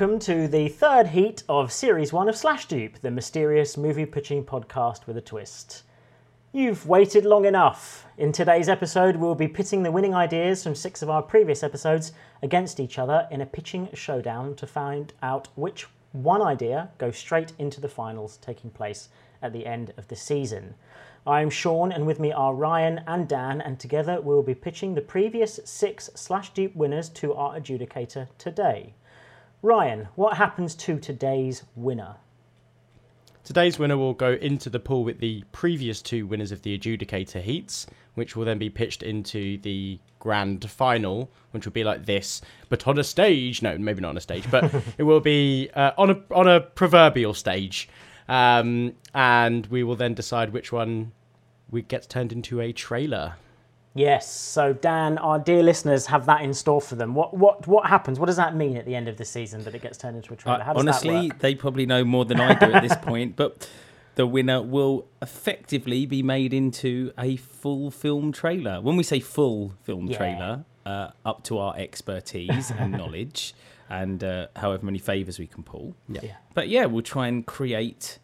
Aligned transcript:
Welcome 0.00 0.18
to 0.20 0.48
the 0.48 0.68
third 0.70 1.08
heat 1.08 1.42
of 1.46 1.70
Series 1.70 2.10
1 2.10 2.30
of 2.30 2.34
Slash 2.34 2.64
Dupe, 2.64 2.98
the 3.02 3.10
mysterious 3.10 3.76
movie 3.76 4.06
pitching 4.06 4.42
podcast 4.42 5.06
with 5.06 5.18
a 5.18 5.20
twist. 5.20 5.82
You've 6.52 6.86
waited 6.86 7.26
long 7.26 7.44
enough. 7.44 8.06
In 8.16 8.32
today's 8.32 8.70
episode, 8.70 9.16
we'll 9.16 9.34
be 9.34 9.46
pitting 9.46 9.82
the 9.82 9.92
winning 9.92 10.14
ideas 10.14 10.62
from 10.62 10.74
six 10.74 11.02
of 11.02 11.10
our 11.10 11.20
previous 11.20 11.62
episodes 11.62 12.12
against 12.42 12.80
each 12.80 12.98
other 12.98 13.28
in 13.30 13.42
a 13.42 13.46
pitching 13.46 13.90
showdown 13.92 14.54
to 14.56 14.66
find 14.66 15.12
out 15.22 15.48
which 15.54 15.86
one 16.12 16.40
idea 16.40 16.88
goes 16.96 17.18
straight 17.18 17.52
into 17.58 17.78
the 17.78 17.86
finals 17.86 18.38
taking 18.38 18.70
place 18.70 19.10
at 19.42 19.52
the 19.52 19.66
end 19.66 19.92
of 19.98 20.08
the 20.08 20.16
season. 20.16 20.76
I'm 21.26 21.50
Sean, 21.50 21.92
and 21.92 22.06
with 22.06 22.18
me 22.18 22.32
are 22.32 22.54
Ryan 22.54 23.02
and 23.06 23.28
Dan, 23.28 23.60
and 23.60 23.78
together 23.78 24.18
we'll 24.22 24.42
be 24.42 24.54
pitching 24.54 24.94
the 24.94 25.02
previous 25.02 25.60
six 25.66 26.08
Slash 26.14 26.54
Dupe 26.54 26.74
winners 26.74 27.10
to 27.10 27.34
our 27.34 27.60
adjudicator 27.60 28.28
today. 28.38 28.94
Ryan, 29.62 30.08
what 30.14 30.38
happens 30.38 30.74
to 30.76 30.98
today's 30.98 31.64
winner? 31.76 32.16
Today's 33.44 33.78
winner 33.78 33.98
will 33.98 34.14
go 34.14 34.32
into 34.32 34.70
the 34.70 34.80
pool 34.80 35.04
with 35.04 35.18
the 35.18 35.44
previous 35.52 36.00
two 36.00 36.26
winners 36.26 36.50
of 36.50 36.62
the 36.62 36.78
adjudicator 36.78 37.42
heats, 37.42 37.86
which 38.14 38.34
will 38.34 38.46
then 38.46 38.58
be 38.58 38.70
pitched 38.70 39.02
into 39.02 39.58
the 39.58 39.98
grand 40.18 40.70
final, 40.70 41.30
which 41.50 41.66
will 41.66 41.72
be 41.72 41.84
like 41.84 42.06
this, 42.06 42.40
but 42.70 42.88
on 42.88 42.98
a 42.98 43.04
stage. 43.04 43.60
No, 43.60 43.76
maybe 43.76 44.00
not 44.00 44.10
on 44.10 44.16
a 44.16 44.20
stage, 44.20 44.50
but 44.50 44.72
it 44.98 45.02
will 45.02 45.20
be 45.20 45.68
uh, 45.74 45.92
on 45.98 46.10
a 46.10 46.22
on 46.30 46.48
a 46.48 46.60
proverbial 46.60 47.34
stage, 47.34 47.88
um, 48.28 48.94
and 49.14 49.66
we 49.66 49.82
will 49.82 49.96
then 49.96 50.14
decide 50.14 50.54
which 50.54 50.72
one 50.72 51.12
we 51.70 51.82
gets 51.82 52.06
turned 52.06 52.32
into 52.32 52.62
a 52.62 52.72
trailer. 52.72 53.34
Yes. 53.94 54.30
So 54.32 54.72
Dan, 54.72 55.18
our 55.18 55.38
dear 55.38 55.62
listeners 55.62 56.06
have 56.06 56.26
that 56.26 56.42
in 56.42 56.54
store 56.54 56.80
for 56.80 56.94
them. 56.94 57.14
What 57.14 57.36
what 57.36 57.66
what 57.66 57.86
happens? 57.88 58.20
What 58.20 58.26
does 58.26 58.36
that 58.36 58.54
mean 58.54 58.76
at 58.76 58.86
the 58.86 58.94
end 58.94 59.08
of 59.08 59.16
the 59.16 59.24
season 59.24 59.64
that 59.64 59.74
it 59.74 59.82
gets 59.82 59.98
turned 59.98 60.16
into 60.16 60.32
a 60.32 60.36
trailer? 60.36 60.58
That 60.58 60.76
Honestly, 60.76 61.32
they 61.40 61.54
probably 61.54 61.86
know 61.86 62.04
more 62.04 62.24
than 62.24 62.40
I 62.40 62.54
do 62.54 62.72
at 62.72 62.82
this 62.82 62.96
point, 62.96 63.34
but 63.36 63.68
the 64.14 64.26
winner 64.26 64.62
will 64.62 65.06
effectively 65.20 66.06
be 66.06 66.22
made 66.22 66.52
into 66.52 67.12
a 67.18 67.36
full 67.36 67.90
film 67.90 68.30
trailer. 68.32 68.80
When 68.80 68.96
we 68.96 69.02
say 69.02 69.18
full 69.20 69.74
film 69.82 70.06
Yeah. 70.06 70.16
trailer, 70.16 70.64
uh, 70.86 71.10
up 71.24 71.42
to 71.44 71.58
our 71.58 71.76
expertise 71.76 72.70
and 72.70 72.92
knowledge, 73.00 73.54
and 73.88 74.22
uh, 74.22 74.46
however 74.56 74.84
many 74.86 74.98
favors 74.98 75.38
we 75.38 75.46
can 75.48 75.62
pull. 75.64 75.94
Yeah. 76.08 76.36
But 76.54 76.68
yeah, 76.68 76.86
we'll 76.86 77.02
try 77.02 77.26
and 77.26 77.44
create 77.44 78.18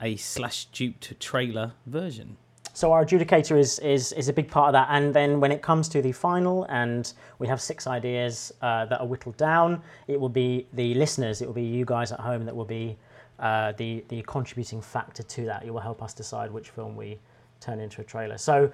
a 0.00 0.16
slash 0.16 0.64
duped 0.66 1.20
trailer 1.20 1.72
version. 1.86 2.38
So 2.80 2.92
our 2.92 3.04
adjudicator 3.04 3.58
is, 3.58 3.78
is 3.80 4.12
is 4.12 4.30
a 4.30 4.32
big 4.32 4.48
part 4.50 4.68
of 4.68 4.72
that, 4.72 4.88
and 4.90 5.12
then 5.12 5.38
when 5.38 5.52
it 5.52 5.60
comes 5.60 5.86
to 5.90 6.00
the 6.00 6.12
final, 6.12 6.64
and 6.70 7.12
we 7.38 7.46
have 7.46 7.60
six 7.60 7.86
ideas 7.86 8.54
uh, 8.62 8.86
that 8.86 9.02
are 9.02 9.06
whittled 9.06 9.36
down, 9.36 9.82
it 10.08 10.18
will 10.18 10.30
be 10.30 10.66
the 10.72 10.94
listeners, 10.94 11.42
it 11.42 11.46
will 11.46 11.52
be 11.52 11.62
you 11.62 11.84
guys 11.84 12.10
at 12.10 12.20
home 12.20 12.46
that 12.46 12.56
will 12.56 12.64
be 12.64 12.96
uh, 13.38 13.72
the 13.72 14.02
the 14.08 14.22
contributing 14.22 14.80
factor 14.80 15.22
to 15.22 15.44
that. 15.44 15.62
You 15.66 15.74
will 15.74 15.82
help 15.82 16.02
us 16.02 16.14
decide 16.14 16.50
which 16.50 16.70
film 16.70 16.96
we 16.96 17.18
turn 17.60 17.80
into 17.80 18.00
a 18.00 18.04
trailer. 18.04 18.38
So 18.38 18.72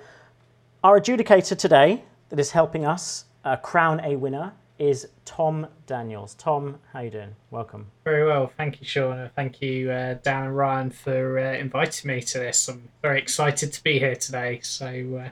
our 0.84 1.00
adjudicator 1.00 1.58
today 1.58 2.04
that 2.28 2.38
is 2.38 2.52
helping 2.52 2.86
us 2.86 3.24
uh, 3.44 3.56
crown 3.56 3.98
a 4.04 4.14
winner 4.14 4.52
is 4.78 5.08
Tom 5.24 5.66
Daniels. 5.86 6.34
Tom, 6.34 6.78
how 6.92 7.00
you 7.00 7.10
doing? 7.10 7.34
Welcome. 7.50 7.86
Very 8.04 8.26
well, 8.26 8.52
thank 8.56 8.80
you, 8.80 8.86
Sean. 8.86 9.30
Thank 9.34 9.62
you, 9.62 9.90
uh, 9.90 10.14
Dan 10.22 10.44
and 10.46 10.56
Ryan, 10.56 10.90
for 10.90 11.38
uh, 11.38 11.52
inviting 11.54 12.08
me 12.08 12.20
to 12.22 12.38
this. 12.38 12.68
I'm 12.68 12.88
very 13.02 13.18
excited 13.18 13.72
to 13.72 13.82
be 13.82 13.98
here 13.98 14.16
today. 14.16 14.60
So, 14.62 14.86
uh, 14.86 15.30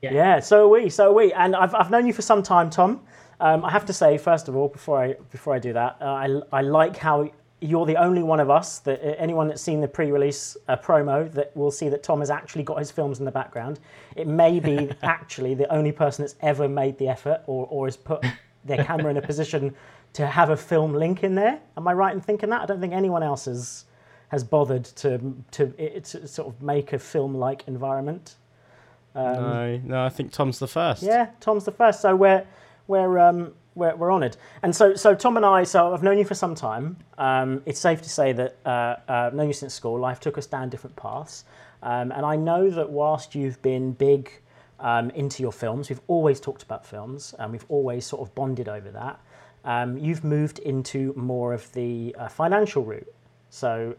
Yeah. 0.00 0.12
Yeah, 0.12 0.40
so 0.40 0.64
are 0.64 0.68
we, 0.68 0.88
so 0.90 1.10
are 1.10 1.12
we. 1.12 1.32
And 1.32 1.54
I've, 1.54 1.74
I've 1.74 1.90
known 1.90 2.06
you 2.06 2.12
for 2.12 2.22
some 2.22 2.42
time, 2.42 2.70
Tom. 2.70 3.00
Um, 3.40 3.64
I 3.64 3.70
have 3.70 3.84
to 3.86 3.92
say, 3.92 4.18
first 4.18 4.48
of 4.48 4.56
all, 4.56 4.68
before 4.68 5.02
I 5.02 5.14
before 5.30 5.52
I 5.54 5.58
do 5.58 5.72
that, 5.72 5.96
uh, 6.00 6.04
I, 6.04 6.40
I 6.52 6.60
like 6.60 6.96
how 6.96 7.28
you're 7.60 7.86
the 7.86 7.96
only 7.96 8.22
one 8.22 8.40
of 8.40 8.50
us 8.50 8.78
that 8.80 9.00
uh, 9.00 9.14
anyone 9.18 9.48
that's 9.48 9.62
seen 9.62 9.80
the 9.80 9.88
pre-release 9.88 10.56
uh, 10.68 10.76
promo 10.76 11.32
that 11.32 11.56
will 11.56 11.70
see 11.70 11.88
that 11.88 12.02
Tom 12.02 12.20
has 12.20 12.30
actually 12.30 12.62
got 12.62 12.78
his 12.78 12.90
films 12.90 13.18
in 13.20 13.24
the 13.24 13.30
background. 13.32 13.80
It 14.16 14.26
may 14.26 14.60
be 14.60 14.90
actually 15.02 15.54
the 15.54 15.72
only 15.72 15.92
person 15.92 16.22
that's 16.24 16.36
ever 16.40 16.68
made 16.68 16.98
the 16.98 17.08
effort 17.08 17.42
or, 17.46 17.66
or 17.70 17.86
has 17.86 17.96
put 17.96 18.24
their 18.64 18.84
camera 18.84 19.10
in 19.10 19.16
a 19.16 19.22
position 19.22 19.74
to 20.14 20.26
have 20.26 20.50
a 20.50 20.56
film 20.56 20.94
link 20.94 21.24
in 21.24 21.34
there. 21.34 21.60
Am 21.76 21.88
I 21.88 21.92
right 21.92 22.14
in 22.14 22.20
thinking 22.20 22.50
that? 22.50 22.62
I 22.62 22.66
don't 22.66 22.80
think 22.80 22.92
anyone 22.92 23.22
else 23.22 23.46
has 23.46 23.84
has 24.28 24.44
bothered 24.44 24.84
to 24.84 25.34
to, 25.52 25.74
it, 25.78 26.04
to 26.04 26.26
sort 26.26 26.48
of 26.48 26.62
make 26.62 26.92
a 26.92 26.98
film-like 26.98 27.64
environment. 27.66 28.36
no, 29.14 29.76
no, 29.84 30.04
I 30.04 30.08
think 30.08 30.32
Tom's 30.32 30.58
the 30.58 30.68
first. 30.68 31.02
Yeah, 31.02 31.30
Tom's 31.40 31.64
the 31.64 31.72
first. 31.72 32.00
So 32.00 32.16
we're 32.16 32.46
we're 32.86 33.18
um, 33.18 33.52
we're, 33.74 33.94
we're 33.94 34.12
honoured. 34.12 34.36
And 34.62 34.74
so 34.74 34.94
so 34.94 35.14
Tom 35.14 35.36
and 35.36 35.46
I. 35.46 35.64
So 35.64 35.92
I've 35.92 36.02
known 36.02 36.18
you 36.18 36.24
for 36.24 36.34
some 36.34 36.54
time. 36.54 36.96
Um, 37.18 37.62
it's 37.66 37.80
safe 37.80 38.02
to 38.02 38.08
say 38.08 38.32
that 38.32 38.56
uh, 38.64 38.68
uh, 38.68 38.96
I've 39.08 39.34
known 39.34 39.48
you 39.48 39.54
since 39.54 39.74
school. 39.74 39.98
Life 39.98 40.20
took 40.20 40.38
us 40.38 40.46
down 40.46 40.68
different 40.68 40.96
paths. 40.96 41.44
Um, 41.82 42.12
and 42.12 42.24
I 42.24 42.36
know 42.36 42.70
that 42.70 42.90
whilst 42.90 43.34
you've 43.34 43.60
been 43.60 43.92
big 43.92 44.30
um, 44.82 45.08
into 45.10 45.42
your 45.42 45.52
films, 45.52 45.88
we've 45.88 46.02
always 46.08 46.40
talked 46.40 46.62
about 46.62 46.84
films, 46.84 47.34
and 47.38 47.50
we've 47.50 47.64
always 47.68 48.04
sort 48.04 48.20
of 48.20 48.34
bonded 48.34 48.68
over 48.68 48.90
that. 48.90 49.18
Um, 49.64 49.96
you've 49.96 50.24
moved 50.24 50.58
into 50.58 51.14
more 51.16 51.54
of 51.54 51.72
the 51.72 52.14
uh, 52.18 52.28
financial 52.28 52.84
route. 52.84 53.14
So 53.48 53.96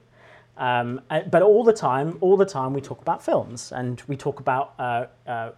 um, 0.57 1.01
uh, 1.09 1.21
but 1.21 1.41
all 1.41 1.63
the 1.63 1.73
time, 1.73 2.17
all 2.21 2.37
the 2.37 2.45
time, 2.45 2.73
we 2.73 2.81
talk 2.81 3.01
about 3.01 3.23
films, 3.23 3.71
and 3.71 4.01
we 4.07 4.15
talk 4.15 4.39
about 4.39 4.73
uh, 4.77 5.05
uh, 5.25 5.51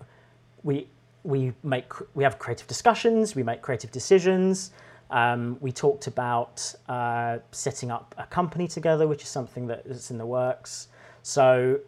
we 0.63 0.87
we 1.23 1.53
make 1.63 1.91
we 2.15 2.23
have 2.23 2.39
creative 2.39 2.67
discussions, 2.67 3.35
we 3.35 3.43
make 3.43 3.61
creative 3.61 3.91
decisions. 3.91 4.71
Um, 5.11 5.57
we 5.59 5.71
talked 5.71 6.07
about 6.07 6.73
uh, 6.87 7.39
setting 7.51 7.91
up 7.91 8.15
a 8.17 8.25
company 8.25 8.67
together, 8.67 9.07
which 9.07 9.21
is 9.21 9.29
something 9.29 9.67
that 9.67 9.85
is 9.85 10.11
in 10.11 10.17
the 10.17 10.25
works. 10.25 10.87
So 11.21 11.79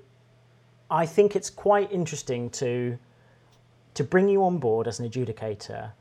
I 0.91 1.05
think 1.05 1.35
it's 1.35 1.49
quite 1.49 1.91
interesting 1.91 2.49
to 2.51 2.97
to 3.97 4.03
bring 4.03 4.27
you 4.27 4.43
on 4.43 4.57
board 4.57 4.87
as 4.87 4.99
an 4.99 5.09
adjudicator 5.09 5.91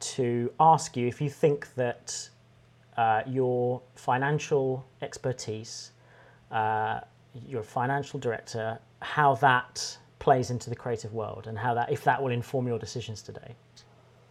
to 0.00 0.52
ask 0.60 0.96
you 0.96 1.06
if 1.06 1.20
you 1.20 1.30
think 1.30 1.74
that 1.74 2.28
uh, 2.96 3.22
your 3.26 3.80
financial 3.94 4.84
expertise 5.02 5.92
uh, 6.50 7.00
your 7.48 7.62
financial 7.62 8.20
director, 8.20 8.78
how 9.00 9.34
that 9.36 9.98
plays 10.18 10.50
into 10.50 10.70
the 10.70 10.76
creative 10.76 11.12
world 11.12 11.46
and 11.46 11.58
how 11.58 11.74
that, 11.74 11.90
if 11.90 12.04
that 12.04 12.22
will 12.22 12.30
inform 12.30 12.66
your 12.66 12.78
decisions 12.78 13.20
today. 13.20 13.54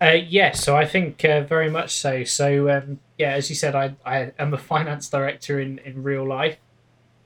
uh, 0.01 0.11
yeah, 0.11 0.51
so 0.51 0.75
I 0.75 0.85
think 0.85 1.23
uh, 1.23 1.41
very 1.41 1.69
much 1.69 1.95
so. 1.95 2.23
So, 2.23 2.69
um, 2.69 2.99
yeah, 3.17 3.33
as 3.33 3.49
you 3.49 3.55
said, 3.55 3.75
I, 3.75 3.95
I 4.05 4.31
am 4.39 4.53
a 4.53 4.57
finance 4.71 5.09
director 5.09 5.59
in, 5.59 5.79
in 5.79 6.03
real 6.03 6.25
life. 6.25 6.57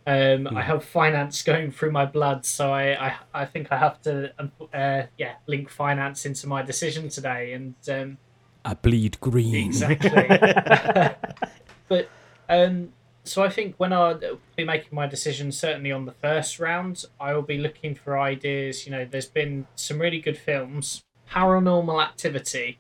Um, 0.08 0.48
I 0.56 0.62
have 0.62 0.86
finance 0.86 1.42
going 1.52 1.70
through 1.70 1.92
my 1.92 2.06
blood, 2.06 2.46
so 2.46 2.72
I, 2.72 3.08
I, 3.10 3.16
I 3.34 3.46
think 3.46 3.72
I 3.72 3.78
have 3.78 4.02
to 4.04 4.32
uh, 4.74 5.04
yeah 5.18 5.34
link 5.48 5.70
finance 5.70 6.26
into 6.26 6.48
my 6.48 6.62
decision 6.64 7.10
today. 7.10 7.52
And 7.54 7.76
um, 7.90 8.18
I 8.64 8.74
bleed 8.74 9.20
green. 9.20 9.66
Exactly. 9.66 10.28
but 11.90 12.10
um, 12.48 12.94
so 13.26 13.44
I 13.44 13.50
think 13.50 13.76
when 13.78 13.92
I'll 13.92 14.20
be 14.56 14.64
making 14.64 14.90
my 14.94 15.08
decision, 15.08 15.52
certainly 15.52 15.92
on 15.92 16.06
the 16.06 16.14
first 16.14 16.58
round, 16.60 17.04
I 17.20 17.34
will 17.34 17.42
be 17.42 17.58
looking 17.58 17.94
for 17.94 18.18
ideas. 18.18 18.86
You 18.86 18.94
know, 18.94 19.06
there's 19.06 19.26
been 19.28 19.68
some 19.76 20.00
really 20.00 20.22
good 20.22 20.38
films. 20.38 21.04
Paranormal 21.30 22.02
Activity, 22.02 22.80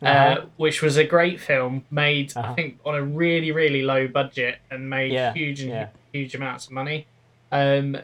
uh 0.00 0.06
Uh-huh. 0.06 0.46
which 0.56 0.82
was 0.82 0.96
a 0.96 1.02
great 1.04 1.40
film, 1.40 1.84
made 1.90 2.32
Uh-huh. 2.36 2.52
I 2.52 2.54
think 2.54 2.78
on 2.84 2.94
a 2.94 3.02
really 3.02 3.50
really 3.50 3.82
low 3.82 4.06
budget 4.06 4.60
and 4.70 4.88
made 4.88 5.10
Yeah, 5.10 5.34
huge 5.34 5.60
and 5.62 5.70
yeah. 5.70 5.88
Huge 6.12 6.34
amounts 6.34 6.66
of 6.66 6.72
money. 6.72 7.06
Um, 7.52 7.98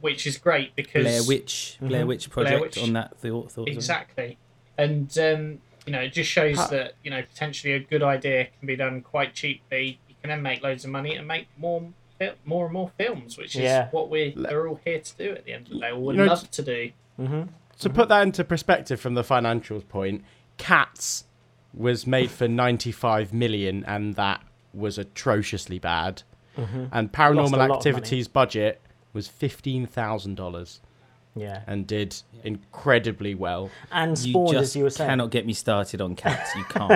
which 0.00 0.26
is 0.26 0.38
great 0.38 0.74
because 0.74 1.04
Blair 1.04 1.22
Witch, 1.24 1.76
Blair 1.80 2.04
Mhm. 2.04 2.08
Witch 2.08 2.30
Blair 2.30 2.44
project 2.46 2.76
Witch. 2.76 2.78
on 2.84 2.92
that 2.94 3.16
thought. 3.18 3.52
thought 3.52 3.68
Exactly. 3.68 4.38
And 4.78 5.16
um, 5.18 5.60
you 5.86 5.92
know, 5.92 6.00
it 6.00 6.12
just 6.12 6.30
shows 6.30 6.56
Ha- 6.56 6.66
that, 6.68 6.94
you 7.04 7.10
know, 7.10 7.22
potentially 7.22 7.72
a 7.74 7.78
good 7.78 8.02
idea 8.02 8.46
can 8.58 8.66
be 8.66 8.74
done 8.74 9.00
quite 9.02 9.34
cheaply. 9.34 10.00
You 10.08 10.14
can 10.22 10.30
then 10.30 10.42
make 10.42 10.62
loads 10.62 10.84
of 10.84 10.90
money 10.90 11.14
and 11.14 11.26
make 11.28 11.46
more 11.58 11.92
more 12.46 12.64
and 12.64 12.72
more 12.72 12.90
films, 12.96 13.36
which 13.36 13.54
is 13.56 13.62
Yeah. 13.62 13.88
what 13.90 14.08
we 14.08 14.34
are 14.48 14.66
all 14.66 14.80
here 14.84 14.98
to 15.00 15.16
do 15.16 15.32
at 15.32 15.44
the 15.44 15.52
end 15.52 15.66
of 15.66 15.74
the 15.74 15.80
day, 15.80 15.90
or 15.90 15.98
would 16.00 16.16
You 16.16 16.22
know, 16.22 16.28
love 16.28 16.50
to 16.50 16.62
do. 16.62 16.92
To 17.80 17.90
put 17.90 18.08
that 18.08 18.22
into 18.22 18.42
perspective 18.42 18.98
from 18.98 19.14
the 19.14 19.22
financials 19.22 19.86
point, 19.86 20.24
Cats 20.56 21.24
was 21.74 22.06
made 22.06 22.30
for 22.30 22.48
95 22.48 23.34
million 23.34 23.84
and 23.86 24.14
that 24.14 24.40
was 24.72 24.96
atrociously 24.96 25.78
bad. 25.78 26.22
And 26.56 26.64
Lost 26.64 26.92
a 26.94 26.96
lot 26.96 27.12
Paranormal 27.12 27.64
of 27.70 27.76
Activity's 27.76 28.28
budget 28.28 28.80
was 29.12 29.28
$15,000 29.28 30.80
Yeah. 31.34 31.60
and 31.66 31.86
did 31.86 32.16
incredibly 32.44 33.34
well. 33.34 33.70
And 33.92 34.18
You 34.18 34.46
just 34.50 34.54
as 34.62 34.76
you 34.76 34.84
were 34.84 34.90
saying. 34.90 35.10
cannot 35.10 35.30
get 35.30 35.46
me 35.46 35.52
started 35.52 36.00
on 36.00 36.14
cats. 36.16 36.54
You 36.54 36.64
can't. 36.64 36.90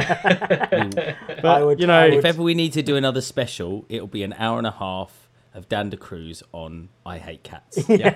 You- 0.97 1.15
But, 1.43 1.45
I 1.45 1.65
would- 1.65 1.81
you 1.81 1.87
know, 1.87 1.95
I 1.99 2.05
would- 2.09 2.15
if 2.19 2.25
ever 2.25 2.43
we 2.43 2.55
need 2.55 2.73
to 2.75 2.83
do 2.83 2.97
another 2.97 3.21
special, 3.21 3.85
it'll 3.89 4.07
be 4.07 4.23
an 4.23 4.35
hour 4.39 4.59
and 4.59 4.67
a 4.67 4.71
half 4.73 5.29
of 5.53 5.69
Dan 5.69 5.91
DeCruz 5.91 6.43
on 6.53 6.89
I 7.05 7.19
Hate 7.19 7.43
Cats. 7.43 7.79
Yeah. 7.89 8.13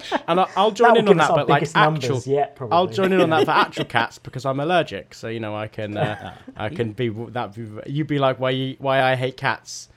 and 0.28 0.40
I, 0.40 0.46
I'll 0.56 0.70
join 0.72 0.96
in 0.98 1.08
on 1.08 1.16
that, 1.16 1.30
but 1.30 1.48
like 1.48 1.60
biggest 1.60 1.76
actual. 1.76 1.92
numbers 2.16 2.26
yet, 2.26 2.54
probably. 2.54 2.76
I'll 2.76 2.86
join 2.86 3.12
in 3.12 3.20
on 3.20 3.30
that 3.30 3.46
for 3.46 3.50
actual 3.52 3.86
cats 3.86 4.18
because 4.18 4.44
I'm 4.44 4.60
allergic. 4.60 5.14
So 5.14 5.28
you 5.28 5.40
know 5.40 5.56
I 5.56 5.68
can 5.68 5.96
uh, 5.96 6.34
I 6.56 6.68
can 6.68 6.92
be 6.92 7.08
that. 7.08 7.56
You'd 7.86 8.06
be 8.06 8.18
like 8.18 8.38
why 8.38 8.50
you, 8.50 8.76
why 8.78 9.02
I 9.02 9.14
hate 9.16 9.38
cats, 9.38 9.88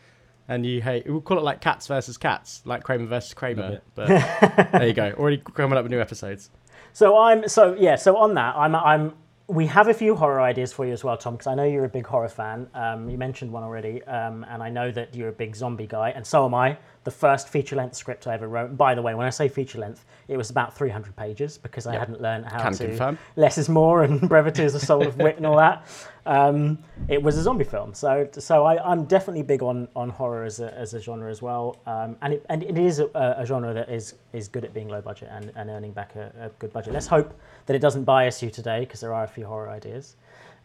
and 0.49 0.65
you 0.65 0.81
hate. 0.81 1.07
We'll 1.09 1.21
call 1.21 1.37
it 1.37 1.43
like 1.43 1.61
cats 1.61 1.87
versus 1.87 2.17
cats, 2.17 2.61
like 2.65 2.83
Kramer 2.83 3.05
versus 3.05 3.33
Kramer. 3.33 3.79
But 3.95 4.07
there 4.73 4.87
you 4.87 4.93
go. 4.93 5.11
Already 5.17 5.37
coming 5.37 5.77
up 5.77 5.83
with 5.83 5.91
new 5.91 6.01
episodes. 6.01 6.49
So 6.91 7.17
I'm 7.17 7.47
so 7.47 7.75
yeah. 7.79 7.95
So 7.95 8.17
on 8.17 8.33
that, 8.33 8.55
I'm 8.57 8.75
I'm. 8.75 9.13
We 9.47 9.65
have 9.65 9.87
a 9.87 9.95
few 9.95 10.15
horror 10.15 10.41
ideas 10.41 10.71
for 10.71 10.85
you 10.85 10.93
as 10.93 11.03
well, 11.03 11.17
Tom, 11.17 11.33
because 11.33 11.47
I 11.47 11.55
know 11.55 11.63
you're 11.63 11.83
a 11.85 11.89
big 11.89 12.05
horror 12.05 12.29
fan. 12.29 12.67
Um, 12.75 13.09
you 13.09 13.17
mentioned 13.17 13.51
one 13.51 13.63
already, 13.63 14.03
um, 14.03 14.45
and 14.47 14.61
I 14.61 14.69
know 14.69 14.91
that 14.91 15.15
you're 15.15 15.29
a 15.29 15.31
big 15.31 15.55
zombie 15.55 15.87
guy, 15.87 16.11
and 16.11 16.23
so 16.25 16.45
am 16.45 16.53
I. 16.53 16.77
The 17.03 17.09
first 17.09 17.49
feature-length 17.49 17.95
script 17.95 18.27
I 18.27 18.35
ever 18.35 18.47
wrote. 18.47 18.77
By 18.77 18.93
the 18.93 19.01
way, 19.01 19.15
when 19.15 19.25
I 19.25 19.31
say 19.31 19.47
feature-length, 19.47 20.05
it 20.27 20.37
was 20.37 20.51
about 20.51 20.77
300 20.77 21.15
pages 21.15 21.57
because 21.57 21.87
I 21.87 21.93
Yep. 21.93 21.99
hadn't 21.99 22.21
learned 22.21 22.45
how 22.45 22.61
Can 22.61 22.73
to 22.73 22.87
confirm. 22.89 23.17
less 23.37 23.57
is 23.57 23.69
more 23.69 24.03
and 24.03 24.21
brevity 24.29 24.61
is 24.63 24.73
the 24.73 24.79
soul 24.79 25.07
of 25.07 25.17
wit 25.17 25.37
and 25.37 25.47
all 25.47 25.57
that. 25.57 25.83
Um, 26.29 26.77
it 27.07 27.23
was 27.23 27.37
a 27.39 27.41
zombie 27.41 27.63
film, 27.63 27.95
so 27.95 28.29
so 28.33 28.63
I, 28.63 28.91
I'm 28.91 29.05
definitely 29.05 29.41
big 29.41 29.63
on, 29.63 29.87
on 29.95 30.09
horror 30.11 30.43
as 30.43 30.59
a, 30.59 30.71
as 30.77 30.93
a 30.93 30.99
genre 30.99 31.31
as 31.31 31.41
well, 31.41 31.77
um, 31.87 32.15
and 32.21 32.33
it, 32.33 32.45
and 32.49 32.61
it 32.61 32.77
is 32.77 32.99
a, 32.99 33.07
a 33.15 33.43
genre 33.47 33.73
that 33.73 33.89
is 33.89 34.13
is 34.31 34.47
good 34.47 34.63
at 34.63 34.71
being 34.71 34.89
low 34.89 35.01
budget 35.01 35.29
and, 35.31 35.51
and 35.55 35.71
earning 35.71 35.91
back 35.91 36.15
a, 36.15 36.31
a 36.39 36.49
good 36.59 36.71
budget. 36.71 36.93
Let's 36.93 37.07
hope 37.07 37.33
that 37.65 37.75
it 37.75 37.79
doesn't 37.79 38.03
bias 38.03 38.43
you 38.43 38.51
today 38.51 38.81
because 38.81 38.99
there 38.99 39.11
are 39.11 39.23
a 39.23 39.27
few 39.27 39.45
horror 39.47 39.69
ideas. 39.69 40.17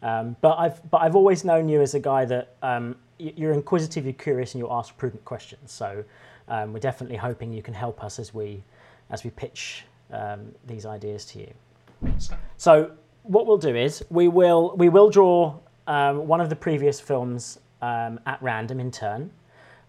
Um, 0.03 0.37
but 0.43 0.59
I've 0.59 0.91
but 0.91 0.99
I've 0.99 1.17
always 1.17 1.45
known 1.45 1.67
you 1.67 1.81
as 1.81 1.95
a 1.95 2.01
guy 2.01 2.27
that 2.27 2.57
um, 2.63 2.95
you're 3.19 3.55
inquisitive, 3.55 4.05
you're 4.05 4.13
curious, 4.13 4.53
and 4.53 4.61
you'll 4.61 4.75
ask 4.75 4.95
prudent 4.99 5.25
questions. 5.25 5.73
So 5.73 6.05
um, 6.49 6.75
we're 6.75 6.81
definitely 6.81 7.17
hoping 7.17 7.55
you 7.55 7.63
can 7.63 7.73
help 7.73 8.05
us 8.05 8.19
as 8.19 8.35
we 8.35 8.63
as 9.09 9.25
we 9.25 9.31
pitch 9.31 9.87
um, 10.13 10.55
these 10.67 10.85
ideas 10.85 11.25
to 11.27 11.39
you. 11.39 11.53
So 12.59 12.91
what 13.25 13.47
we'll 13.47 13.59
do 13.59 13.75
is 13.75 14.05
we 14.11 14.29
will 14.29 14.75
we 14.77 14.89
will 14.89 15.11
draw 15.11 15.59
um, 15.87 16.27
one 16.29 16.41
of 16.41 16.49
the 16.49 16.57
previous 16.57 17.01
films 17.01 17.59
um, 17.83 18.21
at 18.27 18.41
random 18.43 18.81
in 18.81 18.91
turn. 18.91 19.31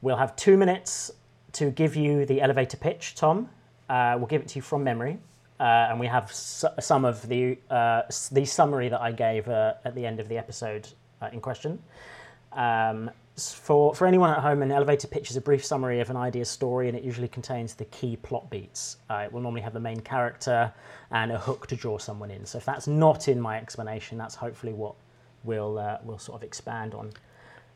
We'll 0.01 0.17
have 0.17 0.35
two 0.35 0.57
minutes 0.57 1.11
to 1.53 1.69
give 1.71 1.95
you 1.95 2.25
the 2.25 2.41
elevator 2.41 2.77
pitch, 2.77 3.15
Tom. 3.15 3.49
Uh, 3.89 4.15
we'll 4.17 4.27
give 4.27 4.41
it 4.41 4.47
to 4.49 4.55
you 4.57 4.61
from 4.61 4.83
memory, 4.83 5.17
uh, 5.59 5.63
and 5.89 5.99
we 5.99 6.07
have 6.07 6.25
s- 6.25 6.65
some 6.79 7.05
of 7.05 7.27
the 7.27 7.57
uh, 7.69 8.01
the 8.31 8.45
summary 8.45 8.89
that 8.89 9.01
I 9.01 9.11
gave 9.11 9.47
uh, 9.47 9.73
at 9.85 9.95
the 9.95 10.05
end 10.05 10.19
of 10.19 10.27
the 10.27 10.37
episode 10.37 10.87
uh, 11.21 11.29
in 11.31 11.39
question. 11.39 11.79
Um, 12.53 13.11
for, 13.37 13.93
for 13.93 14.07
anyone 14.07 14.29
at 14.29 14.39
home, 14.39 14.61
an 14.61 14.71
elevator 14.71 15.07
pitch 15.07 15.29
is 15.29 15.35
a 15.35 15.41
brief 15.41 15.65
summary 15.65 15.99
of 15.99 16.09
an 16.09 16.15
idea's 16.15 16.49
story, 16.49 16.87
and 16.87 16.97
it 16.97 17.03
usually 17.03 17.27
contains 17.27 17.73
the 17.73 17.85
key 17.85 18.15
plot 18.15 18.49
beats. 18.49 18.97
Uh, 19.09 19.23
it 19.25 19.31
will 19.31 19.41
normally 19.41 19.61
have 19.61 19.73
the 19.73 19.79
main 19.79 19.99
character 19.99 20.73
and 21.11 21.31
a 21.31 21.37
hook 21.37 21.67
to 21.67 21.75
draw 21.75 21.97
someone 21.97 22.31
in. 22.31 22.45
So 22.45 22.57
if 22.57 22.65
that's 22.65 22.87
not 22.87 23.27
in 23.27 23.39
my 23.39 23.57
explanation, 23.57 24.17
that's 24.17 24.35
hopefully 24.35 24.73
what 24.73 24.95
we'll 25.43 25.77
uh, 25.77 25.97
we'll 26.03 26.17
sort 26.17 26.37
of 26.39 26.43
expand 26.43 26.93
on 26.93 27.11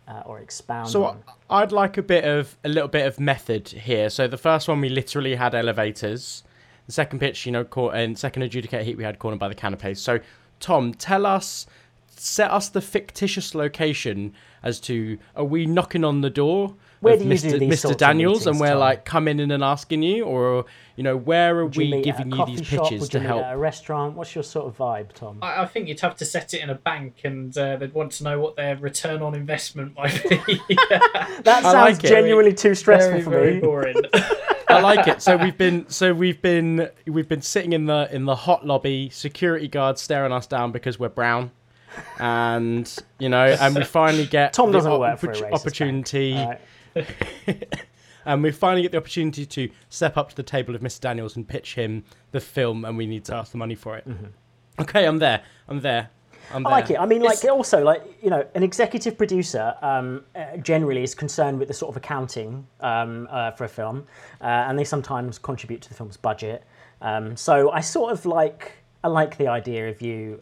uh, 0.08 0.24
or 0.26 0.40
expound 0.40 0.90
So 0.90 1.04
on. 1.06 1.24
I'd 1.50 1.72
like 1.72 1.98
a 1.98 2.04
bit 2.04 2.24
of 2.24 2.58
a 2.64 2.70
little 2.70 2.88
bit 2.88 3.06
of 3.06 3.20
method 3.20 3.68
here. 3.68 4.10
So 4.10 4.28
the 4.28 4.38
first 4.38 4.68
one 4.68 4.80
we 4.80 4.90
literally 4.90 5.36
had 5.36 5.54
elevators. 5.54 6.44
The 6.88 6.94
second 6.94 7.20
pitch, 7.20 7.46
you 7.46 7.52
know, 7.52 7.64
cor- 7.64 7.94
and 7.94 8.18
second 8.18 8.44
adjudicate 8.44 8.86
heat 8.86 8.98
we 8.98 9.04
had 9.04 9.20
cornered 9.20 9.40
by 9.40 9.50
the 9.50 9.56
canapes. 9.56 10.00
So 10.00 10.20
Tom, 10.60 10.94
tell 10.94 11.26
us, 11.26 11.68
set 12.08 12.50
us 12.50 12.70
the 12.70 12.82
fictitious 12.82 13.54
location 13.54 14.34
as 14.64 14.80
to 14.82 15.18
are 15.36 15.44
we 15.44 15.66
knocking 15.66 16.04
on 16.04 16.22
the 16.22 16.30
door 16.30 16.76
Where 17.00 17.14
of 17.14 17.20
do 17.22 17.26
you 17.26 17.32
Mr. 17.34 17.52
do 17.52 17.60
these 17.60 17.74
Mr. 17.74 17.78
sorts 17.80 17.92
of 17.94 17.98
Daniels 17.98 18.48
and 18.48 18.60
we're 18.60 18.70
Tom? 18.70 18.80
like 18.80 19.06
coming 19.06 19.40
in 19.40 19.52
and 19.52 19.64
asking 19.64 20.04
you, 20.04 20.26
or 20.26 20.66
you 20.96 21.04
know, 21.04 21.16
where 21.16 21.58
are 21.60 21.66
we 21.66 21.92
meet 21.92 22.08
at 22.08 22.20
a 22.20 22.24
giving 22.24 22.32
you 22.38 22.46
these 22.46 22.66
shop? 22.68 22.90
pitches 22.90 23.02
Would 23.02 23.12
to 23.12 23.20
help? 23.22 23.46
A 23.46 23.58
restaurant. 23.58 24.16
What's 24.16 24.36
your 24.36 24.44
sort 24.44 24.68
of 24.68 24.78
vibe, 24.78 25.14
Tom? 25.14 25.40
I, 25.42 25.62
I 25.62 25.66
think 25.66 25.88
you'd 25.88 26.00
have 26.02 26.16
to 26.18 26.26
set 26.26 26.54
it 26.54 26.62
in 26.62 26.70
a 26.70 26.76
bank, 26.76 27.22
and 27.24 27.58
uh, 27.58 27.78
they'd 27.78 27.94
want 27.94 28.12
to 28.14 28.24
know 28.26 28.40
what 28.40 28.58
their 28.58 28.76
return 28.76 29.22
on 29.22 29.34
investment 29.34 29.96
might 29.96 30.22
be. 30.30 30.60
That 31.44 31.64
sounds 31.64 31.74
like 31.74 32.02
genuinely 32.02 32.54
too 32.54 32.76
stressful 32.76 33.12
very, 33.12 33.24
for 33.24 33.30
very 33.30 33.54
me. 33.56 33.60
boring. 33.62 33.96
I 34.68 34.82
like 34.82 35.08
it. 35.08 35.22
So 35.22 35.36
we've 35.38 35.58
been 35.58 35.90
so 35.90 36.14
we've 36.14 36.42
been 36.42 36.90
we've 37.08 37.28
been 37.30 37.42
sitting 37.42 37.74
in 37.74 37.86
the 37.86 38.08
in 38.14 38.26
the 38.26 38.36
hot 38.36 38.66
lobby, 38.68 39.10
security 39.10 39.68
guards 39.68 40.02
staring 40.02 40.32
us 40.32 40.46
down 40.48 40.72
because 40.72 41.00
we're 41.00 41.10
brown. 41.10 41.52
And 42.20 42.98
you 43.20 43.30
know, 43.30 43.46
and 43.46 43.76
we 43.76 43.84
finally 43.84 44.26
get 44.26 44.54
Tom 44.60 44.72
doesn't 44.72 44.92
op- 44.92 45.00
work 45.00 45.20
for 45.20 45.32
a 45.32 45.54
opportunity 45.54 46.34
right. 46.34 46.60
and 48.26 48.44
we 48.44 48.52
finally 48.52 48.82
get 48.82 48.92
the 48.92 48.98
opportunity 48.98 49.46
to 49.46 49.70
step 49.90 50.18
up 50.18 50.30
to 50.30 50.36
the 50.36 50.44
table 50.44 50.76
of 50.76 50.82
Mr. 50.82 51.00
Daniels 51.02 51.36
and 51.36 51.48
pitch 51.48 51.76
him 51.76 52.04
the 52.32 52.40
film 52.40 52.86
and 52.86 52.98
we 52.98 53.06
need 53.06 53.26
to 53.26 53.36
ask 53.36 53.52
the 53.52 53.58
money 53.58 53.76
for 53.76 53.98
it. 53.98 54.08
Okay, 54.80 55.06
I'm 55.06 55.20
there. 55.20 55.44
I'm 55.68 55.82
there. 55.82 56.10
I'm 56.52 56.64
Mm-hmm. 56.64 56.68
I 56.68 56.72
like 56.72 56.90
it. 56.90 57.00
I 57.00 57.06
mean, 57.06 57.22
like 57.22 57.44
also, 57.46 57.84
like 57.84 58.04
you 58.24 58.30
know, 58.30 58.44
an 58.56 58.64
executive 58.64 59.18
producer 59.18 59.76
um, 59.82 60.24
uh, 60.36 60.58
generally 60.58 61.04
is 61.04 61.14
concerned 61.14 61.60
with 61.60 61.68
the 61.68 61.74
sort 61.74 61.90
of 61.92 61.98
accounting 61.98 62.66
um, 62.80 63.28
uh, 63.30 63.52
for 63.52 63.66
a 63.66 63.70
film, 63.70 64.08
uh, 64.42 64.46
and 64.46 64.78
they 64.80 64.84
sometimes 64.84 65.38
contribute 65.38 65.82
to 65.82 65.90
the 65.90 65.96
film's 65.96 66.18
budget. 66.18 66.64
Um, 67.02 67.36
so 67.36 67.72
I 67.72 67.82
sort 67.82 68.12
of 68.12 68.26
like 68.26 68.72
I 69.04 69.10
like 69.10 69.38
the 69.38 69.48
idea 69.48 69.90
of 69.90 70.02
you. 70.02 70.42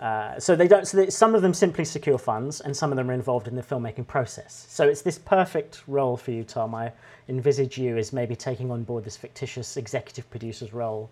Uh, 0.00 0.40
so 0.40 0.56
they 0.56 0.66
don't. 0.66 0.88
So 0.88 1.06
some 1.10 1.34
of 1.34 1.42
them 1.42 1.52
simply 1.52 1.84
secure 1.84 2.16
funds, 2.16 2.60
and 2.62 2.74
some 2.74 2.90
of 2.90 2.96
them 2.96 3.10
are 3.10 3.12
involved 3.12 3.48
in 3.48 3.54
the 3.54 3.62
filmmaking 3.62 4.06
process. 4.06 4.66
So 4.68 4.88
it's 4.88 5.02
this 5.02 5.18
perfect 5.18 5.82
role 5.86 6.16
for 6.16 6.30
you, 6.30 6.42
Tom. 6.42 6.74
I 6.74 6.90
envisage 7.28 7.76
you 7.76 7.98
as 7.98 8.10
maybe 8.12 8.34
taking 8.34 8.70
on 8.70 8.82
board 8.82 9.04
this 9.04 9.18
fictitious 9.18 9.76
executive 9.76 10.28
producer's 10.30 10.72
role. 10.72 11.10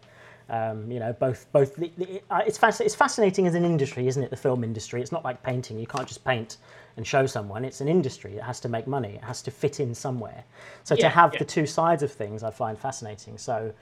Um, 0.48 0.90
you 0.90 1.00
know, 1.00 1.12
both 1.12 1.46
both. 1.52 1.76
The, 1.76 1.92
the, 1.98 2.22
uh, 2.30 2.40
it's 2.46 2.56
fasc- 2.56 2.80
it's 2.80 2.94
fascinating 2.94 3.46
as 3.46 3.54
an 3.54 3.66
industry, 3.66 4.08
isn't 4.08 4.22
it? 4.22 4.30
The 4.30 4.36
film 4.36 4.64
industry. 4.64 5.02
It's 5.02 5.12
not 5.12 5.22
like 5.22 5.42
painting. 5.42 5.78
You 5.78 5.86
can't 5.86 6.08
just 6.08 6.24
paint 6.24 6.56
and 6.96 7.06
show 7.06 7.26
someone. 7.26 7.66
It's 7.66 7.82
an 7.82 7.88
industry. 7.88 8.36
It 8.36 8.42
has 8.42 8.58
to 8.60 8.70
make 8.70 8.86
money. 8.86 9.16
It 9.16 9.24
has 9.24 9.42
to 9.42 9.50
fit 9.50 9.80
in 9.80 9.94
somewhere. 9.94 10.44
So 10.84 10.96
to 10.96 11.10
have 11.10 11.34
yeah. 11.34 11.40
the 11.40 11.44
two 11.44 11.66
sides 11.66 12.02
of 12.02 12.10
things, 12.10 12.42
I 12.42 12.50
find 12.50 12.78
fascinating. 12.78 13.36
So. 13.36 13.74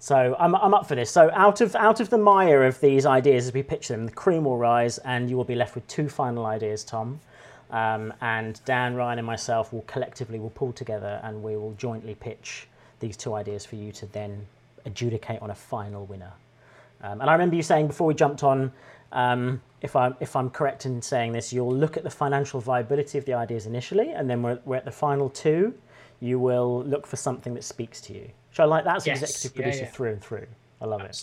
So 0.00 0.36
I'm, 0.38 0.54
I'm 0.54 0.74
up 0.74 0.86
for 0.86 0.94
this. 0.94 1.10
So 1.10 1.30
out 1.34 1.60
of 1.60 1.74
out 1.74 2.00
of 2.00 2.08
the 2.08 2.18
mire 2.18 2.64
of 2.64 2.80
these 2.80 3.04
ideas 3.04 3.48
as 3.48 3.52
we 3.52 3.62
pitch 3.62 3.88
them, 3.88 4.06
the 4.06 4.12
cream 4.12 4.44
will 4.44 4.56
rise, 4.56 4.98
and 4.98 5.28
you 5.28 5.36
will 5.36 5.44
be 5.44 5.56
left 5.56 5.74
with 5.74 5.86
two 5.88 6.08
final 6.08 6.46
ideas, 6.46 6.84
Tom. 6.84 7.20
Um, 7.70 8.14
and 8.20 8.60
Dan, 8.64 8.94
Ryan, 8.94 9.18
and 9.18 9.26
myself 9.26 9.72
will 9.72 9.82
collectively 9.82 10.38
will 10.38 10.50
pull 10.50 10.72
together, 10.72 11.20
and 11.24 11.42
we 11.42 11.56
will 11.56 11.74
jointly 11.74 12.14
pitch 12.14 12.68
these 13.00 13.16
two 13.16 13.34
ideas 13.34 13.66
for 13.66 13.76
you 13.76 13.92
to 13.92 14.06
then 14.06 14.46
adjudicate 14.86 15.42
on 15.42 15.50
a 15.50 15.54
final 15.54 16.06
winner. 16.06 16.32
Um, 17.02 17.20
and 17.20 17.28
I 17.28 17.32
remember 17.32 17.56
you 17.56 17.62
saying 17.62 17.88
before 17.88 18.06
we 18.06 18.14
jumped 18.14 18.42
on, 18.42 18.72
um, 19.12 19.60
if 19.82 19.94
I'm 19.96 20.14
if 20.20 20.36
I'm 20.36 20.50
correct 20.50 20.86
in 20.86 21.02
saying 21.02 21.32
this, 21.32 21.52
you'll 21.52 21.74
look 21.74 21.96
at 21.96 22.04
the 22.04 22.10
financial 22.10 22.60
viability 22.60 23.18
of 23.18 23.24
the 23.24 23.34
ideas 23.34 23.66
initially, 23.66 24.10
and 24.10 24.30
then 24.30 24.42
we're, 24.42 24.60
we're 24.64 24.76
at 24.76 24.84
the 24.84 24.92
final 24.92 25.28
two. 25.28 25.74
You 26.20 26.38
will 26.38 26.84
look 26.84 27.06
for 27.06 27.16
something 27.16 27.54
that 27.54 27.64
speaks 27.64 28.00
to 28.02 28.12
you. 28.12 28.30
Shall 28.58 28.72
I 28.72 28.76
like 28.78 28.84
that 28.86 28.96
as 28.96 29.06
Yes, 29.06 29.22
executive 29.22 29.54
producer 29.54 29.84
yeah. 29.84 29.90
through 29.90 30.10
and 30.10 30.20
through? 30.20 30.46
I 30.80 30.86
love 30.86 31.02
it. 31.02 31.14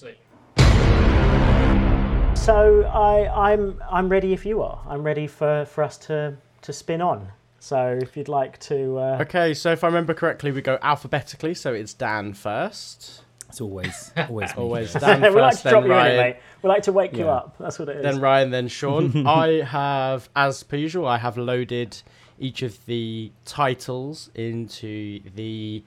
So 2.38 2.84
I, 2.86 3.51
I'm 3.51 3.84
I'm 3.92 4.08
ready 4.08 4.32
if 4.32 4.46
you 4.46 4.62
are. 4.62 4.80
I'm 4.88 5.04
ready 5.04 5.27
for, 5.27 5.65
for 5.65 5.84
us 5.84 5.98
to, 6.08 6.38
to 6.62 6.72
spin 6.72 7.01
on. 7.01 7.27
So 7.60 8.00
if 8.01 8.15
you'd 8.15 8.30
like 8.30 8.58
to, 8.60 8.98
uh, 9.00 9.18
Okay, 9.24 9.54
so 9.54 9.74
if 9.74 9.84
I 9.84 9.88
remember 9.88 10.13
correctly, 10.13 10.54
we 10.54 10.62
go 10.62 10.80
alphabetically. 10.82 11.56
So 11.56 11.74
it's 11.74 11.94
Dan 11.94 12.32
first. 12.32 13.24
It's 13.50 13.60
always 13.60 14.13
always. 14.30 14.54
Always 14.54 14.94
Dan 15.01 15.22
we 15.22 15.42
like 15.42 15.56
first, 15.56 15.63
to 15.63 15.70
drop 15.72 15.84
then 15.84 15.89
you 15.92 15.98
in, 15.98 16.00
Ryan, 16.00 16.13
it, 16.13 16.18
mate. 16.24 16.36
We 16.62 16.70
like 16.70 16.84
to 16.84 16.94
wake 16.94 17.18
you 17.18 17.27
up. 17.27 17.58
That's 17.60 17.77
what 17.77 17.89
it 17.89 17.98
is. 17.98 18.04
then 18.04 18.22
Ryan, 18.22 18.51
then 18.51 18.70
Sean. 18.70 19.27
I 19.27 19.62
have, 19.62 20.30
as 20.38 20.63
per 20.63 20.77
usual, 20.77 21.06
I 21.06 21.18
have 21.18 21.38
loaded 21.38 22.01
each 22.39 22.62
of 22.62 22.86
the 22.86 23.34
titles 23.44 24.30
into 24.36 25.20
the 25.36 25.84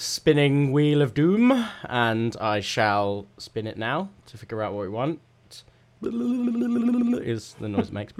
spinning 0.00 0.70
wheel 0.70 1.02
of 1.02 1.12
doom, 1.12 1.66
and 1.82 2.36
I 2.40 2.60
shall 2.60 3.26
spin 3.36 3.66
it 3.66 3.76
now 3.76 4.10
to 4.26 4.38
figure 4.38 4.62
out 4.62 4.72
what 4.72 4.82
we 4.82 4.88
want. 4.88 5.20
Is 6.00 7.56
the 7.58 7.68
noise 7.68 7.88
it 7.88 7.92
makes. 7.92 8.12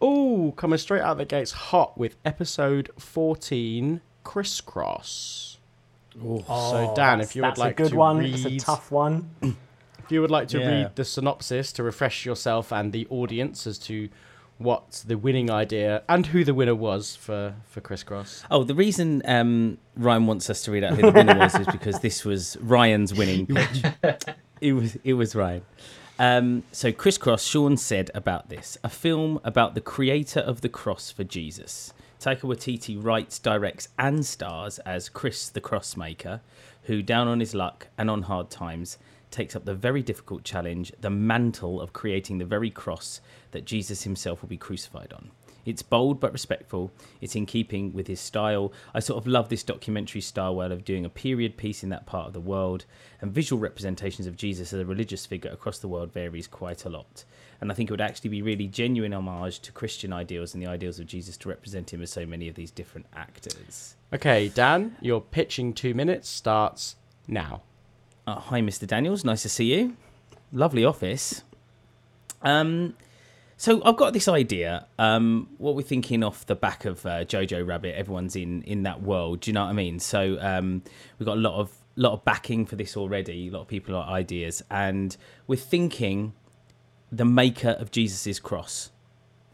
oh, 0.00 0.54
coming 0.56 0.78
straight 0.78 1.02
out 1.02 1.18
the 1.18 1.26
gates 1.26 1.52
hot 1.52 1.98
with 1.98 2.16
episode 2.24 2.90
14 2.98 4.00
Crisscross. 4.24 5.58
Oh, 6.24 6.38
so, 6.46 6.92
Dan, 6.96 7.20
if 7.20 7.36
you 7.36 7.42
would 7.42 7.50
that's 7.50 7.58
like 7.60 7.78
a 7.78 7.82
good 7.82 7.90
to 7.92 7.96
one. 7.96 8.24
It's 8.24 8.44
a 8.46 8.56
tough 8.58 8.90
one. 8.90 9.30
If 10.04 10.10
you 10.10 10.20
would 10.20 10.32
like 10.32 10.48
to 10.48 10.58
Yeah. 10.58 10.68
read 10.68 10.96
the 10.96 11.04
synopsis 11.04 11.72
to 11.74 11.82
refresh 11.84 12.26
yourself 12.26 12.72
and 12.72 12.92
the 12.92 13.06
audience 13.08 13.68
as 13.68 13.78
to 13.80 14.08
what 14.62 15.04
the 15.06 15.16
winning 15.16 15.50
idea 15.50 16.02
and 16.08 16.26
who 16.26 16.44
the 16.44 16.54
winner 16.54 16.74
was 16.74 17.16
for 17.16 17.54
for 17.64 17.80
crisscross. 17.80 18.44
Oh, 18.50 18.64
the 18.64 18.74
reason 18.74 19.22
um, 19.24 19.78
Ryan 19.96 20.26
wants 20.26 20.48
us 20.50 20.62
to 20.64 20.70
read 20.70 20.84
out 20.84 20.94
who 20.94 21.02
the 21.02 21.12
winner 21.12 21.38
was 21.38 21.54
is 21.54 21.66
because 21.72 22.00
this 22.00 22.24
was 22.24 22.56
Ryan's 22.60 23.14
winning 23.14 23.46
pitch. 23.46 23.84
it 24.60 24.72
was 24.72 24.96
it 25.04 25.14
was 25.14 25.34
Ryan. 25.34 25.62
Um, 26.18 26.62
so 26.72 26.92
crisscross, 26.92 27.44
Sean 27.44 27.76
said 27.76 28.10
about 28.14 28.48
this: 28.48 28.78
a 28.84 28.88
film 28.88 29.40
about 29.44 29.74
the 29.74 29.80
creator 29.80 30.40
of 30.40 30.60
the 30.60 30.68
cross 30.68 31.10
for 31.10 31.24
Jesus, 31.24 31.92
Taika 32.22 32.42
Waititi 32.42 32.96
writes, 33.02 33.40
directs, 33.40 33.88
and 33.98 34.24
stars 34.24 34.78
as 34.80 35.08
Chris 35.08 35.48
the 35.48 35.60
Crossmaker, 35.60 36.40
who, 36.84 37.02
down 37.02 37.26
on 37.26 37.40
his 37.40 37.52
luck 37.52 37.88
and 37.98 38.08
on 38.08 38.22
hard 38.22 38.48
times, 38.48 38.96
takes 39.32 39.56
up 39.56 39.64
the 39.64 39.74
very 39.74 40.02
difficult 40.02 40.44
challenge, 40.44 40.92
the 41.00 41.10
mantle 41.10 41.80
of 41.80 41.92
creating 41.92 42.38
the 42.38 42.44
very 42.44 42.70
cross 42.70 43.20
that 43.50 43.64
Jesus 43.64 44.02
himself 44.04 44.42
will 44.42 44.48
be 44.48 44.56
crucified 44.56 45.12
on. 45.12 45.30
It's 45.64 45.82
bold 45.82 46.18
but 46.18 46.32
respectful. 46.32 46.90
It's 47.20 47.36
in 47.36 47.46
keeping 47.46 47.92
with 47.92 48.08
his 48.08 48.20
style. 48.20 48.72
I 48.94 49.00
sort 49.00 49.18
of 49.18 49.28
love 49.28 49.48
this 49.48 49.62
documentary 49.62 50.20
style 50.20 50.56
way 50.56 50.66
of 50.66 50.84
doing 50.84 51.04
a 51.04 51.10
period 51.10 51.56
piece 51.56 51.84
in 51.84 51.90
that 51.90 52.06
part 52.06 52.26
of 52.26 52.32
the 52.32 52.40
world, 52.40 52.84
and 53.20 53.32
visual 53.32 53.60
representations 53.60 54.26
of 54.26 54.36
Jesus 54.36 54.72
as 54.72 54.80
a 54.80 54.84
religious 54.84 55.24
figure 55.24 55.50
across 55.50 55.78
the 55.78 55.88
world 55.88 56.12
varies 56.12 56.48
quite 56.48 56.84
a 56.84 56.88
lot. 56.88 57.24
And 57.60 57.70
I 57.70 57.74
think 57.74 57.90
it 57.90 57.92
would 57.92 58.00
actually 58.00 58.30
be 58.30 58.42
really 58.42 58.66
genuine 58.66 59.14
homage 59.14 59.60
to 59.60 59.70
Christian 59.70 60.12
ideals 60.12 60.52
and 60.52 60.60
the 60.60 60.66
ideals 60.66 60.98
of 60.98 61.06
Jesus 61.06 61.36
to 61.38 61.48
represent 61.48 61.92
him 61.92 62.02
as 62.02 62.10
so 62.10 62.26
many 62.26 62.48
of 62.48 62.56
these 62.56 62.72
different 62.72 63.06
actors. 63.14 63.94
Okay, 64.12 64.48
Dan, 64.48 64.96
your 65.00 65.20
pitching 65.20 65.72
two 65.72 65.94
minutes 65.94 66.28
starts 66.28 66.96
now. 67.28 67.62
Uh, 68.24 68.36
hi, 68.36 68.60
Mr. 68.60 68.86
Daniels. 68.86 69.24
Nice 69.24 69.42
to 69.42 69.48
see 69.48 69.74
you. 69.74 69.96
Lovely 70.52 70.84
office. 70.84 71.42
Um, 72.42 72.94
so 73.56 73.82
I've 73.84 73.96
got 73.96 74.12
this 74.12 74.28
idea. 74.28 74.86
Um, 74.96 75.48
what 75.58 75.74
we're 75.74 75.82
thinking 75.82 76.22
off 76.22 76.46
the 76.46 76.54
back 76.54 76.84
of 76.84 77.04
uh, 77.04 77.24
Jojo 77.24 77.66
Rabbit. 77.66 77.96
Everyone's 77.96 78.36
in 78.36 78.62
in 78.62 78.84
that 78.84 79.02
world. 79.02 79.40
Do 79.40 79.50
you 79.50 79.54
know 79.54 79.64
what 79.64 79.70
I 79.70 79.72
mean? 79.72 79.98
So 79.98 80.38
um, 80.40 80.82
we've 81.18 81.26
got 81.26 81.36
a 81.36 81.40
lot 81.40 81.58
of 81.58 81.72
lot 81.96 82.12
of 82.12 82.24
backing 82.24 82.64
for 82.64 82.76
this 82.76 82.96
already. 82.96 83.48
A 83.48 83.50
lot 83.50 83.62
of 83.62 83.68
people 83.68 83.94
got 83.94 84.08
ideas, 84.08 84.62
and 84.70 85.16
we're 85.48 85.56
thinking 85.56 86.32
the 87.10 87.24
maker 87.24 87.70
of 87.70 87.90
Jesus's 87.90 88.38
cross. 88.38 88.90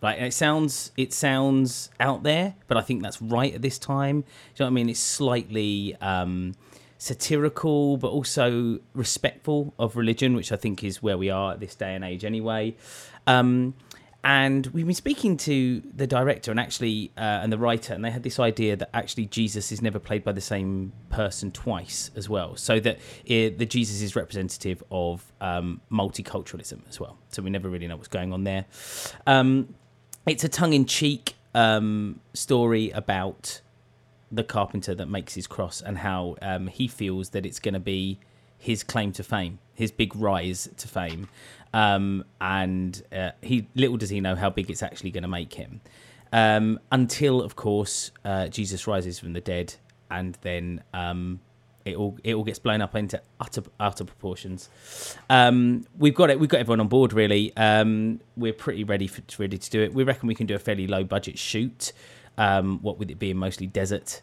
Right, 0.03 0.23
it 0.23 0.35
sounds 0.35 0.93
it 0.97 1.13
sounds 1.15 1.91
out 1.99 2.23
there, 2.23 2.55
but 2.67 2.77
I 2.77 2.83
think 2.83 3.03
that's 3.03 3.21
right 3.21 3.55
at 3.55 3.63
this 3.63 3.79
time. 3.79 4.21
Do 4.21 4.27
you 4.27 4.31
know 4.61 4.67
what 4.67 4.71
I 4.71 4.75
mean? 4.75 4.89
It's 4.91 5.01
slightly 5.01 5.97
um, 6.03 6.55
satirical, 6.99 7.97
but 7.97 8.09
also 8.09 8.81
respectful 8.93 9.73
of 9.79 9.97
religion, 9.97 10.35
which 10.35 10.53
I 10.53 10.57
think 10.57 10.85
is 10.85 11.03
where 11.03 11.17
we 11.17 11.31
are 11.31 11.53
at 11.53 11.61
this 11.61 11.75
day 11.75 11.95
and 11.95 12.05
age, 12.05 12.25
anyway. 12.25 12.77
Um, 13.27 13.75
and 14.25 14.67
we've 14.69 14.85
been 14.85 14.95
speaking 14.95 15.37
to 15.39 15.81
the 15.95 16.07
director 16.07 16.51
and 16.51 16.59
actually 16.59 17.13
uh, 17.17 17.21
and 17.21 17.53
the 17.53 17.59
writer 17.59 17.95
and 17.95 18.05
they 18.05 18.11
had 18.11 18.25
this 18.25 18.41
idea 18.41 18.75
that 18.75 18.91
actually 18.93 19.27
jesus 19.27 19.71
is 19.71 19.81
never 19.81 20.01
played 20.01 20.25
by 20.25 20.33
the 20.33 20.41
same 20.41 20.93
person 21.09 21.53
twice 21.53 22.11
as 22.17 22.29
well. 22.29 22.57
So 22.57 22.81
that 22.81 22.99
it, 23.25 23.59
the 23.59 23.67
jesus 23.67 24.03
is 24.03 24.17
representative 24.17 24.83
of 24.91 25.25
um, 25.41 25.81
multiculturalism 25.91 26.81
as 26.89 26.99
well. 26.99 27.17
So 27.29 27.43
we 27.43 27.51
never 27.51 27.69
really 27.69 27.87
know 27.87 27.97
what's 27.97 28.09
going 28.09 28.33
on 28.33 28.45
there. 28.45 28.65
Um, 29.27 29.75
it's 30.27 30.45
a 30.45 30.49
tongue-in-cheek 30.49 31.35
um, 31.55 32.21
story 32.35 32.91
about 32.91 33.61
the 34.31 34.45
carpenter 34.45 34.95
that 34.95 35.07
makes 35.07 35.35
his 35.35 35.47
cross 35.47 35.81
and 35.81 35.99
how 35.99 36.37
um, 36.43 36.67
he 36.67 36.87
feels 36.87 37.31
that 37.31 37.47
it's 37.47 37.59
going 37.59 37.75
to 37.75 37.81
be 37.81 38.19
his 38.59 38.83
claim 38.83 39.13
to 39.13 39.23
fame 39.23 39.59
his 39.75 39.93
big 39.93 40.15
rise 40.17 40.69
to 40.77 40.89
fame 40.89 41.29
um, 41.73 42.25
and 42.41 43.03
uh, 43.13 43.31
he 43.43 43.69
little 43.75 43.97
does 43.97 44.11
he 44.11 44.21
know 44.21 44.35
how 44.35 44.51
big 44.51 44.71
it's 44.71 44.83
actually 44.83 45.11
going 45.11 45.23
to 45.23 45.29
make 45.29 45.55
him. 45.55 45.81
Um, 46.33 46.79
until, 46.93 47.41
of 47.41 47.57
course, 47.57 48.11
uh, 48.25 48.49
Jesus 48.49 48.87
rises 48.87 49.19
from 49.19 49.33
the 49.33 49.41
dead, 49.41 49.75
and 50.11 50.37
then 50.43 50.83
um, 50.93 51.41
it 51.85 51.97
all 51.97 52.19
it 52.23 52.35
all 52.35 52.45
gets 52.45 52.59
blown 52.59 52.81
up 52.81 52.95
into 52.95 53.21
utter 53.41 53.63
utter 53.81 54.05
proportions. 54.05 54.69
Um, 55.31 55.87
we've 55.97 56.15
got 56.15 56.31
it. 56.31 56.39
We've 56.39 56.49
got 56.49 56.61
everyone 56.61 56.81
on 56.81 56.89
board. 56.89 57.13
Really, 57.13 57.57
um, 57.57 58.21
we're 58.37 58.53
pretty 58.53 58.85
ready 58.85 59.07
for 59.07 59.23
ready 59.39 59.59
to 59.59 59.71
do 59.71 59.83
it. 59.83 59.95
We 59.95 60.05
reckon 60.05 60.27
we 60.27 60.35
can 60.35 60.47
do 60.47 60.55
a 60.55 60.59
fairly 60.59 60.87
low 60.87 61.05
budget 61.05 61.39
shoot. 61.39 61.93
Um, 62.39 62.79
what 62.81 62.99
with 62.99 63.11
it 63.11 63.19
being 63.19 63.37
mostly 63.37 63.67
desert, 63.67 64.23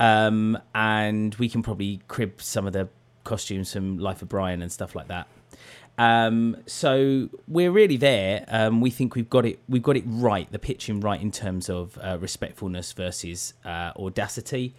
um, 0.00 0.58
and 0.74 1.34
we 1.36 1.48
can 1.48 1.62
probably 1.62 2.00
crib 2.08 2.42
some 2.42 2.66
of 2.66 2.72
the 2.72 2.88
costumes 3.22 3.72
from 3.72 3.98
Life 3.98 4.22
of 4.22 4.28
Brian 4.28 4.62
and 4.62 4.72
stuff 4.72 4.96
like 4.96 5.08
that. 5.08 5.28
Um, 6.00 6.56
so 6.64 7.28
we're 7.46 7.70
really 7.70 7.98
there. 7.98 8.46
Um, 8.48 8.80
we 8.80 8.88
think 8.88 9.14
we've 9.14 9.28
got 9.28 9.44
it. 9.44 9.58
We've 9.68 9.82
got 9.82 9.98
it 9.98 10.04
right. 10.06 10.50
The 10.50 10.58
pitching 10.58 11.00
right 11.00 11.20
in 11.20 11.30
terms 11.30 11.68
of 11.68 11.98
uh, 12.02 12.16
respectfulness 12.18 12.92
versus 12.92 13.52
uh, 13.66 13.92
audacity, 13.98 14.74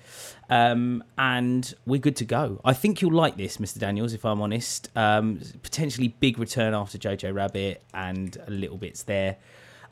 um, 0.50 1.04
and 1.20 1.76
we're 1.86 2.00
good 2.00 2.16
to 2.16 2.26
go. 2.26 2.60
I 2.66 2.74
think 2.74 3.04
you'll 3.04 3.14
like 3.14 3.38
this, 3.38 3.58
Mr. 3.58 3.78
Daniels. 3.78 4.14
If 4.14 4.26
I'm 4.26 4.42
honest, 4.42 4.90
um, 4.96 5.42
potentially 5.62 6.08
big 6.08 6.40
return 6.40 6.74
after 6.74 6.98
Jojo 6.98 7.32
Rabbit 7.32 7.84
and 7.94 8.36
a 8.48 8.50
little 8.50 8.78
bits 8.78 9.04
there. 9.04 9.38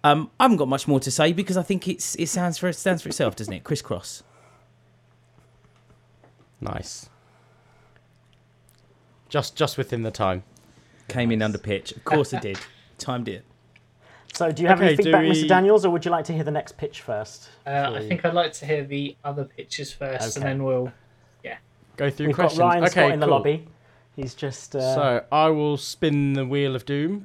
Um, 0.03 0.31
I 0.39 0.43
haven't 0.45 0.57
got 0.57 0.67
much 0.69 0.87
more 0.87 0.99
to 1.01 1.11
say 1.11 1.33
because 1.33 1.57
I 1.57 1.63
think 1.63 1.87
it's 1.87 2.15
it 2.15 2.27
sounds 2.27 2.57
for 2.57 2.67
it 2.69 2.73
stands 2.75 3.01
for 3.03 3.09
itself, 3.09 3.35
doesn't 3.35 3.53
it? 3.53 3.63
Crisscross. 3.63 4.23
Nice. 6.61 7.09
Just 9.29 9.55
just 9.55 9.77
within 9.77 10.03
the 10.03 10.11
time. 10.11 10.43
Came 11.07 11.31
in 11.31 11.41
under 11.41 11.57
pitch. 11.57 11.91
Of 11.91 12.03
course 12.03 12.33
it 12.33 12.41
did. 12.41 12.59
Timed 12.97 13.27
it. 13.29 13.43
So, 14.33 14.51
do 14.51 14.61
you 14.61 14.67
have 14.67 14.77
Okay, 14.79 14.89
any 14.89 14.95
feedback, 14.97 15.21
we- 15.23 15.31
Mr. 15.31 15.47
Daniels, 15.47 15.85
or 15.85 15.89
would 15.89 16.05
you 16.05 16.11
like 16.11 16.23
to 16.25 16.33
hear 16.33 16.43
the 16.43 16.51
next 16.51 16.77
pitch 16.77 17.01
first? 17.01 17.49
Uh, 17.65 17.93
I 17.95 18.07
think 18.07 18.23
I'd 18.23 18.35
like 18.35 18.53
to 18.53 18.65
hear 18.65 18.83
the 18.85 19.17
other 19.23 19.43
pitches 19.43 19.91
first, 19.91 20.37
and 20.37 20.45
then 20.45 20.63
we'll. 20.63 20.91
yeah, 21.43 21.57
Go 21.97 22.11
through 22.11 22.27
We've 22.27 22.35
questions. 22.35 22.59
got 22.59 22.65
Ryan 22.67 22.83
okay, 22.83 22.91
Scott 22.91 23.11
in 23.11 23.19
the 23.19 23.25
cool. 23.25 23.35
lobby. 23.35 23.67
He's 24.15 24.35
just. 24.35 24.75
Uh, 24.75 24.93
So 24.95 25.25
I 25.31 25.49
will 25.49 25.77
spin 25.77 26.33
the 26.33 26.45
wheel 26.45 26.75
of 26.75 26.85
doom. 26.85 27.23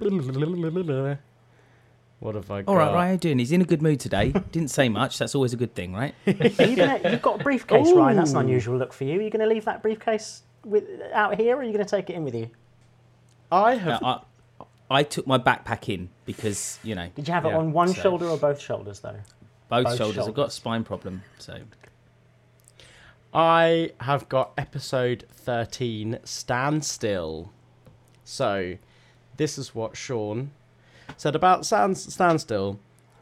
What 2.21 2.35
have 2.37 2.51
I 2.51 2.63
got? 2.63 2.71
All 2.71 2.77
right, 2.77 2.93
Ryan, 2.93 3.07
how 3.07 3.13
you 3.13 3.19
doing? 3.19 3.39
He's 3.39 3.53
in 3.53 3.61
a 3.61 3.65
good 3.65 3.83
mood 3.83 4.01
today. 4.01 4.31
Didn't 4.53 4.71
say 4.71 4.89
much. 4.89 5.19
That's 5.19 5.35
always 5.35 5.53
a 5.53 5.57
good 5.57 5.75
thing, 5.75 5.93
right? 5.93 6.15
You 6.27 6.77
gonna, 6.77 7.01
you've 7.11 7.23
got 7.23 7.41
a 7.41 7.45
briefcase, 7.45 7.93
Ryan. 7.93 8.17
That's 8.17 8.31
an 8.33 8.39
unusual 8.39 8.79
look 8.79 8.93
for 8.93 9.05
you. 9.05 9.19
Are 9.19 9.23
you 9.23 9.31
going 9.31 9.47
to 9.47 9.53
leave 9.53 9.65
that 9.67 9.83
briefcase 9.83 10.43
with, 10.65 10.85
out 11.13 11.39
here, 11.39 11.57
or 11.57 11.61
are 11.61 11.65
you 11.65 11.73
going 11.73 11.85
to 11.85 11.91
take 11.91 12.09
it 12.11 12.15
in 12.15 12.25
with 12.25 12.35
you? 12.35 12.51
I 13.53 13.75
Uh, 13.75 13.79
have. 13.79 14.03
I, 14.03 14.21
I 14.91 15.03
took 15.03 15.27
my 15.27 15.39
backpack 15.39 15.93
in 15.93 16.09
because 16.25 16.79
you 16.83 16.95
know 16.95 17.09
Did 17.15 17.27
you 17.29 17.35
have 17.35 17.45
it 17.47 17.53
on 17.55 17.73
one 17.73 17.89
so- 17.89 18.01
shoulder 18.03 18.27
or 18.27 18.37
both 18.39 18.61
shoulders, 18.61 19.01
though? 19.01 19.17
both, 19.69 19.85
both 19.87 19.97
shoulders. 19.99 20.29
I've 20.29 20.35
got 20.35 20.49
a 20.49 20.53
spine 20.53 20.85
problem, 20.85 21.23
so 21.39 21.59
I 23.33 23.91
have 24.01 24.29
got 24.29 24.53
episode 24.57 25.25
13 25.31 26.19
Standstill. 26.25 27.51
So, 28.25 28.77
this 29.37 29.59
is 29.59 29.75
what 29.75 29.97
Sean 29.97 30.51
said 31.17 31.35
about 31.35 31.67
Stand- 31.67 31.99
Standstill 31.99 32.79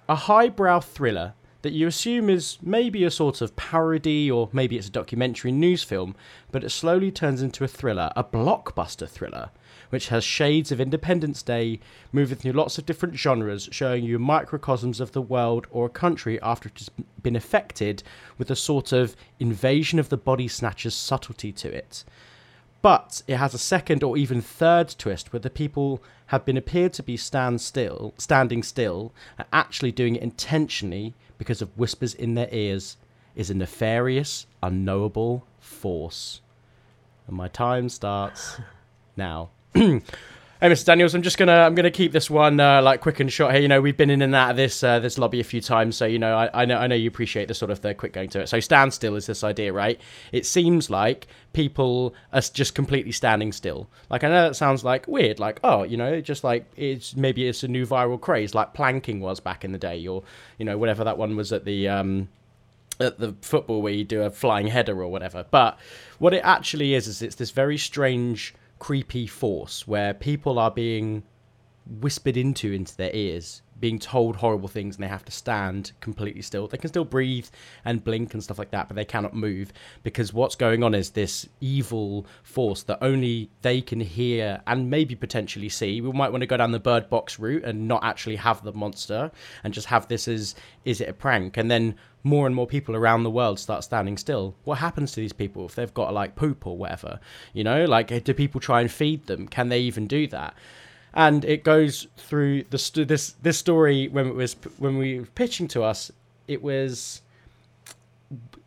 a 0.09 0.15
highbrow 0.15 0.81
thriller 0.81 1.35
that 1.63 1.73
you 1.73 1.87
assume 1.87 2.29
is 2.29 2.59
maybe 2.61 3.05
a 3.05 3.11
sort 3.11 3.41
of 3.41 3.55
parody 3.55 4.31
or 4.31 4.49
maybe 4.53 4.77
it's 4.77 4.89
a 4.89 4.91
documentary 4.91 5.53
news 5.53 5.83
film, 5.83 6.15
but 6.51 6.65
it 6.65 6.71
slowly 6.71 7.11
turns 7.11 7.41
into 7.41 7.63
a 7.63 7.69
thriller, 7.69 8.11
a 8.17 8.25
blockbuster 8.25 9.09
thriller, 9.09 9.51
which 9.91 10.09
has 10.09 10.25
shades 10.25 10.73
of 10.73 10.81
Independence 10.81 11.41
Day, 11.43 11.79
moving 12.11 12.37
through 12.37 12.53
lots 12.53 12.79
of 12.79 12.87
different 12.87 13.15
genres, 13.15 13.69
showing 13.71 14.05
you 14.05 14.19
microcosms 14.19 15.01
of 15.01 15.13
the 15.13 15.23
world 15.23 15.69
or 15.71 15.87
a 15.87 15.91
country 15.91 16.41
after 16.43 16.69
it 16.69 16.79
has 16.79 16.91
been 17.23 17.37
affected 17.37 18.03
with 18.39 18.51
a 18.51 18.57
sort 18.57 18.91
of 18.91 19.15
invasion 19.39 20.01
of 20.01 20.09
the 20.09 20.17
body 20.17 20.49
snatchers 20.49 20.95
subtlety 20.95 21.53
to 21.53 21.73
it. 21.73 22.05
But 22.83 23.23
it 23.29 23.37
has 23.37 23.55
a 23.55 23.59
second 23.59 24.03
or 24.03 24.17
even 24.17 24.41
third 24.43 24.95
twist 24.99 25.33
where 25.33 25.41
the 25.41 25.51
people 25.51 26.03
have 26.27 26.45
been 26.45 26.57
appeared 26.57 26.93
to 26.95 27.03
be 27.03 27.17
stand 27.17 27.61
still, 27.61 28.13
standing 28.19 28.65
still, 28.65 29.13
are 29.39 29.47
actually 29.53 29.93
doing 29.93 30.17
it 30.17 30.23
intentionally 30.23 31.15
because 31.39 31.63
of 31.63 31.77
whispers 31.79 32.13
in 32.13 32.35
their 32.35 32.49
ears 32.51 32.97
is 33.37 33.51
a 33.51 33.55
nefarious, 33.55 34.47
unknowable 34.63 35.47
force. 35.61 36.41
And 37.29 37.37
my 37.37 37.49
time 37.49 37.89
starts 37.89 38.61
now. 39.17 39.51
Hey, 40.63 40.69
Mr. 40.69 40.85
Daniels, 40.85 41.13
I'm 41.13 41.23
just 41.23 41.39
gonna 41.39 41.57
I'm 41.57 41.75
gonna 41.75 41.91
keep 41.91 42.13
this 42.13 42.31
one 42.31 42.61
uh, 42.61 42.81
like 42.83 43.01
quick 43.01 43.19
and 43.19 43.33
short 43.33 43.53
here. 43.53 43.61
You 43.61 43.67
know, 43.67 43.81
we've 43.81 43.97
been 43.97 44.11
in 44.11 44.23
and 44.23 44.33
out 44.33 44.53
of 44.53 44.57
this 44.57 44.85
uh, 44.85 45.01
this 45.01 45.19
lobby 45.19 45.41
a 45.41 45.45
few 45.45 45.61
times, 45.61 45.97
so 45.97 46.07
you 46.07 46.21
know 46.21 46.37
I, 46.37 46.63
I 46.63 46.65
know 46.67 46.77
I 46.77 46.87
know 46.87 46.95
you 46.95 47.09
appreciate 47.09 47.49
the 47.49 47.55
sort 47.55 47.73
of 47.73 47.81
the 47.81 47.95
quick 47.95 48.13
going 48.13 48.29
to 48.29 48.43
it. 48.43 48.49
So 48.49 48.61
standstill 48.61 49.17
is 49.17 49.27
this 49.27 49.43
idea, 49.43 49.73
right? 49.73 50.01
It 50.31 50.47
seems 50.47 50.89
like 50.89 51.27
people 51.53 52.15
are 52.33 52.41
just 52.41 52.77
completely 52.77 53.11
standing 53.11 53.51
still. 53.51 53.91
Like 54.09 54.23
I 54.23 54.29
know 54.29 54.47
that 54.47 54.55
sounds 54.55 54.85
like 54.85 55.09
weird, 55.09 55.41
like 55.41 55.59
oh, 55.65 55.83
you 55.83 55.97
know, 55.97 56.21
just 56.21 56.45
like 56.45 56.65
it's 56.77 57.17
maybe 57.17 57.49
it's 57.49 57.65
a 57.65 57.69
new 57.69 57.85
viral 57.85 58.21
craze, 58.21 58.55
like 58.55 58.73
planking 58.73 59.19
was 59.19 59.41
back 59.41 59.65
in 59.65 59.73
the 59.73 59.79
day, 59.79 60.07
or 60.07 60.23
you 60.59 60.65
know 60.65 60.79
whatever 60.79 61.03
that 61.03 61.19
one 61.19 61.35
was 61.35 61.53
at 61.53 61.65
the 61.65 61.89
um, 61.89 62.29
at 63.01 63.19
the 63.19 63.35
football 63.41 63.83
where 63.83 63.93
you 63.93 64.05
do 64.05 64.23
a 64.23 64.31
flying 64.31 64.69
header 64.69 65.03
or 65.03 65.09
whatever. 65.09 65.45
But 65.51 65.77
what 66.21 66.33
it 66.33 66.43
actually 66.45 66.95
is 66.95 67.09
is 67.09 67.21
it's 67.21 67.35
this 67.35 67.51
very 67.51 67.79
strange, 67.79 68.55
creepy 68.83 69.29
force 69.29 69.87
where 69.87 70.13
people 70.13 70.59
are 70.59 70.73
being 70.73 71.23
whispered 72.01 72.37
into 72.37 72.73
into 72.73 72.97
their 72.97 73.15
ears, 73.15 73.63
being 73.79 73.97
told 73.97 74.35
horrible 74.35 74.67
things, 74.67 74.97
and 74.97 75.05
they 75.05 75.09
have 75.09 75.25
to 75.25 75.31
stand 75.31 75.93
completely 76.01 76.43
still. 76.43 76.67
They 76.67 76.79
can 76.79 76.89
still 76.89 77.05
breathe 77.05 77.47
and 77.85 78.03
blink 78.03 78.35
and 78.35 78.43
stuff 78.43 78.59
like 78.59 78.73
that, 78.73 78.89
but 78.89 78.97
they 78.97 79.05
cannot 79.05 79.37
move 79.37 79.73
because 80.03 80.33
what's 80.33 80.57
going 80.57 80.83
on 80.83 80.97
is 80.97 81.11
this 81.11 81.49
evil 81.61 82.27
force 82.43 82.83
that 82.83 82.99
only 83.03 83.51
they 83.63 83.83
can 83.83 84.01
hear 84.01 84.61
and 84.67 84.91
maybe 84.91 85.15
potentially 85.15 85.69
see. 85.69 86.01
We 86.01 86.11
might 86.11 86.33
want 86.33 86.43
to 86.43 86.49
go 86.49 86.57
down 86.57 86.73
the 86.73 86.81
bird 86.81 87.09
box 87.09 87.39
route 87.39 87.63
and 87.63 87.87
not 87.87 88.03
actually 88.03 88.37
have 88.37 88.65
the 88.65 88.73
monster 88.73 89.31
and 89.63 89.73
just 89.73 89.87
have 89.87 90.09
this 90.09 90.27
as 90.27 90.57
is 90.85 91.01
it 91.01 91.09
a 91.09 91.13
prank? 91.13 91.57
And 91.57 91.71
then 91.71 91.95
more 92.25 92.47
and 92.47 92.55
more 92.55 92.67
people 92.67 92.95
around 92.95 93.25
the 93.25 93.31
world 93.31 93.59
start 93.59 93.85
standing 93.85 94.17
still. 94.17 94.55
What 94.65 94.79
happens 94.79 95.13
to 95.13 95.21
these 95.21 95.33
people 95.33 95.67
if 95.67 95.75
they've 95.75 95.93
got 95.93 96.15
like 96.15 96.37
poop 96.37 96.67
or 96.67 96.77
whatever? 96.77 97.21
You 97.53 97.65
know, 97.65 97.85
like 97.85 98.25
do 98.25 98.35
people 98.35 98.61
try 98.61 98.81
and 98.81 98.91
feed 98.91 99.27
them? 99.27 99.49
Can 99.49 99.69
they 99.69 99.81
even 99.81 100.07
do 100.07 100.27
that? 100.29 100.55
and 101.15 101.45
it 101.45 101.63
goes 101.63 102.07
through 102.17 102.63
the 102.71 102.79
st- 102.79 103.09
this 103.09 103.33
this 103.43 103.59
story 103.59 104.09
when 104.09 104.27
it 104.27 104.35
was 104.35 104.57
when 104.79 104.97
we 104.97 105.21
were 105.21 105.27
pitching 105.27 105.69
to 105.69 105.83
us 105.83 106.11
it 106.49 106.63
was 106.63 107.23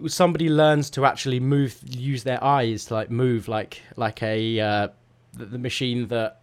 somebody 0.07 0.49
learns 0.49 0.89
to 0.89 1.05
actually 1.05 1.39
move 1.39 1.79
use 1.85 2.23
their 2.23 2.43
eyes 2.43 2.85
to 2.85 2.93
like 2.93 3.09
move 3.09 3.47
like 3.47 3.81
like 3.95 4.21
a 4.21 4.59
uh, 4.59 4.87
the 5.33 5.57
machine 5.57 6.07
that 6.07 6.41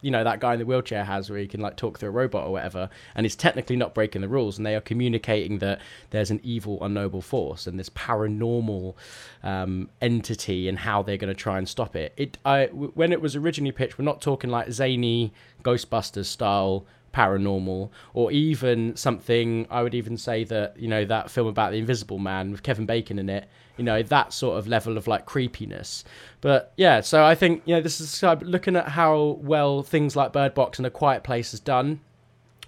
you 0.00 0.10
know 0.10 0.22
that 0.22 0.40
guy 0.40 0.52
in 0.52 0.58
the 0.58 0.66
wheelchair 0.66 1.04
has 1.04 1.28
where 1.28 1.38
he 1.38 1.46
can 1.46 1.60
like 1.60 1.76
talk 1.76 1.98
through 1.98 2.08
a 2.08 2.12
robot 2.12 2.46
or 2.46 2.52
whatever 2.52 2.88
and 3.14 3.24
he's 3.24 3.34
technically 3.34 3.76
not 3.76 3.94
breaking 3.94 4.20
the 4.20 4.28
rules 4.28 4.56
and 4.56 4.66
they 4.66 4.74
are 4.74 4.80
communicating 4.80 5.58
that 5.58 5.80
there's 6.10 6.30
an 6.30 6.40
evil 6.42 6.78
unknowable 6.82 7.22
force 7.22 7.66
and 7.66 7.78
this 7.78 7.90
paranormal 7.90 8.94
um, 9.42 9.88
entity 10.00 10.68
and 10.68 10.78
how 10.78 11.02
they're 11.02 11.16
going 11.16 11.32
to 11.32 11.34
try 11.34 11.58
and 11.58 11.68
stop 11.68 11.96
it. 11.96 12.12
It 12.16 12.38
I 12.44 12.66
when 12.66 13.12
it 13.12 13.20
was 13.20 13.34
originally 13.34 13.72
pitched 13.72 13.98
we're 13.98 14.04
not 14.04 14.20
talking 14.20 14.50
like 14.50 14.70
zany 14.70 15.32
ghostbusters 15.64 16.26
style 16.26 16.86
paranormal 17.12 17.90
or 18.14 18.30
even 18.30 18.94
something 18.96 19.66
i 19.70 19.82
would 19.82 19.94
even 19.94 20.16
say 20.16 20.44
that 20.44 20.78
you 20.78 20.88
know 20.88 21.04
that 21.04 21.30
film 21.30 21.46
about 21.46 21.72
the 21.72 21.78
invisible 21.78 22.18
man 22.18 22.50
with 22.50 22.62
kevin 22.62 22.86
bacon 22.86 23.18
in 23.18 23.28
it 23.28 23.48
you 23.78 23.84
know 23.84 24.02
that 24.02 24.32
sort 24.32 24.58
of 24.58 24.66
level 24.66 24.98
of 24.98 25.06
like 25.06 25.24
creepiness. 25.24 26.04
But 26.40 26.72
yeah 26.76 27.00
so 27.00 27.24
i 27.24 27.34
think 27.34 27.62
you 27.64 27.74
know 27.74 27.80
this 27.80 28.00
is 28.00 28.22
looking 28.42 28.76
at 28.76 28.88
how 28.88 29.38
well 29.40 29.82
things 29.82 30.16
like 30.16 30.32
bird 30.32 30.52
box 30.52 30.78
and 30.78 30.86
a 30.86 30.90
quiet 30.90 31.22
place 31.22 31.52
has 31.52 31.60
done 31.60 32.00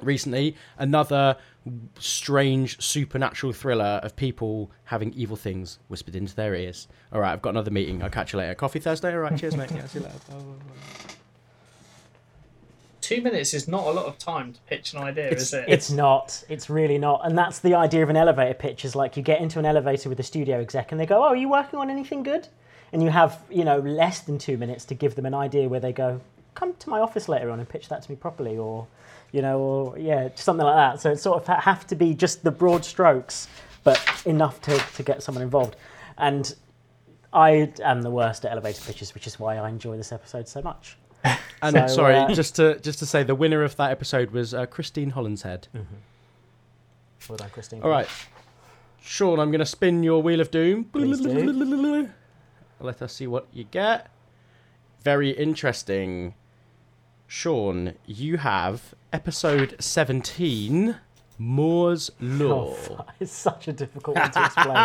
recently. 0.01 0.57
Another 0.79 1.37
strange 1.99 2.81
supernatural 2.81 3.53
thriller 3.53 4.01
of 4.03 4.17
people 4.17 4.71
having 4.85 5.13
evil 5.13 5.37
things 5.37 5.79
whispered 5.89 6.17
into 6.17 6.35
their 6.35 6.55
ears. 6.55 6.89
All 7.13 7.21
right 7.21 7.33
i've 7.33 7.43
got 7.43 7.51
another 7.51 7.71
meeting. 7.71 8.03
I'll 8.03 8.09
catch 8.11 8.33
you 8.33 8.39
later. 8.39 8.55
Coffee 8.55 8.81
thursday? 8.81 9.13
All 9.13 9.19
right 9.19 9.37
cheers 9.37 9.57
mate. 9.57 9.71
Yeah 9.75 9.87
see 9.87 9.99
you 9.99 10.05
later 10.07 11.17
two 13.11 13.21
minutes 13.23 13.55
is 13.55 13.67
not 13.67 13.87
a 13.89 13.91
lot 13.91 14.07
of 14.07 14.19
time 14.19 14.53
to 14.53 14.61
pitch 14.69 14.93
an 14.93 15.01
idea, 15.01 15.29
it's, 15.29 15.43
is 15.43 15.55
it? 15.55 15.65
It's 15.67 15.91
not. 15.91 16.45
It's 16.49 16.71
really 16.71 16.97
not. 16.97 17.23
And 17.25 17.37
that's 17.37 17.59
the 17.59 17.75
idea 17.75 18.05
of 18.05 18.09
an 18.09 18.17
elevator 18.17 18.55
pitch 18.55 18.85
is 18.85 18.95
like 18.95 19.17
you 19.17 19.23
get 19.23 19.41
into 19.41 19.59
an 19.59 19.67
elevator 19.67 20.09
with 20.09 20.21
a 20.21 20.23
studio 20.23 20.61
exec 20.61 20.93
and 20.93 21.01
they 21.01 21.07
go, 21.07 21.25
Oh, 21.25 21.29
are 21.29 21.37
you 21.37 21.49
working 21.49 21.81
on 21.81 21.91
anything 21.91 22.23
good? 22.23 22.47
And 22.93 23.03
you 23.03 23.11
have, 23.11 23.43
you 23.51 23.65
know, 23.65 23.81
less 23.81 24.21
than 24.21 24.39
two 24.39 24.57
minutes 24.57 24.85
to 24.87 24.95
give 24.95 25.17
them 25.17 25.27
an 25.27 25.35
idea 25.35 25.69
where 25.69 25.81
they 25.81 25.93
go, 25.93 26.21
Come 26.55 26.75
to 26.75 26.89
my 26.89 27.01
office 27.01 27.29
later 27.29 27.51
on 27.51 27.59
and 27.59 27.69
pitch 27.69 27.89
that 27.89 28.03
to 28.03 28.11
me 28.11 28.17
properly 28.17 28.57
or 28.57 28.87
you 29.33 29.43
know, 29.43 29.59
or 29.59 29.99
yeah, 29.99 30.29
something 30.37 30.67
like 30.67 30.77
that. 30.77 31.01
So 31.01 31.11
it 31.11 31.19
sort 31.19 31.43
of 31.43 31.65
have 31.65 31.87
to 31.89 31.97
be 31.97 32.15
just 32.15 32.45
the 32.45 32.51
broad 32.51 32.85
strokes, 32.85 33.49
but 33.85 34.01
enough 34.25 34.61
to, 34.63 34.77
to 34.97 35.03
get 35.03 35.23
someone 35.23 35.43
involved. 35.43 35.77
And 36.19 36.53
I 37.33 37.73
am 37.83 38.03
the 38.03 38.11
worst 38.11 38.45
at 38.45 38.53
elevator 38.53 38.83
pitches, 38.83 39.15
which 39.15 39.27
is 39.29 39.39
why 39.39 39.57
I 39.57 39.69
enjoy 39.69 39.97
this 39.97 40.11
episode 40.11 40.49
so 40.49 40.63
much. 40.63 40.97
And 41.63 41.77
So, 41.77 41.87
sorry, 41.97 42.17
uh, 42.17 42.33
just 42.33 42.57
to 42.57 42.81
just 42.81 43.01
to 43.01 43.07
say, 43.07 43.23
the 43.23 43.35
winner 43.35 43.63
of 43.63 43.77
that 43.77 43.91
episode 43.91 44.31
was 44.31 44.55
uh, 44.55 44.65
Christine 44.65 45.13
Hollinshead. 45.13 45.65
Well 47.29 47.37
done, 47.37 47.51
Christine. 47.51 47.83
All 47.83 47.91
right, 47.91 48.09
Sean, 49.03 49.39
I'm 49.39 49.51
going 49.51 49.61
to 49.61 49.67
spin 49.67 50.03
your 50.03 50.23
wheel 50.23 50.41
of 50.41 50.51
doom. 50.51 50.85
Do. 50.85 51.01
Let 52.81 53.03
us 53.03 53.13
see 53.13 53.27
what 53.27 53.47
you 53.53 53.65
get. 53.65 54.11
Very 55.03 55.31
interesting. 55.31 56.35
Sean, 57.27 57.95
you 58.07 58.39
have 58.39 58.95
episode 59.13 59.77
17, 59.79 60.97
Moore's 61.39 62.11
Law. 62.21 62.75
Oh, 62.91 63.05
it's 63.21 63.31
such 63.33 63.69
a 63.69 63.73
difficult 63.73 64.17
one 64.17 64.31
to 64.31 64.45
explain. 64.47 64.77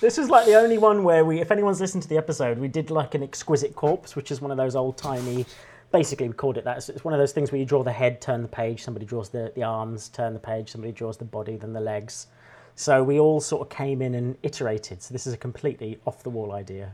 this 0.00 0.18
is 0.18 0.28
like 0.28 0.46
the 0.46 0.54
only 0.54 0.78
one 0.78 1.02
where 1.02 1.24
we, 1.24 1.40
if 1.40 1.50
anyone's 1.50 1.80
listened 1.80 2.02
to 2.02 2.08
the 2.08 2.18
episode, 2.18 2.58
we 2.58 2.68
did 2.68 2.90
like 2.90 3.14
an 3.14 3.22
exquisite 3.22 3.74
corpse, 3.74 4.14
which 4.14 4.30
is 4.30 4.40
one 4.40 4.50
of 4.50 4.56
those 4.56 4.76
old 4.76 4.96
timey. 4.98 5.46
Basically, 5.90 6.28
we 6.28 6.34
called 6.34 6.58
it 6.58 6.64
that. 6.64 6.72
It's- 6.78 6.88
It's 6.90 7.04
one 7.04 7.14
of 7.14 7.18
those 7.20 7.32
things 7.32 7.50
where 7.50 7.58
you 7.58 7.64
draw 7.64 7.82
the 7.82 7.92
head, 7.92 8.20
turn 8.20 8.42
the 8.42 8.48
page. 8.48 8.82
Somebody 8.82 9.06
draws 9.06 9.30
the, 9.30 9.52
the 9.54 9.62
arms, 9.62 10.08
turn 10.10 10.34
the 10.34 10.38
page. 10.40 10.70
Somebody 10.70 10.92
draws 10.92 11.16
the 11.16 11.24
body, 11.24 11.56
then 11.56 11.72
the 11.72 11.80
legs. 11.80 12.26
So 12.74 13.02
we 13.02 13.18
all 13.18 13.40
sort 13.40 13.62
of 13.62 13.68
came 13.76 14.02
in 14.02 14.14
and 14.14 14.36
iterated. 14.42 15.02
So 15.02 15.12
this 15.12 15.26
is 15.26 15.32
a 15.34 15.36
completely 15.36 15.98
off 16.06 16.22
the 16.22 16.30
wall 16.30 16.52
idea. 16.52 16.92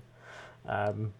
Um, 0.69 1.13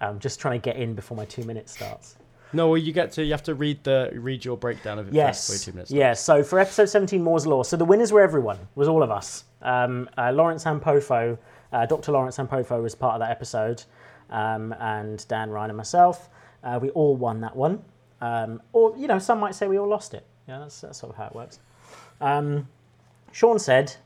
I'm 0.00 0.18
just 0.18 0.40
trying 0.40 0.60
to 0.60 0.64
get 0.64 0.76
in 0.76 0.94
before 0.94 1.16
my 1.16 1.24
two 1.24 1.44
minutes 1.44 1.72
starts. 1.72 2.16
No, 2.52 2.68
well, 2.68 2.76
you 2.78 2.92
get 2.92 3.12
to 3.12 3.24
you 3.24 3.32
have 3.32 3.42
to 3.44 3.54
read 3.54 3.82
the 3.82 4.10
read 4.14 4.44
your 4.44 4.56
breakdown 4.58 4.98
of 4.98 5.08
it 5.08 5.14
Yes. 5.14 5.48
first. 5.48 5.64
Two 5.64 5.72
minutes. 5.72 5.90
Yeah. 5.90 6.12
So 6.12 6.42
for 6.42 6.58
episode 6.58 6.86
17, 6.90 7.22
Moore's 7.22 7.46
Law. 7.46 7.62
So 7.62 7.76
the 7.78 7.84
winners 7.84 8.12
were 8.12 8.20
everyone. 8.20 8.58
Was 8.74 8.88
all 8.88 9.02
of 9.02 9.10
us. 9.10 9.44
Um, 9.62 10.08
uh, 10.18 10.32
Lawrence 10.32 10.64
Ampofo, 10.64 11.38
uh, 11.72 11.86
Dr. 11.86 12.12
Lawrence 12.12 12.36
Ampofo 12.36 12.82
was 12.82 12.94
part 12.94 13.14
of 13.14 13.20
that 13.20 13.30
episode, 13.30 13.82
um, 14.28 14.74
and 14.80 15.26
Dan 15.28 15.48
Ryan 15.50 15.70
and 15.70 15.76
myself. 15.78 16.28
Uh, 16.62 16.78
we 16.80 16.90
all 16.90 17.16
won 17.16 17.40
that 17.40 17.56
one. 17.56 17.82
Um, 18.20 18.62
or 18.72 18.96
you 18.96 19.08
know, 19.08 19.18
some 19.18 19.40
might 19.40 19.54
say 19.54 19.66
we 19.66 19.78
all 19.78 19.88
lost 19.88 20.14
it. 20.14 20.24
Yeah, 20.48 20.58
that's, 20.60 20.80
that's 20.80 20.98
sort 20.98 21.10
of 21.10 21.16
how 21.16 21.26
it 21.26 21.34
works. 21.34 21.60
Um, 22.20 22.68
Sean 23.32 23.58
said. 23.58 23.96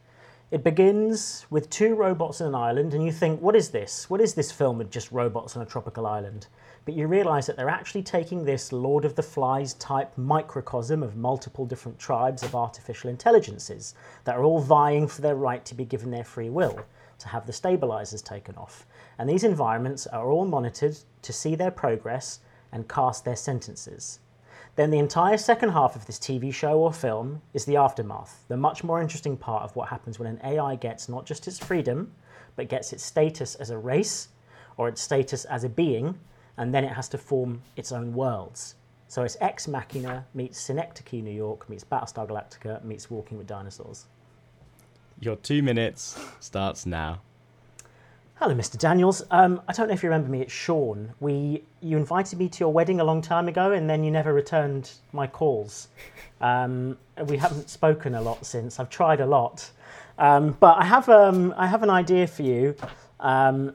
It 0.53 0.62
begins 0.62 1.45
with 1.51 1.69
two 1.71 1.97
robots 1.97 2.40
in 2.40 2.47
an 2.47 2.55
island, 2.55 2.95
and 2.95 3.05
you 3.05 3.11
think, 3.11 3.42
what 3.42 3.57
is 3.57 3.71
this? 3.71 4.09
What 4.09 4.21
is 4.21 4.35
this 4.35 4.53
film 4.53 4.79
with 4.79 4.92
just 4.92 5.11
robots 5.11 5.57
on 5.57 5.62
a 5.62 5.66
tropical 5.66 6.07
island? 6.07 6.47
But 6.85 6.95
you 6.95 7.09
realise 7.09 7.47
that 7.47 7.57
they're 7.57 7.69
actually 7.69 8.05
taking 8.05 8.45
this 8.45 8.73
Lord 8.73 9.05
of 9.05 9.16
the 9.16 9.25
Flies 9.25 9.75
type 9.75 10.16
microcosm 10.16 11.03
of 11.03 11.16
multiple 11.16 11.66
different 11.66 11.99
tribes 11.99 12.45
of 12.45 12.55
artificial 12.55 13.11
intelligences 13.11 13.97
that 14.23 14.37
are 14.37 14.45
all 14.45 14.61
vying 14.61 15.09
for 15.09 15.21
their 15.21 15.35
right 15.35 15.64
to 15.64 15.75
be 15.75 15.85
given 15.85 16.12
their 16.12 16.23
free 16.23 16.49
will, 16.49 16.79
to 17.19 17.27
have 17.27 17.45
the 17.45 17.53
stabilizers 17.53 18.23
taken 18.23 18.55
off. 18.55 18.87
And 19.19 19.29
these 19.29 19.42
environments 19.42 20.07
are 20.07 20.31
all 20.31 20.45
monitored 20.45 20.97
to 21.23 21.33
see 21.33 21.57
their 21.57 21.73
progress 21.73 22.38
and 22.77 22.87
cast 22.91 23.25
their 23.25 23.37
sentences. 23.37 24.21
Then 24.77 24.91
the 24.91 24.99
entire 24.99 25.39
second 25.39 25.71
half 25.71 25.97
of 25.97 26.05
this 26.05 26.19
TV 26.19 26.53
show 26.53 26.79
or 26.79 26.93
film 26.93 27.41
is 27.55 27.65
the 27.65 27.79
aftermath, 27.79 28.45
the 28.49 28.57
much 28.59 28.85
more 28.85 29.01
interesting 29.01 29.35
part 29.35 29.62
of 29.62 29.75
what 29.75 29.89
happens 29.89 30.19
when 30.19 30.29
an 30.29 30.39
AI 30.45 30.77
gets 30.77 31.09
not 31.09 31.25
just 31.25 31.49
its 31.49 31.59
freedom, 31.59 32.12
but 32.55 32.69
gets 32.69 32.93
its 32.93 33.03
status 33.03 33.55
as 33.55 33.71
a 33.71 33.79
race 33.79 34.29
or 34.77 34.89
its 34.89 35.01
status 35.01 35.47
as 35.47 35.65
a 35.65 35.71
being, 35.71 36.19
and 36.59 36.75
then 36.75 36.85
it 36.85 36.93
has 36.93 37.09
to 37.09 37.17
form 37.17 37.62
its 37.77 37.93
own 37.93 38.12
worlds. 38.12 38.75
So 39.09 39.23
it's 39.23 39.39
Ex 39.41 39.67
Machina 39.67 40.27
meets 40.35 40.61
Synecdoche, 40.61 41.23
New 41.23 41.31
York, 41.31 41.71
meets 41.71 41.85
Battlestar 41.85 42.29
Galactica, 42.29 42.85
meets 42.85 43.11
Walking 43.11 43.39
with 43.39 43.47
Dinosaurs. 43.47 44.05
Your 45.19 45.37
two 45.37 45.62
minutes 45.62 46.19
starts 46.41 46.85
now. 46.85 47.23
Hello, 48.38 48.55
Mr. 48.55 48.77
Daniels. 48.77 49.22
Um, 49.31 49.62
I 49.66 49.72
don't 49.72 49.88
know 49.88 49.94
if 49.94 50.03
you 50.03 50.11
remember 50.11 50.29
me. 50.29 50.42
It's 50.42 50.53
Sean. 50.53 51.14
We 51.20 51.62
you 51.81 51.96
invited 51.96 52.38
me 52.38 52.51
to 52.51 52.61
your 52.61 52.70
wedding 52.70 53.01
a 53.01 53.05
long 53.05 53.22
time 53.22 53.49
ago, 53.49 53.72
and 53.72 53.88
then 53.88 54.05
you 54.05 54.11
never 54.11 54.35
returned 54.35 54.90
my 55.14 55.27
calls. 55.27 55.88
Um, 56.42 56.99
we 57.29 57.38
haven't 57.38 57.70
spoken 57.70 58.14
a 58.14 58.20
lot 58.20 58.44
since. 58.44 58.79
I've 58.79 58.90
tried 58.90 59.20
a 59.22 59.27
lot, 59.27 59.70
um, 60.18 60.55
but 60.61 60.77
I 60.77 60.85
have 60.85 61.09
um, 61.09 61.55
I 61.57 61.66
have 61.66 61.83
an 61.83 61.88
idea 61.88 62.27
for 62.27 62.42
you. 62.42 62.77
Um, 63.20 63.72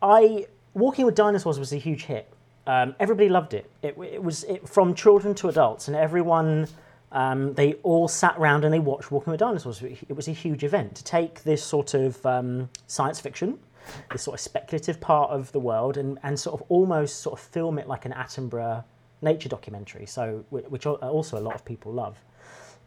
I 0.00 0.46
Walking 0.72 1.04
with 1.04 1.14
Dinosaurs 1.14 1.58
was 1.58 1.74
a 1.74 1.76
huge 1.76 2.04
hit. 2.04 2.32
Um, 2.66 2.94
everybody 2.98 3.28
loved 3.28 3.52
it. 3.52 3.70
It, 3.82 3.94
it 3.98 4.22
was 4.22 4.44
it, 4.44 4.66
from 4.66 4.94
children 4.94 5.34
to 5.34 5.50
adults, 5.50 5.86
and 5.86 5.94
everyone 5.98 6.66
um, 7.12 7.54
they 7.54 7.74
all 7.82 8.08
sat 8.08 8.36
around 8.38 8.64
and 8.64 8.72
they 8.72 8.78
watched 8.78 9.10
Walking 9.10 9.30
with 9.32 9.40
Dinosaurs. 9.40 9.82
It 9.82 10.14
was 10.14 10.28
a 10.28 10.32
huge 10.32 10.64
event 10.64 10.94
to 10.96 11.04
take 11.04 11.42
this 11.42 11.62
sort 11.62 11.94
of 11.94 12.24
um, 12.24 12.68
science 12.86 13.20
fiction, 13.20 13.58
this 14.12 14.22
sort 14.22 14.34
of 14.34 14.40
speculative 14.40 15.00
part 15.00 15.30
of 15.30 15.50
the 15.52 15.60
world, 15.60 15.96
and, 15.96 16.18
and 16.22 16.38
sort 16.38 16.60
of 16.60 16.66
almost 16.68 17.20
sort 17.20 17.38
of 17.38 17.44
film 17.44 17.78
it 17.78 17.88
like 17.88 18.04
an 18.04 18.12
Attenborough 18.12 18.84
nature 19.22 19.48
documentary. 19.48 20.06
So 20.06 20.44
which 20.50 20.86
also 20.86 21.38
a 21.38 21.40
lot 21.40 21.54
of 21.54 21.64
people 21.64 21.92
love. 21.92 22.18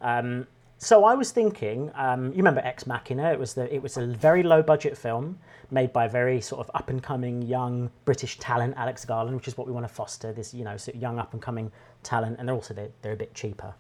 Um, 0.02 0.48
so 0.78 1.06
I 1.06 1.14
was 1.16 1.32
thinking, 1.32 1.92
um, 1.96 2.32
you 2.32 2.38
remember 2.38 2.62
Ex 2.62 2.86
Machina? 2.86 3.32
It 3.32 3.40
was 3.40 3.54
the 3.54 3.74
it 3.74 3.82
was 3.82 3.98
a 3.98 4.06
very 4.08 4.44
low 4.44 4.62
budget 4.62 4.98
film 4.98 5.40
made 5.72 5.94
by 5.94 6.08
very 6.08 6.42
sort 6.42 6.60
of 6.60 6.72
up 6.76 6.90
and 6.90 7.02
coming 7.02 7.42
young 7.42 7.90
British 8.06 8.38
talent, 8.40 8.74
Alex 8.78 9.06
Garland, 9.06 9.36
which 9.36 9.48
is 9.48 9.58
what 9.58 9.66
we 9.66 9.74
want 9.74 9.88
to 9.88 9.94
foster. 9.94 10.34
This 10.34 10.54
you 10.54 10.64
know 10.64 10.78
sort 10.78 10.96
of 10.96 11.02
young 11.02 11.20
up 11.20 11.34
and 11.34 11.42
coming 11.42 11.72
talent, 12.04 12.38
and 12.40 12.48
they're 12.48 12.56
also 12.56 12.74
they're, 12.74 12.92
they're 13.02 13.14
a 13.14 13.18
bit 13.18 13.34
cheaper. 13.34 13.74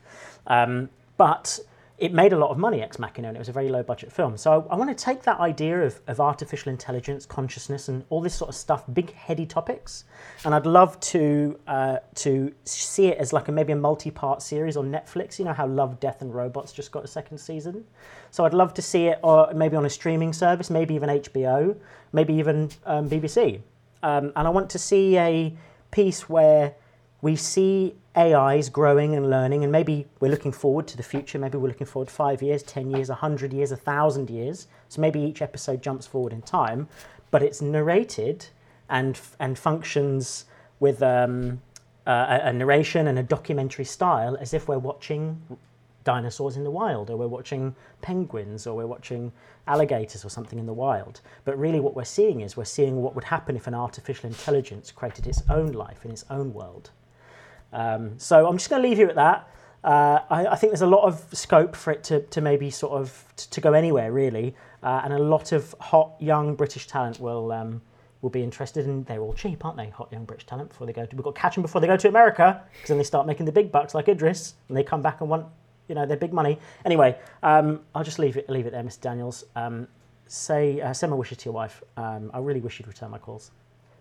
Um, 0.47 0.89
but 1.17 1.60
it 2.03 2.11
made 2.11 2.33
a 2.33 2.37
lot 2.37 2.49
of 2.51 2.57
money, 2.57 2.81
Ex 2.81 2.99
Machina, 2.99 3.29
and 3.29 3.37
it 3.37 3.39
was 3.39 3.47
a 3.47 3.53
very 3.53 3.69
low 3.69 3.81
budget 3.81 4.11
film. 4.11 4.35
So 4.35 4.67
I, 4.69 4.73
I 4.73 4.75
want 4.75 4.89
to 4.95 5.05
take 5.05 5.23
that 5.23 5.39
idea 5.39 5.83
of, 5.83 6.01
of 6.07 6.19
artificial 6.19 6.69
intelligence, 6.69 7.25
consciousness, 7.25 7.87
and 7.87 8.03
all 8.09 8.19
this 8.19 8.35
sort 8.35 8.49
of 8.49 8.55
stuff, 8.55 8.83
big 8.91 9.13
heady 9.13 9.45
topics, 9.45 10.03
and 10.43 10.53
I'd 10.53 10.65
love 10.65 10.99
to 10.99 11.57
uh, 11.65 11.99
to 12.15 12.53
see 12.65 13.07
it 13.07 13.17
as 13.19 13.31
like 13.31 13.47
a 13.47 13.53
maybe 13.53 13.71
a 13.71 13.77
multi-part 13.77 14.41
series 14.41 14.75
on 14.75 14.91
Netflix. 14.91 15.39
You 15.39 15.45
know 15.45 15.53
how 15.53 15.65
Love, 15.65 16.01
Death, 16.01 16.21
and 16.21 16.35
Robots 16.35 16.73
just 16.73 16.91
got 16.91 17.05
a 17.05 17.07
second 17.07 17.37
season. 17.37 17.85
So 18.31 18.43
I'd 18.43 18.53
love 18.53 18.73
to 18.73 18.81
see 18.81 19.05
it, 19.05 19.19
or 19.23 19.53
maybe 19.53 19.77
on 19.77 19.85
a 19.85 19.89
streaming 19.89 20.33
service, 20.33 20.69
maybe 20.69 20.95
even 20.95 21.07
HBO, 21.07 21.73
maybe 22.11 22.33
even 22.33 22.69
um, 22.85 23.09
BBC. 23.09 23.61
Um, 24.01 24.33
and 24.35 24.45
I 24.45 24.49
want 24.49 24.69
to 24.71 24.79
see 24.79 25.17
a 25.17 25.55
piece 25.91 26.27
where 26.27 26.75
we 27.23 27.38
see 27.38 27.95
AIs 28.17 28.67
growing 28.67 29.15
and 29.15 29.29
learning, 29.29 29.63
and 29.63 29.71
maybe 29.71 30.05
we're 30.19 30.29
looking 30.29 30.51
forward 30.51 30.88
to 30.89 30.97
the 30.97 31.03
future. 31.03 31.39
Maybe 31.39 31.57
we're 31.57 31.69
looking 31.69 31.88
forward 31.88 32.12
five 32.12 32.41
years, 32.41 32.62
10 32.63 32.91
years, 32.91 33.07
100 33.07 33.53
years, 33.53 33.71
1,000 33.71 34.29
years. 34.29 34.67
So 34.89 34.99
maybe 34.99 35.21
each 35.21 35.41
episode 35.41 35.81
jumps 35.81 36.05
forward 36.05 36.33
in 36.33 36.41
time, 36.41 36.89
but 37.31 37.41
it's 37.41 37.62
narrated 37.62 38.47
and, 38.89 39.17
and 39.39 39.57
functions 39.57 40.45
with 40.81 41.01
um, 41.01 41.62
a, 42.05 42.41
a 42.43 42.51
narration 42.51 43.07
and 43.07 43.17
a 43.17 43.23
documentary 43.23 43.86
style 43.86 44.36
as 44.41 44.53
if 44.53 44.67
we're 44.67 44.77
watching 44.77 45.41
dinosaurs 46.03 46.57
in 46.57 46.65
the 46.65 46.71
wild, 46.71 47.09
or 47.09 47.15
we're 47.15 47.27
watching 47.27 47.73
penguins, 48.01 48.67
or 48.67 48.75
we're 48.75 48.86
watching 48.86 49.31
alligators 49.65 50.25
or 50.25 50.29
something 50.29 50.59
in 50.59 50.65
the 50.65 50.73
wild. 50.73 51.21
But 51.45 51.57
really, 51.57 51.79
what 51.79 51.95
we're 51.95 52.03
seeing 52.03 52.41
is 52.41 52.57
we're 52.57 52.65
seeing 52.65 53.01
what 53.01 53.15
would 53.15 53.23
happen 53.23 53.55
if 53.55 53.65
an 53.65 53.73
artificial 53.73 54.27
intelligence 54.27 54.91
created 54.91 55.25
its 55.25 55.41
own 55.49 55.71
life 55.71 56.03
in 56.03 56.12
its 56.12 56.25
own 56.29 56.53
world. 56.53 56.89
Um, 57.73 58.17
so 58.19 58.47
I'm 58.47 58.57
just 58.57 58.69
going 58.69 58.81
to 58.81 58.88
leave 58.88 58.99
you 58.99 59.09
at 59.09 59.15
that. 59.15 59.49
Uh, 59.83 60.19
I, 60.29 60.47
I, 60.47 60.55
think 60.55 60.71
there's 60.71 60.81
a 60.81 60.88
lot 60.88 61.03
of 61.03 61.25
scope 61.33 61.75
for 61.75 61.91
it 61.91 62.05
to, 62.05 62.21
to 62.21 62.39
maybe 62.39 62.69
sort 62.69 62.93
of 62.93 63.25
t- 63.36 63.47
to 63.49 63.59
go 63.59 63.73
anywhere 63.73 64.13
really, 64.13 64.55
uh, 64.81 65.01
and 65.03 65.12
a 65.12 65.19
lot 65.19 65.51
of 65.51 65.75
hot 65.81 66.13
young 66.19 66.55
British 66.55 66.88
talent 66.88 67.19
will 67.19 67.51
um, 67.51 67.81
will 68.21 68.29
be 68.29 68.41
interested, 68.41 68.86
and 68.86 69.05
they're 69.07 69.19
all 69.19 69.33
cheap, 69.33 69.65
aren't 69.65 69.75
they? 69.75 69.89
Hot 69.89 70.09
young 70.09 70.23
British 70.23 70.45
talent 70.45 70.69
before 70.69 70.88
they 70.88 70.93
go 70.93 71.05
to 71.05 71.15
we've 71.17 71.23
got 71.25 71.36
to 71.36 71.41
catch 71.41 71.55
them 71.55 71.63
before 71.63 71.81
they 71.81 71.88
go 71.88 71.97
to 71.97 72.07
America, 72.07 72.63
because 72.71 72.88
then 72.88 72.97
they 72.97 73.03
start 73.03 73.27
making 73.27 73.45
the 73.45 73.51
big 73.51 73.73
bucks 73.73 73.93
like 73.93 74.07
Idris, 74.07 74.53
and 74.69 74.77
they 74.77 74.83
come 74.83 75.01
back 75.01 75.19
and 75.19 75.29
want 75.29 75.47
you 75.89 75.95
know 75.95 76.05
their 76.05 76.15
big 76.15 76.31
money. 76.31 76.57
Anyway, 76.86 77.17
um, 77.41 77.81
I'll 77.93 78.05
just 78.05 78.19
leave 78.19 78.38
it 78.38 78.49
leave 78.49 78.65
it 78.65 78.71
there, 78.71 78.83
Mr. 78.83 79.01
Daniels. 79.01 79.43
Um, 79.57 79.89
say 80.27 80.79
uh, 80.79 80.93
send 80.93 81.12
my 81.12 81.17
wishes 81.17 81.39
to 81.39 81.45
your 81.45 81.53
wife. 81.53 81.83
Um, 81.97 82.31
I 82.33 82.39
really 82.39 82.62
wish 82.62 82.79
you'd 82.79 82.88
return 82.88 83.12
my 83.12 83.17
calls. 83.17 83.51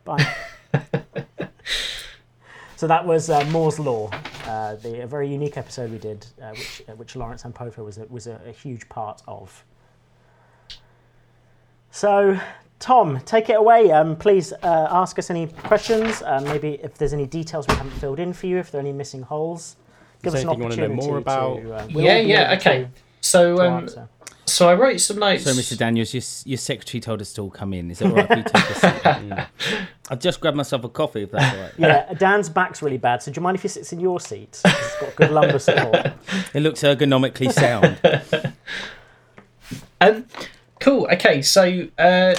Bye. 0.05 0.33
So 2.83 2.89
that 2.89 3.07
was 3.07 3.31
uh, 3.31 3.45
Moore's 3.53 3.79
Law, 3.79 4.11
uh, 4.45 4.75
the, 4.75 5.05
a 5.05 5.07
very 5.07 5.29
unique 5.29 5.57
episode 5.57 5.93
we 5.93 5.99
did, 5.99 6.27
uh, 6.43 6.49
which, 6.51 6.83
uh, 6.89 6.93
which 6.95 7.15
Lawrence 7.15 7.45
Ampofo 7.45 7.85
was, 7.85 7.99
a, 7.99 8.07
was 8.07 8.27
a, 8.27 8.41
a, 8.45 8.51
huge 8.51 8.89
part 8.89 9.23
of. 9.29 9.65
So, 11.93 12.41
Tom, 12.81 13.21
take 13.21 13.51
it 13.51 13.57
away. 13.57 13.93
Um, 13.93 14.17
please 14.17 14.53
uh, 14.53 14.89
ask 14.91 15.17
us 15.21 15.31
any 15.31 15.47
questions. 15.47 16.23
Uh, 16.23 16.41
maybe 16.41 16.81
if 16.83 16.99
there's 16.99 17.13
any 17.13 17.25
details 17.25 17.69
we 17.69 17.77
haven't 17.77 17.93
filled 17.93 18.19
in 18.19 18.33
for 18.33 18.49
you, 18.49 18.59
if 18.59 18.73
there 18.73 18.81
are 18.81 18.85
any 18.85 18.93
missing 18.93 19.23
holes, 19.23 19.77
give 20.25 20.35
us 20.35 20.43
an 20.43 20.49
opportunity. 20.49 20.93
more 20.93 21.19
about? 21.19 21.59
To, 21.59 21.89
we'll 21.95 22.05
yeah, 22.05 22.19
yeah, 22.19 22.57
okay. 22.59 22.83
To, 22.83 22.91
so, 23.21 23.61
um, 23.61 23.89
so 24.53 24.69
I 24.69 24.75
wrote 24.75 25.01
some 25.01 25.19
notes. 25.19 25.45
So, 25.45 25.53
Mr. 25.53 25.77
Daniels, 25.77 26.13
your, 26.13 26.23
your 26.45 26.59
secretary 26.59 27.01
told 27.01 27.21
us 27.21 27.33
to 27.35 27.43
all 27.43 27.51
come 27.51 27.73
in. 27.73 27.91
Is 27.91 28.01
that 28.01 28.09
all 28.09 28.17
right 28.17 28.31
if 28.31 28.39
you 28.39 28.45
take 28.45 28.71
a 28.71 29.49
seat? 29.67 29.87
I've 30.11 30.21
just 30.21 30.41
grabbed 30.41 30.57
myself 30.57 30.85
a 30.85 30.89
coffee, 30.89 31.23
if 31.23 31.31
that's 31.31 31.55
all 31.55 31.63
right. 31.63 31.73
Yeah, 31.79 32.13
Dan's 32.15 32.49
back's 32.49 32.83
really 32.83 32.99
bad, 32.99 33.23
so 33.23 33.33
do 33.33 33.39
you 33.39 33.43
mind 33.43 33.57
if 33.57 33.63
he 33.63 33.69
sits 33.69 33.93
in 33.93 34.01
your 34.01 34.21
seat? 34.21 34.61
It's 34.65 35.01
got 35.01 35.17
good 35.17 35.31
lumbar 35.31 35.59
support. 35.59 36.13
It 36.55 36.61
looks 36.61 36.83
ergonomically 36.83 37.51
sound. 37.51 37.99
um, 40.01 40.27
cool. 40.81 41.09
Okay, 41.13 41.41
so 41.41 41.89
uh, 41.99 42.35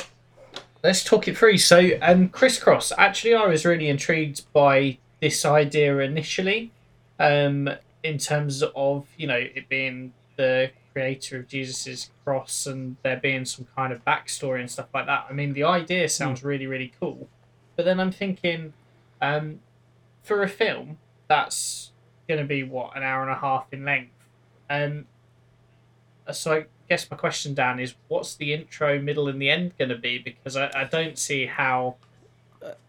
let's 0.83 1.03
talk 1.03 1.27
it 1.27 1.35
through. 1.35 1.57
So, 1.57 1.91
um, 2.01 2.29
crisscross. 2.29 2.91
Actually, 2.97 3.33
I 3.33 3.47
was 3.47 3.65
really 3.65 3.87
intrigued 3.87 4.51
by 4.53 4.99
this 5.19 5.45
idea 5.45 5.97
initially, 5.99 6.71
um, 7.19 7.69
in 8.03 8.19
terms 8.19 8.61
of 8.75 9.07
you 9.17 9.25
know 9.25 9.37
it 9.37 9.67
being 9.67 10.13
the 10.35 10.69
creator 10.93 11.39
of 11.39 11.47
Jesus's 11.47 12.11
cross 12.23 12.65
and 12.65 12.95
there 13.03 13.17
being 13.17 13.45
some 13.45 13.67
kind 13.75 13.91
of 13.91 14.05
backstory 14.05 14.59
and 14.59 14.69
stuff 14.69 14.87
like 14.93 15.07
that. 15.07 15.25
I 15.29 15.33
mean, 15.33 15.53
the 15.53 15.63
idea 15.63 16.07
sounds 16.09 16.41
mm. 16.41 16.45
really, 16.45 16.67
really 16.67 16.93
cool. 16.99 17.27
But 17.75 17.85
then 17.85 17.99
I'm 17.99 18.11
thinking, 18.11 18.73
um, 19.21 19.59
for 20.21 20.43
a 20.43 20.47
film 20.47 20.99
that's 21.27 21.91
going 22.27 22.39
to 22.39 22.45
be 22.45 22.63
what 22.63 22.95
an 22.95 23.03
hour 23.03 23.21
and 23.21 23.31
a 23.31 23.35
half 23.35 23.65
in 23.71 23.83
length, 23.83 24.11
um, 24.69 25.05
so 26.31 26.53
I 26.53 26.65
guess 26.87 27.09
my 27.09 27.17
question, 27.17 27.53
Dan, 27.53 27.79
is 27.79 27.95
what's 28.07 28.35
the 28.35 28.53
intro, 28.53 28.99
middle, 28.99 29.27
and 29.27 29.41
the 29.41 29.49
end 29.49 29.77
going 29.77 29.89
to 29.89 29.97
be? 29.97 30.19
Because 30.19 30.55
I, 30.55 30.71
I 30.73 30.83
don't 30.85 31.17
see 31.17 31.45
how 31.45 31.95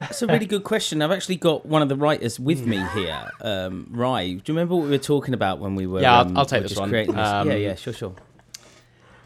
that's 0.00 0.22
a 0.22 0.26
really 0.26 0.46
good 0.46 0.64
question. 0.64 1.02
I've 1.02 1.10
actually 1.10 1.36
got 1.36 1.66
one 1.66 1.82
of 1.82 1.88
the 1.88 1.96
writers 1.96 2.38
with 2.38 2.66
me 2.66 2.82
here, 2.94 3.30
um, 3.40 3.88
Rye. 3.90 4.26
Do 4.26 4.32
you 4.34 4.42
remember 4.48 4.74
what 4.74 4.84
we 4.84 4.90
were 4.90 4.98
talking 4.98 5.34
about 5.34 5.58
when 5.58 5.74
we 5.74 5.86
were? 5.86 6.00
Yeah, 6.00 6.20
um, 6.20 6.28
I'll, 6.30 6.40
I'll 6.40 6.46
take 6.46 6.62
this 6.62 6.78
one. 6.78 6.90
This? 6.90 7.08
Um, 7.08 7.48
yeah, 7.48 7.56
yeah, 7.56 7.74
sure, 7.74 7.92
sure. 7.92 8.14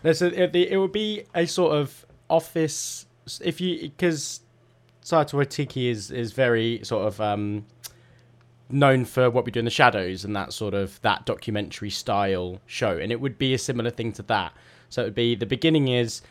There's 0.02 0.22
a, 0.22 0.44
it, 0.44 0.54
it 0.54 0.78
would 0.78 0.92
be 0.92 1.24
a 1.34 1.46
sort 1.46 1.76
of 1.76 2.06
office 2.30 3.06
if 3.42 3.60
you 3.60 3.90
because 3.90 4.40
Taika 5.04 5.32
Waititi 5.32 5.90
is 5.90 6.10
is 6.10 6.32
very 6.32 6.80
sort 6.84 7.06
of 7.06 7.20
um, 7.20 7.66
known 8.70 9.04
for 9.04 9.30
what 9.30 9.44
we 9.44 9.50
do 9.50 9.58
in 9.58 9.64
the 9.64 9.70
shadows 9.70 10.24
and 10.24 10.36
that 10.36 10.52
sort 10.52 10.74
of 10.74 11.00
that 11.02 11.26
documentary 11.26 11.90
style 11.90 12.60
show, 12.66 12.96
and 12.96 13.10
it 13.10 13.20
would 13.20 13.38
be 13.38 13.54
a 13.54 13.58
similar 13.58 13.90
thing 13.90 14.12
to 14.12 14.22
that. 14.22 14.52
So 14.88 15.02
it 15.02 15.06
would 15.06 15.14
be 15.14 15.34
the 15.34 15.46
beginning 15.46 15.88
is 15.88 16.22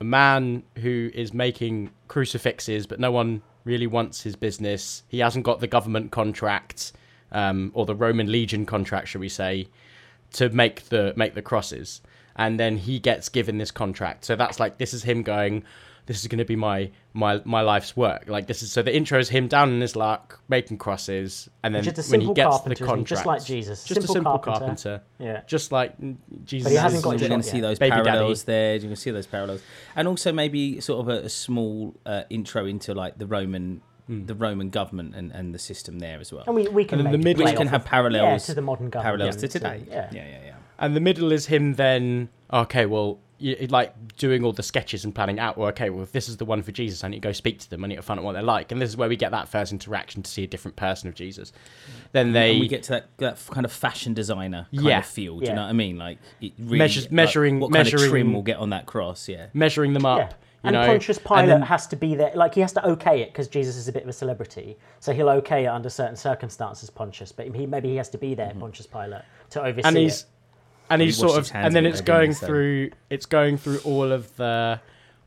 a 0.00 0.04
man 0.04 0.62
who 0.78 1.10
is 1.14 1.32
making 1.32 1.90
crucifixes, 2.08 2.86
but 2.86 2.98
no 2.98 3.10
one 3.10 3.42
really 3.64 3.86
wants 3.86 4.22
his 4.22 4.36
business. 4.36 5.02
He 5.08 5.20
hasn't 5.20 5.44
got 5.44 5.60
the 5.60 5.66
government 5.66 6.10
contract 6.10 6.92
um, 7.32 7.70
or 7.74 7.86
the 7.86 7.94
Roman 7.94 8.30
legion 8.30 8.66
contract, 8.66 9.08
should 9.08 9.20
we 9.20 9.28
say, 9.28 9.68
to 10.32 10.48
make 10.50 10.88
the 10.88 11.12
make 11.16 11.34
the 11.34 11.42
crosses. 11.42 12.00
And 12.36 12.58
then 12.58 12.78
he 12.78 12.98
gets 12.98 13.28
given 13.28 13.58
this 13.58 13.70
contract. 13.70 14.24
So 14.24 14.36
that's 14.36 14.58
like 14.58 14.78
this 14.78 14.92
is 14.92 15.04
him 15.04 15.22
going, 15.22 15.64
this 16.06 16.20
is 16.20 16.26
going 16.28 16.38
to 16.38 16.44
be 16.44 16.56
my 16.56 16.90
my 17.12 17.40
my 17.44 17.62
life's 17.62 17.96
work. 17.96 18.24
Like 18.28 18.46
this 18.46 18.62
is 18.62 18.70
so 18.72 18.82
the 18.82 18.94
intro 18.94 19.18
is 19.18 19.28
him 19.28 19.48
down 19.48 19.70
in 19.70 19.80
his 19.80 19.96
luck 19.96 20.40
making 20.48 20.78
crosses, 20.78 21.48
and 21.62 21.74
then 21.74 21.84
when 22.08 22.20
he 22.20 22.34
gets 22.34 22.60
the 22.60 22.74
contract, 22.74 23.08
just 23.08 23.26
like 23.26 23.44
Jesus, 23.44 23.84
just 23.84 24.00
simple 24.00 24.10
a 24.10 24.14
simple 24.14 24.38
carpenter. 24.38 24.98
carpenter. 24.98 25.02
Yeah, 25.18 25.42
just 25.46 25.72
like 25.72 25.94
Jesus. 26.44 26.64
But 26.64 26.70
he 26.72 26.76
hasn't 26.76 27.02
got 27.02 27.18
You're 27.20 27.28
going 27.28 27.40
to 27.40 27.48
see 27.48 27.60
those 27.60 27.78
Baby 27.78 27.92
parallels 27.92 28.42
daddy. 28.44 28.52
there. 28.56 28.72
You're 28.74 28.80
going 28.80 28.94
to 28.94 29.00
see 29.00 29.10
those 29.10 29.26
parallels, 29.26 29.62
and 29.96 30.06
also 30.08 30.32
maybe 30.32 30.80
sort 30.80 31.00
of 31.00 31.08
a, 31.08 31.26
a 31.26 31.28
small 31.28 31.94
uh, 32.04 32.24
intro 32.30 32.66
into 32.66 32.94
like 32.94 33.18
the 33.18 33.26
Roman. 33.26 33.80
Hmm. 34.06 34.26
The 34.26 34.34
Roman 34.34 34.68
government 34.68 35.14
and, 35.14 35.32
and 35.32 35.54
the 35.54 35.58
system 35.58 35.98
there 35.98 36.20
as 36.20 36.30
well, 36.30 36.44
and 36.46 36.54
we, 36.54 36.68
we 36.68 36.84
can 36.84 37.00
And 37.00 37.08
the 37.08 37.16
make 37.16 37.24
middle- 37.38 37.46
which 37.46 37.56
can 37.56 37.68
have 37.68 37.86
parallels 37.86 38.42
yeah, 38.42 38.46
to 38.48 38.54
the 38.54 38.60
modern 38.60 38.90
government, 38.90 39.16
parallels 39.20 39.36
to 39.36 39.50
so, 39.50 39.58
today. 39.58 39.82
yeah. 39.88 40.10
yeah, 40.12 40.26
yeah, 40.26 40.44
yeah. 40.44 40.54
And 40.78 40.94
the 40.94 41.00
middle 41.00 41.32
is 41.32 41.46
him 41.46 41.76
then. 41.76 42.28
Okay, 42.52 42.84
well, 42.84 43.18
you, 43.38 43.66
like 43.68 44.16
doing 44.16 44.44
all 44.44 44.52
the 44.52 44.62
sketches 44.62 45.04
and 45.04 45.14
planning 45.14 45.38
out. 45.38 45.58
Well, 45.58 45.68
okay, 45.68 45.90
well, 45.90 46.02
if 46.02 46.12
this 46.12 46.28
is 46.28 46.36
the 46.36 46.44
one 46.44 46.62
for 46.62 46.72
Jesus, 46.72 47.02
I 47.04 47.08
need 47.08 47.16
to 47.16 47.28
go 47.28 47.32
speak 47.32 47.58
to 47.60 47.70
them. 47.70 47.84
I 47.84 47.88
need 47.88 47.96
to 47.96 48.02
find 48.02 48.18
out 48.20 48.24
what 48.24 48.32
they're 48.32 48.42
like, 48.42 48.72
and 48.72 48.80
this 48.80 48.88
is 48.90 48.96
where 48.96 49.08
we 49.08 49.16
get 49.16 49.30
that 49.32 49.48
first 49.48 49.72
interaction 49.72 50.22
to 50.22 50.30
see 50.30 50.44
a 50.44 50.46
different 50.46 50.76
person 50.76 51.08
of 51.08 51.14
Jesus. 51.14 51.52
Then 52.12 52.32
they 52.32 52.52
and 52.52 52.60
we 52.60 52.68
get 52.68 52.82
to 52.84 52.90
that, 52.92 53.06
that 53.18 53.38
kind 53.50 53.64
of 53.64 53.72
fashion 53.72 54.14
designer 54.14 54.66
kind 54.74 54.86
Yeah. 54.86 54.98
of 54.98 55.06
feel. 55.06 55.38
Do 55.38 55.44
Yeah. 55.44 55.50
you 55.50 55.56
know 55.56 55.62
what 55.62 55.68
I 55.70 55.72
mean? 55.72 55.98
Like 55.98 56.18
it 56.40 56.52
really, 56.58 56.78
Measures- 56.78 57.04
like, 57.04 57.12
measuring- 57.12 57.60
what 57.60 57.72
kind 57.72 57.86
of 57.86 57.92
measuring- 57.92 58.10
trim 58.10 58.32
will 58.34 58.42
get 58.42 58.58
on 58.58 58.70
that 58.70 58.86
cross. 58.86 59.28
Yeah, 59.28 59.46
measuring 59.52 59.92
them 59.92 60.06
up. 60.06 60.18
Yeah. 60.18 60.28
You 60.62 60.68
and 60.68 60.74
know, 60.76 60.86
Pontius 60.86 61.18
and 61.18 61.26
Pilate 61.26 61.46
then- 61.48 61.62
has 61.62 61.86
to 61.88 61.96
be 61.96 62.14
there. 62.14 62.32
Like 62.34 62.54
he 62.54 62.62
has 62.62 62.72
to 62.72 62.88
okay 62.92 63.20
it 63.20 63.32
because 63.32 63.48
Jesus 63.48 63.76
is 63.76 63.86
a 63.86 63.92
bit 63.92 64.02
of 64.04 64.08
a 64.08 64.14
celebrity, 64.14 64.78
so 64.98 65.12
he'll 65.12 65.28
okay 65.28 65.64
it 65.64 65.68
under 65.68 65.90
certain 65.90 66.16
circumstances. 66.16 66.88
Pontius, 66.88 67.32
but 67.32 67.54
he 67.54 67.66
maybe 67.66 67.90
he 67.90 67.96
has 67.96 68.08
to 68.10 68.16
be 68.18 68.34
there, 68.34 68.50
Pontius 68.58 68.86
Pilate, 68.86 69.22
to 69.50 69.60
oversee 69.60 69.80
Mm-hmm. 69.80 69.86
and 69.88 69.96
he's 69.98 70.20
it. 70.22 70.26
And 70.90 71.00
He 71.00 71.06
he's 71.06 71.18
washed 71.22 71.34
sort 71.34 71.46
of 71.50 71.54
and 71.54 71.74
then 71.74 71.86
of 71.86 71.92
it's 71.92 72.00
it, 72.00 72.06
going 72.06 72.32
so- 72.34 72.46
through 72.46 72.90
it's 73.10 73.26
going 73.26 73.56
through 73.58 73.78
all 73.84 74.10
of 74.12 74.34
the 74.36 74.80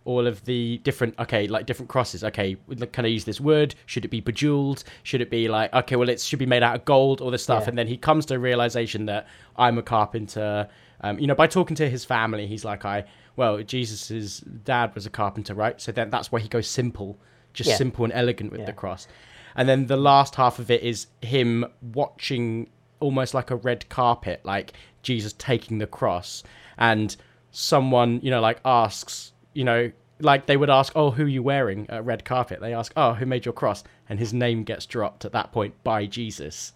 all 0.05 0.25
of 0.25 0.43
the 0.45 0.77
different 0.85 1.13
okay 1.19 1.47
like 1.47 1.65
different 1.65 1.89
crosses. 1.89 2.23
Okay 2.23 2.55
can 2.93 3.03
i 3.05 3.07
use 3.07 3.25
this 3.25 3.41
wood? 3.41 3.75
Should 3.87 4.05
it 4.05 4.09
be 4.09 4.21
bejeweled? 4.21 4.83
Should 5.03 5.21
it 5.21 5.29
be 5.29 5.47
like 5.49 5.73
okay 5.73 5.95
well 5.97 6.07
it 6.09 6.21
should 6.21 6.39
be 6.39 6.45
made 6.45 6.63
out 6.63 6.75
of 6.75 6.85
gold 6.85 7.19
all 7.21 7.31
this 7.31 7.43
stuff. 7.43 7.63
Yeah. 7.63 7.69
and 7.69 7.77
then 7.77 7.87
he 7.87 7.97
comes 7.97 8.25
to 8.27 8.35
a 8.35 8.39
realization 8.39 9.05
that 9.07 9.27
i'm 9.57 9.77
a 9.77 9.83
carpenter. 9.83 10.69
Um, 11.01 11.19
you 11.19 11.27
know 11.27 11.35
by 11.35 11.47
talking 11.47 11.75
to 11.75 11.89
his 11.89 12.05
family 12.05 12.47
he's 12.47 12.63
like 12.65 12.85
i 12.85 13.03
well 13.35 13.61
jesus's 13.61 14.39
dad 14.63 14.95
was 14.95 15.05
a 15.05 15.09
carpenter 15.09 15.53
right? 15.53 15.79
So 15.81 15.91
then 15.91 16.09
that's 16.09 16.31
why 16.31 16.39
he 16.39 16.47
goes 16.47 16.67
simple 16.67 17.17
just 17.53 17.69
Yeah. 17.71 17.75
simple 17.75 18.03
and 18.05 18.13
elegant 18.13 18.51
with 18.51 18.61
Yeah. 18.61 18.67
the 18.67 18.73
cross. 18.73 19.07
And 19.55 19.67
then 19.67 19.87
the 19.87 19.97
last 19.97 20.35
half 20.35 20.59
of 20.59 20.69
it 20.71 20.83
is 20.83 21.07
him 21.21 21.65
watching 21.81 22.69
almost 22.99 23.33
like 23.33 23.51
a 23.51 23.55
red 23.55 23.87
carpet, 23.89 24.41
like 24.43 24.73
Jesus 25.03 25.33
taking 25.33 25.77
the 25.77 25.87
cross, 25.87 26.43
and 26.77 27.15
someone, 27.51 28.19
you 28.21 28.31
know, 28.31 28.41
like 28.41 28.59
asks, 28.65 29.31
you 29.53 29.63
know, 29.63 29.91
like 30.19 30.45
they 30.45 30.57
would 30.57 30.69
ask, 30.69 30.93
"Oh, 30.95 31.11
who 31.11 31.23
are 31.23 31.27
you 31.27 31.43
wearing 31.43 31.89
at 31.89 32.05
red 32.05 32.25
carpet?" 32.25 32.59
They 32.59 32.73
ask, 32.73 32.91
"Oh, 32.95 33.13
who 33.13 33.25
made 33.25 33.45
your 33.45 33.53
cross?" 33.53 33.83
And 34.09 34.19
his 34.19 34.33
name 34.33 34.63
gets 34.63 34.85
dropped 34.85 35.25
at 35.25 35.31
that 35.33 35.51
point 35.51 35.75
by 35.83 36.05
Jesus, 36.05 36.73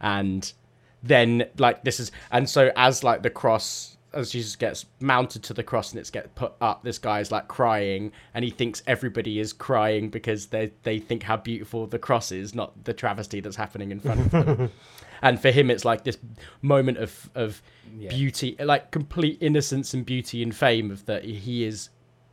and 0.00 0.52
then 1.02 1.48
like 1.58 1.84
this 1.84 1.98
is 1.98 2.12
and 2.30 2.48
so 2.48 2.70
as 2.76 3.02
like 3.02 3.22
the 3.22 3.30
cross 3.30 3.96
as 4.14 4.30
Jesus 4.30 4.56
gets 4.56 4.86
mounted 5.00 5.42
to 5.44 5.54
the 5.54 5.62
cross 5.62 5.90
and 5.90 6.00
it's 6.00 6.10
get 6.10 6.34
put 6.34 6.52
up, 6.60 6.84
this 6.84 6.98
guy's 6.98 7.32
like 7.32 7.48
crying, 7.48 8.12
and 8.34 8.44
he 8.44 8.50
thinks 8.50 8.82
everybody 8.86 9.38
is 9.38 9.52
crying 9.52 10.10
because 10.10 10.46
they 10.46 10.72
they 10.82 10.98
think 10.98 11.22
how 11.22 11.36
beautiful 11.36 11.86
the 11.86 11.98
cross 11.98 12.32
is, 12.32 12.54
not 12.54 12.84
the 12.84 12.92
travesty 12.92 13.40
that's 13.40 13.56
happening 13.56 13.90
in 13.90 14.00
front 14.00 14.20
of 14.20 14.30
them. 14.30 14.70
and 15.22 15.40
for 15.40 15.50
him, 15.50 15.70
it's 15.70 15.84
like 15.84 16.04
this 16.04 16.18
moment 16.60 16.98
of 16.98 17.30
of 17.34 17.62
Yeah. 17.96 18.10
beauty, 18.10 18.56
like 18.58 18.90
complete 18.90 19.38
innocence 19.40 19.94
and 19.94 20.04
beauty 20.04 20.42
and 20.42 20.54
fame 20.54 20.90
of 20.90 21.04
that 21.06 21.24
he 21.24 21.64
is 21.64 21.90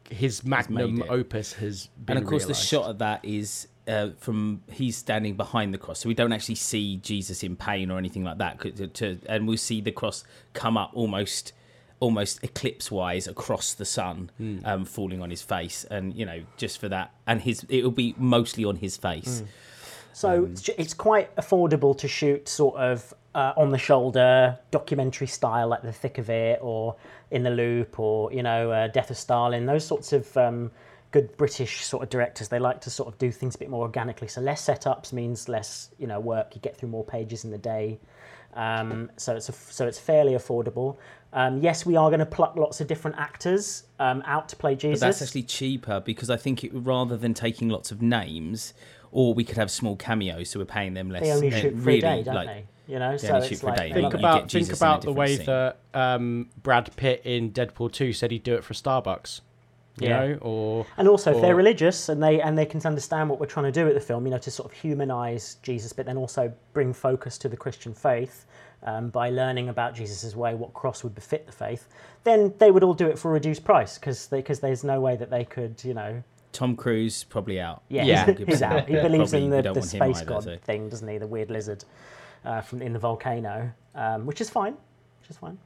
his 0.09 0.43
magnum 0.43 1.03
opus 1.09 1.53
has 1.53 1.87
been 2.03 2.17
and 2.17 2.23
of 2.25 2.29
course, 2.29 2.43
realised. 2.43 2.61
the 2.61 2.65
shot 2.65 2.89
of 2.89 2.97
that 2.97 3.23
is 3.23 3.67
uh, 3.87 4.09
from 4.19 4.61
he's 4.71 4.95
standing 4.97 5.35
behind 5.35 5.73
the 5.73 5.77
cross, 5.77 5.99
so 5.99 6.07
we 6.09 6.15
don't 6.15 6.31
actually 6.33 6.55
see 6.55 6.97
Jesus 6.97 7.43
in 7.43 7.55
pain 7.55 7.91
or 7.91 7.97
anything 7.97 8.23
like 8.23 8.37
that. 8.39 8.59
To, 8.61 8.87
to, 8.87 9.19
and 9.27 9.47
we 9.47 9.57
see 9.57 9.81
the 9.81 9.91
cross 9.91 10.23
come 10.53 10.77
up 10.77 10.91
almost, 10.93 11.53
almost 11.99 12.43
eclipse 12.43 12.89
wise 12.91 13.27
across 13.27 13.73
the 13.73 13.85
sun, 13.85 14.29
Hmm. 14.37 14.59
um, 14.63 14.85
falling 14.85 15.21
on 15.21 15.29
his 15.31 15.41
face, 15.41 15.85
and 15.89 16.15
you 16.15 16.25
know, 16.25 16.41
just 16.57 16.79
for 16.79 16.87
that, 16.89 17.13
and 17.27 17.41
his 17.41 17.65
it 17.69 17.83
will 17.83 17.91
be 17.91 18.15
mostly 18.17 18.63
on 18.65 18.77
his 18.77 18.95
face. 18.97 19.43
So 20.19 20.49
it's 20.51 20.67
it's 20.77 20.93
quite 20.93 21.33
affordable 21.37 21.97
to 21.97 22.05
shoot 22.09 22.49
sort 22.49 22.75
of 22.75 23.13
uh, 23.33 23.53
on 23.55 23.69
the 23.69 23.77
shoulder 23.77 24.59
documentary 24.69 25.27
style, 25.27 25.69
like 25.69 25.81
The 25.81 25.93
Thick 25.93 26.17
of 26.17 26.29
It 26.29 26.59
or 26.61 26.97
In 27.31 27.43
the 27.43 27.51
Loop 27.51 28.01
or 28.01 28.29
you 28.33 28.43
know 28.43 28.69
uh, 28.69 28.87
Death 28.87 29.11
of 29.11 29.17
Stalin. 29.17 29.65
Those 29.65 29.85
sorts 29.85 30.11
of 30.11 30.35
um, 30.35 30.71
good 31.11 31.37
British 31.37 31.85
sort 31.85 32.03
of 32.03 32.09
directors. 32.09 32.49
They 32.49 32.59
like 32.59 32.81
to 32.81 32.89
sort 32.89 33.07
of 33.07 33.17
do 33.17 33.31
things 33.31 33.55
a 33.55 33.59
bit 33.59 33.69
more 33.69 33.83
organically. 33.83 34.27
So 34.27 34.41
less 34.41 34.65
setups 34.67 35.13
means 35.13 35.47
less 35.47 35.91
you 35.97 36.07
know 36.07 36.19
work. 36.19 36.53
You 36.53 36.59
get 36.59 36.75
through 36.75 36.89
more 36.89 37.05
pages 37.05 37.45
in 37.45 37.51
the 37.51 37.57
day. 37.57 37.97
Um, 38.55 39.11
so 39.15 39.37
it's 39.37 39.47
a, 39.47 39.53
so 39.53 39.87
it's 39.87 39.99
fairly 39.99 40.33
affordable. 40.33 40.97
Um, 41.31 41.59
yes, 41.59 41.85
we 41.85 41.95
are 41.95 42.09
going 42.09 42.19
to 42.19 42.25
pluck 42.25 42.57
lots 42.57 42.81
of 42.81 42.87
different 42.87 43.17
actors 43.17 43.83
um, 43.99 44.21
out 44.25 44.49
to 44.49 44.57
play 44.57 44.75
Jesus. 44.75 44.99
But 44.99 45.05
that's 45.05 45.21
actually 45.21 45.43
cheaper 45.43 46.01
because 46.01 46.29
I 46.29 46.35
think 46.35 46.65
it, 46.65 46.71
rather 46.73 47.15
than 47.15 47.33
taking 47.33 47.69
lots 47.69 47.91
of 47.91 48.01
names, 48.01 48.73
or 49.11 49.33
we 49.33 49.43
could 49.43 49.57
have 49.57 49.71
small 49.71 49.95
cameos, 49.95 50.49
so 50.49 50.59
we're 50.59 50.65
paying 50.65 50.93
them 50.93 51.09
less. 51.09 51.21
they 51.21 51.31
only 51.31 51.51
shoot 51.51 51.75
for 51.75 51.81
really, 51.81 51.97
a 51.99 52.01
day, 52.01 52.23
don't 52.23 52.35
like, 52.35 52.47
they? 52.47 52.65
You 52.87 52.99
know, 52.99 53.11
they 53.11 53.27
so 53.27 53.35
only 53.35 53.47
shoot 53.47 53.53
it's 53.53 53.61
for 53.61 53.67
a 53.67 53.69
like 53.69 53.79
day. 53.79 53.93
think 53.93 54.13
You 54.13 54.19
about 54.19 54.51
think 54.51 54.73
about 54.73 55.01
the 55.03 55.11
way 55.11 55.37
different 55.37 55.75
that 55.93 55.99
um, 55.99 56.49
Brad 56.61 56.95
Pitt 56.95 57.21
in 57.23 57.51
Deadpool 57.51 57.91
2 57.91 58.13
said 58.13 58.31
he'd 58.31 58.43
do 58.43 58.55
it 58.55 58.63
for 58.63 58.73
Starbucks. 58.73 59.41
You 59.99 60.07
Yeah. 60.07 60.27
know, 60.27 60.37
or 60.41 60.85
And 60.97 61.07
also, 61.09 61.31
if 61.31 61.41
they're 61.41 61.55
religious 61.55 62.07
and 62.07 62.23
they 62.23 62.39
and 62.39 62.57
they 62.57 62.65
can 62.65 62.81
understand 62.85 63.29
what 63.29 63.39
we're 63.39 63.47
trying 63.47 63.65
to 63.65 63.71
do 63.71 63.85
with 63.85 63.95
the 63.95 63.99
film, 64.01 64.25
you 64.25 64.31
know, 64.31 64.37
to 64.37 64.49
sort 64.49 64.71
of 64.71 64.77
humanize 64.77 65.57
Jesus, 65.61 65.91
but 65.91 66.05
then 66.05 66.15
also 66.17 66.53
bring 66.73 66.93
focus 66.93 67.37
to 67.39 67.49
the 67.49 67.57
Christian 67.57 67.93
faith 67.93 68.45
um, 68.83 69.09
by 69.09 69.29
learning 69.29 69.67
about 69.69 69.93
Jesus' 69.93 70.35
way, 70.35 70.55
what 70.55 70.73
cross 70.73 71.03
would 71.03 71.13
befit 71.15 71.45
the 71.45 71.51
faith, 71.51 71.87
then 72.23 72.53
they 72.59 72.71
would 72.71 72.83
all 72.83 72.93
do 72.93 73.07
it 73.07 73.19
for 73.19 73.29
a 73.29 73.33
reduced 73.33 73.65
price 73.65 73.97
because 73.97 74.27
because 74.27 74.61
there's 74.61 74.83
no 74.85 75.01
way 75.01 75.17
that 75.17 75.29
they 75.29 75.43
could, 75.43 75.83
you 75.83 75.93
know, 75.93 76.23
Tom 76.51 76.75
Cruise 76.75 77.23
probably 77.23 77.59
out. 77.59 77.83
yeah, 77.89 78.03
Yeah. 78.03 78.25
he's, 78.31 78.47
he's 78.47 78.61
out. 78.61 78.87
He 78.87 78.95
believes 78.95 79.33
in 79.33 79.49
the, 79.49 79.61
don't 79.61 79.73
the 79.73 79.79
want 79.81 79.93
him 79.93 79.99
space 79.99 80.17
either, 80.17 80.25
god 80.25 80.43
so- 80.43 80.57
thing, 80.57 80.89
doesn't 80.89 81.07
he? 81.07 81.17
The 81.17 81.27
weird 81.27 81.49
lizard 81.51 81.85
uh, 82.45 82.61
from 82.61 82.81
in 82.81 82.93
the 82.93 82.99
volcano, 82.99 83.71
um, 83.95 84.25
which 84.25 84.41
is 84.41 84.49
fine, 84.49 84.73
which 85.21 85.29
is 85.29 85.37
fine. 85.37 85.57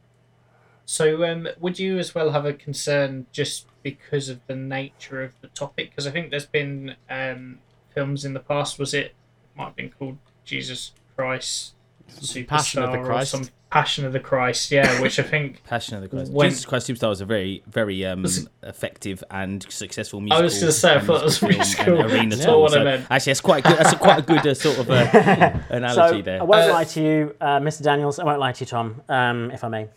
So, 0.85 1.23
um, 1.23 1.47
would 1.59 1.79
you 1.79 1.97
as 1.97 2.13
well 2.13 2.31
have 2.31 2.45
a 2.45 2.51
concern 2.53 3.25
just 3.31 3.67
because 3.83 4.27
of 4.27 4.45
the 4.47 4.55
nature 4.55 5.23
of 5.23 5.39
the 5.39 5.47
topic? 5.47 5.91
Because 5.91 6.05
I 6.05 6.11
think 6.11 6.29
there's 6.29 6.45
been 6.45 6.95
um, 7.09 7.59
films 7.93 8.25
in 8.25 8.33
the 8.33 8.41
past. 8.41 8.77
Was 8.77 8.93
it 8.93 9.13
might 9.55 9.65
have 9.65 9.75
been 9.77 9.91
called 9.91 10.17
Jesus 10.43 10.91
Christ 11.15 11.73
Superstar 12.09 12.47
Passion 12.47 12.83
of 12.83 12.91
the 12.91 12.97
or 12.99 13.05
Christ. 13.05 13.51
Some 13.73 13.81
Passion 13.81 14.05
of 14.05 14.13
the 14.13 14.19
Christ? 14.19 14.71
Yeah, 14.71 15.01
which 15.01 15.19
I 15.19 15.23
think 15.23 15.63
Passion 15.67 15.95
of 15.95 16.01
the 16.01 16.07
Christ. 16.09 16.31
When- 16.31 16.49
Jesus 16.49 16.65
Christ 16.65 16.87
Superstar 16.89 17.09
was 17.09 17.21
a 17.21 17.25
very, 17.25 17.63
very 17.67 18.05
um, 18.05 18.21
Was- 18.23 18.47
effective 18.63 19.23
and 19.31 19.65
successful 19.69 20.21
musical. 20.21 20.39
I 20.41 20.43
was 20.43 20.53
going 20.55 20.65
to 20.67 20.71
say 20.71 20.95
I 20.95 20.99
thought 20.99 21.21
it 21.21 21.25
was 21.25 21.41
musical 21.41 21.85
really 21.93 22.03
cool. 22.03 22.11
arena 22.13 22.29
That's 22.35 22.45
tour, 22.45 22.51
not 22.53 22.59
what 22.61 22.71
I 22.71 22.75
so 22.75 22.83
meant. 22.83 23.07
Actually, 23.09 23.29
that's 23.31 23.41
quite 23.41 23.63
good. 23.63 23.77
That's 23.77 23.93
a, 23.93 23.97
quite 23.97 24.19
a 24.19 24.21
good 24.21 24.47
uh, 24.47 24.53
sort 24.53 24.77
of 24.79 24.89
uh, 24.89 25.59
analogy 25.69 26.17
so 26.17 26.21
there. 26.21 26.39
I 26.41 26.43
won't 26.43 26.69
Uh, 26.69 26.73
lie 26.73 26.83
to 26.85 27.01
you, 27.01 27.35
uh, 27.41 27.59
Mr. 27.59 27.81
Daniels. 27.83 28.19
I 28.19 28.23
won't 28.23 28.39
lie 28.39 28.51
to 28.51 28.59
you, 28.63 28.67
Tom, 28.67 29.01
um, 29.09 29.51
if 29.51 29.63
I 29.63 29.67
may. 29.69 29.87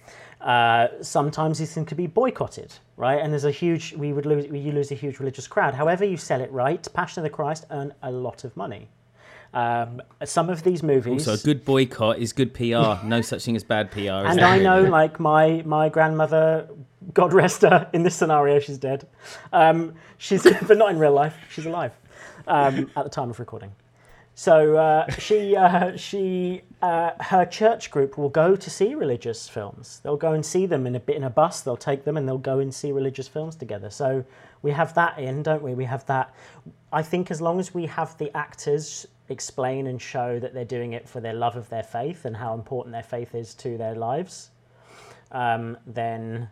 Uh, 0.41 0.89
sometimes 1.01 1.59
these 1.59 1.73
things 1.75 1.89
could 1.89 1.97
be 1.97 2.07
boycotted, 2.07 2.73
right? 2.97 3.21
And 3.21 3.33
there's 3.33 3.45
a 3.47 3.51
huge, 3.51 3.95
we 3.95 4.13
would 4.13 4.27
lose, 4.27 4.47
you 4.47 4.71
lose 4.73 4.93
a 4.93 4.95
huge 4.95 5.19
religious 5.19 5.47
crowd. 5.49 5.75
However, 5.75 6.05
you 6.05 6.17
sell 6.17 6.41
it 6.41 6.53
right, 6.53 6.87
Passion 6.95 7.21
of 7.21 7.25
the 7.25 7.31
Christ 7.35 7.65
earn 7.71 7.93
a 8.03 8.11
lot 8.11 8.45
of 8.45 8.57
money. 8.57 8.89
Um, 9.55 10.03
some 10.25 10.51
of 10.51 10.63
these 10.63 10.83
movies, 10.83 11.25
So 11.25 11.33
a 11.33 11.39
good 11.39 11.65
boycott 11.65 12.19
is 12.19 12.33
good 12.33 12.53
PR. 12.53 13.05
no 13.05 13.21
such 13.23 13.45
thing 13.45 13.57
as 13.57 13.65
bad 13.65 13.91
PR. 13.91 14.01
and 14.27 14.41
I 14.41 14.59
know, 14.59 14.83
like 15.01 15.19
my 15.19 15.63
my 15.65 15.89
grandmother, 15.89 16.69
God 17.15 17.33
rest 17.33 17.63
her. 17.63 17.89
In 17.93 18.03
this 18.03 18.15
scenario, 18.15 18.59
she's 18.61 18.79
dead. 18.79 19.07
Um, 19.53 19.95
she's, 20.19 20.43
but 20.67 20.77
not 20.77 20.91
in 20.91 20.99
real 20.99 21.13
life. 21.13 21.37
She's 21.51 21.67
alive 21.67 21.93
um, 22.47 22.91
at 22.97 23.05
the 23.05 23.11
time 23.11 23.31
of 23.31 23.39
recording. 23.39 23.73
So 24.39 24.77
uh, 24.77 25.11
she 25.13 25.57
uh, 25.57 25.97
she 25.97 26.61
uh, 26.83 27.13
her 27.21 27.47
church 27.47 27.91
group 27.91 28.19
will 28.19 28.29
go 28.29 28.55
to 28.55 28.71
see 28.71 28.95
religious 28.95 29.49
films. 29.49 30.01
They'll 30.03 30.19
go 30.19 30.33
and 30.35 30.45
see 30.45 30.67
them 30.67 30.87
in 30.87 30.95
a 30.95 31.01
bit 31.01 31.17
in 31.17 31.25
a 31.25 31.31
bus. 31.31 31.63
They'll 31.63 31.79
take 31.79 32.05
them 32.05 32.19
and 32.19 32.29
they'll 32.29 32.37
go 32.37 32.59
and 32.59 32.75
see 32.75 32.93
religious 32.93 33.29
films 33.29 33.57
together. 33.57 33.89
So 33.89 34.27
we 34.61 34.73
have 34.73 34.93
that 34.95 35.19
in, 35.19 35.43
don't 35.43 35.63
we? 35.63 35.73
We 35.75 35.87
have 35.87 36.05
that. 36.07 36.35
I 36.93 37.03
think 37.03 37.31
as 37.31 37.41
long 37.41 37.59
as 37.59 37.73
we 37.73 37.87
have 37.87 38.19
the 38.19 38.37
actors 38.37 39.07
explain 39.29 39.87
and 39.87 40.01
show 40.01 40.39
that 40.39 40.55
they're 40.55 40.65
doing 40.65 40.93
it 40.93 41.09
for 41.09 41.21
their 41.21 41.35
love 41.35 41.57
of 41.57 41.69
their 41.69 41.83
faith 41.83 42.25
and 42.25 42.37
how 42.37 42.55
important 42.55 42.93
their 42.93 43.03
faith 43.03 43.35
is 43.35 43.55
to 43.55 43.77
their 43.77 43.95
lives, 43.95 44.51
um, 45.33 45.77
then 45.87 46.49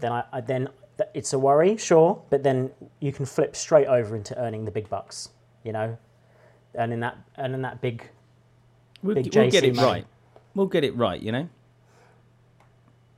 then 0.00 0.12
I, 0.12 0.24
I 0.32 0.40
then 0.40 0.68
th- 0.96 1.10
it's 1.14 1.32
a 1.32 1.38
worry, 1.38 1.76
sure, 1.76 2.22
but 2.30 2.42
then 2.42 2.70
you 3.00 3.12
can 3.12 3.26
flip 3.26 3.56
straight 3.56 3.86
over 3.86 4.16
into 4.16 4.38
earning 4.38 4.64
the 4.64 4.70
big 4.70 4.88
bucks, 4.88 5.30
you 5.64 5.72
know, 5.72 5.96
earning 6.76 7.00
that 7.00 7.16
earning 7.38 7.62
that 7.62 7.80
big. 7.80 8.08
we'll, 9.02 9.14
big 9.14 9.34
we'll 9.34 9.50
get 9.50 9.64
it 9.64 9.74
money. 9.74 9.88
right. 9.88 10.06
We'll 10.54 10.66
get 10.66 10.84
it 10.84 10.96
right. 10.96 11.20
You 11.20 11.32
know. 11.32 11.48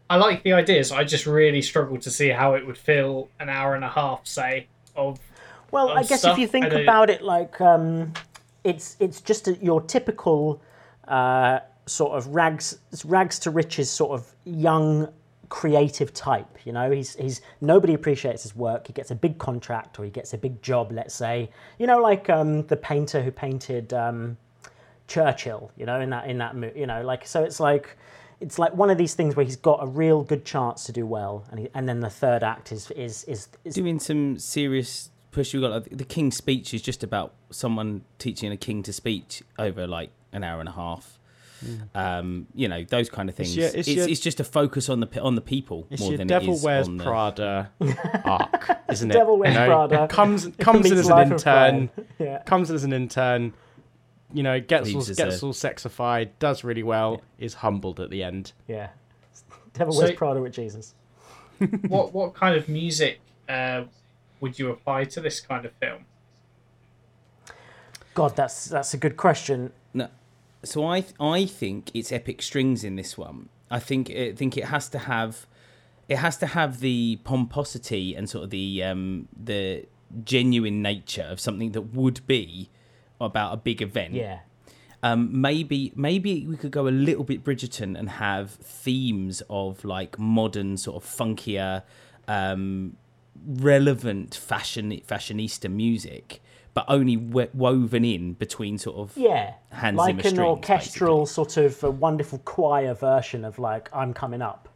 I 0.09 0.17
like 0.17 0.43
the 0.43 0.53
ideas. 0.55 0.91
I 0.91 1.05
just 1.05 1.25
really 1.25 1.63
struggle 1.63 1.97
to 1.99 2.11
see 2.11 2.31
how 2.31 2.55
it 2.55 2.67
would 2.67 2.77
fill 2.77 3.29
an 3.39 3.49
hour 3.49 3.77
and 3.77 3.85
a 3.85 3.89
half, 3.89 4.27
say, 4.27 4.67
of 4.97 5.21
Well, 5.71 5.91
I 5.91 6.03
guess 6.03 6.21
stuff. 6.21 6.33
if 6.33 6.41
you 6.41 6.49
think 6.49 6.73
about 6.73 7.11
it, 7.11 7.23
like 7.23 7.61
um, 7.61 8.13
it's 8.65 8.97
it's 9.01 9.21
just 9.21 9.49
a, 9.49 9.57
your 9.57 9.81
typical 9.81 10.63
uh, 11.09 11.61
sort 11.87 12.13
of 12.13 12.27
rags 12.29 12.79
rags 13.05 13.39
to 13.41 13.51
riches 13.51 13.91
sort 13.91 14.13
of 14.13 14.35
young 14.45 15.09
creative 15.49 16.15
type. 16.15 16.59
You 16.65 16.73
know, 16.73 16.91
he's 16.91 17.15
he's 17.17 17.43
nobody 17.61 17.95
appreciates 17.95 18.45
his 18.45 18.57
work. 18.57 18.87
He 18.87 18.93
gets 18.93 19.11
a 19.11 19.15
big 19.15 19.39
contract 19.39 19.99
or 19.99 20.05
he 20.05 20.11
gets 20.11 20.33
a 20.33 20.39
big 20.39 20.63
job. 20.63 20.93
Let's 20.93 21.15
say, 21.15 21.51
you 21.79 21.87
know, 21.87 21.99
like 21.99 22.31
um, 22.31 22.67
the 22.67 22.77
painter 22.77 23.21
who 23.23 23.31
painted 23.31 23.93
um, 23.93 24.39
Churchill. 25.09 25.71
You 25.77 25.87
know, 25.87 26.01
in 26.01 26.11
that 26.11 26.27
in 26.29 26.39
that 26.39 26.77
you 26.77 26.87
know, 26.87 27.03
like 27.03 27.27
so 27.27 27.45
it's 27.45 27.61
like. 27.61 27.99
It's 28.43 28.59
like 28.59 28.75
one 28.75 28.89
of 28.89 28.97
these 28.97 29.13
things 29.13 29.37
where 29.37 29.45
he's 29.45 29.57
got 29.57 29.81
a 29.83 29.87
real 29.87 30.23
good 30.23 30.47
chance 30.47 30.85
to 30.85 30.93
do 30.93 31.05
well, 31.05 31.45
and, 31.51 31.61
he, 31.61 31.69
and 31.75 31.87
then 31.87 32.01
the 32.01 32.09
third 32.09 32.43
act 32.43 32.73
is 32.73 32.91
is 32.93 33.25
is, 33.25 33.49
is 33.67 33.75
Doing 33.75 34.01
some 34.01 34.39
serious 34.39 35.11
push. 35.31 35.55
We 35.55 35.61
got 35.61 35.71
like, 35.71 35.97
the 35.97 36.05
King's 36.05 36.37
Speech 36.37 36.75
is 36.75 36.83
just 36.83 37.03
about 37.03 37.35
someone 37.51 38.03
teaching 38.19 38.51
a 38.53 38.57
king 38.57 38.83
to 38.85 38.93
speech 38.93 39.43
over 39.59 39.87
like 39.87 40.11
an 40.33 40.45
hour 40.45 40.61
and 40.61 40.69
a 40.69 40.73
half. 40.73 41.19
Um, 41.95 42.47
you 42.55 42.69
know 42.69 42.85
those 42.85 43.11
kind 43.11 43.29
of 43.29 43.35
things. 43.35 43.55
your- 43.55 43.67
It's, 43.67 43.87
it's 43.87 43.89
it's, 44.07 44.21
just 44.21 44.41
a 44.41 44.45
focus 44.45 44.89
on 44.89 45.01
the 45.01 45.21
on 45.21 45.35
the 45.35 45.43
people 45.43 45.87
It's 45.91 46.01
more 46.01 46.13
your 46.13 46.17
than 46.19 46.27
Devil 46.27 46.55
it 46.55 46.57
is 46.57 46.63
Wears 46.63 46.89
on 46.89 46.97
the, 46.97 47.05
Prada 47.05 47.71
arc, 48.25 48.79
isn't 48.91 49.11
it? 49.11 49.13
Devil 49.13 49.37
Wears 49.39 49.53
You 49.55 49.61
know, 49.61 49.67
Prada 49.67 50.09
comes 50.09 50.49
comes 50.59 50.91
in 50.91 50.97
as 50.97 51.09
an 51.11 51.19
intern, 51.33 51.91
Yeah. 52.19 52.43
comes 52.45 52.71
in 52.71 52.77
as 52.77 52.85
an 52.85 52.95
intern. 52.95 53.53
You 54.33 54.43
know, 54.43 54.59
gets 54.59 54.95
all, 54.95 55.03
gets 55.05 55.19
a- 55.43 55.45
all 55.47 55.53
sexified, 55.53 56.31
does 56.39 56.65
really 56.65 56.83
well, 56.85 57.21
is 57.39 57.53
humbled 57.55 58.01
at 58.01 58.09
the 58.09 58.23
end. 58.23 58.53
Yeah. 58.67 58.89
Devil 59.75 59.93
So- 59.93 60.01
Wears 60.05 60.17
Prada 60.17 60.41
with 60.41 60.55
Jesus. 60.55 60.95
what 61.89 62.15
what 62.15 62.33
kind 62.33 62.57
of 62.57 62.71
music 62.71 63.21
uh, 63.51 63.83
would 64.41 64.59
you 64.59 64.71
apply 64.71 65.05
to 65.05 65.21
this 65.21 65.41
kind 65.41 65.65
of 65.65 65.73
film? 65.81 66.05
God, 68.15 68.37
that's 68.37 68.67
that's 68.67 68.95
a 68.95 68.97
good 68.97 69.17
question. 69.17 69.73
No, 69.95 70.09
so 70.65 70.85
I 70.87 71.05
I 71.19 71.47
think 71.47 71.91
it's 71.95 72.13
epic 72.13 72.43
strings 72.43 72.85
in 72.85 72.97
this 72.97 73.17
one. 73.17 73.49
I 73.71 73.79
think 73.79 74.11
I 74.11 74.33
think 74.33 74.57
it 74.57 74.65
has 74.65 74.89
to 74.91 74.99
have 74.99 75.47
it 76.09 76.17
has 76.19 76.37
to 76.39 76.47
have 76.47 76.81
the 76.81 77.21
pomposity 77.25 78.15
and 78.15 78.29
sort 78.29 78.45
of 78.45 78.51
the 78.51 78.83
um 78.83 79.29
the 79.41 79.87
genuine 80.25 80.83
nature 80.83 81.23
of 81.23 81.39
something 81.39 81.71
that 81.73 81.83
would 81.95 82.27
be 82.27 82.69
about 83.21 83.53
a 83.53 83.57
big 83.57 83.81
event. 83.81 84.15
Yeah. 84.15 84.41
Um, 85.03 85.41
maybe 85.41 85.93
maybe 85.95 86.47
we 86.47 86.57
could 86.57 86.73
go 86.73 86.87
a 86.87 86.91
little 86.91 87.25
bit 87.25 87.43
Bridgerton 87.43 87.99
and 87.99 88.11
have 88.11 88.51
themes 88.51 89.43
of 89.49 89.85
like 89.85 90.19
modern 90.19 90.77
sort 90.77 91.03
of 91.03 91.09
funkier, 91.09 91.85
um, 92.29 92.97
relevant 93.47 94.35
fashion 94.35 94.91
fashionista 95.07 95.71
music, 95.71 96.41
but 96.75 96.85
only 96.89 97.17
w- 97.17 97.49
woven 97.55 98.05
in 98.05 98.35
between 98.35 98.79
sort 98.79 98.97
of 98.97 99.17
Yeah, 99.17 99.55
Hans 99.73 99.97
like 99.97 100.15
an 100.15 100.21
strings, 100.21 100.39
orchestral 100.39 101.27
sort 101.27 101.57
of 101.57 101.83
a 101.85 101.91
wonderful 101.91 102.39
choir 102.41 102.95
version 102.95 103.45
of 103.45 103.59
like 103.59 103.89
"I'm 103.93 104.13
Coming 104.15 104.43
Up," 104.43 104.69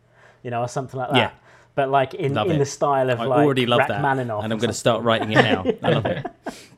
you 0.43 0.51
know, 0.51 0.63
or 0.63 0.69
something 0.69 0.99
like 0.99 1.11
that. 1.11 1.17
Yeah. 1.17 1.31
But 1.77 1.91
like 1.91 2.15
in, 2.15 2.35
Love 2.35 2.47
in 2.47 2.57
it. 2.57 2.59
the 2.61 2.67
style 2.67 3.11
of 3.11 3.21
I 3.21 3.25
like 3.25 3.45
already 3.45 3.67
love 3.67 3.81
that, 3.89 3.91
Rachmaninoff 4.01 4.45
and 4.45 4.53
I'm 4.53 4.59
going 4.61 4.71
to 4.71 4.75
start 4.75 5.03
writing 5.03 5.33
it 5.33 5.37
now. 5.43 5.65
I 5.83 5.91
love 5.91 6.07
it. 6.07 6.27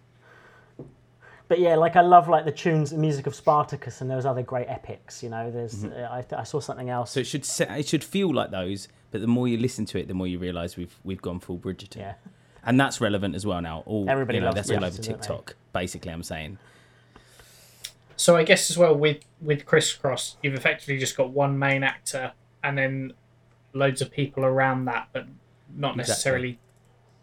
But 1.48 1.60
yeah, 1.60 1.76
like 1.76 1.94
I 1.94 2.00
love 2.00 2.28
like 2.28 2.44
the 2.44 2.50
tunes, 2.52 2.90
the 2.90 2.98
music 2.98 3.26
of 3.28 3.34
Spartacus 3.34 4.00
and 4.00 4.10
those 4.10 4.26
other 4.26 4.42
great 4.42 4.66
epics. 4.68 5.22
You 5.22 5.28
know, 5.30 5.50
there's 5.50 5.84
Mm-hmm. 5.84 6.32
uh, 6.32 6.36
I, 6.38 6.40
I 6.40 6.44
saw 6.44 6.58
something 6.60 6.90
else. 6.90 7.12
So 7.12 7.20
it 7.20 7.26
should 7.26 7.44
se- 7.44 7.68
it 7.78 7.86
should 7.86 8.02
feel 8.02 8.32
like 8.34 8.50
those, 8.50 8.88
but 9.12 9.20
the 9.20 9.26
more 9.28 9.46
you 9.46 9.56
listen 9.56 9.84
to 9.86 9.98
it, 9.98 10.08
the 10.08 10.14
more 10.14 10.26
you 10.26 10.38
realise 10.40 10.76
we've 10.76 10.96
we've 11.04 11.22
gone 11.22 11.38
full 11.38 11.56
Bridgerton. 11.58 11.96
yeah, 11.98 12.14
and 12.64 12.80
that's 12.80 13.00
relevant 13.00 13.34
as 13.36 13.46
well 13.46 13.60
now. 13.62 13.84
All 13.86 14.10
Everybody 14.10 14.38
you 14.38 14.40
know, 14.40 14.46
loves 14.48 14.56
that's 14.56 14.70
all 14.70 14.76
over 14.84 14.86
Bridgerton, 14.86 14.96
don't 14.96 15.06
they? 15.06 15.12
TikTok. 15.28 15.56
Basically, 15.72 16.10
I'm 16.12 16.22
saying. 16.24 16.58
So 18.16 18.34
I 18.36 18.44
guess 18.44 18.70
as 18.70 18.78
well 18.78 18.94
with 18.96 19.18
with 19.40 19.66
Crisscross, 19.66 20.36
you've 20.42 20.54
effectively 20.54 20.98
just 20.98 21.16
got 21.16 21.30
one 21.30 21.58
main 21.58 21.82
actor 21.84 22.32
and 22.64 22.76
then 22.76 23.12
loads 23.72 24.00
of 24.02 24.10
people 24.10 24.44
around 24.44 24.86
that, 24.86 25.08
but 25.12 25.26
not 25.76 25.98
Exactly. 26.00 26.58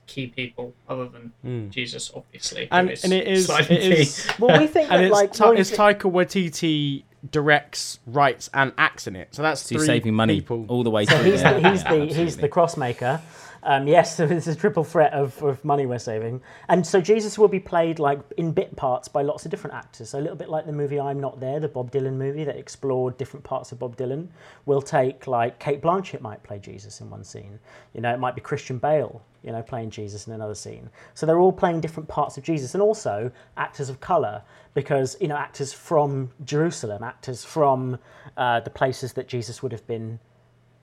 Necessarily 0.07 0.27
key 0.27 0.27
people 0.27 0.73
other 0.87 1.07
than 1.07 1.31
hmm. 1.41 1.69
Jesus, 1.69 2.11
obviously. 2.15 2.65
who. 2.65 2.75
And, 2.75 2.89
and 3.03 3.13
it 3.13 3.27
is. 3.27 3.49
It 3.49 3.71
is 3.71 4.27
well, 4.39 4.59
we 4.59 4.67
think 4.67 4.91
and 4.91 5.01
that 5.01 5.05
it's, 5.05 5.13
like 5.13 5.33
Ta- 5.33 5.51
it's 5.51 5.69
is 5.69 5.71
it- 5.71 5.79
Taika 5.79 6.11
Waititi 6.11 7.03
directs, 7.31 7.99
writes, 8.05 8.49
and 8.53 8.73
acts 8.77 9.07
in 9.07 9.15
it. 9.15 9.33
So 9.33 9.41
that's 9.41 9.61
So 9.61 9.77
three 9.77 9.85
saving 9.85 10.13
money 10.13 10.41
people. 10.41 10.65
all 10.67 10.83
the 10.83 10.89
way 10.89 11.05
So 11.05 11.17
through. 11.17 11.31
he's 11.31 11.43
there. 11.43 11.59
the, 11.59 11.69
he's 11.69 11.83
Yeah, 11.83 11.95
the 11.95 12.05
he's 12.13 12.37
the 12.37 12.49
cross 12.49 12.77
maker. 12.77 13.21
Um, 13.65 13.87
yes, 13.87 14.15
so 14.17 14.25
it's 14.25 14.47
a 14.47 14.55
triple 14.55 14.83
threat 14.83 15.13
of, 15.13 15.41
of 15.41 15.63
money 15.63 15.85
we're 15.85 15.99
saving, 15.99 16.41
and 16.69 16.85
so 16.85 17.01
Jesus 17.01 17.37
will 17.37 17.47
be 17.47 17.59
played 17.59 17.99
like 17.99 18.19
in 18.37 18.51
bit 18.51 18.75
parts 18.75 19.07
by 19.07 19.21
lots 19.21 19.45
of 19.45 19.51
different 19.51 19.75
actors. 19.75 20.09
So 20.09 20.19
a 20.19 20.21
little 20.21 20.35
bit 20.35 20.49
like 20.49 20.65
the 20.65 20.73
movie 20.73 20.99
I'm 20.99 21.19
Not 21.19 21.39
There, 21.39 21.59
the 21.59 21.67
Bob 21.67 21.91
Dylan 21.91 22.13
movie 22.13 22.43
that 22.43 22.57
explored 22.57 23.17
different 23.17 23.43
parts 23.43 23.71
of 23.71 23.79
Bob 23.79 23.95
Dylan. 23.95 24.27
We'll 24.65 24.81
take 24.81 25.27
like 25.27 25.59
Cate 25.59 25.81
Blanchett 25.81 26.21
might 26.21 26.43
play 26.43 26.59
Jesus 26.59 27.01
in 27.01 27.09
one 27.09 27.23
scene. 27.23 27.59
You 27.93 28.01
know, 28.01 28.13
it 28.13 28.19
might 28.19 28.35
be 28.35 28.41
Christian 28.41 28.77
Bale, 28.77 29.21
you 29.43 29.51
know, 29.51 29.61
playing 29.61 29.91
Jesus 29.91 30.27
in 30.27 30.33
another 30.33 30.55
scene. 30.55 30.89
So 31.13 31.25
they're 31.25 31.39
all 31.39 31.53
playing 31.53 31.81
different 31.81 32.09
parts 32.09 32.37
of 32.37 32.43
Jesus, 32.43 32.73
and 32.73 32.83
also 32.83 33.31
actors 33.57 33.89
of 33.89 33.99
color 33.99 34.41
because 34.73 35.15
you 35.21 35.27
know 35.27 35.37
actors 35.37 35.71
from 35.71 36.31
Jerusalem, 36.43 37.03
actors 37.03 37.43
from 37.45 37.99
uh, 38.37 38.59
the 38.59 38.69
places 38.69 39.13
that 39.13 39.27
Jesus 39.27 39.63
would 39.63 39.71
have 39.71 39.85
been 39.87 40.19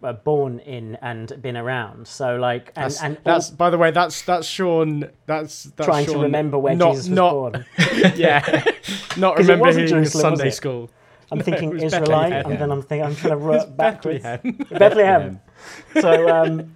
born 0.01 0.59
in 0.61 0.97
and 0.97 1.41
been 1.43 1.57
around. 1.57 2.07
So 2.09 2.37
like, 2.37 2.73
and, 2.77 2.85
That's, 2.85 3.03
and 3.03 3.19
all 3.27 3.41
by 3.57 3.71
the 3.71 3.79
way, 3.79 3.91
that's 3.91 4.23
that's 4.23 4.47
Sean. 4.47 5.11
That's, 5.27 5.65
that's 5.65 5.87
trying 5.87 6.07
to 6.07 6.19
remember 6.19 6.59
where 6.59 6.75
not, 6.75 6.93
Jesus 6.93 7.09
was 7.09 7.17
not, 7.17 7.31
born. 7.33 7.67
Yeah, 8.17 8.63
not 9.17 9.37
'Cause 9.37 9.49
it 9.49 9.53
remember 9.53 9.67
wasn't 9.67 9.85
remembering 9.85 9.87
Jerusalem, 9.89 10.37
Sunday 10.37 10.51
school. 10.51 10.91
I'm 11.33 11.41
it 11.41 11.45
thinking 11.45 11.71
was 11.71 11.83
Israelite, 11.85 12.31
Bethlehem. 12.31 12.53
and 12.53 12.61
then 12.61 12.71
I'm 12.73 12.83
thinking 12.83 13.07
I'm 13.07 13.15
trying 13.17 13.39
to 13.39 13.45
work 13.45 13.77
backwards. 13.77 14.23
Bethlehem. 14.23 14.67
Bethlehem. 14.71 15.41
so, 16.01 16.29
um, 16.29 16.75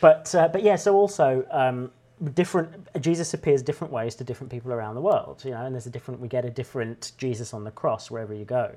but 0.00 0.34
uh, 0.34 0.48
but 0.48 0.62
yeah. 0.62 0.76
So 0.76 0.94
also. 0.96 1.44
Um, 1.50 1.90
different 2.34 2.88
jesus 3.00 3.32
appears 3.32 3.62
different 3.62 3.92
ways 3.92 4.16
to 4.16 4.24
different 4.24 4.50
people 4.50 4.72
around 4.72 4.96
the 4.96 5.00
world 5.00 5.40
you 5.44 5.52
know 5.52 5.64
and 5.64 5.72
there's 5.72 5.86
a 5.86 5.90
different 5.90 6.18
we 6.18 6.26
get 6.26 6.44
a 6.44 6.50
different 6.50 7.12
jesus 7.16 7.54
on 7.54 7.62
the 7.62 7.70
cross 7.70 8.10
wherever 8.10 8.34
you 8.34 8.44
go 8.44 8.74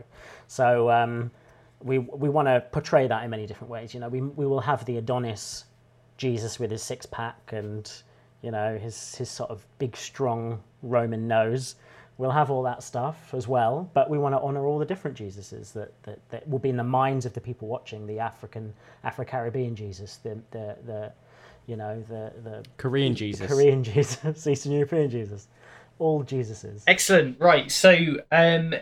so 0.47 0.91
um, 0.91 1.31
we 1.83 1.99
we 1.99 2.29
want 2.29 2.47
to 2.47 2.63
portray 2.71 3.07
that 3.07 3.23
in 3.23 3.29
many 3.29 3.45
different 3.45 3.69
ways 3.69 3.93
you 3.93 3.99
know 3.99 4.09
we, 4.09 4.21
we 4.21 4.45
will 4.45 4.61
have 4.61 4.85
the 4.85 4.97
adonis 4.97 5.65
jesus 6.17 6.59
with 6.59 6.71
his 6.71 6.81
six 6.81 7.05
pack 7.05 7.37
and 7.51 7.91
you 8.41 8.51
know 8.51 8.77
his 8.77 9.15
his 9.15 9.29
sort 9.29 9.49
of 9.49 9.65
big 9.79 9.95
strong 9.95 10.59
roman 10.83 11.27
nose 11.27 11.75
we'll 12.17 12.31
have 12.31 12.51
all 12.51 12.63
that 12.63 12.83
stuff 12.83 13.33
as 13.33 13.47
well 13.47 13.89
but 13.93 14.09
we 14.09 14.17
want 14.17 14.33
to 14.33 14.39
honor 14.41 14.65
all 14.65 14.77
the 14.77 14.85
different 14.85 15.17
jesuses 15.17 15.73
that, 15.73 15.91
that 16.03 16.19
that 16.29 16.47
will 16.47 16.59
be 16.59 16.69
in 16.69 16.77
the 16.77 16.83
minds 16.83 17.25
of 17.25 17.33
the 17.33 17.41
people 17.41 17.67
watching 17.67 18.05
the 18.07 18.19
african 18.19 18.73
afro-caribbean 19.03 19.75
jesus 19.75 20.17
the 20.17 20.37
the, 20.51 20.75
the 20.85 21.11
you 21.67 21.75
know 21.75 22.03
the 22.09 22.31
the 22.43 22.63
Korean 22.77 23.15
Jesus. 23.15 23.47
korean 23.47 23.83
jesus 23.91 24.45
eastern 24.47 24.71
european 24.73 25.09
jesus 25.09 25.47
all 25.99 26.23
jesuses 26.23 26.81
Excellent. 26.87 27.39
Right. 27.39 27.71
So, 27.71 28.17
um, 28.31 28.73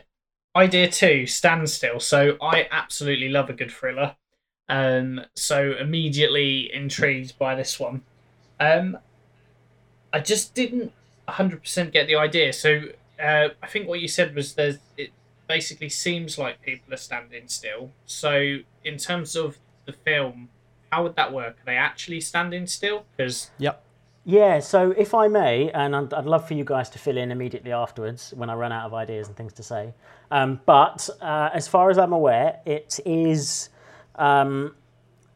idea 0.55 0.89
two, 0.89 1.25
standstill. 1.25 1.99
So, 1.99 2.37
I 2.41 2.67
absolutely 2.71 3.29
love 3.29 3.49
a 3.49 3.53
good 3.53 3.71
thriller. 3.71 4.15
Um, 4.69 5.21
so 5.35 5.73
immediately 5.79 6.71
intrigued 6.71 7.37
by 7.39 7.55
this 7.55 7.79
one. 7.79 8.03
Um, 8.59 8.99
I 10.13 10.19
just 10.19 10.53
didn't 10.53 10.93
100% 11.27 11.91
get 11.91 12.07
the 12.07 12.15
idea. 12.15 12.53
So, 12.53 12.83
uh, 13.19 13.49
I 13.61 13.67
think 13.67 13.87
what 13.87 13.99
you 13.99 14.07
said 14.07 14.35
was 14.35 14.53
there's 14.53 14.77
it 14.95 15.09
basically 15.47 15.89
seems 15.89 16.37
like 16.37 16.61
people 16.61 16.93
are 16.93 16.97
standing 16.97 17.47
still. 17.47 17.91
So, 18.05 18.59
in 18.83 18.97
terms 18.97 19.35
of 19.35 19.57
the 19.85 19.93
film, 19.93 20.49
how 20.91 21.03
would 21.03 21.15
that 21.15 21.33
work? 21.33 21.57
Are 21.61 21.65
they 21.65 21.75
actually 21.75 22.21
standing 22.21 22.67
still? 22.67 23.05
Because 23.17 23.49
Yep. 23.57 23.83
Yeah, 24.25 24.59
so 24.59 24.91
if 24.91 25.13
I 25.13 25.27
may, 25.27 25.71
and 25.71 25.95
I'd, 25.95 26.13
I'd 26.13 26.25
love 26.25 26.47
for 26.47 26.53
you 26.53 26.63
guys 26.63 26.89
to 26.91 26.99
fill 26.99 27.17
in 27.17 27.31
immediately 27.31 27.71
afterwards 27.71 28.33
when 28.35 28.49
I 28.49 28.53
run 28.53 28.71
out 28.71 28.85
of 28.85 28.93
ideas 28.93 29.27
and 29.27 29.35
things 29.35 29.53
to 29.53 29.63
say. 29.63 29.93
Um, 30.29 30.59
but 30.65 31.09
uh, 31.21 31.49
as 31.53 31.67
far 31.67 31.89
as 31.89 31.97
I'm 31.97 32.13
aware, 32.13 32.59
it 32.65 32.99
is. 33.05 33.69
Um, 34.15 34.75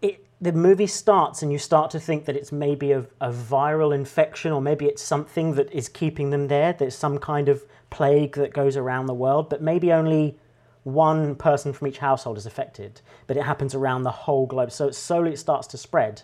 it, 0.02 0.26
the 0.42 0.52
movie 0.52 0.88
starts 0.88 1.42
and 1.42 1.52
you 1.52 1.58
start 1.58 1.90
to 1.92 2.00
think 2.00 2.26
that 2.26 2.36
it's 2.36 2.52
maybe 2.52 2.92
a, 2.92 3.00
a 3.22 3.32
viral 3.32 3.96
infection 3.96 4.52
or 4.52 4.62
maybe 4.62 4.86
it's 4.86 5.02
something 5.02 5.56
that 5.56 5.72
is 5.72 5.88
keeping 5.88 6.30
them 6.30 6.50
there. 6.50 6.74
There's 6.74 6.96
some 6.96 7.18
kind 7.18 7.48
of 7.48 7.64
plague 7.90 8.36
that 8.36 8.54
goes 8.54 8.76
around 8.76 9.06
the 9.06 9.14
world, 9.14 9.50
but 9.50 9.62
maybe 9.62 9.94
only 9.94 10.38
one 10.84 11.36
person 11.36 11.72
from 11.72 11.88
each 11.88 12.00
household 12.00 12.38
is 12.38 12.46
affected, 12.46 13.00
but 13.26 13.38
it 13.38 13.44
happens 13.44 13.74
around 13.74 14.04
the 14.04 14.12
whole 14.12 14.46
globe. 14.46 14.72
So 14.72 14.92
slowly 14.92 15.32
it 15.32 15.40
starts 15.40 15.68
to 15.68 15.78
spread. 15.78 16.24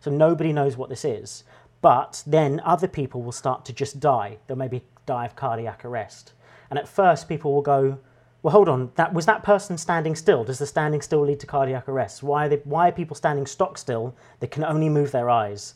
So 0.00 0.10
nobody 0.10 0.52
knows 0.52 0.76
what 0.76 0.88
this 0.88 1.04
is. 1.04 1.44
But 1.82 2.22
then 2.26 2.60
other 2.64 2.88
people 2.88 3.22
will 3.22 3.32
start 3.32 3.64
to 3.66 3.72
just 3.72 4.00
die. 4.00 4.38
They'll 4.46 4.56
maybe 4.56 4.82
die 5.06 5.24
of 5.24 5.36
cardiac 5.36 5.84
arrest. 5.84 6.32
And 6.68 6.78
at 6.78 6.88
first, 6.88 7.28
people 7.28 7.52
will 7.52 7.62
go, 7.62 7.98
"Well, 8.42 8.52
hold 8.52 8.68
on. 8.68 8.92
That 8.96 9.12
was 9.12 9.26
that 9.26 9.42
person 9.42 9.78
standing 9.78 10.14
still. 10.14 10.44
Does 10.44 10.58
the 10.58 10.66
standing 10.66 11.00
still 11.00 11.22
lead 11.22 11.40
to 11.40 11.46
cardiac 11.46 11.88
arrest? 11.88 12.22
Why 12.22 12.46
are 12.46 12.48
they, 12.48 12.56
Why 12.64 12.88
are 12.88 12.92
people 12.92 13.16
standing 13.16 13.46
stock 13.46 13.78
still? 13.78 14.14
They 14.40 14.46
can 14.46 14.64
only 14.64 14.88
move 14.88 15.10
their 15.10 15.30
eyes. 15.30 15.74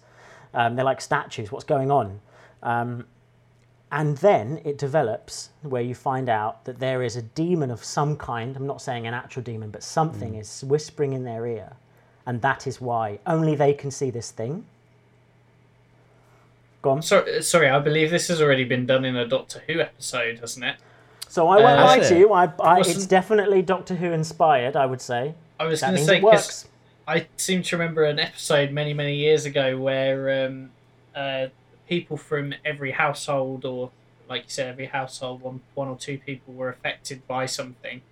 Um, 0.53 0.77
they're 0.77 0.85
like 0.85 1.01
statues. 1.01 1.51
What's 1.51 1.65
going 1.65 1.91
on?" 1.91 2.21
Um, 2.63 3.07
and 3.91 4.17
then 4.19 4.61
it 4.65 4.77
develops 4.77 5.51
where 5.63 5.83
you 5.83 5.95
find 5.95 6.29
out 6.29 6.65
that 6.65 6.81
there 6.81 7.03
is 7.03 7.15
a 7.17 7.23
demon 7.23 7.71
of 7.71 7.85
some 7.85 8.17
kind. 8.17 8.57
I'm 8.57 8.67
not 8.67 8.83
saying 8.83 9.07
an 9.07 9.15
actual 9.15 9.43
demon, 9.43 9.71
but 9.71 9.85
something 9.85 10.35
is 10.35 10.65
whispering 10.65 11.13
in 11.13 11.23
their 11.23 11.47
ear. 11.47 11.75
And 12.27 12.43
that 12.43 12.67
is 12.67 12.81
why 12.81 13.21
only 13.25 13.55
they 13.55 13.73
can 13.73 13.93
see 13.93 14.11
this 14.11 14.33
thing. 14.33 14.67
Go 16.85 16.91
on. 16.91 17.01
sorry, 17.03 17.43
sorry, 17.43 17.71
I 17.71 17.79
believe 17.79 18.11
this 18.11 18.29
has 18.29 18.43
already 18.43 18.65
been 18.65 18.85
done 18.85 19.07
in 19.07 19.17
a 19.17 19.27
Doctor 19.27 19.63
Who 19.67 19.81
episode, 19.81 20.39
hasn't 20.41 20.67
it? 20.67 20.77
So 21.29 21.49
I 21.49 21.57
won't 21.57 21.81
Uh, 21.81 21.85
lie 21.85 21.99
to 22.01 22.19
you. 22.19 22.33
I, 22.35 22.53
I, 22.61 22.81
it's 22.81 23.07
definitely 23.07 23.63
Doctor 23.63 23.95
Who 23.95 24.13
inspired, 24.13 24.77
I 24.77 24.85
would 24.85 25.01
say. 25.01 25.35
I 25.59 25.65
was 25.65 25.81
going 25.81 25.97
to 25.97 26.05
say 26.05 26.19
it 26.19 26.21
'cause 26.21 26.33
works. 26.33 26.69
I 27.09 27.27
seem 27.39 27.63
to 27.63 27.77
remember 27.79 28.05
an 28.05 28.19
episode 28.19 28.71
many, 28.71 28.93
many 28.93 29.15
years 29.17 29.47
ago 29.47 29.79
where 29.79 30.47
um, 30.47 30.71
uh, 31.15 31.47
people 31.89 32.19
from 32.19 32.53
every 32.67 32.91
household, 32.91 33.65
or 33.65 33.91
like 34.29 34.43
you 34.43 34.49
said, 34.51 34.69
every 34.69 34.87
household, 34.87 35.41
one, 35.41 35.63
one 35.75 35.89
or 35.89 35.97
two 35.97 36.19
people 36.19 36.53
were 36.53 36.69
affected 36.69 37.27
by 37.27 37.47
something. 37.47 38.03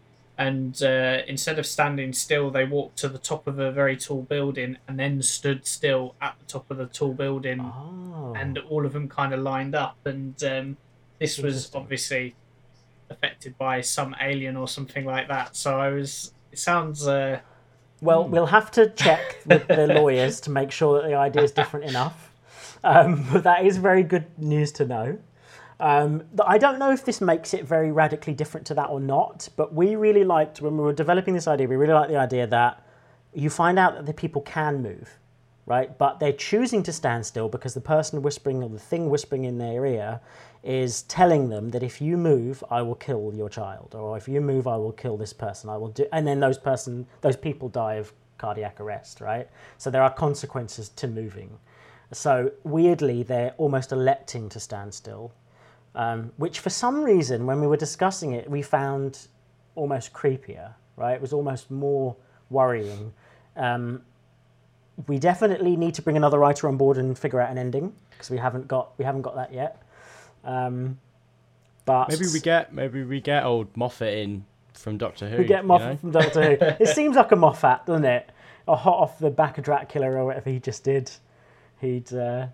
And 0.47 0.83
uh, 0.83 1.19
instead 1.29 1.59
of 1.61 1.67
standing 1.67 2.13
still, 2.13 2.51
they 2.51 2.65
walked 2.65 2.97
to 2.99 3.09
the 3.09 3.19
top 3.19 3.47
of 3.47 3.59
a 3.61 3.71
very 3.71 3.97
tall 3.97 4.23
building 4.23 4.77
and 4.89 4.99
then 4.99 5.23
stood 5.23 5.67
still 5.67 6.15
at 6.21 6.35
the 6.41 6.47
top 6.47 6.69
of 6.71 6.79
the 6.79 6.87
tall 6.87 7.15
building. 7.15 7.61
Oh. 7.61 8.35
And 8.37 8.59
all 8.59 8.85
of 8.85 8.93
them 8.93 9.09
kind 9.09 9.33
of 9.33 9.41
lined 9.41 9.75
up. 9.77 9.99
And 10.05 10.35
um, 10.43 10.77
this 11.21 11.39
was 11.39 11.73
obviously 11.75 12.35
affected 13.09 13.57
by 13.57 13.83
some 13.83 14.17
alien 14.21 14.57
or 14.57 14.67
something 14.67 15.05
like 15.05 15.29
that. 15.29 15.55
So 15.55 15.79
I 15.79 15.91
was. 15.91 16.33
It 16.51 16.59
sounds. 16.59 17.07
Uh, 17.07 17.41
Well, 18.01 18.25
we'll 18.27 18.47
have 18.59 18.71
to 18.73 18.91
check 18.91 19.43
with 19.47 19.69
the 19.69 19.87
lawyers 20.01 20.41
to 20.41 20.51
make 20.51 20.73
sure 20.73 21.01
that 21.01 21.09
the 21.09 21.15
idea 21.15 21.43
is 21.43 21.53
different 21.53 21.87
enough. 21.89 22.33
Um, 22.83 23.25
but 23.33 23.45
that 23.45 23.65
is 23.65 23.77
very 23.77 24.03
good 24.03 24.27
news 24.38 24.73
to 24.73 24.85
know. 24.85 25.19
Um, 25.83 26.23
I 26.47 26.59
don't 26.59 26.79
know 26.79 26.93
if 26.93 27.05
this 27.05 27.21
makes 27.21 27.53
it 27.55 27.65
very 27.65 27.91
radically 27.91 28.35
different 28.35 28.69
to 28.69 28.75
that 28.75 28.89
or 28.89 29.01
not, 29.01 29.49
but 29.57 29.75
we 29.75 29.97
really 29.97 30.23
liked, 30.23 30.61
when 30.61 30.77
we 30.77 30.85
were 30.85 30.93
developing 30.93 31.35
this 31.35 31.49
idea, 31.49 31.67
we 31.67 31.75
really 31.75 31.93
liked 31.93 32.09
the 32.09 32.19
idea 32.19 32.47
that 32.47 32.87
you 33.35 33.51
find 33.51 33.81
out 33.81 33.97
that 33.97 34.07
the 34.07 34.15
people 34.15 34.43
can 34.43 34.81
move, 34.81 35.19
right? 35.67 35.99
But 35.99 36.21
they're 36.21 36.33
choosing 36.35 36.85
to 36.85 36.93
stand 36.93 37.27
still 37.27 37.49
because 37.49 37.75
the 37.75 37.81
person 37.81 38.23
whispering 38.23 38.63
or 38.63 38.69
the 38.69 38.79
thing 38.79 39.11
whispering 39.11 39.43
in 39.43 39.59
their 39.59 39.85
ear 39.85 40.21
is 40.63 41.03
telling 41.03 41.49
them 41.49 41.71
that 41.71 41.83
if 41.83 42.01
you 42.01 42.17
move, 42.17 42.63
I 42.71 42.81
will 42.83 42.95
kill 42.95 43.33
your 43.35 43.49
child, 43.49 43.97
or 43.99 44.17
if 44.17 44.29
you 44.29 44.41
move, 44.41 44.69
I 44.69 44.77
will 44.77 44.93
kill 44.93 45.17
this 45.17 45.33
person. 45.33 45.69
I 45.69 45.77
will 45.79 45.89
do, 45.89 46.07
and 46.13 46.25
then 46.25 46.39
those 46.39 46.59
person, 46.59 47.09
those 47.23 47.37
people 47.37 47.69
die 47.69 47.95
of 47.95 48.13
cardiac 48.39 48.81
arrest, 48.81 49.21
right? 49.21 49.49
So 49.79 49.91
there 49.91 50.05
are 50.05 50.15
consequences 50.15 50.91
to 50.91 51.09
moving. 51.09 51.59
So 52.13 52.53
weirdly, 52.63 53.25
they're 53.25 53.55
almost 53.59 53.91
electing 53.91 54.49
to 54.51 54.61
stand 54.61 54.95
still, 54.95 55.33
um, 55.95 56.33
which 56.37 56.61
for 56.61 56.71
some 56.71 57.03
reason, 57.03 57.47
when 57.47 57.61
we 57.61 57.67
were 57.67 57.77
discussing 57.77 58.33
it, 58.33 58.51
we 58.51 58.63
found 58.63 59.29
almost 59.75 60.13
creepier. 60.13 60.75
Right, 60.97 61.15
it 61.15 61.21
was 61.23 61.33
almost 61.33 61.71
more 61.71 62.17
worrying. 62.51 63.13
Um, 63.57 64.03
we 65.07 65.19
definitely 65.19 65.75
need 65.77 65.95
to 65.95 66.03
bring 66.03 66.17
another 66.19 66.38
writer 66.38 66.69
on 66.69 66.77
board 66.77 66.99
and 66.99 67.19
figure 67.19 67.40
out 67.40 67.51
an 67.51 67.57
ending 67.59 67.95
because 68.11 68.31
we 68.31 68.37
haven't 68.37 68.69
got 68.69 68.93
we 68.99 69.05
haven't 69.05 69.23
got 69.23 69.35
that 69.37 69.53
yet. 69.53 69.83
Um, 70.45 70.99
but 71.85 72.09
Maybe 72.11 72.27
we 72.33 72.40
get 72.40 72.73
maybe 72.73 73.03
we 73.05 73.21
get 73.21 73.45
old 73.45 73.75
Moffat 73.77 74.15
in 74.19 74.45
from 74.75 74.99
Doctor 74.99 75.29
Who. 75.29 75.38
we 75.38 75.45
get 75.45 75.63
you 75.63 75.69
Moffat 75.69 75.88
know? 75.88 75.97
from 75.97 76.11
Doctor 76.13 76.57
Who. 76.57 76.67
It 76.85 76.88
seems 76.88 77.17
like 77.17 77.33
a 77.33 77.37
Moffat, 77.37 77.87
doesn't 77.87 78.05
it? 78.05 78.31
A 78.69 78.77
hot 78.77 78.99
off 78.99 79.19
the 79.19 79.31
back 79.31 79.59
of 79.59 79.65
Dracula 79.65 80.09
or 80.11 80.25
whatever 80.25 80.51
he 80.51 80.61
just 80.61 80.85
did. 80.85 81.11
He'd 81.81 82.13
uh, 82.13 82.49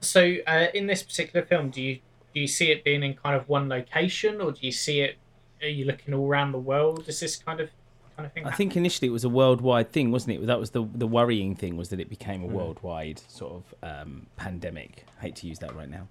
So, 0.00 0.36
uh, 0.46 0.66
in 0.74 0.86
this 0.86 1.02
particular 1.02 1.44
film, 1.44 1.70
do 1.70 1.82
you 1.82 1.98
do 2.38 2.42
you 2.42 2.46
see 2.46 2.70
it 2.70 2.84
being 2.84 3.02
in 3.02 3.14
kind 3.14 3.34
of 3.34 3.48
one 3.48 3.68
location, 3.68 4.40
or 4.40 4.52
do 4.52 4.60
you 4.62 4.70
see 4.70 5.00
it? 5.00 5.18
Are 5.60 5.66
you 5.66 5.84
looking 5.84 6.14
all 6.14 6.28
around 6.28 6.52
the 6.52 6.58
world? 6.58 7.08
Is 7.08 7.18
this 7.18 7.34
kind 7.34 7.58
of 7.58 7.68
kind 8.16 8.26
of 8.26 8.32
thing? 8.32 8.46
I 8.46 8.52
think 8.52 8.76
initially 8.76 9.08
it 9.08 9.10
was 9.10 9.24
a 9.24 9.28
worldwide 9.28 9.90
thing, 9.90 10.12
wasn't 10.12 10.36
it? 10.36 10.46
That 10.46 10.60
was 10.60 10.70
the 10.70 10.86
the 10.94 11.08
worrying 11.08 11.56
thing 11.56 11.76
was 11.76 11.88
that 11.88 11.98
it 11.98 12.08
became 12.08 12.44
a 12.44 12.46
worldwide 12.46 13.20
sort 13.26 13.54
of 13.54 13.74
um, 13.82 14.26
pandemic. 14.36 15.04
hate 15.20 15.34
to 15.36 15.48
use 15.48 15.58
that 15.58 15.74
right 15.74 15.90
now, 15.90 16.06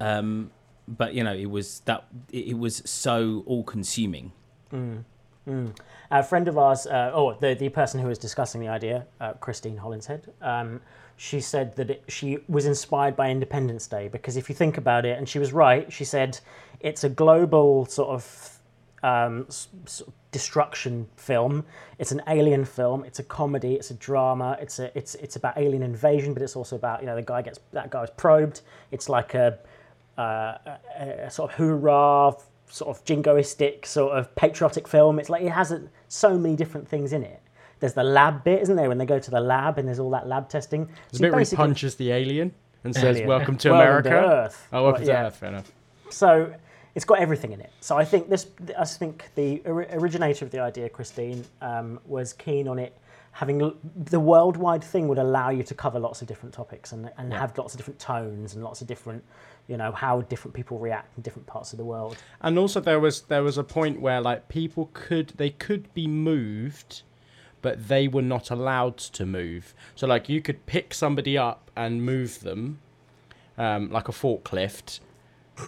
um, 0.00 0.50
but 0.88 1.12
you 1.12 1.22
know, 1.22 1.34
it 1.34 1.50
was 1.50 1.80
that 1.80 2.06
it, 2.32 2.48
it 2.48 2.58
was 2.58 2.80
so 2.86 3.42
all 3.44 3.64
consuming. 3.64 4.32
a 6.10 6.22
friend 6.22 6.48
of 6.48 6.56
ours, 6.56 6.86
uh, 6.86 7.10
oh, 7.12 7.34
the, 7.34 7.54
the 7.54 7.68
person 7.68 8.00
who 8.00 8.08
was 8.08 8.16
discussing 8.18 8.62
the 8.62 8.68
idea, 8.68 9.06
uh, 9.20 9.34
Christine 9.34 9.76
Hollinshead, 9.76 10.22
um, 10.40 10.80
she 11.16 11.40
said 11.40 11.76
that 11.76 11.90
it, 11.90 12.04
she 12.08 12.38
was 12.48 12.66
inspired 12.66 13.16
by 13.16 13.30
Independence 13.30 13.86
Day 13.86 14.08
because 14.08 14.36
if 14.36 14.48
you 14.48 14.54
think 14.54 14.76
about 14.78 15.04
it, 15.04 15.16
and 15.18 15.28
she 15.28 15.38
was 15.38 15.52
right, 15.52 15.92
she 15.92 16.04
said 16.04 16.40
it's 16.80 17.04
a 17.04 17.08
global 17.08 17.86
sort 17.86 18.10
of 18.10 18.58
um, 19.02 19.46
sort 19.48 20.08
of 20.08 20.14
destruction 20.32 21.06
film. 21.16 21.64
It's 21.98 22.10
an 22.10 22.22
alien 22.26 22.64
film. 22.64 23.04
It's 23.04 23.18
a 23.18 23.22
comedy. 23.22 23.74
It's 23.74 23.90
a 23.90 23.94
drama. 23.94 24.56
It's 24.60 24.78
a 24.78 24.96
it's 24.96 25.14
it's 25.16 25.36
about 25.36 25.56
alien 25.58 25.82
invasion, 25.82 26.34
but 26.34 26.42
it's 26.42 26.56
also 26.56 26.76
about 26.76 27.00
you 27.00 27.06
know 27.06 27.14
the 27.14 27.22
guy 27.22 27.42
gets 27.42 27.60
that 27.72 27.90
guy's 27.90 28.10
probed. 28.10 28.62
It's 28.90 29.08
like 29.08 29.34
a, 29.34 29.58
uh, 30.18 30.56
a, 30.98 31.26
a 31.26 31.30
sort 31.30 31.52
of 31.52 31.56
hoorah, 31.56 32.34
sort 32.68 32.96
of 32.96 33.04
jingoistic, 33.04 33.86
sort 33.86 34.18
of 34.18 34.34
patriotic 34.34 34.88
film. 34.88 35.18
It's 35.18 35.28
like 35.28 35.42
it 35.42 35.52
has 35.52 35.70
a, 35.70 35.82
so 36.08 36.36
many 36.38 36.56
different 36.56 36.88
things 36.88 37.12
in 37.12 37.22
it. 37.22 37.40
There's 37.80 37.94
the 37.94 38.04
lab 38.04 38.44
bit, 38.44 38.62
isn't 38.62 38.76
there? 38.76 38.88
When 38.88 38.98
they 38.98 39.06
go 39.06 39.18
to 39.18 39.30
the 39.30 39.40
lab 39.40 39.78
and 39.78 39.86
there's 39.86 39.98
all 39.98 40.10
that 40.10 40.26
lab 40.26 40.48
testing. 40.48 40.86
There's 40.86 40.96
So 41.12 41.16
a 41.18 41.20
bit 41.20 41.30
where 41.32 41.40
he 41.40 41.42
basically- 41.42 41.64
punches 41.64 41.94
the 41.96 42.10
alien 42.12 42.52
and 42.84 42.94
says, 42.94 43.04
Alien. 43.16 43.28
"Welcome 43.28 43.56
to 43.58 43.70
Welcome 43.72 43.88
America." 43.88 44.08
to 44.10 44.16
Earth. 44.16 44.68
Oh, 44.72 44.82
welcome 44.84 45.00
Well, 45.02 45.06
to 45.06 45.12
yeah. 45.12 45.26
Earth. 45.26 45.36
Fair 45.36 45.48
enough. 45.50 45.72
So 46.10 46.54
it's 46.94 47.04
got 47.04 47.18
everything 47.18 47.52
in 47.52 47.60
it. 47.60 47.70
So 47.80 47.96
I 47.96 48.04
think 48.04 48.28
this, 48.30 48.46
I 48.78 48.84
think 48.84 49.30
the 49.34 49.62
originator 49.66 50.44
of 50.44 50.50
the 50.50 50.60
idea, 50.60 50.88
Christine, 50.88 51.44
um, 51.60 52.00
was 52.06 52.32
keen 52.32 52.68
on 52.68 52.78
it. 52.78 52.96
Having 53.32 53.72
the 53.96 54.20
worldwide 54.20 54.84
thing 54.84 55.08
would 55.08 55.18
allow 55.18 55.50
you 55.50 55.64
to 55.64 55.74
cover 55.74 55.98
lots 55.98 56.22
of 56.22 56.28
different 56.28 56.54
topics 56.54 56.92
and, 56.92 57.10
and 57.18 57.32
have 57.32 57.58
lots 57.58 57.74
of 57.74 57.78
different 57.78 57.98
tones 57.98 58.54
and 58.54 58.62
lots 58.62 58.80
of 58.80 58.86
different, 58.86 59.24
you 59.66 59.76
know, 59.76 59.90
how 59.90 60.20
different 60.20 60.54
people 60.54 60.78
react 60.78 61.16
in 61.16 61.22
different 61.24 61.44
parts 61.48 61.72
of 61.72 61.78
the 61.78 61.84
world. 61.84 62.16
And 62.42 62.56
also 62.56 62.78
there 62.78 63.00
was 63.00 63.22
there 63.22 63.42
was 63.42 63.58
a 63.58 63.64
point 63.64 64.00
where 64.00 64.20
like 64.20 64.48
people 64.48 64.88
could 64.92 65.30
they 65.36 65.50
could 65.50 65.92
be 65.94 66.06
moved, 66.06 67.02
but 67.64 67.88
they 67.88 68.06
were 68.06 68.20
not 68.20 68.50
allowed 68.50 68.98
to 68.98 69.24
move. 69.24 69.74
So 69.94 70.06
like 70.06 70.28
you 70.28 70.42
could 70.42 70.66
pick 70.66 70.92
somebody 70.92 71.38
up 71.38 71.70
and 71.74 72.04
move 72.04 72.40
them, 72.40 72.78
um, 73.56 73.90
like 73.90 74.06
a 74.06 74.12
forklift, 74.12 75.00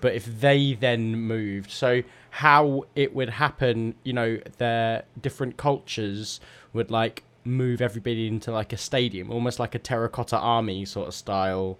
but 0.02 0.12
if 0.12 0.26
they 0.26 0.74
then 0.74 1.16
moved, 1.16 1.70
so 1.70 2.02
how 2.28 2.84
it 2.94 3.14
would 3.14 3.30
happen, 3.30 3.94
you 4.04 4.12
know, 4.12 4.38
their 4.58 5.04
different 5.22 5.56
cultures 5.56 6.38
would 6.74 6.90
like 6.90 7.22
move 7.44 7.80
everybody 7.80 8.26
into 8.28 8.52
like 8.52 8.74
a 8.74 8.76
stadium, 8.76 9.30
almost 9.30 9.58
like 9.58 9.74
a 9.74 9.78
terracotta 9.78 10.36
army 10.36 10.84
sort 10.84 11.08
of 11.08 11.14
style. 11.14 11.78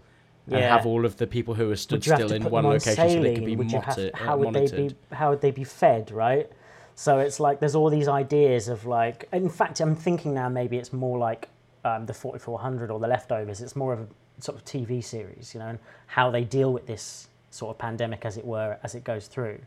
And 0.48 0.64
have 0.64 0.86
all 0.86 1.04
of 1.04 1.16
the 1.18 1.26
people 1.26 1.54
who 1.54 1.70
are 1.72 1.76
stood 1.76 1.96
Would 1.96 2.06
you 2.06 2.12
have 2.12 2.20
still 2.20 2.32
in 2.32 2.44
one 2.44 2.64
on 2.64 2.72
location 2.72 3.10
so 3.10 3.20
they 3.20 3.34
could 3.34 3.44
be? 3.44 3.56
Would 3.56 3.70
have- 3.72 3.98
uh, 3.98 4.10
how 4.14 4.36
would 4.38 4.54
monitored. 4.54 4.78
they 4.78 4.88
be? 4.88 4.96
How 5.12 5.30
would 5.30 5.40
they 5.42 5.50
be 5.50 5.64
fed? 5.64 6.10
Right. 6.10 6.48
So 6.96 7.18
it's 7.18 7.38
like 7.38 7.60
there's 7.60 7.74
all 7.74 7.90
these 7.90 8.08
ideas 8.08 8.68
of 8.68 8.86
like. 8.86 9.28
In 9.32 9.50
fact, 9.50 9.80
I'm 9.80 9.94
thinking 9.94 10.34
now 10.34 10.48
maybe 10.48 10.78
it's 10.78 10.94
more 10.94 11.18
like 11.18 11.48
um, 11.84 12.06
the 12.06 12.14
4400 12.14 12.90
or 12.90 12.98
the 12.98 13.06
leftovers. 13.06 13.60
It's 13.60 13.76
more 13.76 13.92
of 13.92 14.00
a 14.00 14.06
sort 14.40 14.56
of 14.56 14.64
TV 14.64 15.04
series, 15.04 15.54
you 15.54 15.60
know, 15.60 15.68
and 15.68 15.78
how 16.06 16.30
they 16.30 16.42
deal 16.42 16.72
with 16.72 16.86
this 16.86 17.28
sort 17.50 17.74
of 17.74 17.78
pandemic, 17.78 18.24
as 18.24 18.38
it 18.38 18.44
were, 18.46 18.78
as 18.82 18.94
it 18.94 19.04
goes 19.04 19.26
through. 19.26 19.58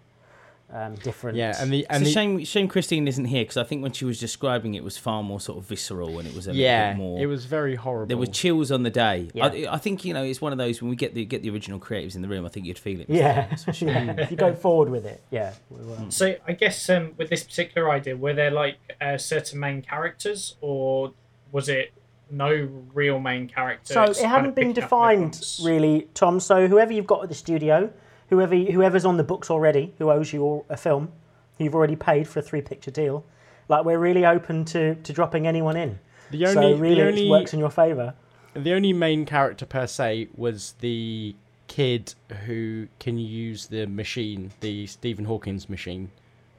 Um, 0.72 0.96
different. 0.96 1.36
Yeah, 1.36 1.56
and 1.60 1.74
the 1.74 1.80
It's 1.80 1.88
and 1.90 2.04
a 2.04 2.06
the, 2.06 2.12
shame, 2.12 2.44
shame 2.46 2.68
Christine 2.68 3.08
isn't 3.08 3.26
here 3.26 3.42
because 3.42 3.58
I 3.58 3.64
think 3.64 3.82
when 3.82 3.92
she 3.92 4.06
was 4.06 4.20
describing 4.20 4.76
it, 4.76 4.80
it 4.80 4.84
was 4.84 4.98
far 4.98 5.24
more 5.24 5.40
sort 5.40 5.58
of 5.58 5.66
visceral 5.66 6.20
and 6.20 6.28
it 6.28 6.36
was 6.36 6.48
a 6.48 6.54
yeah, 6.54 6.90
little 6.90 6.94
bit 6.94 6.98
more. 6.98 7.22
it 7.22 7.26
was 7.26 7.46
very 7.46 7.76
horrible. 7.76 8.08
There 8.08 8.18
were 8.18 8.28
chills 8.28 8.72
on 8.72 8.84
the 8.84 8.92
day. 8.92 9.30
Yeah. 9.34 9.48
I, 9.48 9.74
I 9.74 9.78
think 9.78 10.06
you 10.06 10.14
know 10.14 10.24
it's 10.24 10.42
one 10.42 10.52
of 10.52 10.60
those 10.60 10.80
when 10.80 10.90
we 10.90 10.96
get 10.96 11.16
the 11.16 11.26
get 11.26 11.42
the 11.42 11.50
original 11.50 11.80
creatives 11.80 12.16
in 12.16 12.22
the 12.22 12.28
room. 12.28 12.46
I 12.46 12.50
think 12.50 12.68
you'd 12.68 12.78
feel 12.78 13.00
it. 13.02 13.10
Yeah, 13.10 13.48
yeah. 13.80 14.12
if 14.18 14.30
you 14.30 14.38
go 14.38 14.54
forward 14.54 14.90
with 14.90 15.06
it, 15.06 15.24
yeah. 15.32 15.54
we. 15.70 16.12
So 16.12 16.36
I 16.48 16.54
guess 16.54 16.88
um, 16.90 17.14
with 17.18 17.30
this 17.30 17.44
particular 17.44 17.90
idea, 17.90 18.16
were 18.16 18.34
there 18.34 18.52
like 18.52 18.78
uh, 19.02 19.18
certain 19.18 19.60
main 19.60 19.82
characters, 19.82 20.56
or 20.62 21.14
was 21.52 21.68
it 21.68 21.94
no 22.30 22.70
real 22.94 23.20
main 23.20 23.48
character? 23.48 23.94
So 23.94 24.04
It's 24.04 24.20
it 24.20 24.24
kind 24.24 24.36
hadn't 24.36 24.56
been 24.56 24.74
defined 24.74 25.42
really, 25.64 26.08
Tom. 26.14 26.40
So 26.40 26.68
whoever 26.68 26.94
you've 26.94 27.08
got 27.08 27.24
at 27.24 27.30
the 27.30 27.36
studio, 27.36 27.92
whoever 28.30 28.56
whoever's 28.56 29.06
on 29.06 29.18
the 29.18 29.24
books 29.24 29.50
already, 29.50 29.94
who 29.98 30.10
owes 30.10 30.32
you 30.34 30.64
a 30.70 30.78
film, 30.78 31.12
you've 31.58 31.76
already 31.76 31.96
paid 31.96 32.28
for 32.28 32.40
a 32.40 32.42
three-picture 32.42 32.92
deal. 32.92 33.26
Like 33.68 33.86
we're 33.86 34.00
really 34.00 34.26
open 34.26 34.66
to, 34.66 34.96
to 34.96 35.14
dropping 35.14 35.46
anyone 35.48 35.76
in. 35.76 36.00
the 36.32 36.46
so 36.48 36.60
only 36.64 36.80
really, 36.80 36.96
the 36.96 37.02
it 37.02 37.08
only 37.10 37.30
works 37.30 37.54
in 37.54 37.60
your 37.60 37.70
favour. 37.70 38.14
the 38.54 38.74
only 38.74 38.94
main 38.94 39.26
character 39.26 39.66
per 39.66 39.86
se 39.88 40.30
was 40.36 40.74
the 40.80 41.36
kid 41.68 42.14
who 42.46 42.88
can 43.00 43.18
use 43.20 43.68
the 43.68 43.86
machine, 43.86 44.52
the 44.62 44.88
Stephen 44.88 45.26
Hawking's 45.26 45.70
machine, 45.70 46.10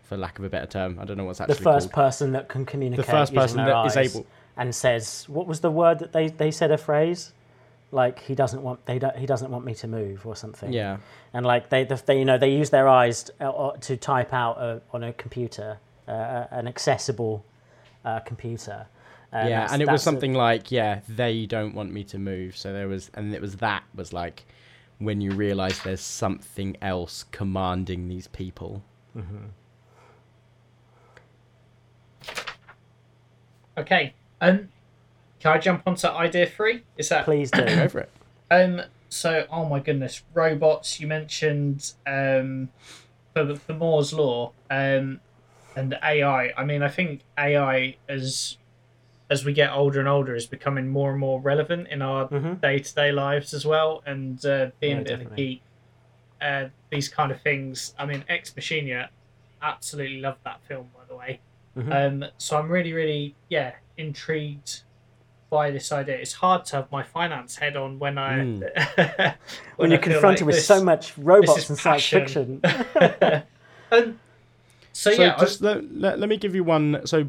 for 0.04 0.16
lack 0.16 0.38
of 0.38 0.44
a 0.44 0.48
better 0.48 0.66
term. 0.66 0.98
I 1.00 1.04
don't 1.04 1.16
know 1.16 1.24
what's 1.24 1.40
actually 1.40 1.56
The 1.56 1.62
first 1.62 1.90
called. 1.92 2.04
person 2.06 2.32
that 2.32 2.48
can 2.48 2.64
communicate. 2.64 3.04
The 3.06 3.10
first 3.10 3.34
person 3.34 3.56
that 3.58 3.86
is 3.86 3.96
able- 3.96 4.26
and 4.56 4.74
says, 4.74 5.24
"What 5.28 5.46
was 5.46 5.60
the 5.60 5.70
word 5.70 5.98
that 6.00 6.12
they, 6.12 6.28
they 6.28 6.50
said 6.52 6.70
a 6.70 6.78
phrase?" 6.78 7.32
Like 7.92 8.20
he 8.20 8.34
doesn't 8.34 8.62
want 8.62 8.86
they 8.86 8.98
don't, 8.98 9.16
he 9.16 9.26
doesn't 9.26 9.50
want 9.50 9.64
me 9.64 9.74
to 9.74 9.88
move 9.88 10.26
or 10.26 10.36
something. 10.36 10.72
Yeah, 10.72 10.98
and 11.32 11.44
like 11.44 11.70
they, 11.70 11.84
they 11.84 12.18
you 12.18 12.24
know 12.24 12.38
they 12.38 12.50
use 12.50 12.70
their 12.70 12.88
eyes 12.88 13.24
to, 13.24 13.44
uh, 13.50 13.76
to 13.78 13.96
type 13.96 14.32
out 14.32 14.58
a, 14.58 14.80
on 14.92 15.02
a 15.02 15.12
computer 15.12 15.78
uh, 16.06 16.46
an 16.50 16.68
accessible 16.68 17.44
uh, 18.04 18.20
computer 18.20 18.86
yeah, 19.32 19.68
and 19.72 19.80
it 19.80 19.84
was 19.84 19.92
that's 19.92 20.02
a- 20.02 20.04
something 20.04 20.34
like, 20.34 20.72
yeah, 20.72 21.00
they 21.08 21.46
don't 21.46 21.74
want 21.74 21.92
me 21.92 22.04
to 22.04 22.18
move. 22.18 22.56
So 22.56 22.72
there 22.72 22.88
was, 22.88 23.10
and 23.14 23.34
it 23.34 23.40
was 23.40 23.56
that 23.56 23.84
was 23.94 24.12
like 24.12 24.44
when 24.98 25.20
you 25.20 25.30
realise 25.32 25.78
there's 25.80 26.00
something 26.00 26.76
else 26.82 27.24
commanding 27.30 28.08
these 28.08 28.26
people. 28.28 28.82
Okay. 33.78 34.14
Um, 34.40 34.68
can 35.40 35.52
I 35.52 35.58
jump 35.58 35.82
onto 35.86 36.06
idea 36.06 36.46
three? 36.46 36.84
Is 36.96 37.08
that 37.08 37.24
please 37.24 37.50
do 37.50 37.64
Go 37.64 37.88
for 37.88 38.00
it. 38.00 38.10
Um. 38.52 38.82
So, 39.08 39.46
oh 39.50 39.64
my 39.64 39.78
goodness, 39.80 40.22
robots. 40.34 41.00
You 41.00 41.06
mentioned 41.06 41.92
um, 42.06 42.68
for 43.34 43.54
for 43.56 43.72
Moore's 43.74 44.12
law. 44.12 44.52
Um, 44.70 45.20
and 45.76 45.96
AI. 46.02 46.52
I 46.56 46.64
mean, 46.64 46.82
I 46.82 46.88
think 46.88 47.20
AI 47.38 47.96
as 48.08 48.56
as 49.30 49.44
we 49.44 49.52
get 49.52 49.70
older 49.72 50.00
and 50.00 50.08
older 50.08 50.34
is 50.34 50.46
becoming 50.46 50.88
more 50.88 51.10
and 51.12 51.20
more 51.20 51.40
relevant 51.40 51.86
in 51.88 52.02
our 52.02 52.26
day 52.60 52.80
to 52.80 52.94
day 52.94 53.12
lives 53.12 53.54
as 53.54 53.64
well. 53.64 54.02
And 54.04 54.44
uh, 54.44 54.70
being 54.80 54.96
Yeah, 54.96 55.00
a 55.02 55.04
bit 55.04 55.12
of 55.26 55.32
a 55.32 55.36
geek, 55.36 55.62
uh, 56.42 56.64
these 56.90 57.08
kind 57.08 57.30
of 57.30 57.40
things. 57.40 57.94
I 57.96 58.06
mean, 58.06 58.24
Ex 58.28 58.54
Machina, 58.56 59.10
absolutely 59.62 60.20
loved 60.20 60.40
that 60.44 60.60
film, 60.66 60.88
by 60.96 61.04
the 61.08 61.14
way. 61.14 61.40
Mhm. 61.78 62.24
Um, 62.24 62.30
so 62.38 62.58
I'm 62.58 62.68
really, 62.68 62.92
really, 62.92 63.36
yeah, 63.48 63.74
intrigued 63.96 64.82
by 65.50 65.70
this 65.72 65.90
idea. 65.92 66.16
It's 66.16 66.32
hard 66.34 66.64
to 66.66 66.76
have 66.76 66.92
my 66.92 67.02
finance 67.02 67.56
head 67.56 67.76
on 67.76 67.98
when 67.98 68.16
I 68.18 68.38
Mm. 68.38 68.60
when, 68.96 69.34
when 69.76 69.90
you're 69.90 70.00
feel 70.00 70.12
confronted 70.12 70.42
like 70.42 70.46
with 70.46 70.54
this- 70.56 70.66
so 70.66 70.82
much 70.82 71.18
robots 71.18 71.64
is 71.64 71.70
and 71.70 71.78
science 71.78 72.06
fiction 72.06 72.60
Um, 73.92 74.20
so, 74.92 75.12
So 75.12 75.22
yeah, 75.22 75.34
I- 75.36 75.40
just 75.40 75.60
let, 75.60 75.92
let, 75.92 76.18
let 76.20 76.28
me 76.28 76.36
give 76.36 76.54
you 76.54 76.62
one. 76.64 77.00
So 77.04 77.28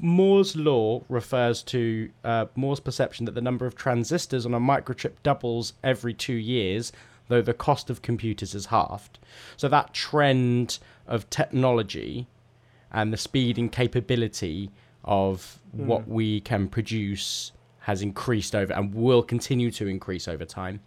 Moore's 0.00 0.56
law 0.56 1.02
refers 1.10 1.62
to 1.64 2.10
uh, 2.24 2.46
Moore's 2.56 2.80
perception 2.80 3.26
that 3.26 3.34
the 3.34 3.40
number 3.42 3.66
of 3.66 3.74
transistors 3.76 4.46
on 4.46 4.54
a 4.54 4.60
microchip 4.60 5.12
doubles 5.22 5.74
every 5.84 6.14
two 6.14 6.34
years, 6.34 6.92
though 7.28 7.42
the 7.42 7.52
cost 7.54 7.90
of 7.90 8.00
computers 8.00 8.54
is 8.54 8.66
halved. 8.66 9.18
So 9.58 9.68
that 9.68 9.92
trend 9.92 10.78
of 11.06 11.28
technology 11.28 12.26
and 12.90 13.12
the 13.12 13.18
speed 13.18 13.58
and 13.58 13.70
capability 13.70 14.70
of 15.04 15.58
what 15.72 16.08
we 16.08 16.40
can 16.40 16.68
produce 16.68 17.52
has 17.88 18.02
increased 18.02 18.54
over 18.54 18.70
and 18.74 18.94
will 18.94 19.22
continue 19.22 19.70
to 19.70 19.86
increase 19.86 20.28
over 20.28 20.44
time. 20.44 20.78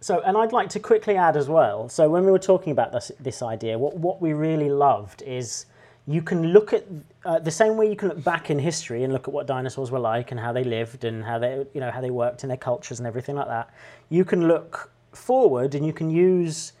So, 0.00 0.20
and 0.20 0.36
I'd 0.36 0.52
like 0.52 0.68
to 0.70 0.80
quickly 0.80 1.16
add 1.16 1.36
as 1.36 1.48
well. 1.48 1.88
So, 1.88 2.08
when 2.08 2.24
we 2.24 2.30
were 2.30 2.38
talking 2.52 2.70
about 2.70 2.92
this 2.92 3.10
this 3.18 3.42
idea, 3.42 3.76
what 3.76 3.96
what 3.96 4.22
we 4.22 4.32
really 4.32 4.70
loved 4.70 5.22
is 5.22 5.66
you 6.06 6.22
can 6.22 6.52
look 6.52 6.72
at 6.72 6.84
uh, 7.24 7.40
the 7.40 7.50
same 7.50 7.76
way 7.76 7.88
you 7.88 7.96
can 7.96 8.08
look 8.10 8.22
back 8.22 8.48
in 8.48 8.60
history 8.60 9.02
and 9.02 9.12
look 9.12 9.26
at 9.26 9.34
what 9.34 9.48
dinosaurs 9.48 9.90
were 9.90 10.04
like 10.14 10.30
and 10.30 10.38
how 10.38 10.52
they 10.52 10.62
lived 10.62 11.02
and 11.02 11.24
how 11.24 11.38
they 11.40 11.66
you 11.74 11.80
know 11.80 11.90
how 11.90 12.00
they 12.00 12.10
worked 12.10 12.44
in 12.44 12.48
their 12.48 12.64
cultures 12.70 13.00
and 13.00 13.06
everything 13.06 13.34
like 13.34 13.48
that. 13.48 13.68
You 14.08 14.24
can 14.24 14.46
look 14.46 14.92
forward 15.12 15.74
and 15.74 15.84
you 15.84 15.92
can 15.92 16.10
use 16.10 16.74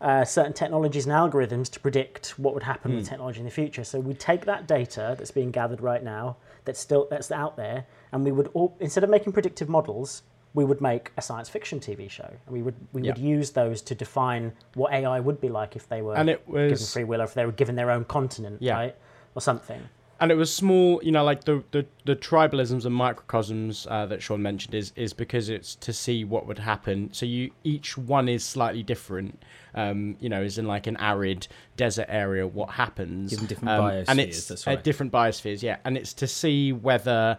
uh, 0.00 0.24
certain 0.24 0.52
technologies 0.52 1.06
and 1.06 1.14
algorithms 1.14 1.70
to 1.70 1.80
predict 1.80 2.38
what 2.38 2.54
would 2.54 2.64
happen 2.64 2.96
with 2.96 3.08
technology 3.08 3.38
in 3.38 3.44
the 3.44 3.56
future. 3.62 3.84
So 3.84 4.00
we 4.00 4.14
take 4.14 4.44
that 4.46 4.66
data 4.66 5.14
that's 5.16 5.30
being 5.30 5.52
gathered 5.52 5.80
right 5.80 6.02
now, 6.02 6.36
that's 6.68 6.78
still 6.78 7.08
that's 7.10 7.32
out 7.32 7.56
there, 7.56 7.86
and 8.12 8.22
we 8.24 8.30
would 8.30 8.48
all, 8.54 8.76
instead 8.78 9.02
of 9.02 9.10
making 9.10 9.32
predictive 9.32 9.68
models, 9.70 10.22
we 10.54 10.64
would 10.64 10.80
make 10.80 11.10
a 11.16 11.22
science 11.22 11.48
fiction 11.48 11.80
TV 11.80 12.08
show, 12.10 12.28
and 12.46 12.52
we 12.56 12.62
would 12.62 12.74
we 12.92 13.00
would 13.02 13.16
use 13.18 13.50
those 13.52 13.80
to 13.82 13.94
define 13.94 14.52
what 14.74 14.92
AI 14.92 15.18
would 15.18 15.40
be 15.40 15.48
like 15.48 15.74
if 15.76 15.88
they 15.88 16.02
were 16.02 16.14
And 16.14 16.28
it 16.30 16.46
given 16.46 16.70
was- 16.70 16.92
free 16.92 17.04
will, 17.04 17.20
or 17.22 17.24
if 17.24 17.32
they 17.34 17.46
were 17.46 17.52
given 17.52 17.74
their 17.74 17.90
own 17.90 18.04
continent, 18.04 18.58
Yeah. 18.60 18.74
right, 18.74 18.96
or 19.34 19.40
something. 19.40 19.80
And 20.20 20.32
it 20.32 20.34
was 20.34 20.52
small 20.52 21.00
you 21.02 21.12
know 21.12 21.24
like 21.24 21.44
the 21.44 21.62
the, 21.70 21.86
the 22.04 22.16
tribalisms 22.16 22.84
and 22.84 22.94
microcosms 22.94 23.86
uh, 23.90 24.06
that 24.06 24.22
sean 24.22 24.42
mentioned 24.42 24.74
is 24.74 24.92
is 24.96 25.12
because 25.12 25.48
it's 25.48 25.74
to 25.76 25.92
see 25.92 26.24
what 26.24 26.46
would 26.46 26.58
happen. 26.58 27.12
So 27.12 27.26
you 27.26 27.50
each 27.64 27.96
one 27.96 28.28
is 28.28 28.44
slightly 28.44 28.82
different. 28.82 29.42
Um, 29.74 30.16
you 30.18 30.28
know 30.28 30.42
is 30.42 30.58
in 30.58 30.66
like 30.66 30.86
an 30.86 30.96
arid 30.96 31.46
desert 31.76 32.06
area 32.08 32.46
what 32.46 32.70
happens. 32.70 33.30
Given 33.30 33.46
different 33.46 33.70
um, 33.70 33.84
and 33.84 34.06
biospheres, 34.06 34.18
it's 34.18 34.48
that's 34.48 34.66
uh, 34.66 34.70
right. 34.70 34.84
different 34.84 35.12
biospheres 35.12 35.62
yeah. 35.62 35.76
And 35.84 35.96
it's 35.96 36.12
to 36.14 36.26
see 36.26 36.72
whether 36.72 37.38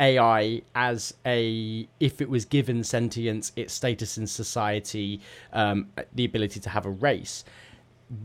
AI 0.00 0.62
as 0.74 1.14
a 1.24 1.88
if 2.00 2.20
it 2.20 2.28
was 2.28 2.44
given 2.44 2.84
sentience, 2.84 3.52
its 3.56 3.72
status 3.72 4.18
in 4.18 4.26
society, 4.26 5.20
um, 5.52 5.88
the 6.14 6.24
ability 6.24 6.60
to 6.60 6.70
have 6.70 6.86
a 6.86 6.90
race, 6.90 7.44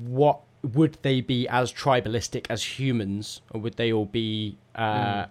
what 0.05 0.41
would 0.63 0.97
they 1.01 1.21
be 1.21 1.47
as 1.47 1.71
tribalistic 1.73 2.45
as 2.49 2.63
humans, 2.79 3.41
or 3.51 3.61
would 3.61 3.77
they 3.77 3.91
all 3.91 4.05
be 4.05 4.57
uh, 4.75 5.25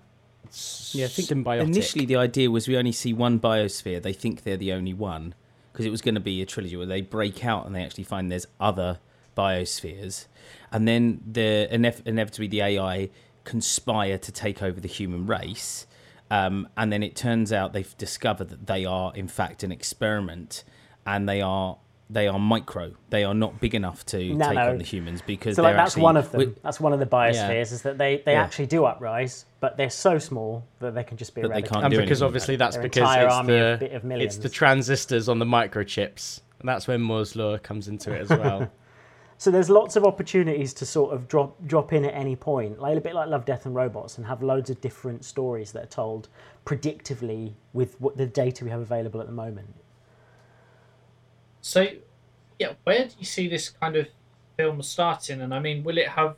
s- 0.48 0.92
Yeah, 0.94 1.04
I 1.06 1.08
think 1.08 1.28
symbiotic? 1.28 1.62
initially 1.62 2.04
the 2.06 2.16
idea 2.16 2.50
was 2.50 2.66
we 2.68 2.76
only 2.76 2.92
see 2.92 3.12
one 3.12 3.38
biosphere. 3.38 4.02
They 4.02 4.12
think 4.12 4.42
they're 4.42 4.56
the 4.56 4.72
only 4.72 4.94
one 4.94 5.34
because 5.72 5.86
it 5.86 5.90
was 5.90 6.02
going 6.02 6.16
to 6.16 6.20
be 6.20 6.42
a 6.42 6.46
trilogy 6.46 6.76
where 6.76 6.86
they 6.86 7.00
break 7.00 7.44
out 7.44 7.64
and 7.64 7.74
they 7.74 7.82
actually 7.84 8.04
find 8.04 8.30
there's 8.30 8.46
other 8.58 8.98
biospheres, 9.36 10.26
and 10.72 10.86
then 10.86 11.20
the 11.30 11.68
inev- 11.70 12.04
inevitably 12.06 12.48
the 12.48 12.60
AI 12.62 13.08
conspire 13.44 14.18
to 14.18 14.30
take 14.32 14.62
over 14.62 14.80
the 14.80 14.88
human 14.88 15.26
race. 15.26 15.86
Um, 16.32 16.68
and 16.76 16.92
then 16.92 17.02
it 17.02 17.16
turns 17.16 17.52
out 17.52 17.72
they've 17.72 17.96
discovered 17.98 18.50
that 18.50 18.66
they 18.68 18.84
are 18.84 19.12
in 19.16 19.26
fact 19.26 19.62
an 19.62 19.72
experiment, 19.72 20.62
and 21.06 21.28
they 21.28 21.40
are 21.40 21.78
they 22.12 22.26
are 22.26 22.38
micro. 22.38 22.92
They 23.10 23.22
are 23.24 23.34
not 23.34 23.60
big 23.60 23.74
enough 23.74 24.04
to 24.06 24.34
No, 24.34 24.48
take 24.48 24.58
on 24.58 24.78
the 24.78 24.84
humans 24.84 25.22
because 25.22 25.54
So 25.56 25.62
like, 25.62 25.70
they're 25.70 25.76
that's 25.76 25.92
actually, 25.92 26.02
one 26.02 26.16
of 26.16 26.32
them. 26.32 26.38
we- 26.40 26.54
that's 26.62 26.80
one 26.80 26.92
of 26.92 26.98
the 26.98 27.06
biospheres 27.06 27.72
is 27.72 27.82
that 27.82 27.98
they, 27.98 28.18
they 28.26 28.32
Yeah. 28.32 28.42
actually 28.42 28.66
do 28.66 28.84
uprise, 28.84 29.44
but 29.60 29.76
they're 29.76 29.90
so 29.90 30.18
small 30.18 30.64
that 30.80 30.94
they 30.94 31.04
can 31.04 31.16
just 31.16 31.34
be 31.34 31.42
That 31.42 31.48
they 31.48 31.52
eradicated. 31.54 31.72
can't 31.72 31.84
and 31.84 31.94
do 31.94 32.00
because 32.00 32.22
obviously 32.22 32.56
that's 32.56 32.76
Their 32.76 32.82
because 32.82 33.14
it's 33.16 33.32
army 33.32 33.52
the 33.52 33.64
of 33.74 33.80
bit 33.80 33.92
of 33.92 34.10
it's 34.10 34.36
the 34.38 34.48
transistors 34.48 35.28
on 35.28 35.38
the 35.38 35.44
microchips, 35.46 36.40
and 36.58 36.68
that's 36.68 36.88
when 36.88 37.00
Moore's 37.00 37.36
law 37.36 37.56
comes 37.58 37.86
into 37.88 38.12
it 38.12 38.22
as 38.22 38.38
well. 38.38 38.68
So 39.38 39.50
there's 39.50 39.70
lots 39.70 39.96
of 39.96 40.04
opportunities 40.04 40.74
to 40.74 40.84
sort 40.84 41.14
of 41.14 41.26
drop 41.26 41.56
drop 41.66 41.94
in 41.94 42.04
at 42.04 42.12
any 42.12 42.36
point, 42.36 42.78
like 42.78 42.98
a 42.98 43.00
bit 43.00 43.14
like 43.14 43.30
Love, 43.30 43.46
Death 43.46 43.64
and 43.64 43.74
Robots, 43.74 44.18
and 44.18 44.26
have 44.26 44.42
loads 44.42 44.68
of 44.68 44.82
different 44.82 45.24
stories 45.24 45.72
that 45.72 45.82
are 45.84 45.86
told 45.86 46.28
predictively 46.66 47.54
with 47.72 47.98
what 48.00 48.18
the 48.18 48.26
data 48.26 48.64
we 48.66 48.70
have 48.70 48.80
available 48.80 49.18
at 49.18 49.26
the 49.26 49.32
moment. 49.32 49.74
So, 51.60 51.86
yeah, 52.58 52.72
where 52.84 53.06
do 53.06 53.14
you 53.18 53.24
see 53.24 53.48
this 53.48 53.68
kind 53.68 53.96
of 53.96 54.08
film 54.56 54.82
starting? 54.82 55.40
And 55.40 55.54
I 55.54 55.60
mean, 55.60 55.84
will 55.84 55.98
it 55.98 56.08
have 56.08 56.36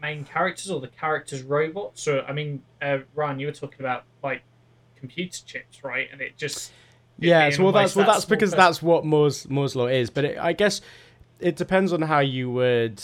main 0.00 0.24
characters 0.24 0.70
or 0.70 0.80
the 0.80 0.88
characters 0.88 1.42
robots? 1.42 2.06
Or 2.08 2.22
I 2.22 2.32
mean, 2.32 2.62
uh, 2.82 2.98
Ryan, 3.14 3.40
you 3.40 3.46
were 3.46 3.52
talking 3.52 3.80
about 3.80 4.04
like 4.22 4.42
computer 4.96 5.40
chips, 5.44 5.84
right? 5.84 6.08
And 6.10 6.20
it 6.20 6.36
just 6.36 6.72
it 7.20 7.28
yeah, 7.28 7.50
so 7.50 7.62
well 7.64 7.72
that's 7.72 7.94
well 7.94 8.06
that's 8.06 8.24
because 8.24 8.50
person. 8.50 8.58
that's 8.58 8.82
what 8.82 9.04
Moore's 9.04 9.48
Moore's 9.48 9.76
law 9.76 9.86
is. 9.86 10.10
But 10.10 10.24
it, 10.24 10.38
I 10.38 10.52
guess 10.52 10.80
it 11.40 11.56
depends 11.56 11.92
on 11.92 12.02
how 12.02 12.20
you 12.20 12.50
would. 12.50 13.02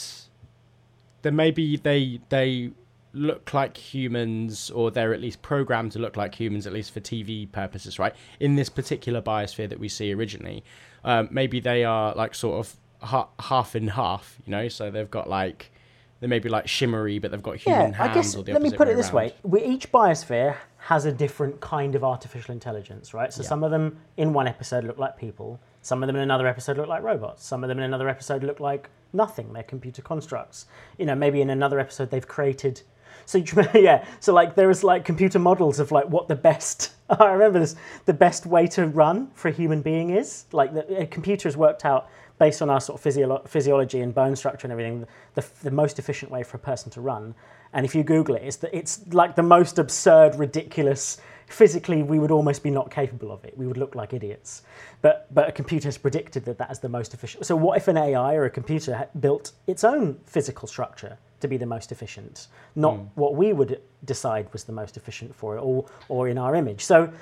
Then 1.22 1.36
maybe 1.36 1.76
they 1.76 2.20
they 2.28 2.70
look 3.12 3.52
like 3.52 3.76
humans, 3.76 4.70
or 4.70 4.90
they're 4.90 5.12
at 5.12 5.20
least 5.20 5.42
programmed 5.42 5.92
to 5.92 5.98
look 5.98 6.16
like 6.16 6.34
humans, 6.34 6.66
at 6.66 6.72
least 6.72 6.92
for 6.92 7.00
TV 7.00 7.50
purposes, 7.50 7.98
right? 7.98 8.14
In 8.38 8.56
this 8.56 8.68
particular 8.68 9.20
biosphere 9.20 9.68
that 9.68 9.80
we 9.80 9.88
see 9.88 10.12
originally, 10.12 10.64
um, 11.04 11.28
maybe 11.30 11.61
they 11.61 11.84
are 11.84 12.14
like 12.14 12.34
sort 12.34 12.66
of 12.66 12.76
ha- 13.00 13.28
half 13.38 13.74
and 13.74 13.90
half, 13.90 14.38
you 14.46 14.50
know. 14.50 14.68
So 14.68 14.90
they've 14.90 15.11
got 15.11 15.28
like 15.28 15.72
they 16.20 16.26
may 16.26 16.38
be 16.38 16.48
like 16.48 16.68
shimmery, 16.68 17.18
but 17.18 17.30
they've 17.30 17.42
got 17.42 17.56
human 17.56 17.90
yeah, 17.90 17.96
hands. 17.96 18.11
I 18.11 18.14
guess 18.14 18.36
let 18.36 18.62
me 18.62 18.70
put 18.70 18.88
it 18.88 18.96
this 18.96 19.06
around. 19.06 19.14
way: 19.14 19.34
we, 19.42 19.64
each 19.64 19.90
biosphere 19.90 20.56
has 20.78 21.04
a 21.04 21.12
different 21.12 21.61
kind 21.61 21.94
of 21.94 22.04
artificial 22.04 22.52
intelligence, 22.52 23.12
right? 23.12 23.32
So 23.32 23.42
some 23.42 23.64
of 23.64 23.70
them 23.70 23.98
in 24.16 24.32
one 24.32 24.46
episode 24.46 24.84
look 24.84 24.98
like 24.98 25.16
people, 25.16 25.61
some 25.82 26.02
of 26.02 26.06
them 26.06 26.16
in 26.16 26.22
another 26.22 26.46
episode 26.46 26.76
look 26.76 26.88
like 26.88 27.02
robots, 27.02 27.44
some 27.44 27.64
of 27.64 27.68
them 27.68 27.78
in 27.78 27.84
another 27.84 28.08
episode 28.08 28.44
look 28.44 28.61
like 28.61 28.90
nothing. 29.12 29.52
They're 29.52 29.62
computer 29.62 30.02
constructs. 30.02 30.66
You 30.98 31.06
know, 31.06 31.14
maybe 31.14 31.40
in 31.40 31.50
another 31.50 31.78
episode 31.78 32.11
they've 32.11 32.26
created. 32.26 32.82
So 33.26 33.38
yeah, 33.74 34.04
so 34.20 34.32
like 34.32 34.54
there 34.54 34.70
is 34.70 34.84
like 34.84 35.04
computer 35.04 35.38
models 35.38 35.78
of 35.78 35.92
like 35.92 36.06
what 36.06 36.28
the 36.28 36.36
best. 36.36 36.92
I 37.10 37.26
remember 37.26 37.58
this. 37.58 37.76
The 38.06 38.14
best 38.14 38.46
way 38.46 38.66
to 38.68 38.86
run 38.86 39.30
for 39.34 39.48
a 39.48 39.52
human 39.52 39.82
being 39.82 40.10
is 40.10 40.44
like 40.52 40.74
the 40.74 41.02
a 41.02 41.06
computer 41.06 41.48
has 41.48 41.56
worked 41.56 41.84
out 41.84 42.08
based 42.40 42.62
on 42.62 42.70
our 42.70 42.80
sort 42.80 42.98
of 42.98 43.02
physio- 43.02 43.42
physiology 43.46 44.00
and 44.00 44.14
bone 44.14 44.34
structure 44.34 44.66
and 44.66 44.72
everything, 44.72 45.06
the, 45.34 45.46
the 45.62 45.70
most 45.70 45.98
efficient 45.98 46.32
way 46.32 46.42
for 46.42 46.56
a 46.56 46.60
person 46.60 46.90
to 46.90 47.00
run. 47.00 47.34
And 47.74 47.84
if 47.84 47.94
you 47.94 48.02
Google 48.02 48.34
it, 48.34 48.42
it's, 48.42 48.56
the, 48.56 48.74
it's 48.76 49.00
like 49.12 49.36
the 49.36 49.42
most 49.42 49.78
absurd, 49.78 50.34
ridiculous. 50.36 51.18
Physically, 51.46 52.02
we 52.02 52.18
would 52.18 52.30
almost 52.30 52.62
be 52.62 52.70
not 52.70 52.90
capable 52.90 53.30
of 53.30 53.44
it. 53.44 53.56
We 53.58 53.66
would 53.66 53.76
look 53.76 53.94
like 53.94 54.14
idiots. 54.14 54.62
But 55.02 55.32
but 55.34 55.48
a 55.48 55.52
computer 55.52 55.88
has 55.88 55.98
predicted 55.98 56.44
that 56.46 56.58
that 56.58 56.70
is 56.70 56.78
the 56.78 56.88
most 56.88 57.12
efficient. 57.12 57.44
So 57.44 57.54
what 57.56 57.76
if 57.76 57.88
an 57.88 57.96
AI 57.96 58.34
or 58.34 58.44
a 58.44 58.50
computer 58.50 59.08
built 59.20 59.52
its 59.66 59.84
own 59.84 60.18
physical 60.24 60.66
structure 60.66 61.18
to 61.41 61.49
be 61.49 61.57
the 61.57 61.66
most 61.66 61.93
efficient, 61.93 62.49
not 62.74 62.97
hmm. 62.97 63.05
what 63.14 63.34
we 63.34 63.53
would 63.53 63.80
decide 64.05 64.53
was 64.53 64.64
the 64.64 64.72
most 64.72 64.97
efficient 64.97 65.34
for 65.34 65.57
it, 65.57 65.61
or 65.61 65.86
or 66.09 66.28
in 66.28 66.38
our 66.38 66.55
image. 66.55 66.84
So 66.84 67.12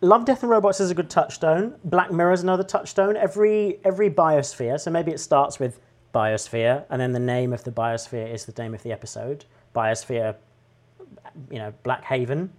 Love, 0.00 0.24
Death 0.24 0.44
and 0.44 0.50
Robots 0.50 0.78
is 0.78 0.92
a 0.92 0.94
good 0.94 1.10
touchstone. 1.10 1.74
Black 1.82 2.12
Mirror 2.12 2.32
is 2.32 2.42
another 2.44 2.62
touchstone. 2.62 3.16
Every 3.16 3.80
every 3.84 4.08
biosphere, 4.08 4.78
so 4.78 4.92
maybe 4.92 5.10
it 5.10 5.18
starts 5.18 5.58
with 5.58 5.80
biosphere, 6.14 6.84
and 6.88 7.00
then 7.00 7.12
the 7.12 7.18
name 7.18 7.52
of 7.52 7.64
the 7.64 7.72
biosphere 7.72 8.32
is 8.32 8.44
the 8.44 8.62
name 8.62 8.74
of 8.74 8.82
the 8.84 8.92
episode. 8.92 9.44
Biosphere, 9.74 10.36
you 11.50 11.58
know, 11.58 11.74
Black 11.82 12.04
Haven, 12.04 12.52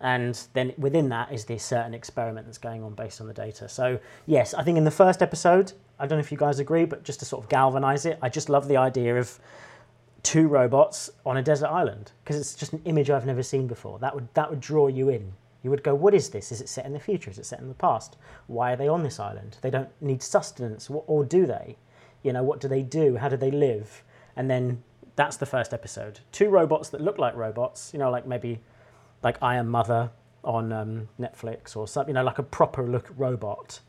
and 0.00 0.40
then 0.52 0.72
within 0.78 1.08
that 1.08 1.32
is 1.32 1.44
this 1.46 1.64
certain 1.64 1.94
experiment 1.94 2.46
that's 2.46 2.58
going 2.58 2.84
on 2.84 2.94
based 2.94 3.20
on 3.20 3.26
the 3.26 3.34
data. 3.34 3.68
So 3.68 3.98
yes, 4.26 4.54
I 4.54 4.62
think 4.62 4.78
in 4.78 4.84
the 4.84 4.92
first 4.92 5.20
episode, 5.20 5.72
I 5.98 6.06
don't 6.06 6.18
know 6.18 6.24
if 6.24 6.30
you 6.30 6.38
guys 6.38 6.60
agree, 6.60 6.84
but 6.84 7.02
just 7.02 7.18
to 7.20 7.24
sort 7.24 7.42
of 7.42 7.48
galvanize 7.48 8.06
it, 8.06 8.20
I 8.22 8.28
just 8.28 8.48
love 8.48 8.68
the 8.68 8.76
idea 8.76 9.18
of 9.18 9.40
two 10.24 10.48
robots 10.48 11.10
on 11.24 11.36
a 11.36 11.42
desert 11.42 11.68
island 11.68 12.10
because 12.24 12.36
it's 12.36 12.54
just 12.54 12.72
an 12.72 12.82
image 12.86 13.10
I've 13.10 13.26
never 13.26 13.42
seen 13.42 13.68
before. 13.68 14.00
That 14.00 14.14
would 14.14 14.26
that 14.34 14.50
would 14.50 14.60
draw 14.60 14.88
you 14.88 15.08
in. 15.08 15.34
You 15.62 15.70
would 15.70 15.84
go, 15.84 15.94
what 15.94 16.12
is 16.12 16.30
this? 16.30 16.52
Is 16.52 16.60
it 16.60 16.68
set 16.68 16.84
in 16.84 16.92
the 16.92 17.00
future? 17.00 17.30
Is 17.30 17.38
it 17.38 17.46
set 17.46 17.60
in 17.60 17.68
the 17.68 17.74
past? 17.74 18.16
Why 18.48 18.72
are 18.72 18.76
they 18.76 18.88
on 18.88 19.02
this 19.02 19.20
island? 19.20 19.56
They 19.62 19.70
don't 19.70 19.88
need 20.02 20.22
sustenance, 20.22 20.90
or 20.90 21.24
do 21.24 21.46
they? 21.46 21.76
You 22.22 22.34
know, 22.34 22.42
what 22.42 22.60
do 22.60 22.68
they 22.68 22.82
do? 22.82 23.16
How 23.16 23.28
do 23.28 23.36
they 23.36 23.50
live? 23.50 24.02
And 24.36 24.50
then 24.50 24.82
that's 25.16 25.36
the 25.36 25.46
first 25.46 25.72
episode. 25.72 26.20
Two 26.32 26.50
robots 26.50 26.90
that 26.90 27.00
look 27.00 27.18
like 27.18 27.34
robots. 27.34 27.92
You 27.92 27.98
know, 27.98 28.10
like 28.10 28.26
maybe 28.26 28.60
like 29.22 29.42
I 29.42 29.56
Am 29.56 29.68
Mother 29.68 30.10
on 30.42 30.72
um, 30.72 31.08
Netflix 31.18 31.76
or 31.76 31.88
something. 31.88 32.10
You 32.10 32.14
know, 32.14 32.24
like 32.24 32.38
a 32.38 32.42
proper 32.42 32.86
look 32.86 33.10
robot. 33.16 33.80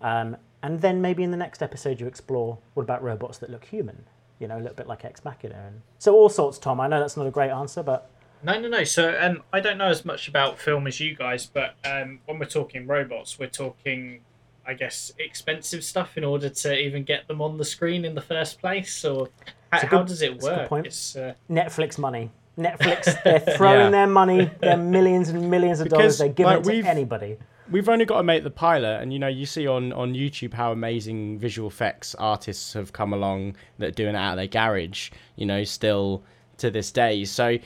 Um, 0.00 0.36
and 0.62 0.80
then 0.80 1.00
maybe 1.00 1.22
in 1.22 1.30
the 1.30 1.36
next 1.36 1.62
episode 1.62 2.00
you 2.00 2.06
explore 2.06 2.58
what 2.74 2.82
about 2.82 3.02
robots 3.02 3.38
that 3.38 3.50
look 3.50 3.64
human? 3.64 4.04
You 4.38 4.48
know, 4.48 4.56
a 4.58 4.60
little 4.60 4.74
bit 4.74 4.86
like 4.86 5.04
Ex 5.04 5.24
Machina. 5.24 5.54
And 5.68 5.80
so 5.98 6.14
all 6.14 6.28
sorts, 6.28 6.58
Tom. 6.58 6.80
I 6.80 6.88
know 6.88 7.00
that's 7.00 7.16
not 7.16 7.26
a 7.26 7.30
great 7.30 7.50
answer, 7.50 7.82
but 7.82 8.10
No, 8.42 8.60
no, 8.60 8.68
no. 8.68 8.84
So, 8.84 9.16
um, 9.20 9.42
I 9.52 9.60
don't 9.60 9.78
know 9.78 9.88
as 9.88 10.04
much 10.04 10.28
about 10.28 10.58
film 10.58 10.86
as 10.86 11.00
you 11.00 11.14
guys, 11.14 11.46
but 11.46 11.74
um, 11.84 12.20
when 12.26 12.38
we're 12.38 12.44
talking 12.46 12.86
robots, 12.86 13.38
we're 13.38 13.48
talking, 13.48 14.20
I 14.66 14.74
guess, 14.74 15.12
expensive 15.18 15.82
stuff 15.82 16.16
in 16.18 16.24
order 16.24 16.48
to 16.50 16.78
even 16.78 17.04
get 17.04 17.26
them 17.28 17.40
on 17.40 17.56
the 17.56 17.64
screen 17.64 18.04
in 18.04 18.14
the 18.14 18.20
first 18.20 18.60
place. 18.60 19.04
Or 19.06 19.28
how, 19.72 19.78
It's 19.78 19.84
a 19.84 19.86
how 19.86 20.02
does 20.02 20.20
it 20.22 20.32
it's 20.32 20.44
good 20.44 20.56
work? 20.58 20.68
point. 20.68 20.86
It's, 20.86 21.16
uh, 21.16 21.32
Netflix 21.50 21.96
money. 21.98 22.30
Netflix, 22.58 23.22
they're 23.24 23.40
throwing 23.40 23.86
Yeah. 23.86 23.90
their 23.90 24.06
money, 24.06 24.50
their 24.60 24.76
millions 24.96 25.30
and 25.30 25.50
millions 25.50 25.80
of 25.80 25.88
dollars, 25.88 26.18
they're 26.18 26.28
giving 26.28 26.62
like, 26.62 26.66
it 26.66 26.82
to 26.82 26.88
anybody. 26.88 27.36
We've 27.70 27.88
only 27.88 28.04
got 28.04 28.18
to 28.18 28.22
make 28.22 28.44
the 28.44 28.50
pilot 28.50 29.00
and 29.02 29.12
you 29.12 29.18
know 29.18 29.26
you 29.26 29.46
see 29.46 29.66
on 29.66 29.92
on 29.92 30.14
youtube 30.14 30.54
how 30.54 30.72
amazing 30.72 31.38
visual 31.38 31.68
effects 31.68 32.14
artists 32.16 32.72
have 32.72 32.92
come 32.92 33.12
along 33.12 33.56
that 33.78 33.88
are 33.88 33.92
doing 33.92 34.14
it 34.14 34.18
out 34.18 34.32
of 34.32 34.36
their 34.36 34.46
garage 34.46 35.10
you 35.36 35.46
know 35.46 35.64
still 35.64 36.22
to 36.58 36.70
this 36.70 36.90
day. 36.90 37.24
So 37.24 37.58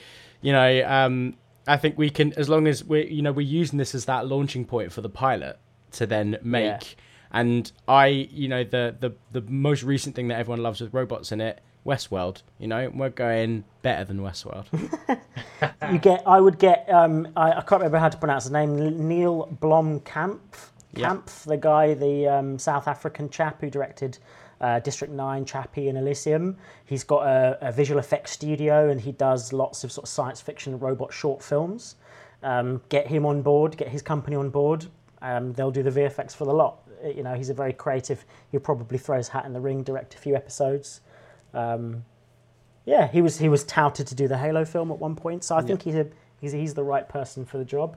you 0.42 0.52
know 0.52 0.84
um 0.86 1.34
i 1.66 1.76
think 1.76 1.98
we 1.98 2.10
can 2.10 2.32
as 2.34 2.48
long 2.48 2.66
as 2.66 2.82
we're 2.82 3.06
you 3.06 3.22
know 3.22 3.30
we're 3.30 3.42
using 3.46 3.78
this 3.78 3.94
as 3.94 4.06
that 4.06 4.26
launching 4.26 4.64
point 4.64 4.90
for 4.92 5.00
the 5.00 5.08
pilot 5.08 5.58
to 5.92 6.06
then 6.06 6.38
make. 6.42 6.96
And 7.32 7.70
I, 7.86 8.06
you 8.06 8.48
know, 8.48 8.64
the 8.64 8.96
the 8.98 9.12
the 9.30 9.40
most 9.42 9.82
recent 9.82 10.16
thing 10.16 10.28
that 10.28 10.38
everyone 10.38 10.62
loves 10.62 10.80
with 10.80 10.92
robots 10.92 11.30
in 11.30 11.40
it, 11.40 11.60
Westworld. 11.86 12.42
You 12.58 12.68
know, 12.68 12.90
we're 12.94 13.10
going 13.10 13.64
better 13.82 14.04
than 14.04 14.20
Westworld. 14.20 14.66
you 15.92 15.98
get. 15.98 16.22
I 16.26 16.40
would 16.40 16.58
get. 16.58 16.88
Um, 16.90 17.28
I, 17.36 17.52
I 17.52 17.60
can't 17.62 17.80
remember 17.80 17.98
how 17.98 18.08
to 18.08 18.18
pronounce 18.18 18.44
the 18.44 18.52
name. 18.52 19.08
Neil 19.08 19.48
Blomkamp. 19.60 20.40
Yeah. 20.92 21.06
Camp, 21.08 21.26
the 21.46 21.56
guy, 21.56 21.94
the 21.94 22.26
um, 22.26 22.58
South 22.58 22.88
African 22.88 23.30
chap 23.30 23.60
who 23.60 23.70
directed 23.70 24.18
uh, 24.60 24.80
District 24.80 25.12
9, 25.12 25.44
Chappie, 25.44 25.88
and 25.88 25.96
Elysium. 25.96 26.56
He's 26.84 27.04
got 27.04 27.26
a, 27.26 27.58
a 27.68 27.72
visual 27.72 27.98
effects 27.98 28.32
studio 28.32 28.90
and 28.90 29.00
he 29.00 29.12
does 29.12 29.52
lots 29.52 29.84
of 29.84 29.92
sort 29.92 30.04
of 30.04 30.08
science 30.08 30.40
fiction 30.40 30.78
robot 30.78 31.12
short 31.12 31.42
films. 31.42 31.96
Um, 32.42 32.82
get 32.88 33.06
him 33.06 33.26
on 33.26 33.42
board, 33.42 33.76
get 33.76 33.88
his 33.88 34.02
company 34.02 34.36
on 34.36 34.50
board. 34.50 34.86
Um, 35.22 35.52
they'll 35.52 35.70
do 35.70 35.82
the 35.82 35.90
VFX 35.90 36.34
for 36.34 36.44
the 36.44 36.52
lot. 36.52 36.78
Uh, 37.04 37.08
You 37.08 37.22
know, 37.22 37.34
he's 37.34 37.50
a 37.50 37.54
very 37.54 37.72
creative. 37.72 38.24
He'll 38.50 38.60
probably 38.60 38.98
throw 38.98 39.16
his 39.16 39.28
hat 39.28 39.44
in 39.44 39.52
the 39.52 39.60
ring, 39.60 39.82
direct 39.82 40.14
a 40.14 40.18
few 40.18 40.34
episodes. 40.34 41.02
Um, 41.54 42.04
yeah, 42.84 43.06
he 43.08 43.20
was 43.22 43.38
he 43.38 43.48
was 43.48 43.64
touted 43.64 44.06
to 44.08 44.14
do 44.14 44.26
the 44.28 44.38
Halo 44.38 44.64
film 44.64 44.90
at 44.90 44.98
one 44.98 45.14
point, 45.16 45.44
so 45.44 45.56
I 45.56 45.62
think 45.62 45.82
he's 45.82 45.94
a 45.94 46.06
he's, 46.40 46.52
he's 46.52 46.74
the 46.74 46.82
right 46.84 47.08
person 47.08 47.44
for 47.44 47.58
the 47.58 47.64
job. 47.64 47.96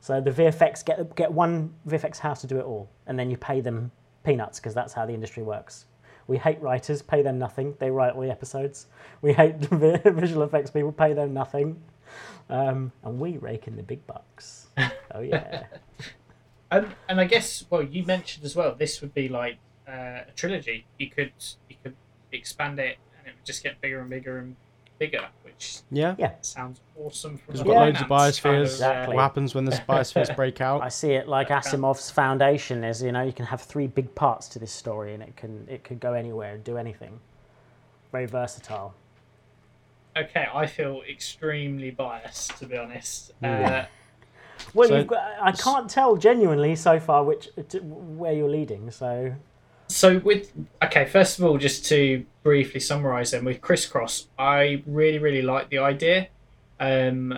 So 0.00 0.20
the 0.20 0.30
VFX 0.30 0.84
get 0.84 1.14
get 1.16 1.32
one 1.32 1.74
VFX 1.88 2.18
house 2.18 2.40
to 2.42 2.46
do 2.46 2.58
it 2.58 2.64
all, 2.64 2.88
and 3.06 3.18
then 3.18 3.30
you 3.30 3.36
pay 3.36 3.60
them 3.60 3.90
peanuts 4.24 4.58
because 4.60 4.74
that's 4.74 4.92
how 4.92 5.04
the 5.06 5.12
industry 5.12 5.42
works. 5.42 5.86
We 6.26 6.38
hate 6.38 6.60
writers, 6.62 7.02
pay 7.02 7.22
them 7.22 7.38
nothing. 7.38 7.74
They 7.80 7.90
write 7.90 8.14
all 8.14 8.22
the 8.22 8.30
episodes. 8.30 8.86
We 9.22 9.32
hate 9.34 9.56
vi- 9.56 10.00
visual 10.10 10.42
effects 10.44 10.70
people, 10.70 10.92
pay 10.92 11.12
them 11.12 11.34
nothing, 11.34 11.82
um, 12.48 12.92
and 13.02 13.18
we 13.20 13.36
rake 13.36 13.66
in 13.66 13.76
the 13.76 13.82
big 13.82 14.06
bucks. 14.06 14.68
Oh 15.12 15.20
yeah, 15.20 15.64
Um, 16.70 16.92
and 17.08 17.20
I 17.20 17.24
guess, 17.24 17.64
well, 17.68 17.82
you 17.82 18.04
mentioned 18.04 18.44
as 18.46 18.54
well, 18.54 18.76
this 18.76 19.00
would 19.00 19.12
be 19.12 19.28
like 19.28 19.58
uh, 19.88 20.20
a 20.28 20.32
trilogy. 20.36 20.86
You 20.98 21.10
could 21.10 21.32
you 21.68 21.74
could 21.82 21.96
expand 22.32 22.78
it, 22.78 22.96
and 23.18 23.26
it 23.26 23.34
would 23.36 23.44
just 23.44 23.62
get 23.62 23.80
bigger 23.80 24.00
and 24.00 24.10
bigger 24.10 24.38
and 24.38 24.56
bigger, 24.98 25.26
which 25.44 25.80
Yeah. 25.90 26.14
yeah. 26.18 26.32
sounds 26.42 26.80
awesome. 26.98 27.38
From 27.38 27.46
Because 27.46 27.60
a 27.60 27.64
we've 27.64 27.74
got 27.74 27.80
loads 27.80 28.00
of 28.00 28.06
finance 28.08 28.40
kind 28.40 28.54
biospheres. 28.56 28.58
of, 28.58 28.60
uh, 28.60 28.62
Exactly. 28.74 29.14
What 29.16 29.22
happens 29.22 29.54
when 29.54 29.64
the 29.64 29.70
biospheres 29.88 30.36
break 30.36 30.60
out? 30.60 30.82
I 30.82 30.88
see 30.88 31.12
it 31.12 31.26
like 31.28 31.48
Asimov's 31.48 32.10
foundation 32.10 32.84
is. 32.84 33.02
You 33.02 33.12
know, 33.12 33.22
you 33.22 33.32
can 33.32 33.46
have 33.46 33.62
three 33.62 33.86
big 33.86 34.14
parts 34.14 34.48
to 34.48 34.58
this 34.58 34.72
story, 34.72 35.14
and 35.14 35.22
it 35.22 35.36
can 35.36 35.66
it 35.70 35.84
could 35.84 36.00
go 36.00 36.12
anywhere 36.12 36.54
and 36.54 36.64
do 36.64 36.76
anything. 36.76 37.18
Very 38.12 38.26
versatile. 38.26 38.94
Okay, 40.16 40.46
I 40.52 40.66
feel 40.66 41.02
extremely 41.08 41.90
biased 41.92 42.58
to 42.58 42.66
be 42.66 42.76
honest. 42.76 43.32
Mm. 43.42 43.64
Uh, 43.70 43.86
Well, 44.74 44.88
So- 44.88 44.96
you've 44.98 45.06
got, 45.06 45.22
I 45.40 45.52
can't 45.52 45.88
tell 45.88 46.16
genuinely 46.16 46.76
so 46.76 47.00
far 47.00 47.24
which 47.24 47.48
to, 47.70 47.78
where 47.78 48.32
you're 48.34 48.48
leading. 48.50 48.90
So 48.90 49.32
So 49.90 50.18
with 50.20 50.52
okay, 50.84 51.04
first 51.06 51.38
of 51.38 51.44
all, 51.44 51.58
just 51.58 51.84
to 51.86 52.24
briefly 52.44 52.78
summarise 52.78 53.32
them 53.32 53.44
with 53.44 53.60
crisscross, 53.60 54.28
I 54.38 54.84
really 54.86 55.18
really 55.18 55.42
like 55.42 55.68
the 55.68 55.78
idea. 55.78 56.28
Um, 56.78 57.32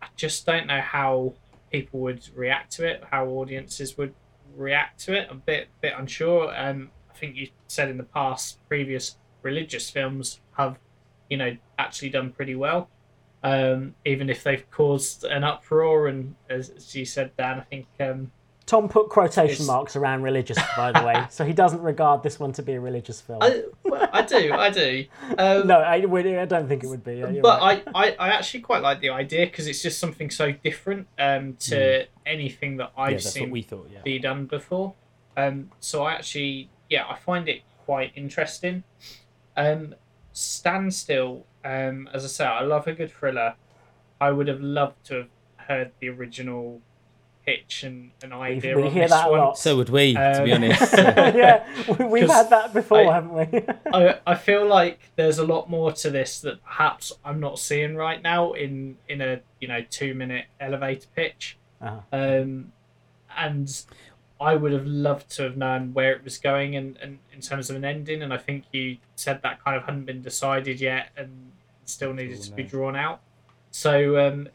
I 0.00 0.06
just 0.16 0.46
don't 0.46 0.66
know 0.66 0.80
how 0.80 1.34
people 1.70 2.00
would 2.00 2.26
react 2.34 2.72
to 2.72 2.86
it, 2.86 3.04
how 3.10 3.26
audiences 3.26 3.98
would 3.98 4.14
react 4.56 5.00
to 5.00 5.12
it. 5.12 5.28
I'm 5.30 5.36
a 5.36 5.40
bit 5.40 5.68
bit 5.82 5.92
unsure. 5.96 6.54
Um, 6.56 6.90
I 7.10 7.14
think 7.14 7.36
you 7.36 7.48
said 7.68 7.90
in 7.90 7.98
the 7.98 8.04
past, 8.04 8.58
previous 8.66 9.18
religious 9.42 9.90
films 9.90 10.40
have, 10.56 10.78
you 11.28 11.36
know, 11.36 11.54
actually 11.78 12.10
done 12.10 12.32
pretty 12.32 12.54
well. 12.54 12.88
Um, 13.42 13.94
even 14.06 14.30
if 14.30 14.42
they've 14.42 14.68
caused 14.70 15.24
an 15.24 15.44
uproar, 15.44 16.08
and 16.08 16.34
as, 16.48 16.70
as 16.70 16.94
you 16.94 17.04
said, 17.04 17.36
Dan, 17.36 17.60
I 17.60 17.62
think 17.64 17.86
um, 18.00 18.32
Tom 18.70 18.88
put 18.88 19.08
quotation 19.08 19.50
It's- 19.50 19.66
marks 19.66 19.96
around 19.96 20.22
religious, 20.22 20.56
by 20.76 20.92
the 20.92 21.04
way, 21.04 21.26
so 21.28 21.44
he 21.44 21.52
doesn't 21.52 21.82
regard 21.82 22.22
this 22.22 22.38
one 22.38 22.52
to 22.52 22.62
be 22.62 22.74
a 22.74 22.80
religious 22.80 23.20
film. 23.20 23.42
I, 23.42 23.64
well, 23.82 24.08
I 24.12 24.22
do, 24.22 24.52
I 24.52 24.70
do. 24.70 25.06
Um, 25.36 25.66
no, 25.66 25.80
I, 25.80 25.94
I 25.94 26.44
don't 26.44 26.68
think 26.68 26.84
it 26.84 26.86
would 26.86 27.02
be. 27.02 27.16
Yeah, 27.16 27.40
but 27.42 27.60
right. 27.60 27.82
I, 27.92 28.10
I, 28.10 28.16
I 28.20 28.28
actually 28.28 28.60
quite 28.60 28.80
like 28.80 29.00
the 29.00 29.10
idea 29.10 29.46
because 29.46 29.66
it's 29.66 29.82
just 29.82 29.98
something 29.98 30.30
so 30.30 30.52
different 30.52 31.08
um, 31.18 31.56
to 31.70 32.06
anything 32.24 32.76
that 32.76 32.92
I've 32.96 33.14
yeah, 33.14 33.18
seen 33.18 33.50
we 33.50 33.62
thought. 33.62 33.90
Yeah. 33.92 34.02
be 34.02 34.20
done 34.20 34.46
before. 34.46 34.94
Um, 35.36 35.72
so 35.80 36.04
I 36.04 36.12
actually, 36.12 36.70
yeah, 36.88 37.08
I 37.08 37.16
find 37.16 37.48
it 37.48 37.62
quite 37.86 38.12
interesting. 38.14 38.84
Um, 39.56 39.96
Standstill, 40.32 41.44
um, 41.64 42.08
as 42.14 42.24
I 42.24 42.28
say, 42.28 42.44
I 42.44 42.62
love 42.62 42.86
a 42.86 42.92
good 42.92 43.10
thriller. 43.10 43.54
I 44.20 44.30
would 44.30 44.46
have 44.46 44.60
loved 44.60 45.04
to 45.06 45.14
have 45.14 45.28
heard 45.56 45.90
the 45.98 46.08
original 46.08 46.80
pitch 47.50 47.82
and 47.84 48.10
an 48.22 48.32
idea 48.32 48.76
we 48.76 48.82
on 48.84 48.90
hear 48.92 49.02
this 49.04 49.10
that 49.10 49.26
a 49.28 49.30
lot. 49.30 49.58
So 49.58 49.76
would 49.76 49.88
we, 49.88 50.14
to 50.14 50.42
be 50.44 50.52
Um, 50.52 50.62
honest. 50.64 50.92
yeah, 50.96 51.66
we- 51.98 52.04
we've 52.06 52.26
'Cause 52.28 52.36
had 52.36 52.50
that 52.50 52.72
before, 52.72 53.10
I- 53.10 53.14
haven't 53.14 53.34
we? 53.52 53.62
I, 53.92 54.18
I 54.26 54.34
feel 54.34 54.66
like 54.66 54.98
there's 55.16 55.38
a 55.38 55.44
lot 55.46 55.68
more 55.68 55.92
to 55.92 56.10
this 56.10 56.40
that 56.40 56.62
perhaps 56.64 57.12
I'm 57.24 57.40
not 57.40 57.58
seeing 57.58 57.96
right 57.96 58.20
now 58.22 58.52
in 58.52 58.96
in 59.08 59.20
a 59.20 59.40
you 59.60 59.68
know 59.68 59.82
two 59.90 60.14
minute 60.14 60.46
elevator 60.60 61.06
pitch. 61.14 61.56
Uh-huh. 61.80 62.00
Um, 62.12 62.72
and 63.36 63.84
I 64.40 64.54
would 64.56 64.72
have 64.72 64.86
loved 64.86 65.30
to 65.36 65.42
have 65.44 65.56
known 65.56 65.92
where 65.94 66.12
it 66.12 66.24
was 66.24 66.38
going 66.38 66.74
and, 66.76 66.96
and 67.02 67.18
in 67.32 67.40
terms 67.40 67.68
of 67.70 67.76
an 67.76 67.84
ending. 67.84 68.22
And 68.22 68.32
I 68.32 68.38
think 68.38 68.64
you 68.72 68.96
said 69.16 69.42
that 69.42 69.62
kind 69.64 69.76
of 69.76 69.84
hadn't 69.84 70.04
been 70.06 70.22
decided 70.22 70.80
yet 70.80 71.10
and 71.16 71.52
still 71.84 72.12
needed 72.14 72.40
to 72.42 72.52
be 72.52 72.62
drawn 72.62 72.96
out. 72.96 73.20
So 73.70 74.18
um, 74.26 74.48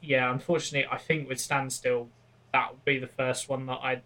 yeah, 0.00 0.30
unfortunately, 0.32 0.88
I 0.90 0.98
think 0.98 1.28
with 1.28 1.40
Standstill, 1.40 2.08
that 2.52 2.70
would 2.72 2.84
be 2.84 2.98
the 2.98 3.06
first 3.06 3.48
one 3.48 3.66
that 3.66 3.78
I'd 3.82 4.02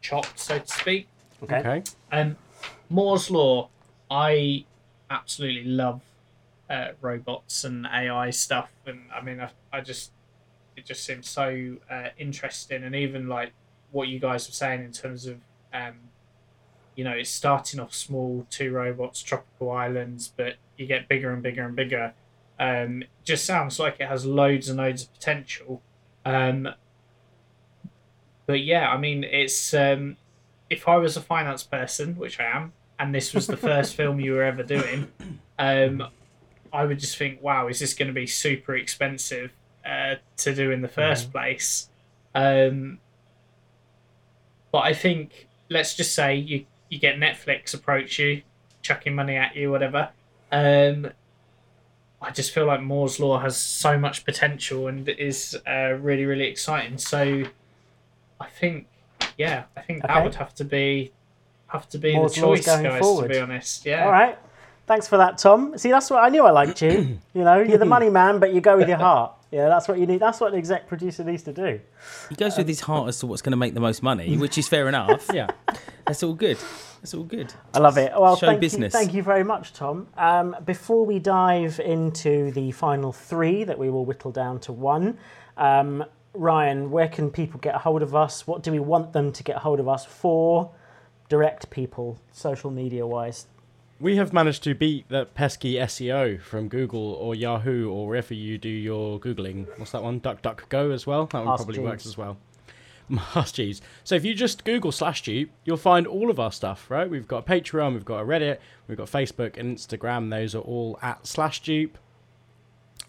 chopped, 0.00 0.38
so 0.38 0.58
to 0.58 0.66
speak. 0.66 1.08
Okay. 1.42 1.58
Okay. 1.58 1.82
Um, 2.12 2.36
Moore's 2.90 3.30
Law, 3.30 3.68
I 4.10 4.64
absolutely 5.10 5.64
love 5.64 6.02
uh, 6.68 6.88
robots 7.00 7.64
and 7.64 7.86
AI 7.86 8.30
stuff, 8.30 8.70
and 8.86 9.02
I 9.14 9.22
mean, 9.22 9.40
I, 9.40 9.50
I 9.72 9.80
just 9.80 10.12
it 10.76 10.84
just 10.84 11.04
seems 11.04 11.28
so 11.28 11.76
uh, 11.90 12.08
interesting, 12.18 12.84
and 12.84 12.94
even 12.94 13.28
like 13.28 13.52
what 13.90 14.08
you 14.08 14.18
guys 14.18 14.46
were 14.48 14.52
saying 14.52 14.84
in 14.84 14.92
terms 14.92 15.26
of, 15.26 15.38
um, 15.72 15.94
you 16.94 17.04
know, 17.04 17.12
it's 17.12 17.30
starting 17.30 17.80
off 17.80 17.94
small, 17.94 18.46
two 18.50 18.72
robots, 18.72 19.22
tropical 19.22 19.70
islands, 19.70 20.32
but 20.36 20.56
you 20.76 20.86
get 20.86 21.08
bigger 21.08 21.32
and 21.32 21.42
bigger 21.42 21.64
and 21.64 21.74
bigger. 21.74 22.12
Um, 22.60 23.02
it 23.02 23.08
just 23.24 23.44
sounds 23.44 23.78
like 23.78 23.96
it 24.00 24.08
has 24.08 24.26
loads 24.26 24.68
and 24.68 24.78
loads 24.78 25.04
of 25.04 25.12
potential. 25.14 25.80
Um, 26.24 26.68
but 28.48 28.64
yeah, 28.64 28.88
I 28.88 28.96
mean, 28.96 29.24
it's 29.24 29.74
um, 29.74 30.16
if 30.70 30.88
I 30.88 30.96
was 30.96 31.18
a 31.18 31.20
finance 31.20 31.62
person, 31.62 32.16
which 32.16 32.40
I 32.40 32.44
am, 32.44 32.72
and 32.98 33.14
this 33.14 33.34
was 33.34 33.46
the 33.46 33.58
first 33.58 33.94
film 33.94 34.18
you 34.18 34.32
were 34.32 34.42
ever 34.42 34.62
doing, 34.62 35.06
um, 35.58 36.02
I 36.72 36.86
would 36.86 36.98
just 36.98 37.18
think, 37.18 37.42
wow, 37.42 37.68
is 37.68 37.78
this 37.78 37.92
going 37.92 38.08
to 38.08 38.14
be 38.14 38.26
super 38.26 38.74
expensive 38.74 39.52
uh, 39.86 40.14
to 40.38 40.54
do 40.54 40.70
in 40.70 40.80
the 40.80 40.88
1st 40.88 41.30
place? 41.30 41.90
Um, 42.34 43.00
but 44.72 44.78
I 44.78 44.94
think, 44.94 45.46
let's 45.68 45.94
just 45.94 46.14
say 46.14 46.36
you, 46.36 46.64
you 46.88 46.98
get 46.98 47.16
Netflix 47.16 47.74
approach 47.74 48.18
you, 48.18 48.40
chucking 48.80 49.14
money 49.14 49.36
at 49.36 49.56
you, 49.56 49.70
whatever. 49.70 50.08
Um, 50.50 51.10
I 52.22 52.30
just 52.30 52.52
feel 52.52 52.64
like 52.64 52.80
Moore's 52.80 53.20
Law 53.20 53.40
has 53.40 53.58
so 53.58 53.98
much 53.98 54.24
potential 54.24 54.88
and 54.88 55.06
is 55.06 55.54
uh, 55.66 55.92
really, 56.00 56.24
really 56.24 56.46
exciting. 56.46 56.96
So 56.96 57.44
I 58.40 58.46
think, 58.46 58.86
yeah, 59.36 59.64
I 59.76 59.80
think 59.80 60.02
that 60.02 60.10
Okay. 60.10 60.22
would 60.24 60.34
have 60.36 60.54
to 60.56 60.64
be 60.64 61.12
have 61.68 61.88
to 61.90 61.98
be 61.98 62.14
Moore's 62.14 62.34
the 62.34 62.46
Law's 62.46 62.58
choice, 62.60 62.66
going 62.66 62.82
guys. 62.84 63.00
forward. 63.00 63.24
To 63.24 63.34
be 63.34 63.38
honest, 63.40 63.84
yeah. 63.84 64.04
All 64.04 64.10
right. 64.12 64.38
Thanks 64.86 65.06
for 65.06 65.18
that, 65.18 65.36
Tom. 65.36 65.76
See, 65.76 65.90
that's 65.90 66.08
what 66.08 66.24
I 66.24 66.30
knew 66.30 66.44
I 66.46 66.50
liked 66.50 66.80
you. 66.80 67.18
You 67.34 67.44
know, 67.44 67.60
you're 67.60 67.76
the 67.78 67.84
money 67.84 68.08
man, 68.08 68.38
but 68.40 68.54
you 68.54 68.60
go 68.62 68.76
with 68.76 68.88
your 68.88 68.96
heart. 69.08 69.32
Yeah, 69.50 69.68
that's 69.68 69.86
what 69.88 69.98
you 69.98 70.06
need. 70.06 70.20
That's 70.20 70.40
what 70.40 70.52
an 70.52 70.58
exec 70.58 70.88
producer 70.88 71.24
needs 71.24 71.42
to 71.44 71.52
do. 71.52 71.78
He 72.30 72.34
goes 72.34 72.56
with 72.58 72.66
his 72.68 72.80
heart 72.80 73.08
as 73.08 73.18
to 73.20 73.26
what's 73.26 73.40
going 73.42 73.50
to 73.52 73.56
make 73.56 73.74
the 73.74 73.80
most 73.80 74.02
money, 74.02 74.36
which 74.44 74.56
is 74.58 74.66
fair 74.66 74.88
enough. 74.88 75.26
Yeah. 75.32 75.48
That's 76.06 76.22
all 76.22 76.34
good. 76.34 76.58
That's 77.00 77.14
all 77.14 77.22
good. 77.24 77.52
I 77.74 77.78
love 77.78 77.96
it. 77.98 78.12
Well, 78.18 78.36
Show 78.36 78.46
thank 78.46 78.60
business. 78.60 78.92
you, 78.94 78.98
thank 78.98 79.14
you 79.14 79.22
very 79.22 79.44
much, 79.44 79.72
Tom. 79.74 80.08
Um, 80.16 80.56
before 80.64 81.04
we 81.06 81.18
dive 81.18 81.80
into 81.80 82.50
the 82.52 82.72
final 82.72 83.12
three 83.12 83.64
that 83.64 83.78
we 83.78 83.88
will 83.90 84.04
whittle 84.06 84.32
down 84.32 84.58
to 84.60 84.72
one, 84.72 85.16
um, 85.56 86.04
Ryan, 86.34 86.90
where 86.90 87.08
can 87.08 87.30
people 87.30 87.58
get 87.60 87.74
a 87.74 87.78
hold 87.78 88.02
of 88.02 88.14
us? 88.14 88.46
What 88.46 88.62
do 88.62 88.70
we 88.72 88.78
want 88.78 89.12
them 89.12 89.32
to 89.32 89.42
get 89.42 89.56
a 89.56 89.60
hold 89.60 89.80
of 89.80 89.88
us 89.88 90.04
for? 90.04 90.70
Direct 91.28 91.70
people, 91.70 92.18
social 92.32 92.70
media 92.70 93.06
wise. 93.06 93.46
We 94.00 94.16
have 94.16 94.32
managed 94.32 94.62
to 94.62 94.74
beat 94.74 95.08
the 95.08 95.26
pesky 95.26 95.74
SEO 95.74 96.40
from 96.40 96.68
Google 96.68 97.14
or 97.14 97.34
Yahoo 97.34 97.90
or 97.90 98.06
wherever 98.06 98.32
you 98.32 98.56
do 98.56 98.68
your 98.68 99.18
Googling. 99.18 99.66
What's 99.76 99.90
that 99.90 100.04
one? 100.04 100.20
DuckDuckGo 100.20 100.92
as 100.94 101.06
well? 101.06 101.26
That 101.26 101.38
one 101.44 101.48
Ask 101.48 101.58
probably 101.64 101.76
Jeeves. 101.76 101.84
works 101.84 102.06
as 102.06 102.16
well. 102.16 102.36
Ask 103.34 103.56
Jeeves. 103.56 103.82
So 104.04 104.14
if 104.14 104.24
you 104.24 104.34
just 104.34 104.64
Google 104.64 104.92
slash 104.92 105.22
Dupe, 105.22 105.50
you'll 105.64 105.76
find 105.76 106.06
all 106.06 106.30
of 106.30 106.38
our 106.38 106.52
stuff, 106.52 106.88
right? 106.90 107.10
We've 107.10 107.26
got 107.26 107.38
a 107.48 107.50
Patreon, 107.50 107.94
we've 107.94 108.04
got 108.04 108.20
a 108.20 108.24
Reddit, 108.24 108.58
we've 108.86 108.98
got 108.98 109.08
Facebook 109.08 109.56
and 109.56 109.76
Instagram. 109.76 110.30
Those 110.30 110.54
are 110.54 110.60
all 110.60 110.98
at 111.02 111.26
slash 111.26 111.60
Dupe. 111.60 111.98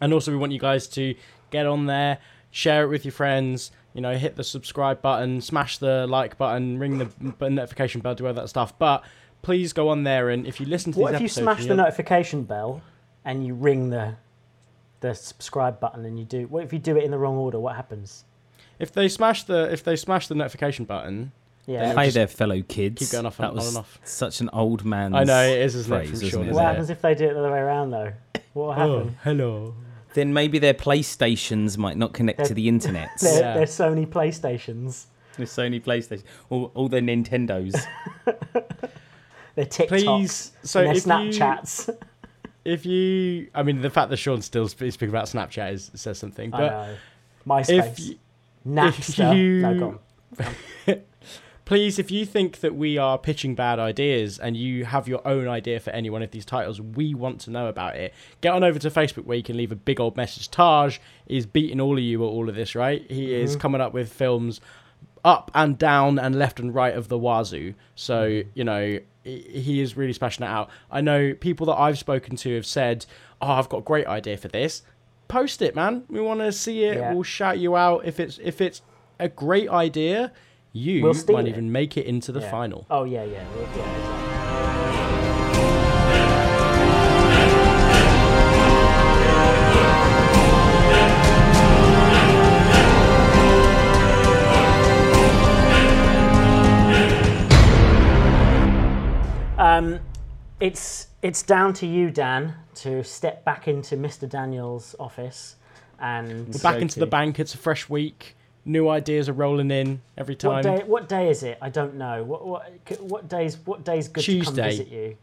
And 0.01 0.11
also, 0.13 0.31
we 0.31 0.37
want 0.37 0.53
you 0.53 0.59
guys 0.59 0.87
to 0.87 1.13
get 1.51 1.65
on 1.65 1.85
there, 1.85 2.19
share 2.51 2.83
it 2.83 2.87
with 2.87 3.05
your 3.05 3.11
friends, 3.11 3.71
you 3.93 3.99
you 3.99 4.01
know, 4.01 4.15
hit 4.15 4.35
the 4.35 4.43
subscribe 4.43 5.01
button, 5.01 5.41
smash 5.41 5.77
the 5.79 6.05
like 6.07 6.37
button, 6.37 6.77
ring 6.79 6.97
the 6.99 7.49
notification 7.49 8.01
bell, 8.01 8.15
do 8.15 8.27
all 8.27 8.33
that 8.33 8.47
stuff. 8.49 8.77
But 8.77 9.03
please 9.41 9.73
go 9.73 9.89
on 9.89 10.03
there 10.03 10.29
and 10.29 10.45
if 10.47 10.59
you 10.59 10.65
listen 10.65 10.93
to 10.93 10.99
What 10.99 11.11
these 11.11 11.15
if 11.17 11.21
you 11.21 11.27
smash 11.29 11.65
the 11.65 11.75
notification 11.75 12.43
bell 12.43 12.81
and 13.25 13.45
you 13.45 13.53
ring 13.55 13.89
the 13.89 14.15
the 15.01 15.13
subscribe 15.15 15.79
button 15.79 16.05
and 16.05 16.19
you 16.19 16.25
do? 16.25 16.45
What 16.47 16.63
if 16.63 16.71
you 16.73 16.79
do 16.79 16.97
it 16.97 17.03
in 17.03 17.11
the 17.11 17.17
wrong 17.17 17.37
order? 17.37 17.59
What 17.59 17.75
happens? 17.75 18.23
if 18.79 18.93
they 18.93 19.09
smash 19.09 19.43
the 19.43 19.71
if 19.73 19.83
they 19.83 19.95
smash 19.95 20.27
the 20.27 20.35
notification 20.35 20.85
button, 20.85 21.31
Yeah. 21.65 21.93
Hi 21.93 22.05
just 22.05 22.15
there, 22.15 22.27
fellow 22.27 22.61
kids. 22.61 22.99
keep 23.01 23.11
going 23.11 23.25
off 23.25 23.37
that 23.37 23.49
and 23.49 23.51
on 23.51 23.55
was 23.57 23.67
and 23.69 23.77
off. 23.79 23.99
such 24.03 24.39
an 24.39 24.49
old 24.53 24.85
man's. 24.85 25.15
I 25.15 25.23
know 25.25 25.43
it 25.43 25.59
is, 25.59 25.75
isn't 25.75 25.91
it? 25.93 25.97
phrase, 25.97 26.09
From 26.09 26.15
isn't 26.15 26.29
Sean, 26.29 26.41
it? 26.41 26.43
isn't 26.45 26.55
What 26.55 26.61
it? 26.61 26.67
happens 26.67 26.89
if 26.89 27.01
they 27.01 27.15
do 27.15 27.25
it 27.25 27.33
the 27.33 27.39
other 27.39 27.51
way 27.51 27.59
around 27.59 27.91
though? 27.91 28.13
What 28.53 28.63
will 28.65 28.71
happen? 28.73 28.91
Oh, 28.91 29.19
hello. 29.23 29.73
Then 30.13 30.33
maybe 30.33 30.57
their 30.59 30.73
PlayStations 30.73 31.77
might 31.77 31.97
not 31.97 32.13
connect 32.13 32.45
to 32.45 32.53
the 32.53 32.67
internet. 32.67 33.09
They're, 33.21 33.39
Yeah. 33.41 33.53
they're 33.53 33.65
Sony 33.65 34.07
PlayStations. 34.07 35.05
With 35.37 35.49
Sony 35.49 35.81
PlayStation, 35.81 36.23
all, 36.49 36.71
all 36.75 36.89
their 36.89 37.01
Nintendos. 37.01 37.79
They're 39.55 39.65
TikToks. 39.65 39.87
Please, 39.87 40.51
so 40.63 40.81
their 40.81 40.91
if 40.91 40.95
you- 41.05 41.11
Snapchats. 41.11 41.89
If 42.65 42.85
you, 42.85 43.47
I 43.55 43.63
mean, 43.63 43.81
the 43.81 43.89
fact 43.89 44.09
that 44.09 44.17
Sean 44.17 44.41
still 44.41 44.67
sp- 44.67 44.91
speaking 44.91 45.09
about 45.09 45.25
Snapchat 45.25 45.71
is, 45.73 45.91
says 45.95 46.19
something. 46.19 46.53
I 46.53 46.57
But 46.57 46.69
know. 46.69 46.95
MySpace. 47.47 47.69
if 47.89 47.99
you, 47.99 48.15
Napster. 48.67 49.35
you- 49.37 49.61
No, 49.61 49.79
go 49.79 49.99
on. 50.87 51.01
please, 51.69 51.99
if 51.99 52.09
you 52.09 52.25
think 52.25 52.61
that 52.61 52.73
we 52.73 52.97
are 52.97 53.15
pitching 53.15 53.53
bad 53.53 53.77
ideas 53.77 54.39
and 54.39 54.57
you 54.57 54.85
have 54.85 55.07
your 55.07 55.21
own 55.25 55.47
idea 55.47 55.79
for 55.79 55.91
any 55.91 56.09
one 56.09 56.23
of 56.23 56.31
these 56.31 56.43
titles, 56.43 56.81
we 56.81 57.13
want 57.13 57.39
to 57.39 57.51
know 57.51 57.67
about 57.67 57.95
it. 57.95 58.11
Get 58.41 58.53
on 58.53 58.63
over 58.63 58.79
to 58.79 58.89
Facebook 58.89 59.25
where 59.25 59.37
you 59.37 59.43
can 59.43 59.55
leave 59.55 59.71
a 59.71 59.75
big 59.75 59.99
old 59.99 60.17
message. 60.17 60.49
Taj 60.49 60.97
is 61.27 61.45
beating 61.45 61.79
all 61.79 61.95
of 61.95 62.03
you 62.03 62.23
at 62.23 62.27
all 62.27 62.49
of 62.49 62.55
this, 62.55 62.73
right? 62.73 63.05
He 63.07 63.27
mm-hmm. 63.27 63.43
is 63.43 63.55
coming 63.55 63.81
up 63.81 63.93
with 63.93 64.11
films 64.11 64.61
up 65.23 65.51
and 65.53 65.77
down 65.77 66.17
and 66.17 66.39
left 66.39 66.59
and 66.59 66.73
right 66.73 66.95
of 66.95 67.07
the 67.07 67.19
wazoo. 67.19 67.75
So, 67.93 68.31
mm-hmm. 68.31 68.49
you 68.55 68.63
know, 68.63 68.99
he- 69.23 69.61
he 69.61 69.79
is 69.79 69.95
really 69.95 70.13
smashing 70.13 70.43
it 70.43 70.49
out. 70.49 70.71
I 70.89 71.01
know 71.01 71.35
people 71.35 71.67
that 71.67 71.77
I've 71.77 71.99
spoken 71.99 72.35
to 72.37 72.55
have 72.55 72.65
said, 72.65 73.05
Oh, 73.43 73.51
I've 73.51 73.69
got 73.69 73.77
a 73.77 73.83
great 73.83 74.07
idea 74.07 74.37
for 74.37 74.47
this. 74.47 74.81
Post 75.27 75.61
it, 75.61 75.75
man. 75.75 76.05
We 76.09 76.19
want 76.19 76.39
to 76.39 76.51
see 76.51 76.85
it. 76.85 76.97
Yeah. 76.97 77.13
We'll 77.13 77.21
shout 77.21 77.59
you 77.59 77.75
out. 77.75 78.05
If 78.05 78.19
it's 78.19 78.39
if 78.41 78.59
it's 78.59 78.81
a 79.19 79.29
great 79.29 79.69
idea, 79.69 80.31
you 80.73 81.03
We'll 81.03 81.13
might 81.29 81.45
it. 81.45 81.49
even 81.49 81.71
make 81.71 81.97
it 81.97 82.05
into 82.05 82.31
the 82.31 82.41
Yeah. 82.41 82.51
final. 82.51 82.85
Oh 82.89 83.03
yeah, 83.03 83.23
yeah, 83.23 83.43
yeah. 83.55 83.63
exactly. 83.63 85.19
Um, 99.57 99.99
it's 100.61 101.07
it's 101.21 101.43
down 101.43 101.73
to 101.75 101.85
you, 101.85 102.11
Dan, 102.11 102.53
to 102.75 103.03
step 103.03 103.43
back 103.43 103.67
into 103.67 103.97
Mr. 103.97 104.27
Daniel's 104.27 104.95
office 104.99 105.57
and 105.99 106.47
We're 106.47 106.59
back 106.61 106.81
into 106.81 106.99
the 107.01 107.05
bank. 107.05 107.39
It's 107.39 107.53
a 107.53 107.57
fresh 107.57 107.89
week. 107.89 108.37
New 108.69 108.87
ideas 108.87 109.27
are 109.27 109.33
rolling 109.33 109.71
in 109.71 109.99
every 110.15 110.35
time. 110.35 110.51
What 110.51 110.61
day? 110.61 110.83
What 110.85 111.09
day 111.09 111.29
is 111.29 111.41
it? 111.41 111.57
I 111.59 111.69
don't 111.69 111.95
know. 111.95 112.23
What 112.23 112.45
what 112.45 113.01
what 113.01 113.27
days? 113.27 113.57
What 113.65 113.83
days 113.83 114.07
good 114.07 114.23
to 114.23 114.41
come 114.41 114.53
visit 114.53 114.89
you? 114.89 115.17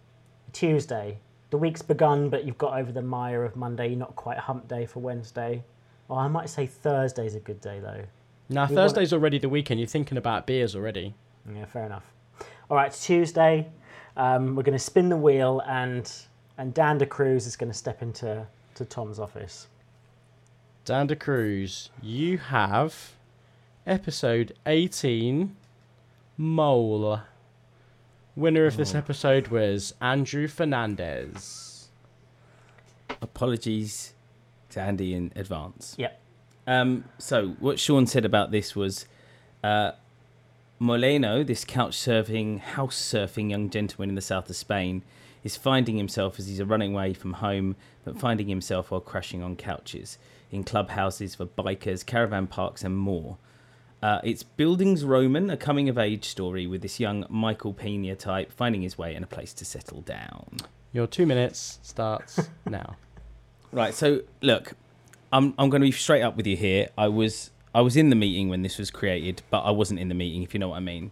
Tuesday. 0.53 1.19
The 1.51 1.57
week's 1.57 1.81
begun, 1.81 2.29
but 2.29 2.45
you've 2.45 2.59
got 2.59 2.77
over 2.77 2.91
the 2.91 3.03
mire 3.03 3.45
of 3.45 3.55
Monday. 3.55 3.87
You're 3.91 3.99
not 4.01 4.17
quite 4.17 4.37
hump 4.37 4.67
day 4.67 4.85
for 4.85 4.99
Wednesday. 4.99 5.63
Or 6.09 6.19
I 6.19 6.27
might 6.27 6.51
say 6.51 6.67
Thursday's 6.67 7.37
a 7.37 7.39
good 7.39 7.61
day 7.61 7.79
though. 7.79 8.03
Now 8.49 8.63
wanna- 8.65 8.75
Thursday's 8.75 9.13
already 9.13 9.39
the 9.39 9.49
weekend. 9.49 9.79
You're 9.79 9.87
thinking 9.87 10.19
about 10.19 10.45
beers 10.49 10.75
already. 10.75 11.15
Yeah, 11.49 11.67
fair 11.67 11.85
enough. 11.87 12.05
All 12.69 12.77
right, 12.77 12.89
it's 12.89 13.07
Tuesday. 13.07 13.69
Um, 14.17 14.57
we're 14.57 14.65
going 14.65 14.73
to 14.73 14.85
spin 14.85 15.09
the 15.09 15.17
wheel, 15.17 15.63
and 15.69 16.11
and 16.59 16.75
Dan 16.75 16.99
De 16.99 17.07
Cruz 17.07 17.47
is 17.47 17.55
going 17.55 17.71
to 17.71 17.79
step 17.79 18.03
into 18.03 18.45
to 18.75 18.85
Tom's 18.85 19.21
office. 19.21 19.69
Dan 20.85 21.07
De 21.07 21.15
Cruz, 21.15 21.91
you 22.03 22.39
have 22.39 23.13
episode 23.87 24.53
18, 24.67 25.55
Mole. 26.37 27.21
Winner 28.35 28.67
of 28.67 28.77
this 28.77 28.95
episode 28.95 29.49
was 29.49 29.95
Andrew 30.01 30.49
Fernandez. 30.49 31.89
Apologies 33.23 34.13
to 34.71 34.81
Andy 34.81 35.15
in 35.15 35.33
advance. 35.37 35.95
Yep. 35.99 36.21
Um, 36.67 37.05
so 37.19 37.57
what 37.61 37.79
Sean 37.79 38.07
said 38.07 38.25
about 38.25 38.51
this 38.51 38.75
was, 38.75 39.07
uh, 39.63 39.93
Moleno, 40.81 41.47
this 41.47 41.65
couch 41.65 41.97
surfing, 41.97 42.59
house 42.59 43.01
surfing 43.01 43.51
young 43.51 43.71
gentleman 43.71 44.11
in 44.11 44.15
the 44.17 44.21
south 44.21 44.51
of 44.51 44.57
Spain, 44.57 45.03
is 45.45 45.57
finding 45.57 45.97
himself 45.97 46.39
as 46.39 46.49
he's 46.49 46.59
a 46.59 46.67
running 46.67 46.93
away 46.93 47.15
from 47.15 47.35
home, 47.35 47.77
but 48.05 48.19
finding 48.19 48.49
himself 48.49 48.91
while 48.91 49.01
crashing 49.01 49.43
on 49.43 49.55
couches 49.55 50.19
in 50.51 50.65
clubhouses 50.65 51.37
for 51.37 51.47
bikers, 51.47 52.05
caravan 52.05 52.47
parks, 52.47 52.83
and 52.85 52.97
more. 52.97 53.39
Uh, 54.03 54.21
it's 54.23 54.45
Bildungsroman, 54.45 55.53
a 55.53 55.57
coming 55.57 55.89
of 55.89 55.99
age 55.99 56.25
story 56.25 56.67
with 56.67 56.83
this 56.83 57.01
young 57.01 57.25
Michael 57.29 57.73
Pena 57.73 58.15
type 58.15 58.53
finding 58.53 58.83
his 58.83 58.99
way 58.99 59.15
in 59.15 59.23
a 59.23 59.27
place 59.27 59.53
to 59.55 59.65
settle 59.65 60.03
down. 60.03 60.59
Your 60.93 61.07
two 61.07 61.27
minutes 61.27 61.79
starts 61.83 62.49
now. 62.67 62.97
Right. 63.73 63.95
So 63.95 64.23
look, 64.43 64.75
I'm 65.33 65.55
I'm 65.59 65.71
going 65.71 65.83
to 65.83 65.89
be 65.89 65.93
straight 65.93 66.23
up 66.23 66.37
with 66.37 66.47
you 66.47 66.57
here. 66.57 66.89
I 66.97 67.09
was 67.09 67.51
I 67.75 67.81
was 67.81 67.97
in 67.97 68.11
the 68.11 68.17
meeting 68.17 68.49
when 68.49 68.63
this 68.63 68.79
was 68.79 68.91
created, 68.91 69.43
but 69.51 69.61
I 69.61 69.71
wasn't 69.71 70.01
in 70.01 70.09
the 70.09 70.15
meeting, 70.15 70.43
if 70.43 70.55
you 70.55 70.61
know 70.61 70.69
what 70.69 70.77
I 70.77 70.81
mean. 70.81 71.11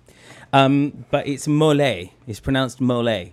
Um, 0.52 1.04
but 1.10 1.26
it's 1.26 1.46
Mole. 1.46 2.08
It's 2.26 2.40
pronounced 2.40 2.80
Mole, 2.80 3.32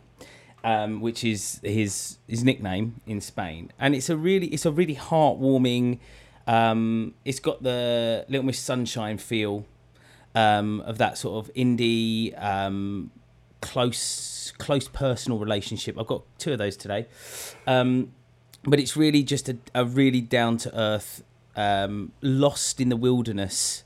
um, 0.63 1.01
which 1.01 1.23
is 1.23 1.59
his 1.63 2.17
his 2.27 2.43
nickname 2.43 2.99
in 3.05 3.21
Spain, 3.21 3.71
and 3.79 3.95
it's 3.95 4.09
a 4.09 4.17
really 4.17 4.47
it's 4.47 4.65
a 4.65 4.71
really 4.71 4.95
heartwarming. 4.95 5.99
Um, 6.47 7.13
it's 7.25 7.39
got 7.39 7.63
the 7.63 8.25
Little 8.29 8.45
Miss 8.45 8.59
Sunshine 8.59 9.17
feel 9.17 9.65
um, 10.35 10.81
of 10.81 10.97
that 10.97 11.17
sort 11.17 11.45
of 11.45 11.53
indie 11.53 12.41
um, 12.41 13.11
close 13.61 14.53
close 14.57 14.87
personal 14.87 15.39
relationship. 15.39 15.97
I've 15.99 16.07
got 16.07 16.23
two 16.37 16.53
of 16.53 16.57
those 16.57 16.77
today. 16.77 17.07
Um, 17.67 18.11
but 18.63 18.79
it's 18.79 18.95
really 18.95 19.23
just 19.23 19.49
a, 19.49 19.57
a 19.73 19.85
really 19.85 20.21
down 20.21 20.57
to 20.57 20.77
earth, 20.77 21.23
um, 21.55 22.11
lost 22.21 22.79
in 22.79 22.89
the 22.89 22.95
wilderness 22.95 23.83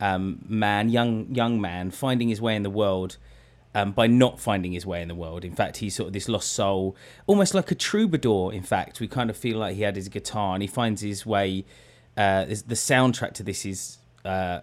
um, 0.00 0.44
man, 0.48 0.88
young 0.88 1.34
young 1.34 1.60
man, 1.60 1.90
finding 1.90 2.28
his 2.28 2.40
way 2.40 2.56
in 2.56 2.62
the 2.62 2.70
world 2.70 3.16
um, 3.74 3.92
by 3.92 4.06
not 4.06 4.40
finding 4.40 4.72
his 4.72 4.86
way 4.86 5.02
in 5.02 5.08
the 5.08 5.14
world. 5.14 5.44
In 5.44 5.54
fact, 5.54 5.78
he's 5.78 5.94
sort 5.96 6.08
of 6.08 6.12
this 6.12 6.28
lost 6.28 6.52
soul, 6.52 6.96
almost 7.26 7.54
like 7.54 7.70
a 7.70 7.74
troubadour. 7.74 8.52
In 8.52 8.62
fact, 8.62 9.00
we 9.00 9.08
kind 9.08 9.30
of 9.30 9.36
feel 9.36 9.58
like 9.58 9.76
he 9.76 9.82
had 9.82 9.96
his 9.96 10.08
guitar 10.08 10.54
and 10.54 10.62
he 10.62 10.68
finds 10.68 11.02
his 11.02 11.26
way. 11.26 11.64
Uh, 12.16 12.44
the 12.44 12.76
soundtrack 12.76 13.32
to 13.34 13.42
this 13.42 13.66
is 13.66 13.98
uh, 14.24 14.60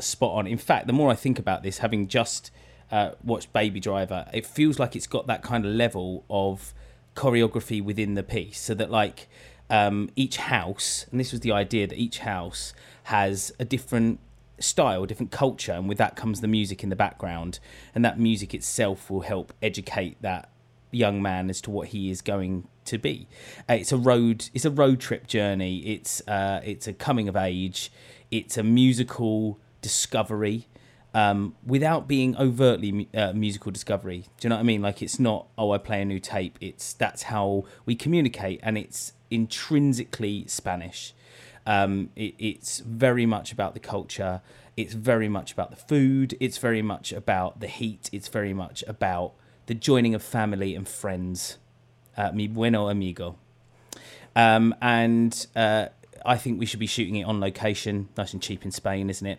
spot 0.00 0.32
on. 0.32 0.46
In 0.46 0.58
fact, 0.58 0.86
the 0.86 0.92
more 0.92 1.10
I 1.10 1.14
think 1.14 1.38
about 1.38 1.62
this, 1.62 1.78
having 1.78 2.08
just 2.08 2.50
uh, 2.90 3.12
watched 3.22 3.52
Baby 3.52 3.78
Driver, 3.78 4.26
it 4.32 4.44
feels 4.44 4.78
like 4.78 4.96
it's 4.96 5.06
got 5.06 5.26
that 5.28 5.42
kind 5.42 5.64
of 5.64 5.72
level 5.72 6.24
of 6.28 6.74
choreography 7.14 7.82
within 7.82 8.14
the 8.14 8.22
piece, 8.22 8.58
so 8.58 8.74
that 8.74 8.90
like 8.90 9.28
um, 9.70 10.10
each 10.16 10.38
house, 10.38 11.06
and 11.10 11.20
this 11.20 11.30
was 11.30 11.40
the 11.40 11.52
idea 11.52 11.86
that 11.86 11.96
each 11.96 12.20
house 12.20 12.74
has 13.04 13.52
a 13.60 13.64
different 13.64 14.18
style, 14.62 15.06
different 15.06 15.32
culture, 15.32 15.72
and 15.72 15.88
with 15.88 15.98
that 15.98 16.16
comes 16.16 16.40
the 16.40 16.48
music 16.48 16.82
in 16.82 16.90
the 16.90 16.96
background, 16.96 17.58
and 17.94 18.04
that 18.04 18.18
music 18.18 18.54
itself 18.54 19.10
will 19.10 19.20
help 19.20 19.52
educate 19.62 20.20
that 20.22 20.48
young 20.90 21.22
man 21.22 21.50
as 21.50 21.60
to 21.62 21.70
what 21.70 21.88
he 21.88 22.10
is 22.10 22.20
going 22.20 22.68
to 22.84 22.98
be. 22.98 23.26
Uh, 23.68 23.74
it's 23.74 23.92
a 23.92 23.96
road. 23.96 24.48
It's 24.54 24.64
a 24.64 24.70
road 24.70 25.00
trip 25.00 25.26
journey. 25.26 25.78
It's 25.78 26.26
uh, 26.28 26.60
it's 26.64 26.86
a 26.86 26.92
coming 26.92 27.28
of 27.28 27.36
age. 27.36 27.90
It's 28.30 28.56
a 28.56 28.62
musical 28.62 29.58
discovery. 29.80 30.68
Um, 31.14 31.56
without 31.66 32.08
being 32.08 32.34
overtly 32.38 33.06
uh, 33.14 33.34
musical 33.34 33.70
discovery, 33.70 34.24
do 34.38 34.46
you 34.46 34.48
know 34.48 34.56
what 34.56 34.60
I 34.60 34.64
mean? 34.64 34.80
Like 34.80 35.02
it's 35.02 35.20
not, 35.20 35.46
oh, 35.58 35.72
I 35.72 35.76
play 35.76 36.00
a 36.00 36.06
new 36.06 36.18
tape. 36.18 36.56
It's 36.60 36.94
that's 36.94 37.24
how 37.24 37.64
we 37.84 37.94
communicate, 37.94 38.60
and 38.62 38.78
it's 38.78 39.12
intrinsically 39.30 40.46
Spanish. 40.46 41.12
Um, 41.66 42.10
it, 42.16 42.34
it's 42.38 42.80
very 42.80 43.26
much 43.26 43.52
about 43.52 43.74
the 43.74 43.80
culture. 43.80 44.40
It's 44.76 44.94
very 44.94 45.28
much 45.28 45.52
about 45.52 45.70
the 45.70 45.76
food. 45.76 46.36
It's 46.40 46.58
very 46.58 46.82
much 46.82 47.12
about 47.12 47.60
the 47.60 47.68
heat. 47.68 48.08
It's 48.12 48.28
very 48.28 48.54
much 48.54 48.82
about 48.88 49.34
the 49.66 49.74
joining 49.74 50.14
of 50.14 50.22
family 50.22 50.74
and 50.74 50.88
friends. 50.88 51.58
Uh, 52.16 52.30
mi 52.32 52.46
bueno 52.46 52.88
amigo. 52.88 53.36
Um, 54.34 54.74
and 54.80 55.46
uh, 55.54 55.86
I 56.24 56.36
think 56.36 56.58
we 56.58 56.66
should 56.66 56.80
be 56.80 56.86
shooting 56.86 57.16
it 57.16 57.24
on 57.24 57.40
location, 57.40 58.08
nice 58.16 58.32
and 58.32 58.42
cheap 58.42 58.64
in 58.64 58.70
Spain, 58.70 59.10
isn't 59.10 59.26
it? 59.26 59.38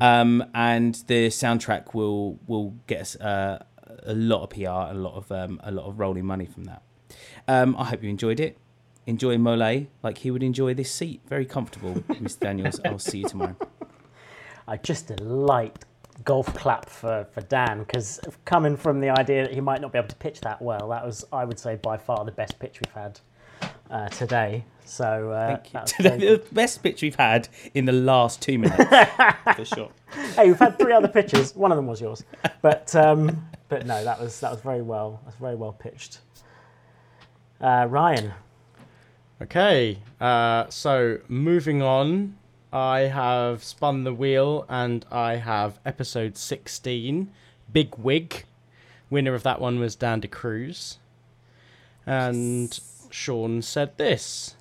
Um, 0.00 0.44
and 0.54 0.94
the 1.06 1.28
soundtrack 1.28 1.94
will 1.94 2.38
will 2.46 2.74
get 2.86 3.00
us 3.02 3.16
uh, 3.16 3.62
a 4.04 4.14
lot 4.14 4.42
of 4.42 4.50
PR, 4.50 4.92
a 4.92 4.94
lot 4.94 5.14
of 5.14 5.30
um, 5.30 5.60
a 5.62 5.70
lot 5.70 5.86
of 5.86 5.98
rolling 5.98 6.24
money 6.26 6.46
from 6.46 6.64
that. 6.64 6.82
Um, 7.46 7.76
I 7.78 7.84
hope 7.84 8.02
you 8.02 8.10
enjoyed 8.10 8.40
it. 8.40 8.56
Enjoy 9.06 9.36
Mole 9.38 9.86
like 10.02 10.18
he 10.18 10.30
would 10.30 10.42
enjoy 10.42 10.74
this 10.74 10.90
seat. 10.90 11.20
Very 11.28 11.44
comfortable, 11.44 11.94
Mr. 12.08 12.40
Daniels. 12.40 12.80
I'll 12.84 12.98
see 12.98 13.18
you 13.18 13.28
tomorrow. 13.28 13.56
I 14.68 14.76
just 14.76 15.10
a 15.10 15.16
light 15.22 15.84
golf 16.24 16.54
clap 16.54 16.88
for, 16.88 17.26
for 17.32 17.40
Dan 17.42 17.80
because 17.80 18.20
coming 18.44 18.76
from 18.76 19.00
the 19.00 19.10
idea 19.10 19.42
that 19.44 19.52
he 19.54 19.60
might 19.60 19.80
not 19.80 19.92
be 19.92 19.98
able 19.98 20.08
to 20.08 20.16
pitch 20.16 20.40
that 20.42 20.62
well, 20.62 20.88
that 20.90 21.04
was, 21.04 21.24
I 21.32 21.44
would 21.44 21.58
say, 21.58 21.76
by 21.76 21.96
far 21.96 22.24
the 22.24 22.30
best 22.32 22.58
pitch 22.60 22.80
we've 22.80 22.94
had 22.94 23.18
uh, 23.90 24.08
today. 24.08 24.64
So 24.84 25.30
uh, 25.30 25.56
Thank 25.56 25.66
you. 25.66 25.72
that 25.72 25.82
was 25.82 25.92
Today, 25.92 26.18
very 26.18 26.36
the 26.36 26.54
best 26.54 26.82
pitch 26.82 27.02
we've 27.02 27.14
had 27.16 27.48
in 27.74 27.84
the 27.86 27.92
last 27.92 28.40
two 28.42 28.58
minutes, 28.58 28.84
for 29.56 29.64
sure. 29.64 29.90
hey, 30.36 30.46
we've 30.46 30.58
had 30.58 30.78
three 30.78 30.92
other 30.92 31.08
pitches. 31.08 31.54
One 31.54 31.72
of 31.72 31.76
them 31.76 31.86
was 31.86 32.00
yours, 32.00 32.24
but 32.62 32.94
um, 32.94 33.48
but 33.68 33.86
no, 33.86 34.02
that 34.04 34.20
was 34.20 34.40
that 34.40 34.50
was 34.50 34.60
very 34.60 34.82
well. 34.82 35.20
That's 35.24 35.36
very 35.36 35.54
well 35.54 35.72
pitched. 35.72 36.18
Uh, 37.60 37.86
Ryan, 37.88 38.32
Okay, 39.42 39.98
uh, 40.20 40.68
so 40.68 41.18
moving 41.26 41.82
on, 41.82 42.36
I 42.72 43.00
have 43.00 43.64
spun 43.64 44.04
the 44.04 44.14
wheel 44.14 44.64
and 44.68 45.04
I 45.10 45.34
have 45.34 45.80
episode 45.84 46.36
16, 46.36 47.28
Big 47.72 47.98
Wig. 47.98 48.44
Winner 49.10 49.34
of 49.34 49.42
that 49.42 49.60
one 49.60 49.80
was 49.80 49.96
Dan 49.96 50.20
de 50.20 50.28
Cruz. 50.28 50.98
And 52.06 52.78
Sean 53.10 53.62
said 53.62 53.98
this 53.98 54.54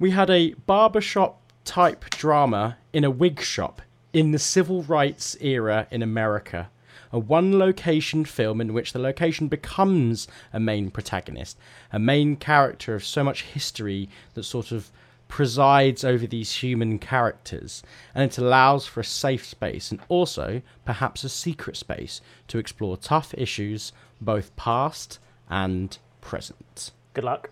We 0.00 0.10
had 0.10 0.28
a 0.28 0.54
barbershop 0.66 1.40
type 1.64 2.10
drama 2.10 2.78
in 2.92 3.04
a 3.04 3.12
wig 3.12 3.40
shop 3.40 3.80
in 4.12 4.32
the 4.32 4.40
civil 4.40 4.82
rights 4.82 5.36
era 5.40 5.86
in 5.92 6.02
America. 6.02 6.68
A 7.12 7.18
one 7.18 7.58
location 7.58 8.24
film 8.24 8.60
in 8.60 8.74
which 8.74 8.92
the 8.92 8.98
location 8.98 9.48
becomes 9.48 10.28
a 10.52 10.60
main 10.60 10.90
protagonist, 10.90 11.58
a 11.92 11.98
main 11.98 12.36
character 12.36 12.94
of 12.94 13.04
so 13.04 13.22
much 13.22 13.42
history 13.42 14.08
that 14.34 14.44
sort 14.44 14.72
of 14.72 14.90
presides 15.28 16.04
over 16.04 16.26
these 16.26 16.52
human 16.56 16.98
characters. 16.98 17.82
And 18.14 18.24
it 18.24 18.38
allows 18.38 18.86
for 18.86 19.00
a 19.00 19.04
safe 19.04 19.44
space 19.44 19.90
and 19.90 20.00
also 20.08 20.62
perhaps 20.84 21.24
a 21.24 21.28
secret 21.28 21.76
space 21.76 22.20
to 22.48 22.58
explore 22.58 22.96
tough 22.96 23.34
issues, 23.36 23.92
both 24.20 24.54
past 24.56 25.18
and 25.48 25.96
present. 26.20 26.92
good 27.14 27.24
luck. 27.24 27.50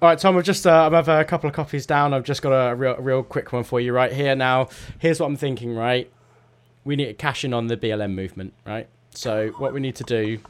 All 0.00 0.08
right, 0.08 0.18
Tom. 0.18 0.36
I've 0.36 0.42
just 0.42 0.66
uh, 0.66 0.90
I've 0.92 1.08
a 1.08 1.24
couple 1.24 1.48
of 1.48 1.54
copies 1.54 1.86
down. 1.86 2.12
I've 2.12 2.24
just 2.24 2.42
got 2.42 2.50
a 2.50 2.74
real 2.74 2.96
real 2.96 3.22
quick 3.22 3.52
one 3.52 3.62
for 3.62 3.80
you 3.80 3.92
right 3.92 4.12
here. 4.12 4.34
Now, 4.34 4.68
here's 4.98 5.20
what 5.20 5.26
I'm 5.26 5.36
thinking. 5.36 5.76
Right, 5.76 6.10
we 6.84 6.96
need 6.96 7.06
to 7.06 7.14
cash 7.14 7.44
in 7.44 7.52
on 7.54 7.66
the 7.66 7.76
BLM 7.76 8.14
movement. 8.14 8.54
Right. 8.66 8.88
So 9.14 9.48
what 9.58 9.72
we 9.74 9.80
need 9.80 9.96
to 9.96 10.04
do 10.04 10.40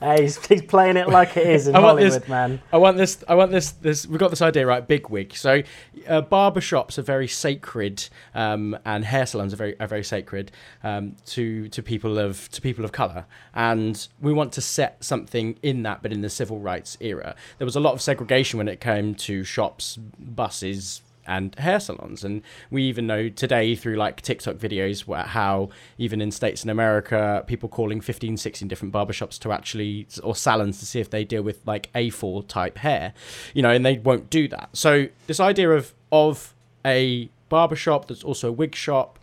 Hey, 0.00 0.22
he's, 0.22 0.44
he's 0.46 0.62
playing 0.62 0.96
it 0.96 1.08
like 1.08 1.36
it 1.36 1.46
is 1.46 1.66
in 1.66 1.72
want 1.80 1.98
this- 1.98 2.14
Hollywood, 2.14 2.28
man. 2.28 2.62
I 2.72 2.76
want 2.76 2.96
this. 2.96 3.22
I 3.26 3.34
want 3.34 3.50
this. 3.50 3.72
This. 3.72 4.06
We've 4.06 4.20
got 4.20 4.30
this 4.30 4.40
idea, 4.42 4.64
right? 4.64 4.86
Big 4.86 5.08
wig. 5.10 5.34
So, 5.34 5.62
uh, 6.06 6.20
barber 6.20 6.60
shops 6.60 6.98
are 6.98 7.02
very 7.02 7.26
sacred, 7.26 8.08
um, 8.34 8.78
and 8.84 9.04
hair 9.04 9.26
salons 9.26 9.52
are 9.52 9.56
very 9.56 9.78
are 9.80 9.88
very 9.88 10.04
sacred 10.04 10.52
um, 10.84 11.16
to 11.26 11.68
to 11.70 11.82
people 11.82 12.18
of 12.18 12.48
to 12.50 12.60
people 12.60 12.84
of 12.84 12.92
color. 12.92 13.26
And 13.54 14.06
we 14.20 14.32
want 14.32 14.52
to 14.52 14.60
set 14.60 15.02
something 15.02 15.58
in 15.62 15.82
that, 15.82 16.00
but 16.00 16.12
in 16.12 16.20
the 16.20 16.30
civil 16.30 16.60
rights 16.60 16.96
era, 17.00 17.34
there 17.58 17.64
was 17.64 17.76
a 17.76 17.80
lot 17.80 17.92
of 17.94 18.00
segregation 18.00 18.58
when 18.58 18.68
it 18.68 18.80
came 18.80 19.14
to 19.16 19.42
shops, 19.42 19.96
buses. 19.96 21.02
And 21.28 21.54
hair 21.58 21.78
salons, 21.78 22.24
and 22.24 22.42
we 22.70 22.84
even 22.84 23.06
know 23.06 23.28
today 23.28 23.74
through 23.74 23.96
like 23.96 24.22
TikTok 24.22 24.56
videos 24.56 25.06
where 25.06 25.24
how 25.24 25.68
even 25.98 26.20
in 26.20 26.30
states 26.30 26.64
in 26.64 26.70
America, 26.70 27.44
people 27.46 27.68
calling 27.68 28.00
15, 28.00 28.38
16 28.38 28.66
different 28.66 28.94
barbershops 28.94 29.38
to 29.40 29.52
actually 29.52 30.06
or 30.22 30.34
salons 30.34 30.78
to 30.80 30.86
see 30.86 31.00
if 31.00 31.10
they 31.10 31.24
deal 31.24 31.42
with 31.42 31.60
like 31.66 31.92
A4 31.92 32.48
type 32.48 32.78
hair, 32.78 33.12
you 33.52 33.62
know, 33.62 33.70
and 33.70 33.84
they 33.84 33.98
won't 33.98 34.30
do 34.30 34.48
that. 34.48 34.70
So 34.72 35.08
this 35.26 35.38
idea 35.38 35.70
of 35.70 35.92
of 36.10 36.54
a 36.84 37.28
barbershop 37.48 38.08
that's 38.08 38.24
also 38.24 38.48
a 38.48 38.52
wig 38.52 38.74
shop 38.74 39.17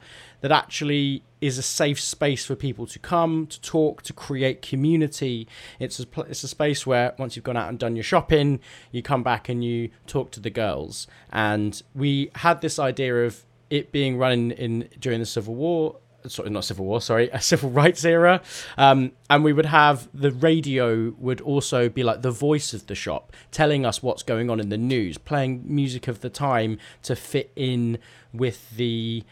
that 0.46 0.52
actually 0.52 1.24
is 1.42 1.58
a 1.58 1.64
safe 1.64 2.00
space 2.00 2.46
for 2.46 2.56
people 2.56 2.86
to 2.86 3.00
come 3.00 3.48
to 3.48 3.60
talk 3.62 4.04
to 4.04 4.14
create 4.14 4.62
community. 4.62 5.48
It's 5.80 6.00
a 6.00 6.06
it's 6.30 6.44
a 6.44 6.48
space 6.48 6.86
where 6.86 7.16
once 7.18 7.36
you've 7.36 7.46
gone 7.46 7.58
out 7.58 7.68
and 7.68 7.80
done 7.80 7.96
your 7.96 8.04
shopping 8.04 8.60
you 8.92 9.02
come 9.02 9.24
back 9.24 9.50
and 9.50 9.66
you 9.66 9.90
talk 10.06 10.30
to 10.34 10.40
the 10.40 10.52
girls. 10.52 11.08
And 11.32 11.82
we 11.96 12.30
had 12.36 12.62
this 12.62 12.78
idea 12.78 13.26
of 13.26 13.44
it 13.72 13.92
being 13.92 14.20
run 14.20 14.34
in, 14.34 14.52
in 14.52 14.90
during 15.00 15.20
the 15.20 15.26
civil 15.26 15.56
war 15.56 15.98
sorry 16.28 16.52
not 16.52 16.64
civil 16.64 16.86
war 16.86 17.02
sorry 17.02 17.28
a 17.34 17.42
civil 17.42 17.72
rights 17.72 18.06
era. 18.06 18.40
Um, 18.78 19.14
and 19.32 19.44
we 19.44 19.52
would 19.52 19.66
have 19.66 20.08
the 20.14 20.32
radio 20.32 21.16
would 21.18 21.42
also 21.42 21.90
be 21.90 22.04
like 22.04 22.22
the 22.22 22.30
voice 22.30 22.72
of 22.72 22.86
the 22.86 22.94
shop 22.94 23.34
telling 23.50 23.84
us 23.84 24.04
what's 24.04 24.22
going 24.22 24.52
on 24.52 24.60
in 24.60 24.70
the 24.70 24.78
news 24.78 25.18
playing 25.18 25.64
music 25.66 26.08
of 26.08 26.22
the 26.22 26.30
time 26.30 26.78
to 27.02 27.16
fit 27.16 27.52
in 27.56 27.98
with 28.32 28.70
the 28.78 29.24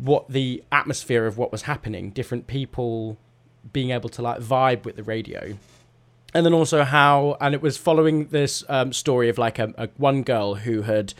what 0.00 0.28
the 0.30 0.64
atmosphere 0.72 1.26
of 1.26 1.36
what 1.36 1.52
was 1.52 1.62
happening 1.62 2.10
different 2.10 2.46
people 2.46 3.18
being 3.72 3.90
able 3.90 4.08
to 4.08 4.22
like 4.22 4.40
vibe 4.40 4.84
with 4.84 4.96
the 4.96 5.02
radio. 5.02 5.56
And 6.32 6.46
then 6.46 6.54
also 6.54 6.84
how 6.84 7.36
and 7.40 7.54
it 7.54 7.62
was 7.62 7.76
following 7.76 8.28
this 8.28 8.64
um, 8.68 8.92
story 8.92 9.28
of 9.28 9.36
like 9.36 9.58
a, 9.58 9.74
a 9.76 9.88
one 9.96 10.22
girl 10.22 10.54
who 10.56 10.82
had 10.82 11.12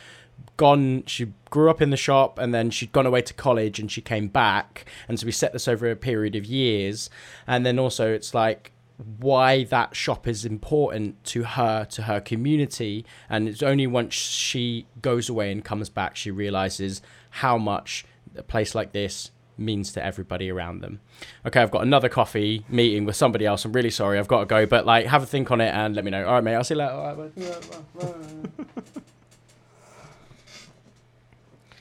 gone 0.57 1.03
she 1.07 1.33
grew 1.51 1.71
up 1.71 1.83
in 1.83 1.91
the 1.91 1.97
shop 1.97 2.39
and 2.39 2.55
then 2.55 2.71
she'd 2.71 2.93
gone 2.93 3.07
away 3.07 3.23
to 3.23 3.35
college 3.35 3.79
and 3.79 3.91
she 3.91 4.01
came 4.01 4.29
back. 4.29 4.87
And 5.09 5.19
so 5.19 5.27
we 5.27 5.33
set 5.33 5.53
this 5.53 5.69
over 5.69 5.91
a 5.91 5.97
period 5.97 6.37
of 6.37 6.47
years. 6.47 7.11
And 7.47 7.67
then 7.67 7.79
also 7.79 8.13
it's 8.13 8.35
like 8.35 8.73
why 9.19 9.65
that 9.65 9.97
shop 9.97 10.29
is 10.29 10.45
important 10.45 11.23
to 11.25 11.43
her 11.43 11.85
to 11.87 12.03
her 12.03 12.21
community. 12.21 13.05
And 13.29 13.49
it's 13.49 13.63
only 13.63 13.87
once 13.87 14.15
she 14.15 14.87
goes 15.03 15.29
away 15.29 15.51
and 15.51 15.65
comes 15.65 15.91
back 15.91 16.17
she 16.17 16.31
realizes 16.31 17.03
how 17.31 17.59
much 17.59 18.05
a 18.37 18.43
place 18.43 18.75
like 18.75 18.93
this 18.93 19.31
means 19.59 19.93
to 19.93 20.05
everybody 20.05 20.51
around 20.51 20.81
them. 20.81 21.01
Okay, 21.47 21.61
I've 21.61 21.71
got 21.71 21.83
another 21.83 22.09
coffee 22.09 22.65
meeting 22.69 23.05
with 23.05 23.15
somebody 23.17 23.45
else. 23.45 23.65
I'm 23.65 23.73
really 23.73 23.91
sorry, 23.91 24.19
I've 24.19 24.29
got 24.29 24.41
to 24.41 24.47
go, 24.47 24.65
but 24.67 24.87
like 24.87 25.07
have 25.07 25.23
a 25.23 25.27
think 25.27 25.51
on 25.51 25.61
it 25.61 25.69
and 25.75 25.95
let 25.95 26.05
me 26.05 26.11
know. 26.11 26.27
All 26.27 26.35
right, 26.35 26.45
mate. 26.45 26.55
I'll 26.55 26.65
see 26.65 26.75
you 26.75 26.79
later. 26.79 27.31
Bye. 27.99 28.65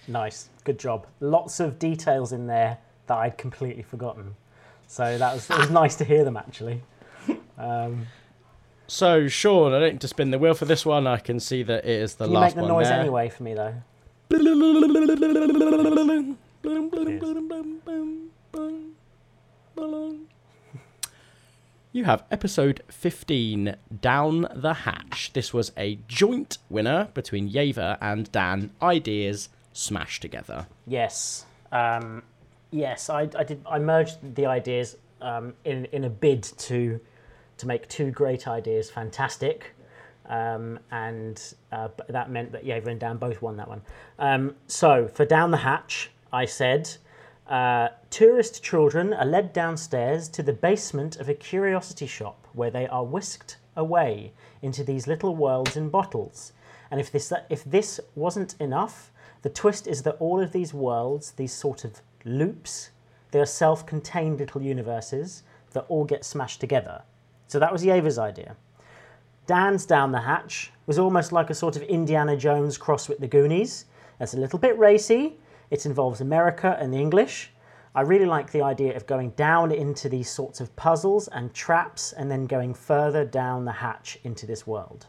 Nice, 0.08 0.50
good 0.64 0.80
job. 0.80 1.06
Lots 1.20 1.60
of 1.60 1.78
details 1.78 2.32
in 2.32 2.48
there 2.48 2.80
that 3.06 3.16
I'd 3.18 3.38
completely 3.38 3.84
forgotten. 3.84 4.36
So 4.88 5.18
that 5.20 5.34
was 5.34 5.48
it 5.50 5.58
was 5.60 5.70
nice 5.70 5.96
to 5.98 6.04
hear 6.04 6.24
them 6.24 6.36
actually. 6.36 6.82
Um, 7.60 8.08
So, 8.88 9.28
Sean, 9.28 9.72
I 9.72 9.80
don't 9.80 9.92
need 9.94 10.02
to 10.02 10.08
spin 10.08 10.32
the 10.32 10.40
wheel 10.40 10.56
for 10.56 10.66
this 10.66 10.84
one. 10.84 11.06
I 11.06 11.18
can 11.18 11.40
see 11.40 11.62
that 11.62 11.86
it 11.86 12.02
is 12.02 12.16
the 12.16 12.26
can 12.26 12.34
you 12.34 12.40
make 12.40 12.56
the 12.56 12.66
noise 12.66 12.88
there. 12.88 13.00
anyway 13.00 13.30
for 13.30 13.44
me 13.44 13.54
though? 13.54 13.76
You 14.32 14.46
have 22.04 22.24
episode 22.30 22.84
15, 22.90 23.76
Down 24.02 24.48
the 24.54 24.74
Hatch. 24.74 25.32
This 25.34 25.52
was 25.52 25.72
a 25.76 25.98
joint 26.08 26.60
winner 26.70 27.08
between 27.16 27.50
Yaver 27.50 27.98
and 28.00 28.32
Dan. 28.32 28.70
Ideas 28.80 29.50
smashed 29.74 30.22
together. 30.22 30.68
Yes, 30.86 31.46
um, 31.72 32.22
yes. 32.70 33.10
I, 33.10 33.22
I 33.36 33.44
did. 33.44 33.64
I 33.68 33.80
merged 33.80 34.36
the 34.36 34.46
ideas 34.46 34.96
um, 35.22 35.56
in 35.66 35.86
in 35.86 36.04
a 36.04 36.10
bid 36.10 36.44
to 36.44 37.00
to 37.58 37.68
make 37.68 37.88
two 37.88 38.12
great 38.12 38.48
ideas 38.48 38.92
fantastic, 38.92 39.74
um, 40.30 40.80
and 40.92 41.54
uh, 41.72 41.90
that 42.08 42.30
meant 42.32 42.52
that 42.52 42.66
Yaver 42.66 42.88
and 42.88 43.00
Dan 43.00 43.18
both 43.18 43.42
won 43.42 43.58
that 43.58 43.68
one. 43.68 43.82
Um, 44.18 44.56
so 44.68 45.08
for 45.08 45.26
down 45.26 45.52
the 45.52 45.58
hatch, 45.58 46.12
I 46.32 46.46
said. 46.46 46.90
Uh, 47.48 47.90
tourist 48.12 48.62
children 48.64 49.12
are 49.12 49.26
led 49.26 49.52
downstairs 49.54 50.30
to 50.30 50.44
the 50.44 50.54
basement 50.54 51.18
of 51.18 51.28
a 51.28 51.34
curiosity 51.34 52.06
shop 52.06 52.48
where 52.54 52.70
they 52.70 52.88
are 52.88 53.04
whisked 53.04 53.58
away 53.76 54.32
into 54.62 54.84
these 54.84 55.08
little 55.08 55.36
worlds 55.36 55.76
in 55.76 55.90
bottles. 55.90 56.54
And 56.92 57.00
if 57.00 57.12
this 57.12 57.34
if 57.50 57.64
this 57.64 58.00
wasn't 58.14 58.56
enough, 58.60 59.12
the 59.42 59.50
twist 59.50 59.88
is 59.88 60.04
that 60.04 60.18
all 60.20 60.40
of 60.40 60.52
these 60.52 60.74
worlds, 60.74 61.32
these 61.32 61.54
sort 61.54 61.84
of 61.86 62.02
loops, 62.24 62.92
they 63.32 63.40
are 63.40 63.46
self-contained 63.46 64.40
little 64.40 64.62
universes 64.62 65.44
that 65.74 65.86
all 65.88 66.04
get 66.04 66.26
smashed 66.26 66.60
together. 66.60 67.02
So 67.48 67.58
that 67.60 67.72
was 67.72 67.84
Yaver's 67.84 68.20
idea. 68.20 68.56
Dan's 69.50 69.88
Down 69.88 70.12
the 70.12 70.22
Hatch 70.22 70.72
was 70.86 71.00
almost 71.00 71.32
like 71.32 71.50
a 71.50 71.56
sort 71.56 71.76
of 71.76 71.82
Indiana 71.82 72.38
Jones 72.38 72.78
cross 72.78 73.10
with 73.10 73.18
the 73.18 73.28
Goonies. 73.28 73.86
It's 74.20 74.36
a 74.36 74.38
little 74.38 74.60
bit 74.60 74.78
racy. 74.78 75.40
It 75.72 75.88
involves 75.88 76.22
America 76.22 76.78
and 76.80 76.94
the 76.94 77.00
English. 77.00 77.52
I 77.96 78.02
really 78.02 78.28
like 78.28 78.52
the 78.52 78.62
idea 78.62 78.96
of 78.96 79.08
going 79.08 79.32
down 79.32 79.72
into 79.72 80.08
these 80.08 80.30
sorts 80.30 80.62
of 80.62 80.76
puzzles 80.76 81.30
and 81.30 81.52
traps 81.52 82.14
and 82.14 82.30
then 82.30 82.46
going 82.46 82.76
further 82.76 83.26
down 83.26 83.66
the 83.66 83.72
hatch 83.72 84.20
into 84.24 84.46
this 84.46 84.68
world. 84.68 85.08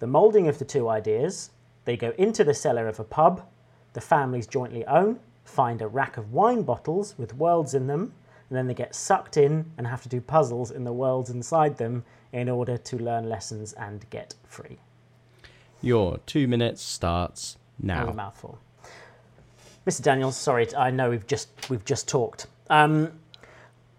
The 0.00 0.08
moulding 0.08 0.48
of 0.48 0.58
the 0.58 0.64
two 0.64 0.88
ideas 0.88 1.50
they 1.84 1.96
go 1.96 2.12
into 2.18 2.42
the 2.42 2.54
cellar 2.54 2.88
of 2.88 2.98
a 2.98 3.04
pub, 3.04 3.46
the 3.92 4.00
families 4.00 4.48
jointly 4.48 4.84
own, 4.86 5.20
find 5.44 5.80
a 5.80 5.86
rack 5.86 6.16
of 6.16 6.32
wine 6.32 6.64
bottles 6.64 7.14
with 7.16 7.34
worlds 7.36 7.74
in 7.74 7.86
them, 7.86 8.14
and 8.50 8.58
then 8.58 8.66
they 8.66 8.74
get 8.74 8.94
sucked 8.94 9.36
in 9.36 9.70
and 9.78 9.86
have 9.86 10.02
to 10.02 10.08
do 10.08 10.20
puzzles 10.20 10.70
in 10.70 10.84
the 10.84 10.92
worlds 10.92 11.30
inside 11.30 11.78
them 11.78 12.04
in 12.32 12.48
order 12.48 12.76
to 12.76 12.98
learn 12.98 13.28
lessons 13.28 13.72
and 13.74 14.08
get 14.10 14.34
free. 14.44 14.78
Your 15.80 16.18
two 16.26 16.46
minutes 16.46 16.82
starts 16.82 17.56
was 17.78 17.84
a 17.84 17.86
now. 17.86 18.12
mouthful. 18.12 18.58
Mr. 19.86 20.02
Daniels, 20.02 20.36
sorry, 20.36 20.66
I 20.76 20.90
know 20.90 21.10
we've 21.10 21.26
just 21.26 21.70
we've 21.70 21.84
just 21.84 22.06
talked. 22.06 22.46
Um, 22.68 23.12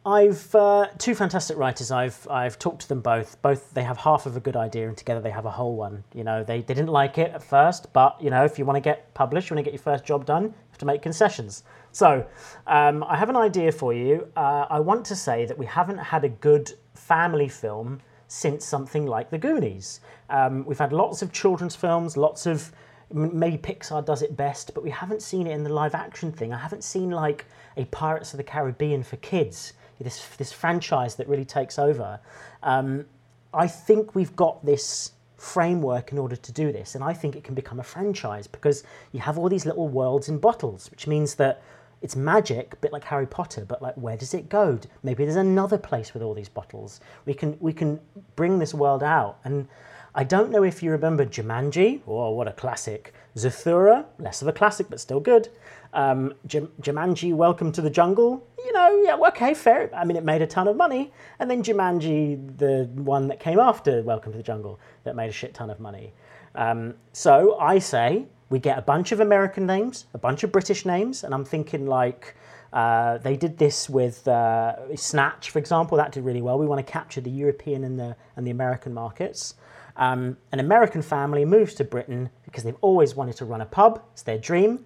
I've 0.05 0.53
uh, 0.53 0.87
two 0.97 1.15
fantastic 1.15 1.57
writers. 1.57 1.91
I've 1.91 2.27
I've 2.29 2.59
talked 2.59 2.81
to 2.81 2.89
them 2.89 3.01
both. 3.01 3.41
Both 3.41 3.73
they 3.73 3.83
have 3.83 3.97
half 3.97 4.25
of 4.25 4.35
a 4.35 4.39
good 4.39 4.55
idea, 4.55 4.87
and 4.87 4.97
together 4.97 5.21
they 5.21 5.31
have 5.31 5.45
a 5.45 5.51
whole 5.51 5.75
one. 5.75 6.03
You 6.13 6.23
know, 6.23 6.43
they, 6.43 6.61
they 6.61 6.73
didn't 6.73 6.89
like 6.89 7.17
it 7.17 7.31
at 7.31 7.43
first, 7.43 7.91
but 7.93 8.21
you 8.21 8.29
know, 8.29 8.43
if 8.43 8.59
you 8.59 8.65
want 8.65 8.77
to 8.77 8.81
get 8.81 9.13
published, 9.13 9.49
you 9.49 9.55
want 9.55 9.65
to 9.65 9.71
get 9.71 9.73
your 9.73 9.83
first 9.83 10.03
job 10.03 10.25
done, 10.25 10.53
to 10.81 10.85
make 10.85 11.01
concessions. 11.01 11.63
So, 11.91 12.25
um, 12.67 13.03
I 13.03 13.15
have 13.15 13.29
an 13.29 13.37
idea 13.37 13.71
for 13.71 13.93
you. 13.93 14.27
Uh, 14.35 14.65
I 14.69 14.79
want 14.79 15.05
to 15.05 15.15
say 15.15 15.45
that 15.45 15.57
we 15.57 15.65
haven't 15.65 15.97
had 15.97 16.23
a 16.25 16.29
good 16.29 16.73
family 16.93 17.47
film 17.47 18.01
since 18.27 18.65
something 18.65 19.05
like 19.05 19.29
The 19.29 19.37
Goonies. 19.37 20.01
Um, 20.29 20.65
we've 20.65 20.79
had 20.79 20.93
lots 20.93 21.21
of 21.21 21.31
children's 21.31 21.75
films, 21.75 22.17
lots 22.17 22.45
of 22.45 22.71
maybe 23.13 23.57
Pixar 23.57 24.05
does 24.05 24.21
it 24.21 24.37
best, 24.37 24.73
but 24.73 24.83
we 24.83 24.89
haven't 24.89 25.21
seen 25.21 25.47
it 25.47 25.51
in 25.51 25.63
the 25.63 25.73
live 25.73 25.95
action 25.95 26.31
thing. 26.31 26.53
I 26.53 26.57
haven't 26.57 26.83
seen 26.83 27.11
like 27.11 27.45
a 27.77 27.85
Pirates 27.85 28.33
of 28.33 28.37
the 28.37 28.43
Caribbean 28.43 29.03
for 29.03 29.17
kids 29.17 29.73
this 30.03 30.25
this 30.37 30.51
franchise 30.51 31.15
that 31.15 31.27
really 31.27 31.45
takes 31.45 31.77
over. 31.77 32.19
Um, 32.63 33.05
I 33.53 33.67
think 33.67 34.15
we've 34.15 34.35
got 34.35 34.65
this 34.65 35.11
framework 35.41 36.11
in 36.11 36.19
order 36.19 36.35
to 36.35 36.51
do 36.51 36.71
this, 36.71 36.93
and 36.93 37.03
I 37.03 37.13
think 37.13 37.35
it 37.35 37.43
can 37.43 37.55
become 37.55 37.79
a 37.79 37.83
franchise 37.83 38.45
because 38.45 38.83
you 39.11 39.19
have 39.21 39.39
all 39.39 39.49
these 39.49 39.65
little 39.65 39.87
worlds 39.87 40.29
in 40.29 40.37
bottles, 40.37 40.91
which 40.91 41.07
means 41.07 41.33
that 41.35 41.63
it's 42.03 42.15
magic, 42.15 42.73
a 42.73 42.75
bit 42.77 42.93
like 42.93 43.03
Harry 43.05 43.25
Potter, 43.25 43.65
but 43.65 43.81
like 43.81 43.95
where 43.95 44.15
does 44.17 44.35
it 44.35 44.49
go? 44.49 44.79
Maybe 45.01 45.23
there's 45.23 45.35
another 45.35 45.79
place 45.79 46.13
with 46.13 46.21
all 46.21 46.35
these 46.35 46.49
bottles. 46.49 46.99
We 47.25 47.33
can 47.33 47.57
we 47.59 47.73
can 47.73 47.99
bring 48.35 48.59
this 48.59 48.73
world 48.73 49.01
out. 49.01 49.39
And 49.43 49.67
I 50.13 50.25
don't 50.25 50.51
know 50.51 50.63
if 50.63 50.83
you 50.83 50.91
remember 50.91 51.25
Jumanji, 51.25 52.01
oh 52.05 52.31
what 52.31 52.45
a 52.45 52.51
classic. 52.51 53.13
Zathura, 53.37 54.05
less 54.19 54.41
of 54.41 54.47
a 54.49 54.51
classic 54.51 54.87
but 54.89 54.99
still 54.99 55.21
good. 55.21 55.47
Um, 55.93 56.33
Jumanji, 56.45 57.33
Welcome 57.33 57.71
to 57.71 57.81
the 57.81 57.89
Jungle, 57.89 58.45
you 58.57 58.73
know, 58.73 59.01
yeah, 59.05 59.15
okay, 59.29 59.53
fair. 59.53 59.89
I 59.95 60.03
mean, 60.03 60.17
it 60.17 60.25
made 60.25 60.41
a 60.41 60.47
ton 60.47 60.67
of 60.67 60.75
money. 60.75 61.13
And 61.39 61.49
then 61.49 61.63
Jumanji, 61.63 62.57
the 62.57 62.89
one 62.93 63.29
that 63.29 63.39
came 63.39 63.57
after 63.57 64.01
Welcome 64.03 64.33
to 64.33 64.37
the 64.37 64.43
Jungle, 64.43 64.81
that 65.05 65.15
made 65.15 65.29
a 65.29 65.33
shit 65.33 65.53
ton 65.53 65.69
of 65.69 65.79
money. 65.79 66.11
Um, 66.55 66.95
so 67.13 67.57
I 67.57 67.79
say 67.79 68.25
we 68.49 68.59
get 68.59 68.77
a 68.77 68.81
bunch 68.81 69.13
of 69.13 69.21
American 69.21 69.65
names, 69.65 70.07
a 70.13 70.17
bunch 70.17 70.43
of 70.43 70.51
British 70.51 70.85
names, 70.85 71.23
and 71.23 71.33
I'm 71.33 71.45
thinking 71.45 71.87
like 71.87 72.35
uh, 72.73 73.17
they 73.19 73.37
did 73.37 73.57
this 73.57 73.89
with 73.89 74.27
uh, 74.27 74.93
Snatch, 74.97 75.51
for 75.51 75.59
example. 75.59 75.97
That 75.97 76.11
did 76.11 76.25
really 76.25 76.41
well. 76.41 76.59
We 76.59 76.65
want 76.65 76.85
to 76.85 76.91
capture 76.91 77.21
the 77.21 77.31
European 77.31 77.85
and 77.85 77.97
the 77.97 78.17
and 78.35 78.45
the 78.45 78.51
American 78.51 78.93
markets. 78.93 79.55
Um, 79.97 80.37
an 80.51 80.59
American 80.59 81.01
family 81.01 81.45
moves 81.45 81.73
to 81.75 81.83
Britain 81.83 82.29
because 82.45 82.63
they've 82.63 82.77
always 82.81 83.15
wanted 83.15 83.35
to 83.37 83.45
run 83.45 83.61
a 83.61 83.65
pub. 83.65 84.01
It's 84.13 84.23
their 84.23 84.37
dream. 84.37 84.85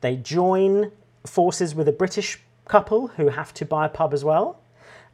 They 0.00 0.16
join 0.16 0.92
forces 1.26 1.74
with 1.74 1.88
a 1.88 1.92
British 1.92 2.40
couple 2.66 3.08
who 3.08 3.28
have 3.28 3.54
to 3.54 3.64
buy 3.64 3.86
a 3.86 3.88
pub 3.88 4.12
as 4.12 4.24
well. 4.24 4.60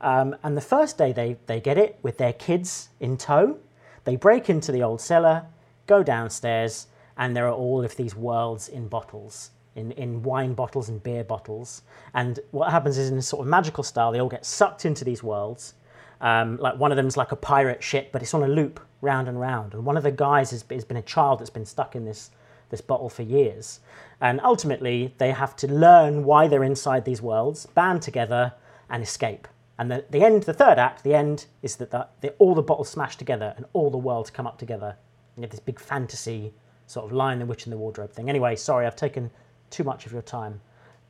Um, 0.01 0.37
and 0.43 0.57
the 0.57 0.63
first 0.63 0.97
day 0.97 1.13
they, 1.13 1.37
they 1.47 1.61
get 1.61 1.79
it 1.79 1.99
with 2.03 2.19
their 2.19 2.33
kids 2.33 2.89
in 3.01 3.17
tow, 3.17 3.59
they 4.05 4.17
break 4.17 4.49
into 4.49 4.73
the 4.73 4.83
old 4.83 5.01
cellar, 5.01 5.45
go 5.87 6.03
downstairs, 6.03 6.87
and 7.17 7.37
there 7.37 7.47
are 7.47 7.53
all 7.53 7.85
of 7.85 7.97
these 7.97 8.17
worlds 8.17 8.69
in 8.69 8.89
bottles, 8.89 9.51
in, 9.75 9.93
in 9.93 10.23
wine 10.23 10.55
bottles 10.55 10.89
and 10.89 11.03
beer 11.03 11.23
bottles. 11.23 11.83
And 12.15 12.41
what 12.51 12.71
happens 12.71 12.97
is, 12.97 13.11
in 13.11 13.19
a 13.19 13.23
sort 13.23 13.43
of 13.43 13.49
magical 13.49 13.85
style, 13.85 14.11
they 14.11 14.21
all 14.21 14.29
get 14.29 14.47
sucked 14.47 14.87
into 14.87 15.05
these 15.05 15.23
worlds. 15.23 15.75
Um, 16.21 16.59
like 16.59 16.77
one 16.79 16.93
of 16.93 16.97
them's 16.97 17.17
like 17.17 17.33
a 17.33 17.37
pirate 17.37 17.83
ship, 17.83 18.11
but 18.13 18.23
it's 18.23 18.35
on 18.35 18.43
a 18.43 18.49
loop 18.49 18.81
round 19.01 19.29
and 19.29 19.41
round. 19.41 19.75
And 19.75 19.85
one 19.85 19.97
of 19.97 20.03
the 20.03 20.11
guys 20.11 20.51
has, 20.51 20.65
has 20.71 20.85
been 20.85 20.99
a 20.99 21.03
child 21.03 21.41
that's 21.41 21.51
been 21.51 21.65
stuck 21.65 21.97
in 21.97 22.05
this 22.05 22.31
this 22.71 22.81
bottle 22.81 23.09
for 23.09 23.23
years. 23.23 23.81
And 24.21 24.41
ultimately, 24.43 25.15
they 25.19 25.33
have 25.33 25.57
to 25.57 25.67
learn 25.67 26.25
why 26.25 26.47
they're 26.47 26.63
inside 26.65 27.05
these 27.05 27.21
worlds, 27.21 27.67
band 27.67 28.01
together, 28.03 28.53
and 28.89 29.03
escape. 29.03 29.49
And 29.79 29.91
the, 29.91 30.05
the 30.11 30.23
end, 30.23 30.45
the 30.45 30.53
third 30.53 30.79
act, 30.79 31.03
the 31.03 31.15
end, 31.15 31.47
is 31.63 31.77
that 31.77 31.91
the, 31.91 32.07
the, 32.21 32.31
all 32.39 32.55
the 32.55 32.63
bottles 32.63 32.89
smash 32.89 33.17
together 33.17 33.55
and 33.57 33.67
all 33.73 33.91
the 33.91 33.99
worlds 33.99 34.31
come 34.31 34.47
up 34.47 34.59
together. 34.59 34.97
You 35.37 35.43
have 35.43 35.51
this 35.51 35.61
big 35.61 35.81
fantasy 35.81 36.53
sort 36.87 37.07
of 37.07 37.13
Lion, 37.13 37.39
the 37.39 37.47
Witch, 37.47 37.65
and 37.65 37.73
the 37.73 37.79
Wardrobe 37.79 38.13
thing. 38.13 38.29
Anyway, 38.29 38.57
sorry, 38.57 38.87
I've 38.87 38.97
taken 38.97 39.31
too 39.71 39.85
much 39.85 40.07
of 40.07 40.13
your 40.13 40.23
time. 40.23 40.61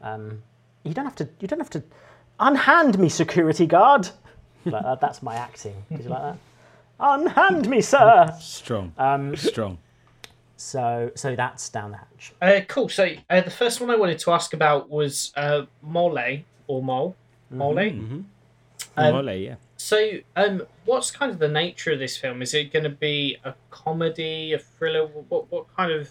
Um, 0.03 0.43
you 0.85 0.95
don't 0.95 1.05
have 1.05 1.17
to. 1.17 1.29
You 1.41 1.49
don't 1.49 1.59
have 1.59 1.71
to 1.71 1.83
unhand 2.39 2.99
me, 2.99 3.09
security 3.09 3.67
guard. 3.67 4.09
Like 4.65 4.83
that, 4.83 5.01
that's 5.01 5.23
my 5.23 5.35
acting. 5.35 5.75
Did 5.91 6.05
you 6.05 6.11
like 6.11 6.23
that? 6.23 6.39
Unhand 7.01 7.69
me, 7.69 7.81
sir. 7.81 8.35
Strong. 8.41 8.93
Um, 8.99 9.35
Strong. 9.37 9.79
So, 10.57 11.11
so 11.15 11.35
that's 11.35 11.71
down 11.71 11.93
the 11.93 11.97
hatch. 11.97 12.35
Uh, 12.43 12.61
cool. 12.69 12.91
So 12.91 13.15
uh, 13.31 13.41
the 13.41 13.51
first 13.51 13.81
one 13.81 13.91
I 13.91 13.97
wanted 13.97 14.19
to 14.19 14.33
ask 14.33 14.53
about 14.53 14.91
was 14.91 15.33
uh, 15.35 15.63
Mole 15.83 16.43
or 16.67 16.83
Mole. 16.83 17.17
Mm-hmm. 17.51 17.59
Mole. 17.59 17.75
Mm-hmm. 17.75 18.21
Um, 18.97 19.13
Mole, 19.15 19.35
yeah. 19.35 19.55
So, 19.79 20.19
um, 20.37 20.63
what's 20.85 21.11
kind 21.11 21.33
of 21.33 21.39
the 21.39 21.49
nature 21.49 21.93
of 21.93 21.99
this 21.99 22.19
film? 22.19 22.43
Is 22.43 22.53
it 22.53 22.71
going 22.71 22.83
to 22.83 22.91
be 22.91 23.39
a 23.45 23.55
comedy, 23.71 24.53
a 24.53 24.59
thriller? 24.59 25.07
What 25.07 25.51
what 25.51 25.75
kind 25.75 25.91
of 25.91 26.11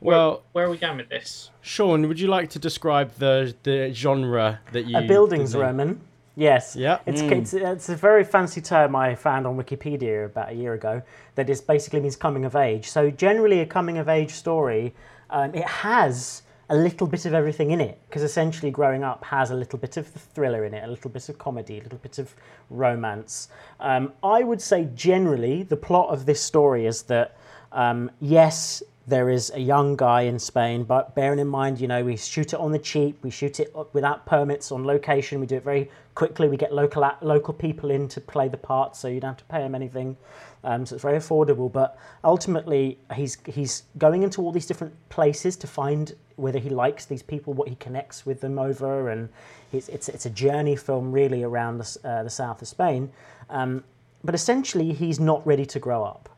well, 0.00 0.42
where, 0.52 0.66
are 0.66 0.70
we 0.70 0.76
going 0.76 0.98
with 0.98 1.08
this? 1.08 1.50
Sean, 1.60 2.06
would 2.06 2.20
you 2.20 2.28
like 2.28 2.50
to 2.50 2.58
describe 2.58 3.14
the 3.14 3.54
the 3.62 3.92
genre 3.92 4.60
that 4.72 4.86
you? 4.86 4.96
A 4.96 5.02
Bildungsroman. 5.02 5.98
Yes. 6.38 6.76
Yeah. 6.76 7.00
It's, 7.04 7.20
mm. 7.20 7.32
it's, 7.32 7.52
it's 7.52 7.88
a 7.88 7.96
very 7.96 8.22
fancy 8.22 8.60
term 8.60 8.94
I 8.94 9.16
found 9.16 9.44
on 9.44 9.56
Wikipedia 9.56 10.26
about 10.26 10.50
a 10.50 10.54
year 10.54 10.74
ago 10.74 11.02
that 11.34 11.50
is 11.50 11.60
basically 11.60 12.00
means 12.00 12.14
coming 12.14 12.44
of 12.44 12.54
age. 12.54 12.88
So 12.88 13.10
generally, 13.10 13.58
a 13.60 13.66
coming 13.66 13.98
of 13.98 14.08
age 14.08 14.30
story, 14.30 14.94
um, 15.30 15.52
it 15.52 15.64
has 15.64 16.42
a 16.70 16.76
little 16.76 17.08
bit 17.08 17.24
of 17.24 17.34
everything 17.34 17.72
in 17.72 17.80
it 17.80 17.98
because 18.08 18.22
essentially 18.22 18.70
growing 18.70 19.02
up 19.02 19.24
has 19.24 19.50
a 19.50 19.54
little 19.54 19.80
bit 19.80 19.96
of 19.96 20.12
the 20.12 20.20
thriller 20.20 20.64
in 20.64 20.74
it, 20.74 20.84
a 20.84 20.86
little 20.86 21.10
bit 21.10 21.28
of 21.28 21.38
comedy, 21.38 21.80
a 21.80 21.82
little 21.82 21.98
bit 21.98 22.18
of 22.18 22.32
romance. 22.70 23.48
Um, 23.80 24.12
I 24.22 24.44
would 24.44 24.62
say 24.62 24.88
generally 24.94 25.64
the 25.64 25.76
plot 25.76 26.10
of 26.10 26.24
this 26.24 26.40
story 26.40 26.86
is 26.86 27.02
that 27.04 27.36
um, 27.72 28.12
yes, 28.20 28.82
there 29.08 29.30
is 29.30 29.50
a 29.54 29.60
young 29.60 29.96
guy 29.96 30.22
in 30.22 30.38
Spain, 30.38 30.84
but 30.84 31.14
bearing 31.14 31.38
in 31.38 31.48
mind, 31.48 31.80
you 31.80 31.88
know, 31.88 32.04
we 32.04 32.16
shoot 32.16 32.52
it 32.52 32.58
on 32.58 32.72
the 32.72 32.78
cheap, 32.78 33.18
we 33.22 33.30
shoot 33.30 33.58
it 33.58 33.74
without 33.94 34.26
permits 34.26 34.70
on 34.70 34.84
location, 34.84 35.40
we 35.40 35.46
do 35.46 35.56
it 35.56 35.64
very 35.64 35.90
quickly, 36.14 36.46
we 36.46 36.58
get 36.58 36.74
local 36.74 37.10
local 37.22 37.54
people 37.54 37.90
in 37.90 38.06
to 38.08 38.20
play 38.20 38.48
the 38.48 38.56
part, 38.58 38.96
so 38.96 39.08
you 39.08 39.18
don't 39.18 39.30
have 39.30 39.38
to 39.38 39.44
pay 39.44 39.60
them 39.60 39.74
anything. 39.74 40.16
Um, 40.62 40.84
so 40.84 40.94
it's 40.94 41.02
very 41.02 41.18
affordable, 41.18 41.72
but 41.72 41.98
ultimately 42.22 42.98
he's 43.14 43.38
he's 43.46 43.84
going 43.96 44.24
into 44.24 44.42
all 44.42 44.52
these 44.52 44.66
different 44.66 44.94
places 45.08 45.56
to 45.56 45.66
find 45.66 46.14
whether 46.36 46.58
he 46.58 46.68
likes 46.68 47.06
these 47.06 47.22
people, 47.22 47.54
what 47.54 47.68
he 47.68 47.76
connects 47.76 48.26
with 48.26 48.40
them 48.42 48.58
over, 48.58 49.08
and 49.08 49.30
it's 49.72 49.88
it's, 49.88 50.08
it's 50.10 50.26
a 50.26 50.30
journey 50.30 50.76
film 50.76 51.12
really 51.12 51.42
around 51.42 51.78
the, 51.78 51.98
uh, 52.04 52.22
the 52.24 52.30
south 52.30 52.60
of 52.60 52.68
Spain. 52.68 53.10
Um, 53.48 53.84
but 54.22 54.34
essentially, 54.34 54.92
he's 54.92 55.18
not 55.18 55.46
ready 55.46 55.64
to 55.64 55.78
grow 55.78 56.04
up 56.04 56.28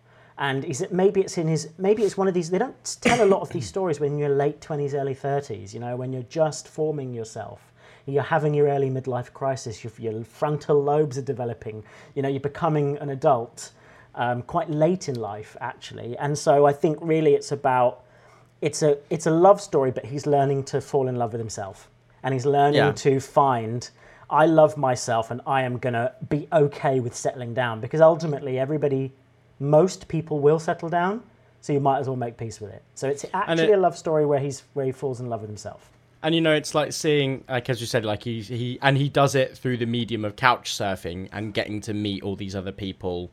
and 0.40 0.64
is 0.64 0.80
it 0.80 0.90
maybe 0.90 1.20
it's 1.20 1.36
in 1.38 1.46
his 1.46 1.68
maybe 1.78 2.02
it's 2.02 2.16
one 2.16 2.26
of 2.26 2.34
these 2.34 2.50
they 2.50 2.58
don't 2.58 2.96
tell 3.02 3.22
a 3.22 3.28
lot 3.28 3.42
of 3.42 3.50
these 3.50 3.68
stories 3.74 4.00
when 4.00 4.18
you're 4.18 4.30
late 4.30 4.60
20s 4.60 4.94
early 4.94 5.14
30s 5.14 5.72
you 5.72 5.78
know 5.78 5.94
when 5.94 6.12
you're 6.12 6.24
just 6.24 6.66
forming 6.66 7.14
yourself. 7.14 7.60
You're 8.06 8.22
having 8.24 8.54
your 8.54 8.66
early 8.66 8.90
midlife 8.90 9.32
crisis 9.32 9.84
your, 9.84 9.92
your 9.98 10.24
frontal 10.24 10.82
lobes 10.82 11.16
are 11.16 11.22
developing 11.22 11.84
you 12.14 12.22
know 12.22 12.28
you're 12.28 12.40
becoming 12.40 12.96
an 12.98 13.10
adult 13.10 13.70
um, 14.16 14.42
quite 14.42 14.68
late 14.68 15.08
in 15.08 15.14
life 15.14 15.56
actually. 15.60 16.16
And 16.16 16.36
so 16.36 16.66
i 16.66 16.72
think 16.72 16.98
really 17.00 17.34
it's 17.34 17.52
about 17.52 18.02
it's 18.60 18.82
a 18.82 18.98
it's 19.10 19.26
a 19.26 19.30
love 19.30 19.60
story 19.60 19.90
but 19.90 20.06
he's 20.06 20.26
learning 20.26 20.64
to 20.64 20.80
fall 20.80 21.06
in 21.06 21.16
love 21.16 21.32
with 21.32 21.40
himself. 21.40 21.88
And 22.22 22.34
he's 22.34 22.46
learning 22.46 22.86
yeah. 22.86 22.92
to 22.92 23.20
find 23.20 23.90
i 24.30 24.46
love 24.46 24.76
myself 24.76 25.30
and 25.30 25.40
i 25.46 25.62
am 25.62 25.76
going 25.78 25.92
to 25.92 26.12
be 26.28 26.48
okay 26.52 26.98
with 26.98 27.14
settling 27.14 27.52
down. 27.52 27.80
Because 27.80 28.00
ultimately 28.00 28.58
everybody 28.58 29.12
most 29.60 30.08
people 30.08 30.40
will 30.40 30.58
settle 30.58 30.88
down, 30.88 31.22
so 31.60 31.72
you 31.72 31.80
might 31.80 31.98
as 31.98 32.08
well 32.08 32.16
make 32.16 32.36
peace 32.36 32.60
with 32.60 32.72
it. 32.72 32.82
So 32.94 33.08
it's 33.08 33.24
actually 33.32 33.72
it, 33.72 33.78
a 33.78 33.80
love 33.80 33.96
story 33.96 34.26
where 34.26 34.40
he's 34.40 34.64
where 34.72 34.86
he 34.86 34.92
falls 34.92 35.20
in 35.20 35.28
love 35.28 35.42
with 35.42 35.50
himself. 35.50 35.90
And 36.22 36.34
you 36.34 36.40
know, 36.40 36.52
it's 36.52 36.74
like 36.74 36.92
seeing, 36.92 37.44
like 37.48 37.70
as 37.70 37.80
you 37.80 37.86
said, 37.86 38.04
like 38.04 38.24
he 38.24 38.42
he 38.42 38.78
and 38.82 38.96
he 38.96 39.08
does 39.08 39.34
it 39.34 39.56
through 39.56 39.76
the 39.76 39.86
medium 39.86 40.24
of 40.24 40.36
couch 40.36 40.74
surfing 40.74 41.28
and 41.32 41.54
getting 41.54 41.80
to 41.82 41.94
meet 41.94 42.22
all 42.22 42.36
these 42.36 42.56
other 42.56 42.72
people. 42.72 43.30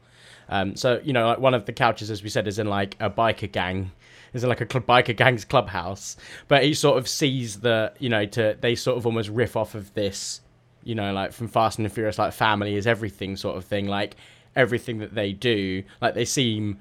Um, 0.49 0.75
so 0.75 1.01
you 1.03 1.13
know, 1.13 1.27
like 1.27 1.39
one 1.39 1.53
of 1.53 1.65
the 1.65 1.73
couches, 1.73 2.11
as 2.11 2.23
we 2.23 2.29
said, 2.29 2.47
is 2.47 2.59
in 2.59 2.67
like 2.67 2.95
a 2.99 3.09
biker 3.09 3.51
gang, 3.51 3.91
is 4.33 4.43
in 4.43 4.49
like 4.49 4.61
a 4.61 4.67
cl- 4.71 4.83
biker 4.83 5.15
gang's 5.15 5.45
clubhouse. 5.45 6.17
But 6.47 6.63
he 6.63 6.73
sort 6.73 6.97
of 6.97 7.07
sees 7.07 7.59
the, 7.59 7.93
you 7.99 8.09
know, 8.09 8.25
to 8.25 8.57
they 8.59 8.75
sort 8.75 8.97
of 8.97 9.05
almost 9.05 9.29
riff 9.29 9.55
off 9.55 9.75
of 9.75 9.93
this, 9.93 10.41
you 10.83 10.95
know, 10.95 11.11
like 11.13 11.33
from 11.33 11.47
Fast 11.49 11.79
and 11.79 11.85
the 11.85 11.89
Furious, 11.89 12.17
like 12.17 12.33
family 12.33 12.75
is 12.75 12.87
everything 12.87 13.35
sort 13.35 13.57
of 13.57 13.65
thing. 13.65 13.87
Like 13.87 14.15
everything 14.57 14.97
that 14.97 15.15
they 15.15 15.31
do. 15.31 15.83
Like 16.01 16.15
they 16.15 16.25
seem 16.25 16.79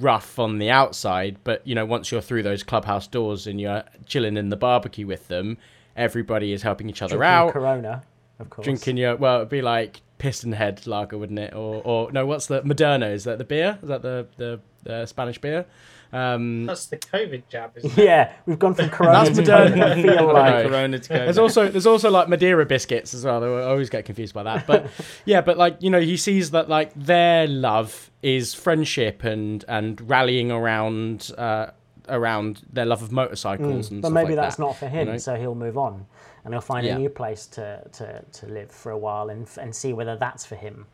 rough 0.00 0.38
on 0.38 0.58
the 0.58 0.70
outside, 0.70 1.36
but 1.44 1.64
you 1.64 1.74
know, 1.74 1.86
once 1.86 2.10
you're 2.10 2.20
through 2.20 2.42
those 2.42 2.64
clubhouse 2.64 3.06
doors 3.06 3.46
and 3.46 3.60
you're 3.60 3.84
chilling 4.06 4.36
in 4.36 4.48
the 4.48 4.56
barbecue 4.56 5.06
with 5.06 5.28
them, 5.28 5.58
everybody 5.96 6.52
is 6.52 6.62
helping 6.62 6.88
each 6.90 7.02
other 7.02 7.16
Drinking 7.16 7.32
out. 7.32 7.52
Corona, 7.52 8.02
of 8.40 8.50
course. 8.50 8.64
Drinking 8.64 8.96
your 8.96 9.14
well, 9.16 9.36
it'd 9.36 9.48
be 9.48 9.62
like 9.62 10.00
Piston 10.18 10.52
Head 10.52 10.86
lager, 10.86 11.16
wouldn't 11.16 11.38
it? 11.38 11.54
Or 11.54 11.82
or 11.84 12.10
no, 12.10 12.26
what's 12.26 12.46
the 12.46 12.62
Moderno? 12.62 13.12
Is 13.12 13.24
that 13.24 13.38
the 13.38 13.44
beer? 13.44 13.78
Is 13.82 13.88
that 13.88 14.02
the 14.02 14.26
the 14.36 14.60
uh, 14.92 15.06
Spanish 15.06 15.38
beer. 15.38 15.66
Um, 16.12 16.64
That's 16.64 16.86
the 16.86 16.96
COVID 16.96 17.42
jab, 17.50 17.76
isn't 17.76 17.98
it? 17.98 18.04
Yeah, 18.04 18.32
we've 18.46 18.58
gone 18.58 18.74
from 18.74 18.88
Corona 18.90 19.24
That's 19.24 19.36
to 19.38 19.44
Moderna. 19.44 19.74
COVID. 19.74 19.82
I 19.82 20.02
feel 20.02 20.32
like 20.32 20.66
Corona 20.66 20.98
to 20.98 21.08
go. 21.08 21.14
There's 21.16 21.38
also 21.38 21.68
there's 21.68 21.86
also 21.86 22.10
like 22.10 22.28
Madeira 22.28 22.64
biscuits 22.64 23.12
as 23.12 23.24
well. 23.24 23.44
I 23.44 23.64
always 23.64 23.90
get 23.90 24.04
confused 24.06 24.32
by 24.34 24.42
that. 24.44 24.66
But 24.66 24.86
yeah, 25.26 25.42
but 25.42 25.58
like 25.58 25.76
you 25.80 25.90
know, 25.90 26.00
he 26.00 26.16
sees 26.16 26.52
that 26.52 26.68
like 26.68 26.92
their 26.94 27.46
love 27.46 28.10
is 28.22 28.54
friendship 28.54 29.22
and 29.24 29.64
and 29.68 30.00
rallying 30.08 30.50
around 30.50 31.30
uh, 31.36 31.66
around 32.08 32.62
their 32.72 32.86
love 32.86 33.02
of 33.02 33.12
motorcycles 33.12 33.90
and 33.90 34.00
but 34.00 34.08
stuff 34.08 34.14
maybe 34.14 34.34
like 34.34 34.44
that's 34.46 34.56
that, 34.56 34.62
not 34.62 34.76
for 34.76 34.88
him, 34.88 35.06
you 35.08 35.12
know? 35.12 35.18
so 35.18 35.34
he'll 35.36 35.54
move 35.54 35.76
on 35.76 36.06
and 36.42 36.54
he'll 36.54 36.60
find 36.62 36.86
Yeah. 36.86 36.96
a 36.96 36.98
new 36.98 37.10
place 37.10 37.44
to, 37.48 37.82
to, 37.92 38.24
to 38.32 38.46
live 38.46 38.70
for 38.70 38.90
a 38.92 38.96
while 38.96 39.28
and, 39.28 39.46
and 39.60 39.76
see 39.76 39.92
whether 39.92 40.16
that's 40.16 40.46
for 40.46 40.54
him. 40.56 40.86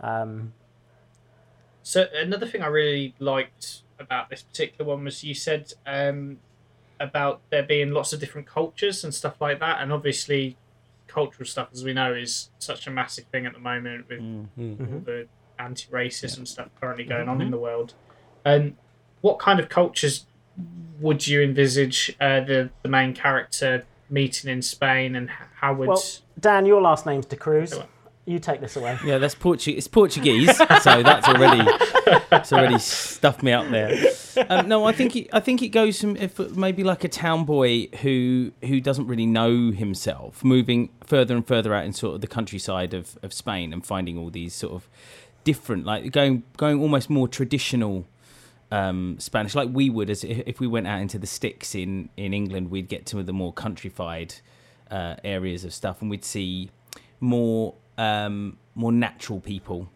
Um, 0.00 0.54
So 1.84 2.06
another 2.12 2.46
thing 2.46 2.62
I 2.62 2.66
really 2.66 3.14
liked 3.20 3.82
about 3.98 4.30
this 4.30 4.42
particular 4.42 4.88
one 4.88 5.04
was 5.04 5.24
you 5.24 5.34
said 5.34 5.72
um, 5.86 6.38
about 7.00 7.40
there 7.50 7.62
being 7.62 7.90
lots 7.90 8.12
of 8.12 8.20
different 8.20 8.46
cultures 8.46 9.04
and 9.04 9.14
stuff 9.14 9.40
like 9.40 9.60
that, 9.60 9.80
and 9.80 9.92
obviously 9.92 10.56
cultural 11.08 11.46
stuff, 11.46 11.68
as 11.72 11.84
we 11.84 11.92
know, 11.92 12.12
is 12.14 12.50
such 12.58 12.86
a 12.86 12.90
massive 12.90 13.24
thing 13.26 13.46
at 13.46 13.52
the 13.52 13.58
moment 13.58 14.08
with 14.08 14.20
all 14.20 15.00
the 15.04 15.26
anti-racism 15.58 16.46
stuff 16.46 16.68
currently 16.80 17.04
going 17.04 17.28
on 17.28 17.40
in 17.40 17.50
the 17.50 17.58
world. 17.58 17.94
Um, 18.44 18.76
what 19.22 19.38
kind 19.38 19.58
of 19.58 19.68
cultures 19.68 20.26
would 21.00 21.26
you 21.26 21.42
envisage 21.42 22.14
uh, 22.20 22.40
the 22.40 22.70
the 22.82 22.88
main 22.88 23.14
character 23.14 23.84
meeting 24.08 24.50
in 24.50 24.62
Spain, 24.62 25.16
and 25.16 25.30
how 25.30 25.74
would 25.74 25.88
well, 25.88 26.02
Dan, 26.38 26.66
your 26.66 26.80
last 26.80 27.06
name's 27.06 27.26
De 27.26 27.36
Cruz. 27.36 27.74
You 28.28 28.40
take 28.40 28.60
this 28.60 28.74
away. 28.74 28.98
Yeah, 29.04 29.18
that's 29.18 29.36
Portuguese. 29.36 29.78
It's 29.78 29.88
Portuguese, 29.88 30.56
so 30.56 31.02
that's 31.02 31.28
already 31.28 31.62
it's 32.32 32.52
already 32.52 32.78
stuffed 32.78 33.44
me 33.44 33.52
up 33.52 33.70
there. 33.70 33.96
Um, 34.48 34.68
no, 34.68 34.84
I 34.84 34.90
think 34.90 35.14
it, 35.14 35.28
I 35.32 35.38
think 35.38 35.62
it 35.62 35.68
goes 35.68 36.00
from 36.00 36.16
if 36.16 36.38
maybe 36.56 36.82
like 36.82 37.04
a 37.04 37.08
town 37.08 37.44
boy 37.44 37.86
who 38.02 38.50
who 38.64 38.80
doesn't 38.80 39.06
really 39.06 39.26
know 39.26 39.70
himself, 39.70 40.42
moving 40.42 40.88
further 41.04 41.36
and 41.36 41.46
further 41.46 41.72
out 41.72 41.84
in 41.84 41.92
sort 41.92 42.16
of 42.16 42.20
the 42.20 42.26
countryside 42.26 42.94
of, 42.94 43.16
of 43.22 43.32
Spain 43.32 43.72
and 43.72 43.86
finding 43.86 44.18
all 44.18 44.30
these 44.30 44.54
sort 44.54 44.72
of 44.74 44.88
different, 45.44 45.86
like 45.86 46.10
going 46.10 46.42
going 46.56 46.80
almost 46.80 47.08
more 47.08 47.28
traditional 47.28 48.06
um, 48.72 49.16
Spanish, 49.20 49.54
like 49.54 49.68
we 49.72 49.88
would 49.88 50.10
as 50.10 50.24
if 50.24 50.58
we 50.58 50.66
went 50.66 50.88
out 50.88 51.00
into 51.00 51.18
the 51.18 51.26
sticks 51.28 51.74
in 51.74 52.08
in 52.16 52.34
England, 52.34 52.70
we'd 52.70 52.88
get 52.88 53.06
to 53.06 53.22
the 53.22 53.32
more 53.32 53.52
countrified 53.52 54.34
uh, 54.90 55.14
areas 55.22 55.64
of 55.64 55.72
stuff, 55.72 56.00
and 56.02 56.10
we'd 56.10 56.24
see 56.24 56.70
more 57.20 57.74
um, 57.98 58.58
more 58.74 58.92
natural 58.92 59.40
people. 59.40 59.88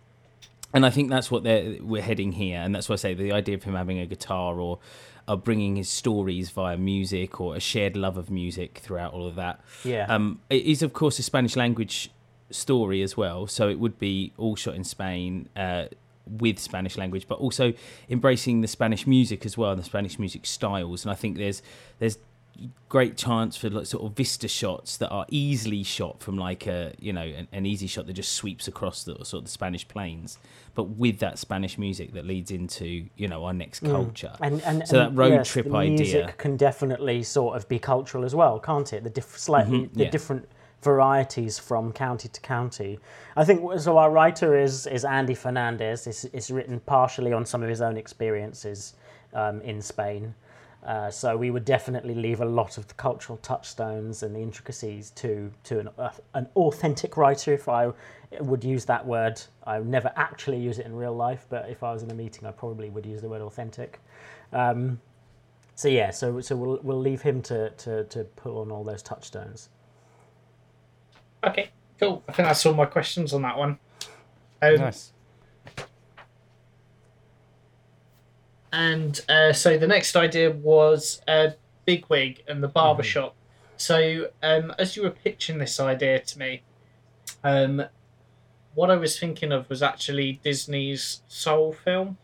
And 0.73 0.87
I 0.87 0.91
think 0.91 1.11
that's 1.11 1.31
what 1.31 1.43
they're, 1.43 1.77
we're 1.81 2.03
heading 2.03 2.33
here, 2.33 2.61
and 2.61 2.75
that's 2.75 2.89
why 2.89 2.95
I 2.95 2.97
say 2.97 3.15
the 3.15 3.33
idea 3.33 3.57
of 3.57 3.65
him 3.65 3.75
having 3.75 3.99
a 3.99 4.07
guitar 4.07 4.61
or, 4.61 4.79
or 5.27 5.37
bringing 5.37 5.77
his 5.77 5.89
stories 5.89 6.51
via 6.51 6.77
music 6.77 7.41
or 7.41 7.57
a 7.57 7.61
shared 7.61 7.97
love 7.97 8.17
of 8.17 8.31
music 8.31 8.79
throughout 8.79 9.13
all 9.13 9.27
of 9.27 9.35
that. 9.35 9.61
Yeah. 9.85 10.07
Um, 10.09 10.41
it 10.49 10.65
is 10.65 10.83
of 10.83 10.93
course 10.93 11.19
a 11.19 11.25
Spanish 11.25 11.57
language 11.57 12.11
story 12.51 13.03
as 13.03 13.17
well, 13.17 13.47
so 13.47 13.69
it 13.69 13.81
would 13.81 13.99
be 13.99 14.33
all 14.37 14.55
shot 14.55 14.75
in 14.75 14.85
Spain 14.85 15.49
uh, 15.57 15.87
with 16.27 16.61
Spanish 16.61 16.97
language, 16.97 17.27
but 17.27 17.39
also 17.39 17.73
embracing 18.09 18.61
the 18.61 18.69
Spanish 18.69 19.07
music 19.07 19.45
as 19.45 19.59
well, 19.59 19.73
and 19.73 19.81
the 19.81 19.85
Spanish 19.85 20.19
music 20.19 20.47
styles. 20.47 21.05
And 21.05 21.11
I 21.11 21.15
think 21.15 21.37
there's 21.37 21.63
there's 21.99 22.19
great 22.89 23.17
chance 23.17 23.57
for 23.57 23.71
like 23.71 23.87
sort 23.87 24.05
of 24.05 24.17
vista 24.17 24.49
shots 24.49 24.97
that 24.97 25.09
are 25.11 25.25
easily 25.31 25.83
shot 25.83 26.21
from 26.21 26.37
like 26.37 26.67
a 26.67 26.93
you 26.99 27.13
know 27.13 27.23
an, 27.23 27.49
an 27.53 27.67
easy 27.67 27.87
shot 27.87 28.07
that 28.07 28.13
just 28.13 28.33
sweeps 28.33 28.69
across 28.69 29.05
the 29.05 29.15
sort 29.25 29.41
of 29.41 29.45
the 29.45 29.51
Spanish 29.51 29.87
plains, 29.87 30.39
but 30.75 30.85
with 30.85 31.19
that 31.19 31.39
Spanish 31.39 31.79
music 31.79 32.13
that 32.13 32.27
leads 32.27 32.51
into 32.51 33.07
you 33.17 33.29
know 33.29 33.45
our 33.45 33.53
next 33.53 33.81
culture. 33.81 34.33
And, 34.41 34.61
and, 34.63 34.87
so 34.87 34.99
that 34.99 35.15
road 35.15 35.33
yes, 35.33 35.49
trip 35.49 35.73
idea. 35.75 35.97
music 35.97 36.39
can 36.39 36.57
definitely 36.57 37.23
sort 37.23 37.57
of 37.57 37.69
be 37.69 37.79
cultural 37.79 38.25
as 38.25 38.35
well, 38.35 38.59
can't 38.59 38.93
it? 38.93 39.05
The 39.05 39.11
diff- 39.11 39.39
slightly 39.39 39.81
Mhm, 39.81 39.95
the 39.95 40.07
different 40.07 40.49
varieties 40.83 41.59
from 41.59 41.93
county 41.93 42.29
to 42.29 42.41
county. 42.41 42.99
I 43.37 43.45
think 43.45 43.81
so. 43.81 43.99
Our 43.99 44.11
writer 44.11 44.57
is 44.57 44.87
is 44.87 45.05
Andy 45.05 45.35
Fernandez. 45.35 46.07
It's, 46.07 46.25
it's 46.25 46.51
written 46.51 46.81
partially 46.81 47.33
on 47.33 47.45
some 47.47 47.63
of 47.63 47.69
his 47.69 47.81
own 47.81 47.97
experiences 47.97 48.95
um, 49.35 49.61
in 49.61 49.81
Spain. 49.81 50.35
Uh, 50.85 51.11
so 51.11 51.37
we 51.37 51.51
would 51.51 51.65
definitely 51.65 52.15
leave 52.15 52.41
a 52.41 52.45
lot 52.45 52.79
of 52.79 52.89
the 52.89 52.95
cultural 52.95 53.39
touchstones 53.39 54.23
and 54.23 54.35
the 54.35 54.41
intricacies 54.41 55.11
to 55.11 55.53
to 55.65 55.81
an, 55.81 55.89
uh, 55.99 56.11
an 56.35 56.49
authentic 56.57 57.17
writer. 57.19 57.53
If 57.53 57.69
I 57.69 57.93
would 58.41 58.65
use 58.65 58.87
that 58.87 59.05
word, 59.07 59.41
I 59.67 59.79
would 59.79 59.89
never 59.89 60.11
actually 60.17 60.59
use 60.59 60.79
it 60.79 60.87
in 60.87 60.95
real 60.97 61.15
life, 61.15 61.47
but 61.51 61.69
if 61.69 61.83
I 61.83 61.93
was 61.93 62.03
in 62.03 62.11
a 62.11 62.15
meeting, 62.15 62.47
I 62.47 62.53
probably 62.53 62.89
would 62.89 63.05
use 63.05 63.21
the 63.21 63.29
word 63.29 63.43
authentic. 63.43 64.01
Um, 64.53 65.01
so 65.75 65.89
yeah, 65.89 66.11
so 66.11 66.41
so 66.41 66.57
we'll 66.57 66.79
we'll 66.83 67.01
leave 67.01 67.23
him 67.23 67.43
to, 67.43 67.71
to, 67.71 68.05
to 68.05 68.25
pull 68.25 68.61
on 68.61 68.71
all 68.71 68.85
those 68.85 69.03
touchstones. 69.03 69.69
Okay, 71.45 71.71
cool. 71.99 72.23
I 72.29 72.33
think 72.33 72.49
that's 72.49 72.65
all 72.65 72.75
my 72.75 72.87
questions 72.87 73.33
on 73.33 73.43
that 73.43 73.57
one. 73.57 73.79
Um, 74.63 74.77
nice. 74.77 75.13
And 78.73 79.21
uh, 79.29 79.53
so 79.53 79.77
the 79.77 79.87
next 79.87 80.17
idea 80.17 80.51
was 80.51 81.21
uh, 81.27 81.51
Bigwig 81.87 82.43
and 82.49 82.63
the 82.63 82.69
barbershop. 82.69 83.35
So 83.77 84.29
um, 84.43 84.73
as 84.79 84.97
you 84.97 85.03
were 85.03 85.11
pitching 85.11 85.59
this 85.59 85.81
idea 85.81 86.21
to 86.21 86.39
me, 86.39 86.63
um, 87.43 87.83
what 88.75 88.91
I 88.91 88.97
was 88.97 89.19
thinking 89.19 89.53
of 89.53 89.69
was 89.69 89.83
actually 89.83 90.41
Disney's 90.45 91.23
Soul 91.27 91.73
film, 91.73 92.19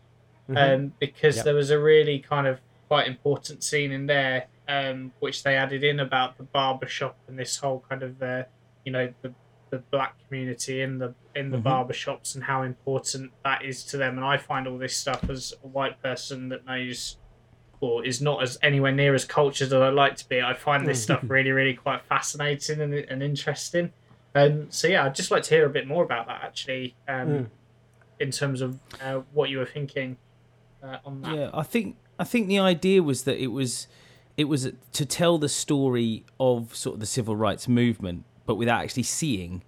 um, 0.55 0.93
because 0.99 1.37
Yep. 1.37 1.45
there 1.45 1.55
was 1.55 1.71
a 1.71 1.79
really 1.79 2.19
kind 2.19 2.47
of 2.47 2.61
quite 2.87 3.07
important 3.07 3.63
scene 3.63 3.91
in 3.91 4.05
there, 4.05 4.45
um, 4.69 5.11
which 5.19 5.43
they 5.43 5.57
added 5.57 5.83
in 5.83 5.99
about 5.99 6.37
the 6.37 6.43
barbershop 6.43 7.17
and 7.27 7.37
this 7.37 7.57
whole 7.57 7.83
kind 7.89 8.03
of, 8.03 8.21
uh, 8.23 8.43
you 8.85 8.91
know, 8.91 9.13
the 9.21 9.33
the 9.69 9.79
black 9.91 10.15
community 10.27 10.81
in 10.81 10.97
the 10.99 11.13
in 11.35 11.51
the 11.51 11.57
barbershops 11.57 12.35
and 12.35 12.43
how 12.43 12.63
important 12.63 13.31
that 13.43 13.63
is 13.63 13.83
to 13.85 13.97
them. 13.97 14.17
And 14.17 14.25
I 14.25 14.37
find 14.37 14.67
all 14.67 14.77
this 14.77 14.95
stuff 14.95 15.29
as 15.29 15.53
a 15.63 15.67
white 15.67 16.01
person 16.01 16.49
that 16.49 16.65
knows 16.65 17.17
or 17.79 18.03
is 18.05 18.21
not 18.21 18.41
as 18.41 18.57
anywhere 18.63 18.91
near 18.91 19.13
as 19.13 19.23
cultured 19.23 19.67
as 19.67 19.73
I 19.73 19.89
like 19.89 20.15
to 20.17 20.27
be. 20.29 20.41
I 20.41 20.53
find 20.55 20.87
this 20.87 21.01
stuff 21.03 21.19
really, 21.23 21.51
really 21.51 21.75
quite 21.75 22.01
fascinating 22.05 22.81
and, 22.81 22.93
and 22.93 23.21
interesting. 23.21 23.91
Um, 24.33 24.67
so 24.71 24.87
yeah, 24.87 25.05
I'd 25.05 25.13
just 25.15 25.29
like 25.31 25.43
to 25.43 25.55
hear 25.55 25.65
a 25.65 25.69
bit 25.69 25.87
more 25.87 26.03
about 26.03 26.27
that 26.27 26.43
actually, 26.43 26.95
um, 27.07 27.27
Mm. 27.27 27.47
in 28.19 28.31
terms 28.31 28.61
of 28.61 28.79
uh, 29.01 29.21
what 29.33 29.49
you 29.49 29.59
were 29.59 29.65
thinking 29.65 30.17
uh, 30.81 30.97
on 31.05 31.21
that. 31.21 31.35
Yeah, 31.35 31.49
I 31.53 31.63
think 31.63 31.97
I 32.19 32.23
think 32.23 32.47
the 32.47 32.59
idea 32.59 33.03
was 33.03 33.23
that 33.23 33.37
it 33.41 33.47
was 33.47 33.87
it 34.37 34.45
was 34.45 34.71
to 34.93 35.05
tell 35.05 35.37
the 35.39 35.49
story 35.49 36.23
of 36.39 36.75
sort 36.75 36.95
of 36.95 36.99
the 36.99 37.05
civil 37.07 37.35
rights 37.35 37.67
movement, 37.67 38.23
but 38.47 38.55
without 38.55 38.81
actually 38.81 39.03
seeing 39.03 39.61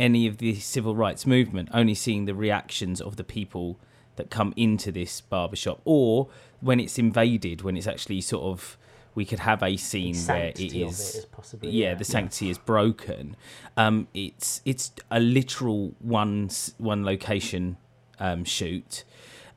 any 0.00 0.26
of 0.26 0.38
the 0.38 0.56
civil 0.56 0.96
rights 0.96 1.24
movement, 1.24 1.68
only 1.72 1.94
seeing 1.94 2.24
the 2.24 2.34
reactions 2.34 3.00
of 3.00 3.14
the 3.14 3.22
people 3.22 3.78
that 4.16 4.30
come 4.30 4.52
into 4.56 4.90
this 4.90 5.20
barbershop, 5.20 5.80
or 5.84 6.28
when 6.60 6.80
it's 6.80 6.98
invaded, 6.98 7.62
when 7.62 7.76
it's 7.76 7.86
actually 7.86 8.20
sort 8.20 8.42
of 8.42 8.76
we 9.14 9.24
could 9.26 9.40
have 9.40 9.62
a 9.62 9.76
scene 9.76 10.16
where 10.16 10.46
it 10.46 10.58
is 10.58 10.72
it 10.72 11.18
is 11.18 11.26
possibly 11.30 11.70
yeah, 11.70 11.88
yeah. 11.88 11.94
the 11.94 12.04
sanctity 12.04 12.50
is 12.50 12.58
broken. 12.58 13.36
Um, 13.76 14.08
it's 14.14 14.62
it's 14.64 14.90
a 15.10 15.20
literal 15.20 15.94
one 16.00 16.50
one 16.78 17.04
location 17.04 17.76
um, 18.18 18.44
shoot. 18.44 19.04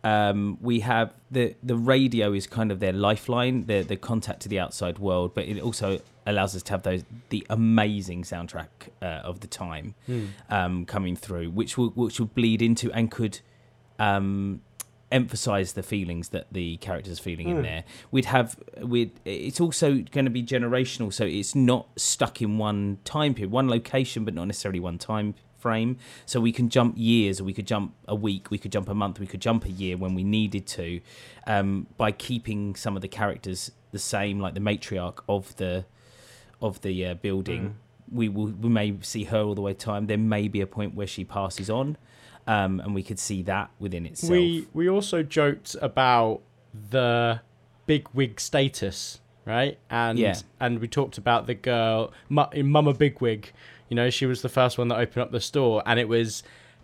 Um, 0.03 0.57
we 0.61 0.81
have 0.81 1.13
the 1.31 1.55
the 1.63 1.77
radio 1.77 2.33
is 2.33 2.45
kind 2.45 2.71
of 2.71 2.79
their 2.79 2.93
lifeline, 2.93 3.65
the 3.65 3.81
the 3.81 3.95
contact 3.95 4.41
to 4.41 4.49
the 4.49 4.59
outside 4.59 4.99
world, 4.99 5.33
but 5.33 5.45
it 5.45 5.59
also 5.61 6.01
allows 6.25 6.55
us 6.55 6.63
to 6.63 6.71
have 6.71 6.83
those 6.83 7.03
the 7.29 7.45
amazing 7.49 8.23
soundtrack 8.23 8.67
uh, 9.01 9.05
of 9.05 9.39
the 9.41 9.47
time 9.47 9.95
um, 10.49 10.85
coming 10.85 11.15
through, 11.15 11.49
which 11.51 11.77
will 11.77 11.89
which 11.89 12.19
will 12.19 12.27
bleed 12.27 12.61
into 12.61 12.91
and 12.91 13.11
could 13.11 13.39
um, 13.99 14.61
emphasize 15.11 15.73
the 15.73 15.83
feelings 15.83 16.29
that 16.29 16.47
the 16.51 16.77
characters 16.77 17.19
are 17.19 17.23
feeling 17.23 17.47
in 17.49 17.61
there. 17.63 17.83
We'd 18.11 18.25
have 18.25 18.57
we'd 18.81 19.11
it's 19.23 19.61
also 19.61 20.03
going 20.11 20.25
to 20.25 20.31
be 20.31 20.43
generational, 20.43 21.13
so 21.13 21.25
it's 21.25 21.55
not 21.55 21.87
stuck 21.95 22.41
in 22.41 22.57
one 22.57 22.97
time 23.03 23.33
period, 23.33 23.51
one 23.51 23.69
location, 23.69 24.25
but 24.25 24.33
not 24.33 24.45
necessarily 24.45 24.79
one 24.79 24.97
time 24.97 25.35
frame. 25.57 25.97
So 26.25 26.39
we 26.39 26.51
can 26.51 26.69
jump 26.69 26.95
years, 26.95 27.39
or 27.39 27.43
we 27.43 27.53
could 27.53 27.65
jump 27.67 27.95
a 28.07 28.13
week, 28.15 28.51
we 28.51 28.57
could 28.57 28.71
jump 28.71 28.87
a 28.89 28.93
month, 28.93 29.19
we 29.19 29.25
could 29.25 29.41
jump 29.41 29.65
a 29.65 29.71
year 29.71 29.97
when 29.97 30.13
we 30.13 30.23
needed 30.23 30.67
to, 30.67 31.01
um, 31.47 31.87
by 31.97 32.11
keeping 32.11 32.75
some 32.75 32.95
of 32.95 33.01
the 33.01 33.07
characters 33.07 33.71
the 33.91 33.99
same, 33.99 34.39
like 34.39 34.53
the 34.53 34.59
matriarch 34.59 35.19
of 35.27 35.55
the 35.55 35.85
of 36.61 36.81
the 36.81 37.05
uh, 37.05 37.13
building. 37.15 37.75
We 38.11 38.29
will 38.29 38.47
we 38.47 38.69
may 38.69 38.95
see 39.01 39.23
her 39.25 39.39
all 39.41 39.55
the 39.55 39.61
way 39.61 39.73
time. 39.73 40.07
There 40.07 40.17
may 40.17 40.47
be 40.47 40.61
a 40.61 40.67
point 40.67 40.95
where 40.95 41.07
she 41.07 41.23
passes 41.25 41.69
on, 41.69 41.97
um, 42.47 42.79
and 42.79 42.93
we 42.93 43.01
could 43.03 43.19
see 43.19 43.41
that 43.43 43.71
within 43.79 44.05
itself. 44.05 44.31
We 44.31 44.67
we 44.73 44.87
also 44.89 45.23
joked 45.23 45.75
about 45.81 46.41
the 46.91 47.41
big 47.87 48.07
wig 48.13 48.39
status, 48.39 49.19
right? 49.45 49.77
And 49.89 50.19
Yeah. 50.19 50.35
and 50.59 50.79
we 50.79 50.87
talked 50.87 51.17
about 51.17 51.47
the 51.47 51.55
girl 51.55 52.13
in 52.53 52.69
Mama 52.69 52.93
Bigwig. 52.93 53.51
You 53.89 53.95
know, 53.95 54.09
she 54.09 54.25
was 54.25 54.41
the 54.41 54.49
first 54.49 54.77
one 54.77 54.87
that 54.89 54.97
opened 54.99 55.23
up 55.23 55.31
the 55.31 55.39
store, 55.41 55.81
and 55.85 55.99
it 55.99 56.07
was 56.07 56.43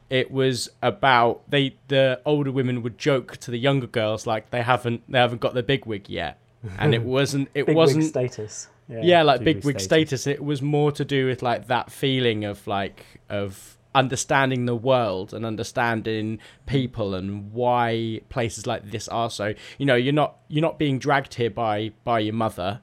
it 0.09 0.29
was 0.31 0.69
about 0.81 1.49
they 1.49 1.75
the 1.87 2.19
older 2.25 2.51
women 2.51 2.81
would 2.81 2.97
joke 2.97 3.37
to 3.37 3.51
the 3.51 3.57
younger 3.57 3.87
girls 3.87 4.27
like 4.27 4.49
they 4.49 4.61
haven't 4.61 5.01
they 5.09 5.19
haven't 5.19 5.39
got 5.41 5.53
the 5.53 5.63
big 5.63 5.85
wig 5.85 6.09
yet, 6.09 6.39
and 6.79 6.93
it 6.95 7.03
wasn't 7.17 7.47
it 7.53 7.65
Big 7.67 7.75
wasn't 7.75 8.03
wig 8.03 8.09
status. 8.09 8.67
Yeah. 8.91 9.01
yeah 9.03 9.21
like 9.23 9.39
Big 9.43 9.57
big 9.57 9.65
wig 9.65 9.75
wig 9.75 9.79
status. 9.81 10.27
It 10.27 10.43
was 10.43 10.61
more 10.61 10.91
to 10.91 11.05
do 11.05 11.25
with 11.27 11.41
like 11.41 11.67
that 11.67 11.91
feeling 11.91 12.43
of 12.45 12.65
like 12.67 13.05
of 13.29 13.77
understanding 13.93 14.65
the 14.65 14.75
world 14.75 15.33
and 15.33 15.45
understanding 15.45 16.39
people 16.65 17.13
and 17.13 17.51
why 17.51 18.21
places 18.29 18.65
like 18.65 18.89
this 18.89 19.07
are 19.09 19.29
so 19.29 19.53
you 19.77 19.85
know 19.85 19.95
you're 19.95 20.13
not 20.13 20.37
you're 20.47 20.61
not 20.61 20.79
being 20.79 20.97
dragged 20.97 21.33
here 21.33 21.49
by 21.49 21.91
by 22.05 22.17
your 22.19 22.33
mother 22.33 22.79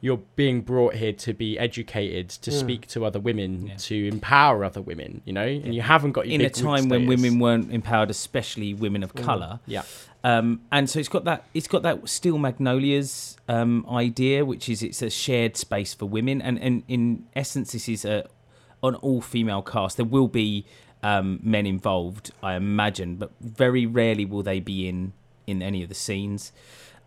you're 0.00 0.20
being 0.34 0.60
brought 0.60 0.94
here 0.96 1.12
to 1.12 1.32
be 1.32 1.56
educated 1.60 2.28
to 2.28 2.50
Hmm. 2.50 2.56
speak 2.58 2.86
to 2.88 3.04
other 3.04 3.20
women 3.20 3.68
Yeah. 3.68 3.74
to 3.76 4.08
empower 4.08 4.64
other 4.64 4.82
women 4.82 5.22
you 5.24 5.32
know 5.32 5.46
and 5.46 5.72
you 5.76 5.80
haven't 5.82 6.10
got 6.10 6.26
your 6.26 6.34
in 6.34 6.40
a 6.40 6.44
big 6.50 6.56
wig 6.56 6.64
time 6.64 6.88
when 6.88 7.06
women 7.06 7.38
weren't 7.38 7.70
empowered, 7.72 8.10
especially 8.10 8.74
women 8.74 9.04
of 9.04 9.14
color. 9.14 9.60
yeah 9.66 9.82
Um, 10.24 10.60
and 10.70 10.88
so 10.88 11.00
it's 11.00 11.08
got 11.08 11.24
that 11.24 11.44
it's 11.52 11.66
got 11.66 11.82
that 11.82 12.08
steel 12.08 12.38
magnolias 12.38 13.36
um, 13.48 13.84
idea, 13.90 14.44
which 14.44 14.68
is 14.68 14.82
it's 14.82 15.02
a 15.02 15.10
shared 15.10 15.56
space 15.56 15.94
for 15.94 16.06
women, 16.06 16.40
and 16.40 16.58
and 16.60 16.84
in 16.88 17.26
essence, 17.34 17.72
this 17.72 17.88
is 17.88 18.04
a 18.04 18.28
an 18.82 18.94
all 18.96 19.20
female 19.20 19.62
cast. 19.62 19.96
There 19.96 20.06
will 20.06 20.28
be 20.28 20.64
um, 21.02 21.40
men 21.42 21.66
involved, 21.66 22.32
I 22.42 22.54
imagine, 22.54 23.16
but 23.16 23.32
very 23.40 23.86
rarely 23.86 24.24
will 24.24 24.42
they 24.42 24.60
be 24.60 24.88
in 24.88 25.12
in 25.46 25.60
any 25.62 25.82
of 25.82 25.88
the 25.88 25.94
scenes. 25.94 26.52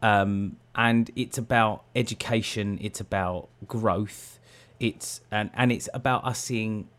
Um, 0.02 0.58
and 0.76 1.10
it's 1.16 1.38
about 1.38 1.86
education. 1.96 2.78
It's 2.82 3.00
about 3.00 3.48
growth. 3.66 4.40
It's 4.80 5.22
and 5.32 5.50
and 5.54 5.72
it's 5.72 5.88
about 5.94 6.26
us 6.26 6.40
seeing 6.40 6.90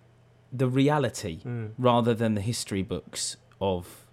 the 0.51 0.67
reality 0.69 1.41
rather 1.77 2.15
than 2.15 2.35
the 2.35 2.41
history 2.41 2.83
books 2.83 3.37
of 3.61 4.06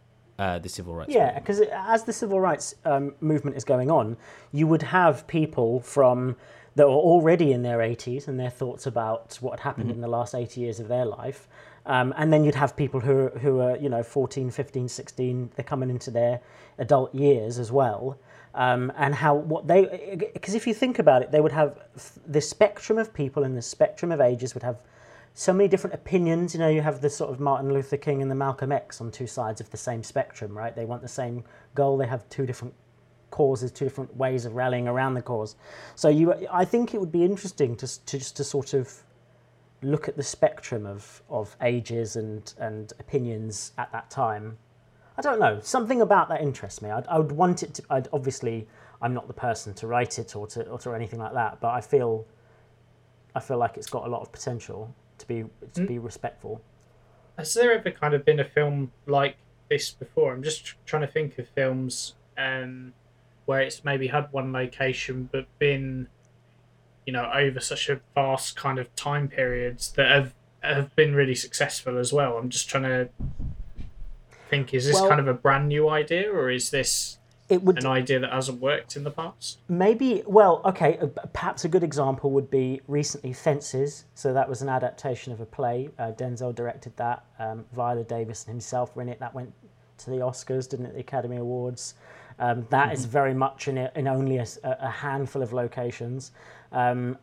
uh, 0.44 0.60
the 0.60 0.70
civil 0.70 0.94
rights. 0.94 1.14
Yeah, 1.14 1.40
because 1.40 1.62
as 1.72 2.04
the 2.04 2.12
civil 2.12 2.40
rights 2.40 2.76
um, 2.84 3.16
movement 3.22 3.56
is 3.56 3.64
going 3.64 3.90
on, 3.90 4.18
you 4.52 4.68
would 4.68 4.82
have 4.82 5.26
people 5.28 5.80
from 5.80 6.36
that 6.76 6.88
were 6.88 6.94
already 6.94 7.54
in 7.54 7.62
their 7.64 7.78
80s 7.78 8.28
and 8.28 8.40
their 8.40 8.50
thoughts 8.50 8.86
about 8.88 9.38
what 9.42 9.60
had 9.60 9.64
happened 9.64 9.92
in 9.92 10.02
the 10.02 10.08
last 10.08 10.34
80 10.34 10.60
years 10.60 10.80
of 10.80 10.88
their 10.88 11.06
life. 11.06 11.48
Um, 11.86 12.14
and 12.18 12.34
then 12.34 12.44
you'd 12.44 12.56
have 12.56 12.76
people 12.76 13.00
who 13.00 13.18
are, 13.18 13.30
who 13.40 13.60
are, 13.60 13.78
you 13.78 13.90
know, 13.90 14.04
14, 14.04 14.50
15, 14.50 14.88
16, 14.90 15.52
they're 15.56 15.64
coming 15.64 15.90
into 15.90 16.10
their 16.10 16.42
adult 16.80 17.14
years 17.14 17.60
as 17.60 17.72
well. 17.72 18.18
Um, 18.56 18.92
and 18.98 19.14
how, 19.14 19.36
what 19.36 19.68
they, 19.68 20.30
because 20.34 20.56
if 20.56 20.66
you 20.66 20.74
think 20.74 20.98
about 21.00 21.22
it, 21.22 21.32
they 21.32 21.42
would 21.42 21.52
have 21.52 21.78
the 22.28 22.42
spectrum 22.42 22.98
of 22.98 23.14
people 23.14 23.44
and 23.44 23.56
the 23.56 23.62
spectrum 23.62 24.12
of 24.12 24.20
ages 24.20 24.54
would 24.56 24.64
have 24.64 24.78
so 25.34 25.52
many 25.52 25.68
different 25.68 25.94
opinions. 25.96 26.54
You 26.54 26.60
know, 26.60 26.70
you 26.70 26.82
have 26.82 27.02
the 27.02 27.10
sort 27.10 27.32
of 27.32 27.40
Martin 27.40 27.74
Luther 27.74 27.98
King 27.98 28.22
and 28.22 28.30
the 28.30 28.36
Malcolm 28.36 28.72
X 28.72 29.02
on 29.02 29.12
two 29.12 29.28
sides 29.28 29.60
of 29.60 29.70
the 29.72 29.78
same 29.78 30.04
spectrum, 30.04 30.58
right? 30.58 30.76
They 30.76 30.86
want 30.86 31.02
the 31.02 31.08
same 31.08 31.44
goal. 31.76 31.98
They 31.98 32.08
have 32.08 32.28
two 32.30 32.46
different 32.46 32.74
causes, 33.32 33.72
two 33.72 33.86
different 33.86 34.16
ways 34.16 34.46
of 34.46 34.54
rallying 34.54 34.88
around 34.88 35.16
the 35.16 35.22
cause. 35.22 35.56
So 35.96 36.10
you, 36.10 36.34
I 36.52 36.66
think 36.66 36.94
it 36.94 37.00
would 37.00 37.12
be 37.12 37.26
interesting 37.26 37.76
to, 37.78 38.06
to 38.06 38.18
just 38.20 38.38
to 38.38 38.44
sort 38.44 38.74
of 38.74 38.94
look 39.82 40.08
at 40.08 40.16
the 40.16 40.24
spectrum 40.24 40.86
of, 40.86 41.24
of 41.30 41.58
ages 41.62 42.16
and, 42.16 42.54
and 42.60 42.94
opinions 43.00 43.74
at 43.78 43.92
that 43.92 44.10
time. 44.12 44.58
I 45.18 45.22
don't 45.22 45.40
know. 45.40 45.60
Something 45.62 46.02
about 46.02 46.30
that 46.30 46.42
interests 46.42 46.82
me. 46.82 46.92
I'd, 46.92 47.08
I 47.08 47.18
would 47.18 47.32
want 47.32 47.64
it 47.64 47.74
to. 47.76 47.84
I'd, 47.90 48.08
obviously, 48.14 48.68
I'm 49.02 49.14
not 49.14 49.28
the 49.28 49.34
person 49.34 49.74
to 49.76 49.88
write 49.88 50.20
it 50.20 50.36
or 50.36 50.48
to 50.48 50.68
or 50.68 50.80
to 50.80 50.94
anything 50.94 51.20
like 51.20 51.34
that. 51.34 51.60
But 51.60 51.70
I 51.70 51.82
feel, 51.82 52.26
I 53.36 53.40
feel 53.40 53.58
like 53.58 53.78
it's 53.78 53.90
got 53.90 54.06
a 54.06 54.10
lot 54.10 54.22
of 54.22 54.32
potential 54.32 54.96
to 55.24 55.28
be 55.28 55.46
to 55.74 55.86
be 55.86 55.98
respectful. 56.00 56.62
Has 57.38 57.54
there 57.54 57.72
ever 57.74 57.92
kind 57.92 58.14
of 58.14 58.24
been 58.24 58.40
a 58.40 58.46
film 58.46 58.92
like 59.08 59.38
this 59.70 59.90
before? 59.92 60.34
I'm 60.34 60.44
just 60.44 60.66
tr- 60.66 60.76
trying 60.86 61.02
to 61.02 61.08
think 61.08 61.38
of 61.40 61.48
films 61.50 62.14
um, 62.38 62.94
where 63.46 63.62
it's 63.62 63.84
maybe 63.84 64.08
had 64.08 64.28
one 64.32 64.54
location 64.54 65.30
but 65.32 65.48
been, 65.58 66.08
you 67.06 67.14
know, 67.14 67.30
over 67.34 67.60
such 67.60 67.90
a 67.90 68.00
vast 68.14 68.56
kind 68.56 68.78
of 68.78 68.94
time 68.96 69.28
periods 69.28 69.92
that 69.94 70.10
have 70.12 70.34
have 70.62 70.96
been 70.96 71.14
really 71.16 71.36
successful 71.36 71.98
as 71.98 72.14
well. 72.14 72.38
I'm 72.38 72.50
just 72.50 72.70
trying 72.70 72.84
to 72.84 73.10
think: 74.50 74.74
is 74.74 74.86
this 74.86 74.96
Well- 75.00 75.10
kind 75.10 75.20
of 75.20 75.28
a 75.28 75.34
brand 75.34 75.68
new 75.70 75.90
idea, 75.90 76.32
or 76.32 76.50
is 76.52 76.70
this 76.70 77.18
It 77.50 77.62
would 77.62 77.78
an 77.78 77.86
idea 77.86 78.20
that 78.20 78.32
hasn't 78.32 78.62
worked 78.62 78.96
in 78.96 79.04
the 79.04 79.12
past? 79.12 79.60
Maybe, 79.68 80.24
well, 80.26 80.62
okay, 80.66 80.98
uh, 80.98 81.08
perhaps 81.34 81.66
a 81.66 81.70
good 81.70 81.84
example 81.84 82.32
would 82.32 82.50
be 82.50 82.82
recently 82.88 83.34
Fences. 83.34 84.06
So 84.16 84.34
that 84.34 84.48
was 84.48 84.62
an 84.62 84.70
adaptation 84.70 85.34
of 85.34 85.42
a 85.42 85.46
play. 85.46 85.90
Uh, 86.00 86.12
Denzel 86.12 86.56
directed 86.56 86.96
that. 86.98 87.26
Um, 87.40 87.66
Viola 87.74 88.04
Davis 88.04 88.46
and 88.46 88.54
himself 88.54 88.96
were 88.96 89.02
in 89.02 89.10
it. 89.10 89.20
That 89.20 89.34
went 89.34 89.54
to 90.00 90.10
the 90.10 90.18
Oscars, 90.18 90.70
didn't 90.70 90.86
it? 90.86 90.94
The 90.94 91.02
Academy 91.02 91.38
Awards. 91.38 91.96
Um, 92.40 92.66
that 92.70 92.94
is 92.94 93.06
very 93.06 93.34
much 93.34 93.68
in, 93.68 93.78
a, 93.78 93.92
in 93.96 94.08
only 94.08 94.38
a 94.38 94.90
handful 94.90 95.42
of 95.44 95.54
locations. 95.54 96.32
Um, 96.72 97.18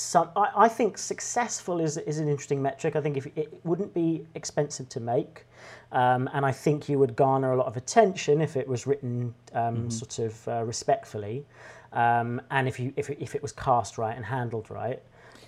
some, 0.00 0.30
I, 0.34 0.50
I 0.56 0.68
think 0.68 0.98
successful 0.98 1.80
is, 1.80 1.96
is 1.98 2.18
an 2.18 2.28
interesting 2.28 2.62
metric. 2.62 2.96
I 2.96 3.00
think 3.00 3.16
if 3.16 3.26
it 3.36 3.52
wouldn't 3.64 3.92
be 3.92 4.26
expensive 4.34 4.88
to 4.90 5.00
make, 5.00 5.46
um, 5.92 6.28
and 6.32 6.46
I 6.46 6.52
think 6.52 6.88
you 6.88 6.98
would 6.98 7.14
garner 7.16 7.52
a 7.52 7.56
lot 7.56 7.66
of 7.66 7.76
attention 7.76 8.40
if 8.40 8.56
it 8.56 8.66
was 8.66 8.86
written 8.86 9.34
um, 9.52 9.90
sort 9.90 10.18
of 10.18 10.48
uh, 10.48 10.62
respectfully, 10.64 11.44
um, 11.92 12.40
and 12.50 12.66
if 12.68 12.78
you 12.80 12.92
if 12.96 13.10
it, 13.10 13.18
if 13.20 13.34
it 13.34 13.42
was 13.42 13.52
cast 13.52 13.98
right 13.98 14.16
and 14.16 14.24
handled 14.24 14.70
right. 14.70 15.02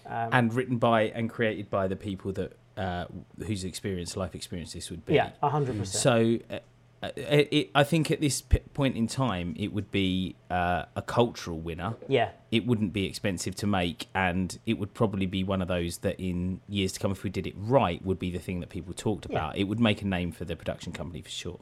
and 0.04 0.52
written 0.52 0.78
by 0.78 1.02
and 1.02 1.30
created 1.30 1.70
by 1.70 1.86
the 1.86 1.96
people 1.96 2.32
that 2.32 2.52
uh, 2.76 3.06
whose 3.46 3.64
experience, 3.64 4.16
life 4.16 4.34
experience, 4.34 4.72
this 4.72 4.90
would 4.90 5.04
be. 5.04 5.14
Yeah, 5.14 5.30
hundred 5.42 5.78
percent. 5.78 6.02
So, 6.50 6.54
uh, 6.54 6.58
it, 7.02 7.48
it, 7.50 7.70
I 7.74 7.82
think 7.84 8.10
at 8.10 8.20
this 8.20 8.42
p- 8.42 8.60
point 8.74 8.96
in 8.96 9.06
time, 9.08 9.54
it 9.58 9.72
would 9.72 9.90
be 9.90 10.36
uh, 10.50 10.84
a 10.94 11.02
cultural 11.02 11.58
winner. 11.58 11.94
Yeah, 12.08 12.30
It 12.50 12.66
wouldn't 12.66 12.92
be 12.92 13.06
expensive 13.06 13.54
to 13.56 13.66
make, 13.66 14.06
and 14.14 14.56
it 14.66 14.78
would 14.78 14.94
probably 14.94 15.26
be 15.26 15.42
one 15.42 15.60
of 15.62 15.68
those 15.68 15.98
that 15.98 16.20
in 16.20 16.60
years 16.68 16.92
to 16.92 17.00
come, 17.00 17.10
if 17.10 17.24
we 17.24 17.30
did 17.30 17.46
it 17.46 17.54
right, 17.56 18.04
would 18.04 18.18
be 18.18 18.30
the 18.30 18.38
thing 18.38 18.60
that 18.60 18.68
people 18.68 18.94
talked 18.94 19.26
Yeah. 19.28 19.38
about. 19.38 19.56
It 19.58 19.64
would 19.64 19.80
make 19.80 20.02
a 20.02 20.06
name 20.06 20.30
for 20.32 20.44
the 20.44 20.54
production 20.54 20.92
company 20.92 21.22
for 21.22 21.30
sure. 21.30 21.60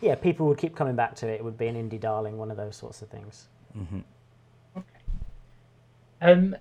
yeah, 0.00 0.14
people 0.14 0.46
would 0.46 0.58
keep 0.58 0.74
coming 0.76 0.96
back 0.96 1.14
to 1.16 1.28
it. 1.28 1.34
It 1.34 1.44
would 1.44 1.58
be 1.58 1.66
an 1.66 1.74
indie 1.76 2.00
darling, 2.00 2.38
one 2.38 2.50
of 2.50 2.56
those 2.56 2.76
sorts 2.76 3.02
of 3.02 3.08
things. 3.08 3.48
Um, 6.22 6.56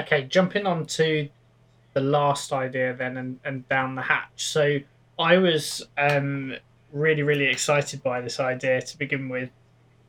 okay, 0.00 0.22
jumping 0.24 0.66
on 0.66 0.86
to 0.86 1.28
the 1.92 2.00
last 2.00 2.52
idea 2.52 2.94
then 2.94 3.16
and, 3.16 3.38
and 3.44 3.68
down 3.68 3.94
the 3.94 4.02
hatch. 4.02 4.46
So 4.46 4.78
I 5.18 5.38
was 5.38 5.82
um, 5.96 6.54
really, 6.92 7.22
really 7.22 7.46
excited 7.46 8.02
by 8.02 8.20
this 8.20 8.40
idea 8.40 8.80
to 8.82 8.98
begin 8.98 9.28
with. 9.28 9.50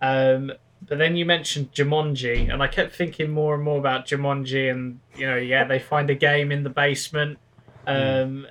Um, 0.01 0.51
but 0.87 0.97
then 0.97 1.15
you 1.15 1.25
mentioned 1.25 1.71
Jumanji, 1.73 2.51
and 2.51 2.61
I 2.61 2.67
kept 2.67 2.95
thinking 2.95 3.31
more 3.31 3.55
and 3.55 3.63
more 3.63 3.79
about 3.79 4.05
Jumanji, 4.05 4.71
and 4.71 4.99
you 5.15 5.25
know, 5.25 5.37
yeah, 5.37 5.63
they 5.63 5.79
find 5.79 6.09
a 6.09 6.15
game 6.15 6.51
in 6.51 6.63
the 6.63 6.69
basement, 6.69 7.39
um, 7.87 8.47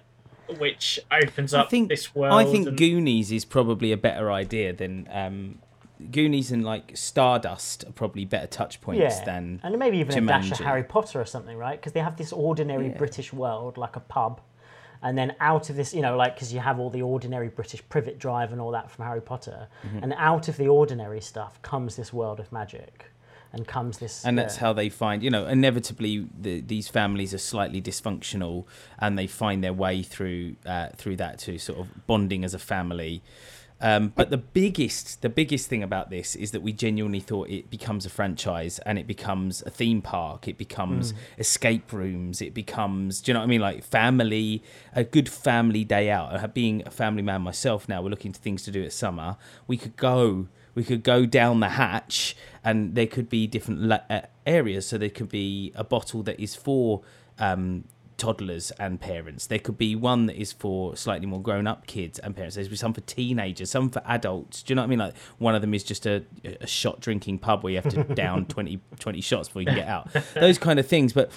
which 0.58 0.98
opens 1.10 1.54
up 1.54 1.60
I 1.60 1.62
up 1.64 1.70
think 1.70 1.88
this 1.88 2.14
world. 2.14 2.34
I 2.34 2.50
think 2.50 2.68
and- 2.68 2.76
Goonies 2.78 3.30
is 3.30 3.44
probably 3.44 3.92
a 3.92 3.96
better 3.96 4.32
idea 4.32 4.72
than 4.72 5.08
um, 5.12 5.58
Goonies 6.10 6.50
and 6.50 6.64
like 6.64 6.96
Stardust 6.96 7.84
are 7.84 7.92
probably 7.92 8.24
better 8.24 8.46
touch 8.46 8.80
points 8.80 9.00
Yeah, 9.00 9.24
than 9.24 9.60
and 9.62 9.78
maybe 9.78 9.98
even 9.98 10.16
a 10.24 10.26
dash 10.26 10.50
of 10.50 10.58
Harry 10.58 10.82
Potter 10.82 11.20
or 11.20 11.24
something, 11.26 11.56
right? 11.56 11.78
Because 11.78 11.92
they 11.92 12.00
have 12.00 12.16
this 12.16 12.32
ordinary 12.32 12.88
Yeah. 12.88 12.98
British 12.98 13.32
world, 13.32 13.78
like 13.78 13.96
a 13.96 14.00
pub, 14.00 14.40
and 15.04 15.16
then 15.16 15.34
out 15.38 15.70
of 15.70 15.76
this, 15.76 15.94
you 15.94 16.02
know, 16.02 16.16
like 16.16 16.34
because 16.34 16.52
you 16.52 16.58
have 16.60 16.80
all 16.80 16.90
the 16.90 17.02
ordinary 17.02 17.48
British 17.48 17.82
privet 17.88 18.18
drive 18.18 18.50
and 18.52 18.60
all 18.60 18.72
that 18.72 18.90
from 18.90 19.04
Harry 19.04 19.20
Potter, 19.22 19.68
Mm-hmm. 19.86 19.98
and 20.02 20.14
out 20.16 20.48
of 20.48 20.56
the 20.56 20.66
ordinary 20.66 21.20
stuff 21.20 21.60
comes 21.62 21.94
this 21.94 22.12
world 22.12 22.40
of 22.40 22.50
magic, 22.50 23.04
and 23.52 23.68
comes 23.68 23.98
this. 23.98 24.24
and 24.24 24.36
that's 24.36 24.56
how 24.56 24.72
they 24.72 24.88
find 24.88 25.22
you 25.22 25.30
know 25.30 25.46
inevitably 25.46 26.26
the, 26.40 26.60
these 26.60 26.88
families 26.88 27.32
are 27.32 27.38
slightly 27.52 27.80
dysfunctional 27.80 28.64
and 28.98 29.16
they 29.16 29.28
find 29.28 29.62
their 29.62 29.72
way 29.84 30.02
through 30.02 30.56
uh, 30.66 30.88
through 30.96 31.16
that 31.16 31.38
to 31.38 31.56
sort 31.58 31.78
of 31.78 32.06
bonding 32.08 32.42
as 32.44 32.52
a 32.54 32.58
family 32.58 33.22
um, 33.80 34.12
but 34.14 34.30
the 34.30 34.38
biggest 34.38 35.20
the 35.22 35.28
biggest 35.28 35.68
thing 35.68 35.82
about 35.82 36.08
this 36.08 36.36
is 36.36 36.52
that 36.52 36.62
we 36.62 36.72
genuinely 36.72 37.20
thought 37.20 37.50
it 37.50 37.70
becomes 37.70 38.06
a 38.06 38.10
franchise 38.10 38.78
and 38.80 38.98
it 38.98 39.06
becomes 39.06 39.62
a 39.62 39.70
theme 39.70 40.00
park. 40.00 40.46
It 40.48 40.56
becomes 40.56 41.12
escape 41.38 41.92
rooms. 41.92 42.40
It 42.40 42.54
becomes 42.54 43.20
do 43.20 43.30
you 43.30 43.34
know 43.34 43.40
what 43.40 43.44
i 43.44 43.48
mean? 43.48 43.60
Like 43.60 43.84
family 43.84 44.62
a 44.94 45.04
good 45.04 45.28
family 45.28 45.84
day 45.84 46.10
out. 46.10 46.34
Uh, 46.34 46.46
being 46.46 46.82
a 46.86 46.90
family 46.90 47.22
man 47.22 47.42
myself 47.42 47.88
now 47.88 48.00
we're 48.00 48.10
looking 48.10 48.32
to 48.32 48.40
things 48.40 48.62
to 48.62 48.70
do 48.70 48.82
at 48.82 48.92
summer. 48.92 49.36
We 49.66 49.76
could 49.76 49.96
go 49.96 50.48
we 50.74 50.84
could 50.84 51.02
go 51.02 51.26
down 51.26 51.60
the 51.60 51.70
hatch 51.70 52.36
and 52.64 52.94
there 52.94 53.06
could 53.06 53.28
be 53.28 53.46
different 53.46 53.82
la- 53.82 54.00
uh, 54.08 54.22
areas. 54.46 54.86
So 54.86 54.98
there 54.98 55.10
could 55.10 55.28
be 55.28 55.72
a 55.74 55.84
bottle 55.84 56.22
that 56.22 56.40
is 56.40 56.54
for 56.54 57.02
um, 57.38 57.84
toddlers 58.24 58.70
and 58.78 59.00
parents 59.00 59.46
there 59.48 59.58
could 59.58 59.76
be 59.76 59.94
one 59.94 60.26
that 60.26 60.36
is 60.36 60.52
for 60.52 60.96
slightly 60.96 61.26
more 61.26 61.40
grown 61.42 61.66
up 61.66 61.86
kids 61.86 62.18
and 62.20 62.34
parents 62.34 62.56
there's 62.56 62.80
some 62.80 62.94
for 62.94 63.00
teenagers 63.02 63.70
some 63.70 63.90
for 63.90 64.02
adults 64.06 64.62
do 64.62 64.72
you 64.72 64.76
know 64.76 64.82
what 64.82 64.86
i 64.86 64.88
mean 64.88 64.98
like 64.98 65.14
one 65.38 65.54
of 65.54 65.60
them 65.60 65.74
is 65.74 65.84
just 65.84 66.06
a, 66.06 66.24
a 66.60 66.66
shot 66.66 67.00
drinking 67.00 67.38
pub 67.38 67.62
where 67.62 67.72
you 67.72 67.80
have 67.80 67.92
to 67.92 68.02
down 68.14 68.46
20, 68.46 68.80
20 68.98 69.20
shots 69.20 69.48
before 69.48 69.62
you 69.62 69.66
can 69.66 69.76
get 69.76 69.88
out 69.88 70.08
those 70.34 70.58
kind 70.58 70.78
of 70.78 70.86
things 70.86 71.12
but 71.12 71.30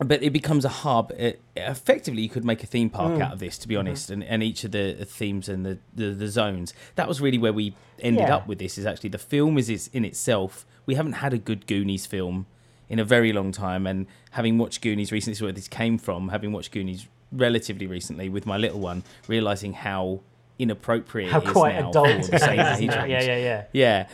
but 0.00 0.22
it 0.22 0.32
becomes 0.32 0.64
a 0.64 0.68
hub. 0.68 1.10
It, 1.18 1.42
effectively, 1.56 2.22
you 2.22 2.28
could 2.28 2.44
make 2.44 2.62
a 2.62 2.68
theme 2.68 2.88
park 2.88 3.14
Mm. 3.14 3.20
out 3.20 3.32
of 3.32 3.40
this, 3.40 3.58
to 3.58 3.66
be 3.66 3.74
Mm-hmm. 3.74 3.80
honest, 3.88 4.10
and, 4.10 4.22
and 4.22 4.44
each 4.44 4.62
of 4.62 4.70
the 4.70 4.94
themes 5.04 5.48
and 5.48 5.66
the, 5.66 5.78
the, 5.92 6.10
the 6.10 6.28
zones. 6.28 6.72
That 6.94 7.08
was 7.08 7.20
really 7.20 7.36
where 7.36 7.52
we 7.52 7.74
ended 7.98 8.28
Yeah. 8.28 8.36
up 8.36 8.46
with 8.46 8.60
this. 8.60 8.78
Is 8.78 8.86
actually 8.86 9.10
the 9.10 9.18
film 9.18 9.58
is, 9.58 9.68
is 9.68 9.90
in 9.92 10.04
itself. 10.04 10.64
We 10.86 10.94
haven't 10.94 11.14
had 11.14 11.32
a 11.34 11.38
good 11.38 11.66
Goonies 11.66 12.06
film 12.06 12.46
in 12.88 12.98
a 12.98 13.04
very 13.04 13.32
long 13.32 13.52
time, 13.52 13.86
and 13.86 14.06
having 14.32 14.58
watched 14.58 14.80
Goonies 14.82 15.12
recently, 15.12 15.32
this 15.32 15.38
is 15.38 15.42
where 15.42 15.52
this 15.52 15.68
came 15.68 15.98
from. 15.98 16.28
Having 16.28 16.52
watched 16.52 16.72
Goonies 16.72 17.06
relatively 17.32 17.86
recently 17.86 18.28
with 18.28 18.46
my 18.46 18.56
little 18.56 18.80
one, 18.80 19.02
realizing 19.26 19.72
how 19.74 20.20
inappropriate 20.58 21.30
How 21.30 21.40
it 21.40 21.46
is 21.46 21.52
quite 21.52 21.78
now 21.78 21.90
adult. 21.90 22.24
for 22.24 22.30
the 22.32 22.38
same 22.38 22.58
isn't 22.60 22.84
age 22.90 22.96
range. 22.96 23.10
yeah, 23.10 23.22
yeah, 23.22 23.36
yeah. 23.36 23.64
Yeah. 23.72 24.08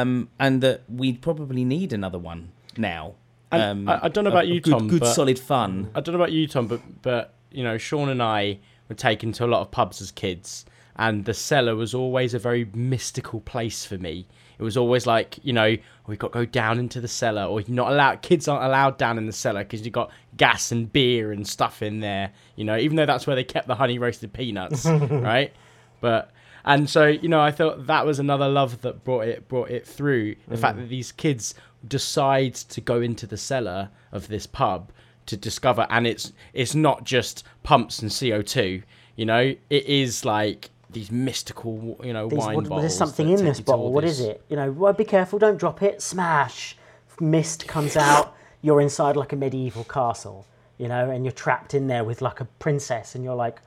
Um, 0.00 0.28
and 0.38 0.62
that 0.62 0.82
we'd 0.88 1.20
probably 1.22 1.64
need 1.64 1.92
another 1.92 2.18
one 2.18 2.50
now. 2.76 3.14
Um, 3.52 3.88
I- 3.88 4.00
I 4.04 4.08
don't 4.08 4.24
know 4.24 4.30
about 4.30 4.44
of 4.44 4.50
you, 4.50 4.60
good, 4.60 4.70
Tom, 4.70 4.88
Good, 4.88 5.00
but- 5.00 5.12
solid 5.14 5.38
fun. 5.38 5.90
I 5.94 6.00
don't 6.00 6.12
know 6.14 6.20
about 6.20 6.32
you, 6.32 6.46
Tom, 6.46 6.66
but 6.66 6.80
but 7.02 7.34
you 7.50 7.64
know, 7.64 7.78
Sean 7.78 8.08
and 8.08 8.22
I 8.22 8.58
were 8.88 8.94
taken 8.94 9.32
to 9.32 9.44
a 9.44 9.48
lot 9.48 9.60
of 9.60 9.70
pubs 9.70 10.00
as 10.00 10.10
kids, 10.12 10.64
and 10.96 11.24
the 11.24 11.34
cellar 11.34 11.74
was 11.74 11.94
always 11.94 12.32
a 12.34 12.38
very 12.38 12.68
mystical 12.74 13.40
place 13.40 13.84
for 13.84 13.98
me. 13.98 14.26
It 14.60 14.62
was 14.62 14.76
always 14.76 15.06
like, 15.06 15.38
you 15.42 15.54
know, 15.54 15.74
we've 16.06 16.18
got 16.18 16.34
to 16.34 16.40
go 16.40 16.44
down 16.44 16.78
into 16.78 17.00
the 17.00 17.08
cellar, 17.08 17.44
or 17.44 17.62
you're 17.62 17.74
not 17.74 17.90
allowed. 17.90 18.20
Kids 18.20 18.46
aren't 18.46 18.62
allowed 18.62 18.98
down 18.98 19.16
in 19.16 19.24
the 19.24 19.32
cellar 19.32 19.64
because 19.64 19.86
you've 19.86 19.94
got 19.94 20.10
gas 20.36 20.70
and 20.70 20.92
beer 20.92 21.32
and 21.32 21.48
stuff 21.48 21.80
in 21.80 22.00
there. 22.00 22.30
You 22.56 22.64
know, 22.64 22.76
even 22.76 22.96
though 22.96 23.06
that's 23.06 23.26
where 23.26 23.34
they 23.34 23.42
kept 23.42 23.68
the 23.68 23.74
honey 23.74 23.98
roasted 23.98 24.34
peanuts, 24.34 24.84
right? 24.86 25.54
But 26.02 26.30
and 26.66 26.90
so 26.90 27.06
you 27.06 27.28
know, 27.28 27.40
I 27.40 27.52
thought 27.52 27.86
that 27.86 28.04
was 28.04 28.18
another 28.18 28.48
love 28.48 28.82
that 28.82 29.02
brought 29.02 29.26
it 29.28 29.48
brought 29.48 29.70
it 29.70 29.86
through. 29.86 30.36
The 30.46 30.58
fact 30.58 30.76
mm. 30.76 30.82
that 30.82 30.88
these 30.88 31.10
kids 31.10 31.54
decide 31.88 32.54
to 32.54 32.82
go 32.82 33.00
into 33.00 33.26
the 33.26 33.38
cellar 33.38 33.88
of 34.12 34.28
this 34.28 34.46
pub 34.46 34.92
to 35.24 35.38
discover, 35.38 35.86
and 35.88 36.06
it's 36.06 36.34
it's 36.52 36.74
not 36.74 37.04
just 37.04 37.44
pumps 37.62 38.00
and 38.00 38.14
CO 38.14 38.42
two. 38.42 38.82
You 39.16 39.24
know, 39.24 39.54
it 39.70 39.86
is 39.86 40.26
like 40.26 40.68
these 40.92 41.10
mystical, 41.10 41.98
you 42.02 42.12
know, 42.12 42.28
These, 42.28 42.38
wine 42.38 42.56
what, 42.56 42.64
bottles. 42.68 42.82
there's 42.82 42.96
something 42.96 43.28
in 43.28 43.44
this 43.44 43.60
bottle. 43.60 43.92
What 43.92 44.04
is 44.04 44.18
this- 44.18 44.26
it? 44.28 44.44
You 44.48 44.56
know, 44.56 44.70
well, 44.72 44.92
be 44.92 45.04
careful. 45.04 45.38
Don't 45.38 45.58
drop 45.58 45.82
it. 45.82 46.02
Smash. 46.02 46.76
Mist 47.20 47.66
comes 47.68 47.96
out. 47.96 48.34
You're 48.62 48.80
inside 48.80 49.16
like 49.16 49.32
a 49.32 49.36
medieval 49.36 49.84
castle. 49.84 50.46
You 50.78 50.88
know, 50.88 51.10
and 51.10 51.24
you're 51.26 51.32
trapped 51.32 51.74
in 51.74 51.88
there 51.88 52.04
with 52.04 52.22
like 52.22 52.40
a 52.40 52.46
princess, 52.58 53.14
and 53.14 53.22
you're 53.22 53.34
like, 53.34 53.60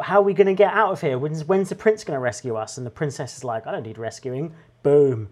"How 0.00 0.20
are 0.20 0.22
we 0.22 0.32
going 0.34 0.46
to 0.46 0.54
get 0.54 0.72
out 0.72 0.92
of 0.92 1.00
here? 1.00 1.18
When's 1.18 1.44
when's 1.44 1.68
the 1.68 1.74
prince 1.74 2.04
going 2.04 2.16
to 2.16 2.20
rescue 2.20 2.54
us?" 2.54 2.78
And 2.78 2.86
the 2.86 2.90
princess 2.92 3.36
is 3.36 3.42
like, 3.42 3.66
"I 3.66 3.72
don't 3.72 3.82
need 3.82 3.98
rescuing." 3.98 4.54
Boom. 4.84 5.30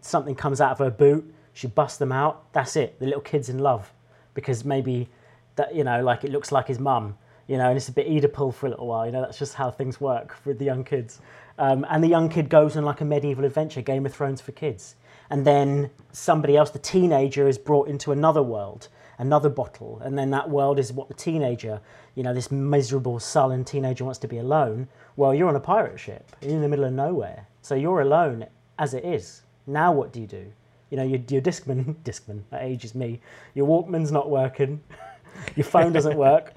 Something 0.00 0.34
comes 0.34 0.62
out 0.62 0.72
of 0.72 0.78
her 0.78 0.90
boot. 0.90 1.30
She 1.52 1.66
busts 1.66 1.98
them 1.98 2.10
out. 2.10 2.50
That's 2.54 2.74
it. 2.76 2.98
The 3.00 3.04
little 3.04 3.20
kid's 3.20 3.50
in 3.50 3.58
love 3.58 3.92
because 4.32 4.64
maybe 4.64 5.10
that 5.56 5.74
you 5.74 5.84
know, 5.84 6.02
like 6.02 6.24
it 6.24 6.30
looks 6.32 6.50
like 6.50 6.68
his 6.68 6.78
mum, 6.78 7.18
you 7.46 7.56
know, 7.58 7.68
and 7.68 7.76
it's 7.76 7.88
a 7.88 7.92
bit 7.92 8.08
Oedipal 8.08 8.54
for 8.54 8.66
a 8.66 8.70
little 8.70 8.86
while. 8.86 9.06
You 9.06 9.12
know, 9.12 9.20
that's 9.20 9.38
just 9.38 9.54
how 9.54 9.70
things 9.70 10.00
work 10.00 10.36
with 10.44 10.58
the 10.58 10.64
young 10.64 10.84
kids. 10.84 11.20
Um, 11.58 11.86
and 11.90 12.02
the 12.02 12.08
young 12.08 12.28
kid 12.28 12.48
goes 12.48 12.76
on 12.76 12.84
like 12.84 13.00
a 13.00 13.04
medieval 13.04 13.44
adventure, 13.44 13.82
Game 13.82 14.06
of 14.06 14.14
Thrones 14.14 14.40
for 14.40 14.52
kids. 14.52 14.96
And 15.30 15.46
then 15.46 15.90
somebody 16.12 16.56
else, 16.56 16.70
the 16.70 16.78
teenager, 16.78 17.48
is 17.48 17.58
brought 17.58 17.88
into 17.88 18.12
another 18.12 18.42
world, 18.42 18.88
another 19.18 19.48
bottle, 19.48 20.00
and 20.04 20.18
then 20.18 20.30
that 20.30 20.50
world 20.50 20.78
is 20.78 20.92
what 20.92 21.08
the 21.08 21.14
teenager, 21.14 21.80
you 22.14 22.22
know, 22.22 22.34
this 22.34 22.50
miserable, 22.50 23.18
sullen 23.18 23.64
teenager 23.64 24.04
wants 24.04 24.18
to 24.20 24.28
be 24.28 24.38
alone. 24.38 24.88
Well, 25.16 25.34
you're 25.34 25.48
on 25.48 25.56
a 25.56 25.60
pirate 25.60 25.98
ship, 25.98 26.36
you're 26.42 26.50
in 26.50 26.60
the 26.60 26.68
middle 26.68 26.84
of 26.84 26.92
nowhere, 26.92 27.46
so 27.62 27.74
you're 27.74 28.02
alone 28.02 28.46
as 28.78 28.92
it 28.92 29.04
is. 29.04 29.42
Now, 29.66 29.92
what 29.92 30.12
do 30.12 30.20
you 30.20 30.26
do? 30.26 30.52
You 30.90 30.98
know, 30.98 31.04
your, 31.04 31.20
your 31.28 31.40
Discman, 31.40 31.94
Discman, 32.04 32.42
that 32.50 32.62
ages 32.62 32.94
me. 32.94 33.20
Your 33.54 33.66
Walkman's 33.66 34.12
not 34.12 34.28
working. 34.28 34.82
your 35.56 35.64
phone 35.64 35.92
doesn't 35.92 36.16
work. 36.16 36.52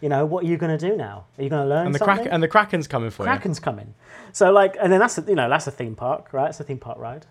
You 0.00 0.08
know, 0.08 0.24
what 0.24 0.44
are 0.44 0.46
you 0.46 0.56
going 0.56 0.76
to 0.76 0.88
do 0.88 0.96
now? 0.96 1.26
Are 1.38 1.42
you 1.42 1.50
going 1.50 1.62
to 1.62 1.68
learn 1.68 1.86
And 1.86 1.94
the 1.94 1.98
something? 1.98 2.16
crack 2.24 2.28
and 2.32 2.42
the 2.42 2.48
Kraken's 2.48 2.88
coming 2.88 3.10
for 3.10 3.24
you. 3.24 3.28
Kraken's 3.28 3.60
coming. 3.60 3.94
So 4.32 4.50
like, 4.50 4.76
and 4.80 4.90
then 4.92 4.98
that's 5.00 5.18
a, 5.18 5.24
you 5.28 5.34
know 5.34 5.48
that's 5.48 5.66
a 5.66 5.70
theme 5.70 5.94
park, 5.94 6.32
right? 6.32 6.48
It's 6.48 6.60
a 6.60 6.64
theme 6.64 6.78
park 6.78 6.98
ride. 6.98 7.26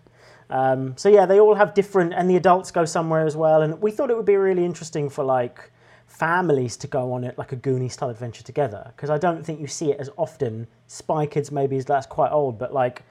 Um, 0.52 0.96
so 0.98 1.10
yeah, 1.10 1.26
they 1.26 1.40
all 1.40 1.56
have 1.56 1.74
different, 1.74 2.14
and 2.14 2.30
the 2.30 2.36
adults 2.36 2.72
go 2.72 2.86
somewhere 2.86 3.26
as 3.26 3.36
well. 3.36 3.62
And 3.62 3.82
we 3.82 3.92
thought 3.92 4.10
it 4.10 4.18
would 4.18 4.26
be 4.26 4.36
really 4.36 4.66
interesting 4.66 5.10
for 5.10 5.24
like 5.24 5.72
families 6.08 6.76
to 6.76 6.88
go 6.88 7.14
on 7.14 7.24
it 7.24 7.38
like 7.38 7.52
a 7.52 7.56
Goonie 7.56 7.92
style 7.92 8.10
adventure 8.10 8.44
together 8.44 8.92
because 8.96 9.10
I 9.12 9.18
don't 9.20 9.46
think 9.46 9.60
you 9.60 9.68
see 9.68 9.92
it 9.92 10.00
as 10.00 10.10
often. 10.18 10.68
Spy 10.88 11.26
Kids 11.28 11.52
maybe 11.52 11.76
is 11.78 11.86
that's 11.86 12.08
quite 12.08 12.32
old, 12.32 12.58
but 12.58 12.74
like 12.74 13.04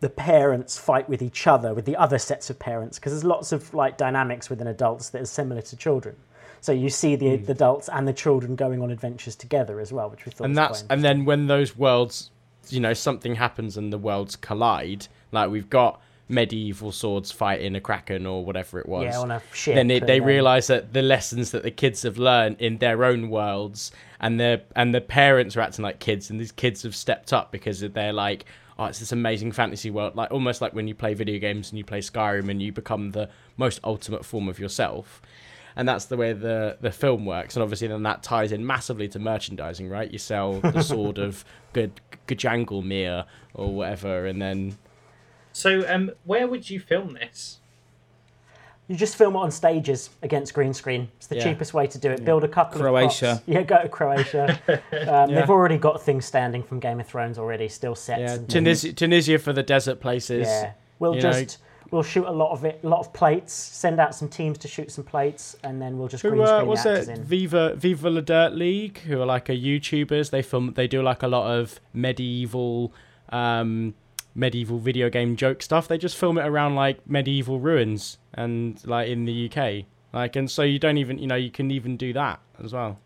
the 0.00 0.10
parents 0.10 0.78
fight 0.78 1.08
with 1.08 1.22
each 1.22 1.46
other 1.46 1.74
with 1.74 1.84
the 1.84 1.96
other 1.96 2.18
sets 2.18 2.50
of 2.50 2.58
parents 2.58 2.98
because 2.98 3.12
there's 3.12 3.24
lots 3.24 3.52
of 3.52 3.72
like 3.74 3.98
dynamics 3.98 4.48
within 4.50 4.66
adults 4.66 5.10
that 5.10 5.22
are 5.22 5.26
similar 5.26 5.62
to 5.62 5.76
children. 5.76 6.16
So 6.62 6.72
you 6.72 6.90
see 6.90 7.16
the, 7.16 7.36
hmm. 7.36 7.44
the 7.44 7.52
adults 7.52 7.88
and 7.88 8.06
the 8.08 8.12
children 8.12 8.54
going 8.56 8.82
on 8.82 8.90
adventures 8.90 9.36
together 9.36 9.80
as 9.80 9.92
well, 9.92 10.10
which 10.10 10.24
we 10.24 10.32
thought 10.32 10.44
and 10.44 10.52
was 10.52 10.56
that's 10.56 10.84
and 10.90 11.04
then 11.04 11.24
when 11.24 11.46
those 11.46 11.76
worlds 11.76 12.30
you 12.68 12.80
know 12.80 12.92
something 12.92 13.34
happens 13.34 13.76
and 13.76 13.92
the 13.92 13.98
worlds 13.98 14.36
collide 14.36 15.06
like 15.32 15.50
we've 15.50 15.70
got 15.70 16.00
medieval 16.28 16.92
swords 16.92 17.32
fighting 17.32 17.74
a 17.74 17.80
kraken 17.80 18.24
or 18.24 18.44
whatever 18.44 18.78
it 18.78 18.88
was 18.88 19.04
Yeah, 19.04 19.18
on 19.18 19.30
a 19.32 19.42
ship. 19.52 19.74
then 19.74 19.90
it, 19.90 20.06
they 20.06 20.20
then- 20.20 20.28
realize 20.28 20.68
that 20.68 20.92
the 20.92 21.02
lessons 21.02 21.50
that 21.50 21.64
the 21.64 21.70
kids 21.70 22.02
have 22.02 22.18
learned 22.18 22.60
in 22.60 22.78
their 22.78 23.04
own 23.04 23.30
worlds 23.30 23.90
and 24.20 24.38
their 24.38 24.62
and 24.76 24.94
the 24.94 25.00
parents 25.00 25.56
are 25.56 25.60
acting 25.60 25.82
like 25.82 25.98
kids 25.98 26.30
and 26.30 26.38
these 26.38 26.52
kids 26.52 26.82
have 26.84 26.94
stepped 26.94 27.32
up 27.32 27.50
because 27.50 27.80
they're 27.80 28.12
like 28.12 28.44
oh 28.80 28.86
it's 28.86 28.98
this 28.98 29.12
amazing 29.12 29.52
fantasy 29.52 29.90
world. 29.90 30.16
Like 30.16 30.32
almost 30.32 30.60
like 30.60 30.74
when 30.74 30.88
you 30.88 30.94
play 30.94 31.14
video 31.14 31.38
games 31.38 31.70
and 31.70 31.78
you 31.78 31.84
play 31.84 32.00
skyrim 32.00 32.50
and 32.50 32.60
you 32.60 32.72
become 32.72 33.10
the 33.10 33.28
most 33.56 33.78
ultimate 33.84 34.24
form 34.24 34.48
of 34.48 34.58
yourself. 34.58 35.20
And 35.76 35.86
that's 35.86 36.06
the 36.06 36.16
way 36.16 36.32
the 36.32 36.78
the 36.80 36.90
film 36.90 37.26
works. 37.26 37.54
And 37.54 37.62
obviously 37.62 37.88
then 37.88 38.02
that 38.02 38.22
ties 38.22 38.50
in 38.50 38.66
massively 38.66 39.06
to 39.08 39.18
merchandising 39.18 39.88
right? 39.88 40.10
You 40.10 40.18
sell 40.18 40.60
the 40.60 40.82
sword 40.90 41.18
of 41.18 41.44
good 41.74 42.00
Gajangle 42.26 43.26
or 43.54 43.74
whatever 43.74 44.26
and 44.26 44.40
then 44.40 44.78
So, 45.52 45.84
um, 45.86 46.12
where 46.24 46.48
would 46.48 46.70
you 46.70 46.80
film 46.80 47.14
this? 47.14 47.59
You 48.90 48.96
just 48.96 49.14
film 49.14 49.36
it 49.36 49.38
on 49.38 49.52
stages 49.52 50.10
against 50.22 50.52
green 50.52 50.74
screen. 50.74 51.08
It's 51.16 51.28
the 51.28 51.36
Yeah. 51.36 51.44
cheapest 51.44 51.72
way 51.74 51.86
to 51.86 51.96
do 51.96 52.10
it. 52.10 52.24
Build 52.24 52.42
a 52.42 52.48
couple 52.48 52.80
Croatia. 52.80 53.06
of 53.32 53.38
Croatia. 53.38 53.42
Yeah, 53.46 53.62
go 53.62 53.82
to 53.82 53.88
Croatia. 53.88 54.60
Um, 55.08 55.30
They've 55.34 55.48
already 55.48 55.78
got 55.78 56.02
things 56.02 56.24
standing 56.26 56.64
from 56.64 56.80
Game 56.80 56.98
of 56.98 57.06
Thrones 57.06 57.38
already, 57.38 57.68
still 57.68 57.94
sets. 57.94 58.20
yeah 58.20 58.46
Tunisia, 58.48 58.92
Tunisia 58.92 59.38
for 59.38 59.52
the 59.52 59.62
desert 59.62 60.00
places 60.00 60.48
Yeah, 60.48 60.72
we'll 60.98 61.14
you 61.14 61.22
know. 61.22 61.30
just 61.32 61.58
we'll 61.92 62.02
shoot 62.02 62.24
a 62.26 62.30
lot 62.32 62.50
of 62.50 62.64
it, 62.64 62.80
a 62.82 62.88
lot 62.88 62.98
of 62.98 63.12
plates. 63.12 63.52
Send 63.52 64.00
out 64.00 64.12
some 64.12 64.28
teams 64.28 64.58
to 64.58 64.66
shoot 64.68 64.90
some 64.90 65.04
plates, 65.04 65.54
and 65.62 65.80
then 65.80 65.96
we'll 65.96 66.08
just 66.08 66.22
Who 66.24 66.30
green 66.30 66.42
uh, 66.42 66.46
screen 66.58 66.66
what's 66.68 66.82
the 66.82 66.90
actors 66.90 67.08
it? 67.10 67.18
in. 67.18 67.24
Viva 67.24 67.74
Viva 67.76 68.10
La 68.10 68.20
Dirt 68.22 68.54
League, 68.56 68.98
who 69.06 69.20
are 69.22 69.26
like 69.26 69.48
a 69.48 69.56
YouTubers. 69.56 70.30
They 70.30 70.42
film. 70.42 70.72
They 70.74 70.88
do 70.88 71.00
like 71.00 71.22
a 71.22 71.28
lot 71.28 71.48
of 71.56 71.78
medieval, 71.94 72.92
um, 73.28 73.94
medieval 74.40 74.78
video 74.78 75.10
game 75.10 75.36
joke 75.36 75.62
stuff. 75.62 75.86
They 75.86 75.98
just 75.98 76.16
film 76.16 76.38
it 76.38 76.46
around 76.46 76.74
like 76.74 77.08
medieval 77.08 77.60
ruins 77.60 78.18
and 78.34 78.84
like 78.86 79.08
in 79.08 79.26
the 79.26 79.48
UK. 79.48 79.84
Like, 80.12 80.34
and 80.34 80.50
so 80.50 80.62
you 80.62 80.80
don't 80.80 80.96
even, 80.96 81.18
you 81.18 81.28
know, 81.28 81.36
you 81.36 81.50
can 81.50 81.70
even 81.70 81.96
do 81.96 82.12
that 82.14 82.40
as 82.62 82.72
well. 82.72 82.98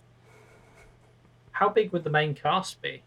How 1.51 1.69
big 1.69 1.93
would 1.93 2.05
the 2.05 2.11
main 2.11 2.35
cast 2.35 2.81
be? 2.81 3.03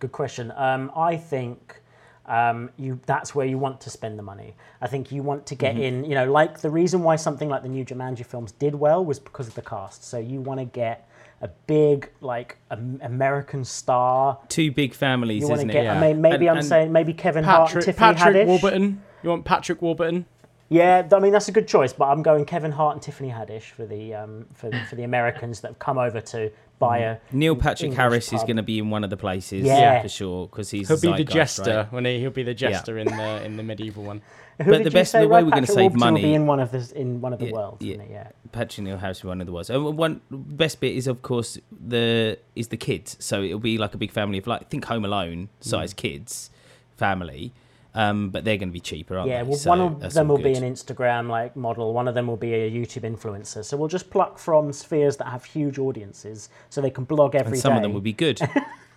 Good 0.00 0.10
question. 0.10 0.52
Um, 0.56 0.90
I 0.96 1.16
think 1.16 1.80
um, 2.26 2.70
you 2.76 2.98
that's 3.06 3.34
where 3.34 3.46
you 3.46 3.58
want 3.58 3.80
to 3.82 3.90
spend 3.90 4.18
the 4.18 4.22
money. 4.22 4.54
I 4.80 4.88
think 4.88 5.12
you 5.12 5.22
want 5.22 5.46
to 5.46 5.54
get 5.54 5.78
in. 5.78 6.04
You 6.04 6.14
know, 6.14 6.30
like 6.30 6.60
the 6.60 6.70
reason 6.70 7.02
why 7.02 7.16
something 7.16 7.48
like 7.48 7.62
the 7.62 7.68
new 7.68 7.84
Jumanji 7.84 8.26
films 8.26 8.52
did 8.52 8.74
well 8.74 9.04
was 9.04 9.20
because 9.20 9.46
of 9.46 9.54
the 9.54 9.62
cast. 9.62 10.04
So 10.04 10.18
you 10.18 10.40
want 10.40 10.60
to 10.60 10.66
get 10.66 11.08
a 11.44 11.48
big 11.66 12.10
like 12.20 12.56
um, 12.70 12.98
American 13.02 13.64
star. 13.64 14.38
Two 14.48 14.72
big 14.72 14.94
families, 14.94 15.42
You 15.46 15.52
isn't 15.54 15.68
get. 15.68 15.84
it? 15.84 15.88
I 15.88 16.00
mean, 16.00 16.20
maybe 16.20 16.46
And- 16.46 16.50
I'm 16.52 16.56
and- 16.58 16.66
saying 16.66 16.90
maybe 16.92 17.12
Kevin 17.12 17.44
Hart 17.44 17.72
and 17.74 17.82
Tiffany 17.84 18.14
Patrick 18.14 18.34
Haddish. 18.34 18.46
Warburton. 18.46 19.02
You 19.22 19.30
want 19.30 19.44
Patrick 19.44 19.80
Warburton? 19.82 20.26
Yeah, 20.70 21.06
I 21.12 21.18
mean 21.20 21.32
that's 21.32 21.48
a 21.48 21.52
good 21.52 21.68
choice, 21.68 21.92
but 21.92 22.06
I'm 22.06 22.22
going 22.22 22.46
Kevin 22.46 22.72
Hart 22.72 22.94
and 22.96 23.02
Tiffany 23.02 23.28
Haddish 23.30 23.70
for 23.70 23.84
the 23.86 24.14
um, 24.14 24.46
for 24.54 24.70
for 24.88 24.96
the 24.96 25.04
Americans 25.04 25.60
that 25.60 25.68
have 25.68 25.78
come 25.78 25.98
over 25.98 26.20
to 26.22 26.50
buy 26.78 26.98
a. 26.98 27.16
Neil 27.32 27.56
Patrick 27.56 27.84
English 27.90 27.96
Harris 27.98 28.32
is 28.32 28.42
going 28.42 28.56
to 28.56 28.62
be 28.62 28.78
in 28.78 28.90
one 28.90 29.04
of 29.04 29.10
the 29.10 29.16
places, 29.16 29.64
Yeah. 29.64 30.02
for 30.02 30.08
sure, 30.08 30.46
because 30.46 30.70
he's 30.70 30.88
He'll 30.88 31.00
be 31.00 31.12
the 31.16 31.24
jester 31.24 31.76
right? 31.76 31.92
when 31.92 32.04
he, 32.04 32.18
he'll 32.20 32.30
be 32.30 32.42
the 32.42 32.54
jester 32.54 32.98
in 32.98 33.06
the 33.06 33.44
in 33.44 33.56
the 33.56 33.62
medieval 33.62 34.04
one. 34.04 34.22
Who 34.62 34.70
But 34.70 34.84
the 34.84 34.90
best- 34.92 35.10
say, 35.10 35.22
the 35.22 35.28
way 35.28 35.38
right? 35.38 35.44
we're 35.44 35.50
gonna 35.50 35.62
Patrick 35.62 35.74
save 35.74 35.82
Warburton 35.92 36.00
will 36.00 36.06
money- 36.12 36.22
be 36.22 36.34
in 36.34 36.46
one 36.46 36.60
of 36.60 36.70
the 36.70 36.92
in 37.00 37.20
one 37.20 37.32
of 37.32 37.40
the 37.40 37.46
Yeah, 37.46 37.52
worlds, 37.52 37.84
yeah. 37.84 37.90
wouldn't 37.92 38.10
it? 38.10 38.12
yeah. 38.12 38.28
Patrick 38.52 38.84
Neil 38.84 38.98
Harris 38.98 39.22
will 39.24 39.28
be 39.28 39.30
one 39.30 39.40
of 39.40 39.46
the 39.48 39.52
ones. 39.52 39.68
And 39.70 39.98
one 39.98 40.20
best 40.30 40.78
bit 40.80 40.94
is, 40.94 41.06
of 41.08 41.22
course, 41.22 41.58
the 41.72 42.38
is 42.54 42.68
the 42.68 42.76
kids. 42.76 43.16
So 43.18 43.42
it'll 43.42 43.58
be 43.58 43.78
like 43.78 43.94
a 43.94 43.98
big 43.98 44.12
family 44.12 44.38
of 44.38 44.46
like 44.46 44.68
think 44.70 44.84
Home 44.84 45.04
Alone 45.04 45.48
size 45.60 45.92
Mm. 45.92 45.96
kids, 45.96 46.50
family. 46.96 47.52
Um, 47.96 48.30
but 48.30 48.44
they're 48.44 48.56
going 48.56 48.70
to 48.70 48.72
be 48.72 48.80
cheaper, 48.80 49.16
aren't 49.16 49.30
Yeah, 49.30 49.44
they? 49.44 49.48
well, 49.50 49.58
So 49.58 49.70
one 49.70 49.80
of 49.80 50.12
them 50.12 50.28
all 50.30 50.36
will 50.36 50.42
be 50.42 50.54
an 50.54 50.64
Instagram 50.64 51.28
like 51.28 51.54
model. 51.54 51.92
One 51.92 52.08
of 52.08 52.14
them 52.16 52.26
will 52.26 52.36
be 52.36 52.52
a 52.52 52.68
YouTube 52.70 53.02
influencer. 53.02 53.64
So 53.64 53.76
we'll 53.76 53.86
just 53.86 54.10
pluck 54.10 54.36
from 54.38 54.72
spheres 54.72 55.16
that 55.18 55.28
have 55.28 55.44
huge 55.44 55.78
audiences, 55.78 56.48
so 56.70 56.80
they 56.80 56.90
can 56.90 57.04
blog 57.04 57.36
every 57.36 57.46
and 57.52 57.54
day. 57.54 57.60
some 57.60 57.72
of 57.76 57.82
them 57.82 57.92
will 57.92 58.00
be 58.00 58.12
good. 58.12 58.40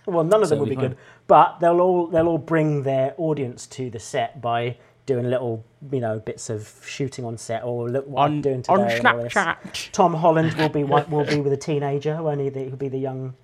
Well, 0.07 0.23
none 0.23 0.41
of 0.41 0.49
them 0.49 0.57
so 0.57 0.63
will 0.63 0.69
be 0.69 0.75
can- 0.75 0.87
good, 0.89 0.97
but 1.27 1.59
they'll 1.59 1.79
all 1.79 2.07
they'll 2.07 2.27
all 2.27 2.37
bring 2.39 2.83
their 2.83 3.13
audience 3.17 3.67
to 3.67 3.89
the 3.91 3.99
set 3.99 4.41
by 4.41 4.77
doing 5.05 5.29
little, 5.29 5.63
you 5.91 5.99
know, 6.01 6.19
bits 6.19 6.49
of 6.49 6.81
shooting 6.85 7.23
on 7.23 7.37
set 7.37 7.63
or 7.63 7.89
look 7.89 8.07
what 8.07 8.23
I'm 8.23 8.41
doing 8.41 8.61
today. 8.63 8.73
on 8.73 8.89
and 8.89 9.07
all 9.07 9.17
this. 9.23 9.33
Snapchat. 9.33 9.91
Tom 9.91 10.13
Holland 10.15 10.53
will 10.55 10.69
be 10.69 10.83
one, 10.95 11.09
will 11.11 11.23
be 11.23 11.39
with 11.39 11.53
a 11.53 11.57
teenager, 11.57 12.21
won't 12.21 12.41
he? 12.41 12.49
He'll 12.49 12.75
be 12.75 12.89
the 12.89 12.97
young. 12.97 13.35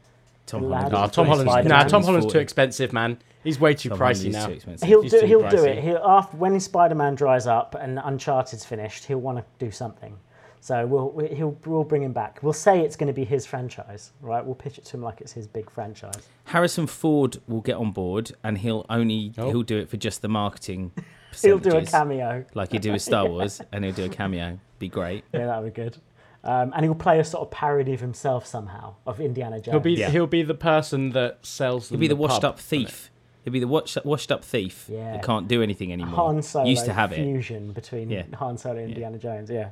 Tom 0.45 0.63
Lad. 0.69 0.91
Holland. 0.91 0.93
Nah, 0.93 1.07
Tom 1.07 1.27
Holland's 1.27 1.69
nah, 1.69 1.83
Tom 1.83 2.03
Holland's 2.03 2.31
too 2.33 2.39
expensive, 2.39 2.91
man. 2.91 3.17
He's 3.43 3.59
way 3.59 3.73
too 3.73 3.89
Tom 3.89 3.97
pricey 3.99 4.31
now. 4.31 4.45
too 4.47 4.53
expensive. 4.53 4.87
He'll 4.87 5.01
He's 5.01 5.11
do 5.11 5.21
too 5.21 5.25
he'll 5.27 5.49
do 5.49 5.57
pricey. 5.57 5.77
it. 5.77 5.83
He'll 5.83 5.97
after 5.97 6.37
when 6.37 6.59
Spider 6.59 6.95
Man 6.95 7.15
dries 7.15 7.45
up 7.47 7.75
and 7.79 7.99
Uncharted's 7.99 8.65
finished, 8.65 9.05
he'll 9.05 9.19
want 9.19 9.37
to 9.39 9.45
do 9.63 9.71
something. 9.71 10.17
So 10.61 10.85
we'll 10.85 11.09
we- 11.11 11.27
he'll 11.27 11.57
we'll 11.65 11.83
bring 11.83 12.03
him 12.03 12.13
back. 12.13 12.39
We'll 12.41 12.53
say 12.53 12.79
it's 12.79 12.95
going 12.95 13.07
to 13.07 13.13
be 13.13 13.25
his 13.25 13.45
franchise, 13.45 14.11
right? 14.21 14.45
We'll 14.45 14.55
pitch 14.55 14.77
it 14.77 14.85
to 14.85 14.97
him 14.97 15.03
like 15.03 15.19
it's 15.19 15.33
his 15.33 15.45
big 15.45 15.69
franchise. 15.69 16.27
Harrison 16.45 16.87
Ford 16.87 17.37
will 17.47 17.59
get 17.61 17.75
on 17.75 17.91
board, 17.91 18.31
and 18.45 18.57
he'll 18.59 18.85
only 18.89 19.33
Oh. 19.37 19.47
he'll 19.49 19.63
do 19.63 19.77
it 19.77 19.89
for 19.89 19.97
just 19.97 20.21
the 20.21 20.29
marketing. 20.29 20.91
He'll 21.41 21.57
do 21.57 21.69
a 21.69 21.81
percentages, 21.81 21.89
cameo. 21.91 22.45
like 22.53 22.71
he 22.71 22.77
did 22.77 22.91
with 22.93 23.01
Star 23.01 23.27
Wars, 23.27 23.59
and 23.71 23.83
he'll 23.83 23.91
do 23.95 24.05
a 24.05 24.09
cameo. 24.09 24.59
Be 24.77 24.87
great. 24.87 25.23
Yeah, 25.33 25.47
that 25.47 25.63
would 25.63 25.73
be 25.73 25.81
good. 25.81 25.97
Um, 26.43 26.71
and 26.75 26.85
he'll 26.85 26.93
play 26.93 27.17
a 27.19 27.23
sort 27.23 27.41
of 27.41 27.49
parody 27.49 27.95
of 27.95 28.01
himself 28.01 28.45
somehow 28.45 28.93
of 29.07 29.19
Indiana 29.19 29.55
Jones. 29.59 29.73
He'll 29.73 29.79
be 29.79 29.93
Yeah. 29.93 30.11
he'll 30.11 30.27
be 30.27 30.43
the 30.43 30.53
person 30.53 31.09
that 31.13 31.39
sells. 31.43 31.89
He'll 31.89 31.95
them 31.95 32.01
be 32.01 32.07
the 32.07 32.13
pub, 32.13 32.19
washed 32.21 32.43
up 32.43 32.55
won't 32.57 32.59
thief. 32.59 33.09
He'll 33.43 33.53
be 33.53 33.59
the 33.59 33.67
washed, 33.67 33.97
washed 34.05 34.31
up 34.31 34.43
thief 34.43 34.87
Yeah. 34.89 35.13
that 35.13 35.23
can't 35.23 35.47
do 35.47 35.61
anything 35.61 35.91
anymore. 35.91 36.15
Han 36.15 36.41
Solo 36.41 36.65
Used 36.65 36.85
to 36.85 36.93
have 36.93 37.11
it. 37.11 37.17
fusion 37.17 37.71
between 37.73 38.09
Yeah. 38.09 38.23
Han 38.35 38.57
Solo 38.57 38.77
and 38.77 38.89
Indiana 38.89 39.17
Jones. 39.17 39.49
Yeah. 39.49 39.71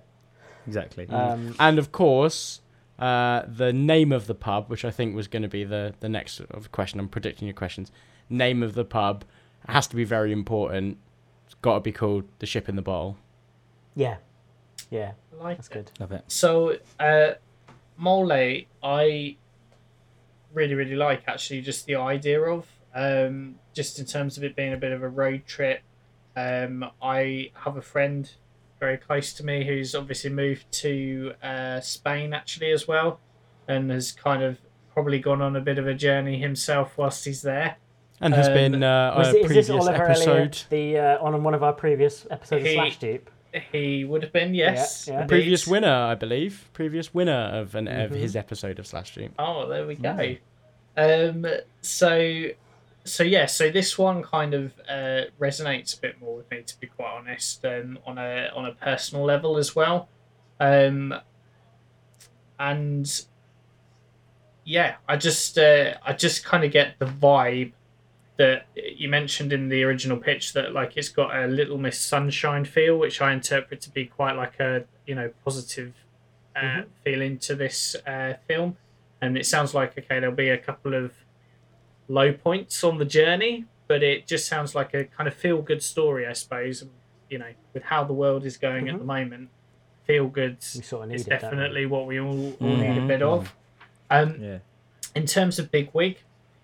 Exactly. 0.68 1.08
Um, 1.08 1.56
And 1.60 1.80
of 1.80 1.92
course, 1.92 2.62
uh, 3.00 3.44
the 3.48 3.72
name 3.74 4.12
of 4.12 4.28
the 4.28 4.36
pub, 4.36 4.70
which 4.70 4.84
I 4.86 4.92
think 4.92 5.16
was 5.16 5.28
going 5.28 5.42
to 5.44 5.48
be 5.50 5.64
the 5.64 5.94
the 6.02 6.10
next 6.10 6.34
sort 6.34 6.52
of 6.52 6.72
question. 6.72 7.00
I'm 7.00 7.08
predicting 7.10 7.48
your 7.48 7.56
questions. 7.56 7.92
Name 8.30 8.62
of 8.62 8.74
the 8.76 8.86
pub 8.86 9.24
has 9.68 9.88
to 9.88 9.96
be 9.96 10.04
very 10.04 10.32
important. 10.32 10.98
It's 11.46 11.56
got 11.56 11.76
to 11.76 11.80
be 11.80 11.92
called 11.92 12.26
the 12.40 12.46
Ship 12.46 12.68
in 12.70 12.76
the 12.76 12.82
Bottle. 12.82 13.18
yeah. 13.96 14.18
Yeah. 14.90 15.14
I 15.40 15.44
like 15.44 15.58
That's 15.58 15.68
it. 15.70 15.74
good. 15.74 15.92
Love 16.00 16.12
it. 16.12 16.24
So, 16.28 16.78
uh, 17.00 17.32
Mole, 17.98 18.32
I 18.84 19.38
really, 20.54 20.74
really 20.76 20.96
like 20.96 21.24
actually 21.28 21.62
just 21.62 21.86
the 21.86 21.96
idea 21.96 22.42
of, 22.42 22.68
um, 22.96 23.56
just 23.74 24.00
in 24.00 24.06
terms 24.06 24.38
of 24.38 24.44
it 24.44 24.56
being 24.56 24.74
a 24.74 24.78
bit 24.78 24.92
of 24.92 25.04
a 25.04 25.10
road 25.10 25.44
trip. 25.46 25.82
Um, 26.36 26.86
I 27.02 27.52
have 27.56 27.78
a 27.78 27.82
friend 27.82 28.30
very 28.80 28.98
close 28.98 29.34
to 29.34 29.46
me 29.46 29.66
who's 29.66 29.94
obviously 29.94 30.30
moved 30.32 30.72
to 30.72 31.34
uh, 31.44 31.80
Spain 31.82 32.34
actually 32.34 32.72
as 32.72 32.88
well, 32.88 33.20
and 33.68 33.92
has 33.92 34.12
kind 34.12 34.42
of 34.44 34.58
probably 34.94 35.20
gone 35.20 35.42
on 35.42 35.56
a 35.56 35.62
bit 35.62 35.78
of 35.78 35.88
a 35.88 35.94
journey 35.94 36.40
himself 36.40 36.98
whilst 36.98 37.26
he's 37.26 37.42
there. 37.42 37.76
And 38.20 38.34
has 38.34 38.48
Um, 38.50 38.54
been 38.54 38.84
uh, 38.84 39.14
Was 39.18 39.28
a 39.28 39.32
it, 39.32 39.36
is 39.42 39.46
previous 39.48 39.68
this 39.68 39.76
Oliver 39.88 40.04
episode. 40.06 40.30
Elliott, 40.30 40.66
the 40.70 40.98
uh, 40.98 41.18
on 41.24 41.44
one 41.44 41.54
of 41.54 41.64
our 41.64 41.74
previous 41.74 42.28
episodes 42.30 42.64
He- 42.64 42.70
of 42.70 42.76
Slash 42.76 42.98
Deep? 43.00 43.30
He 43.74 44.06
would 44.06 44.24
have 44.24 44.32
been, 44.32 44.54
yes. 44.54 45.08
Yeah, 45.08 45.14
yeah. 45.14 45.22
indeed. 45.24 45.30
Previous 45.36 45.68
winner, 45.68 45.92
I 45.94 46.16
believe. 46.16 46.70
Previous 46.72 47.14
winner 47.14 47.50
of 47.54 47.76
an 47.76 47.88
of 47.90 48.12
Mhm. 48.12 48.16
his 48.16 48.36
episode 48.38 48.80
of 48.80 48.88
Slash 48.88 49.14
Deep. 49.16 49.34
Oh, 49.38 49.68
there 49.68 49.86
we 49.86 49.96
go. 49.96 50.36
Um, 50.96 51.46
so, 51.82 52.46
so 53.04 53.24
yeah, 53.24 53.46
so 53.46 53.70
this 53.70 53.98
one 53.98 54.22
kind 54.24 54.54
of 54.54 54.74
uh, 54.90 55.24
resonates 55.40 55.98
a 55.98 56.02
bit 56.02 56.20
more 56.22 56.38
with 56.38 56.50
me, 56.52 56.62
to 56.64 56.80
be 56.80 56.88
quite 56.88 57.12
honest, 57.12 57.66
um, 57.66 58.00
on 58.06 58.18
a 58.18 58.50
on 58.56 58.66
a 58.66 58.74
personal 58.74 59.24
level 59.26 59.58
as 59.58 59.76
well. 59.76 60.10
Um, 60.60 61.14
and 62.60 63.26
yeah, 64.64 64.96
I 65.08 65.18
just 65.18 65.58
uh, 65.58 65.96
I 66.06 66.14
just 66.14 66.46
kind 66.46 66.64
of 66.64 66.72
get 66.72 67.00
the 67.00 67.06
vibe 67.06 67.74
that 68.38 68.66
you 68.76 69.10
mentioned 69.10 69.52
in 69.54 69.70
the 69.70 69.84
original 69.84 70.18
pitch 70.18 70.54
that 70.54 70.74
like 70.74 70.96
it's 70.98 71.10
got 71.10 71.36
a 71.36 71.48
Little 71.48 71.78
Miss 71.78 72.00
Sunshine 72.00 72.66
feel, 72.66 72.98
which 72.98 73.22
I 73.22 73.34
interpret 73.34 73.82
to 73.82 73.90
be 73.90 74.06
quite 74.06 74.36
like 74.36 74.60
a 74.60 74.86
you 75.08 75.16
know 75.16 75.32
positive 75.44 75.94
uh, 76.56 76.60
Mhm. 76.60 76.86
feeling 77.04 77.38
to 77.40 77.56
this 77.56 77.96
uh, 78.06 78.34
film, 78.48 78.78
and 79.22 79.38
it 79.38 79.46
sounds 79.46 79.74
like 79.74 79.98
okay 79.98 80.20
there'll 80.20 80.36
be 80.36 80.50
a 80.50 80.58
couple 80.58 80.94
of 80.94 81.14
low 82.12 82.34
points 82.34 82.84
on 82.84 82.98
the 82.98 83.06
journey, 83.06 83.66
but 83.88 84.04
it 84.04 84.28
just 84.28 84.48
sounds 84.48 84.76
like 84.76 84.94
a 84.94 85.06
kind 85.06 85.28
of 85.28 85.34
feel 85.34 85.62
good 85.62 85.82
story, 85.82 86.28
I 86.28 86.34
suppose. 86.34 86.84
You 87.30 87.38
know, 87.40 87.54
with 87.74 87.84
how 87.84 88.04
the 88.04 88.14
world 88.14 88.46
is 88.46 88.58
going 88.58 88.90
at 88.90 88.96
Mhm. 88.96 89.00
the 89.00 89.06
moment, 89.06 89.50
feel 90.04 90.28
good 90.28 90.62
sort 90.62 91.06
of 91.06 91.14
is 91.14 91.26
it. 91.26 91.30
don't 91.30 91.42
definitely 91.42 91.86
what 91.86 92.06
we 92.06 92.20
all, 92.20 92.52
all 92.60 92.76
need 92.76 92.98
a 92.98 93.08
bit 93.08 93.22
of. 93.22 93.56
Um, 94.10 94.38
Yeah. 94.42 94.60
in 95.16 95.26
terms 95.26 95.58
of 95.58 95.72
Big 95.72 95.90
Wig, 95.94 96.18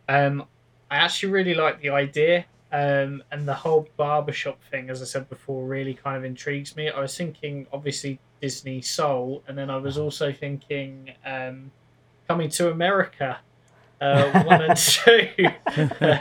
um, 0.09 0.45
I 0.91 0.97
actually 0.97 1.31
really 1.31 1.53
like 1.53 1.79
the 1.81 1.89
idea. 1.89 2.45
Um, 2.69 3.23
and 3.31 3.47
the 3.47 3.53
whole 3.53 3.87
barbershop 3.95 4.61
thing, 4.69 4.89
as 4.89 5.01
I 5.01 5.05
said 5.05 5.29
before, 5.29 5.65
really 5.65 5.93
kind 5.93 6.17
of 6.17 6.25
intrigues 6.25 6.75
me. 6.75 6.89
I 6.89 6.99
was 6.99 7.15
thinking, 7.15 7.65
obviously, 7.71 8.19
Disney 8.41 8.81
Soul, 8.81 9.41
and 9.47 9.57
then 9.57 9.69
I 9.69 9.77
was 9.77 9.97
also 9.97 10.33
thinking 10.33 11.13
um, 11.25 11.71
Coming 12.27 12.49
to 12.49 12.69
America, 12.69 13.39
uh, 14.01 14.43
one 14.43 14.61
and 14.63 14.77
two, 14.77 15.27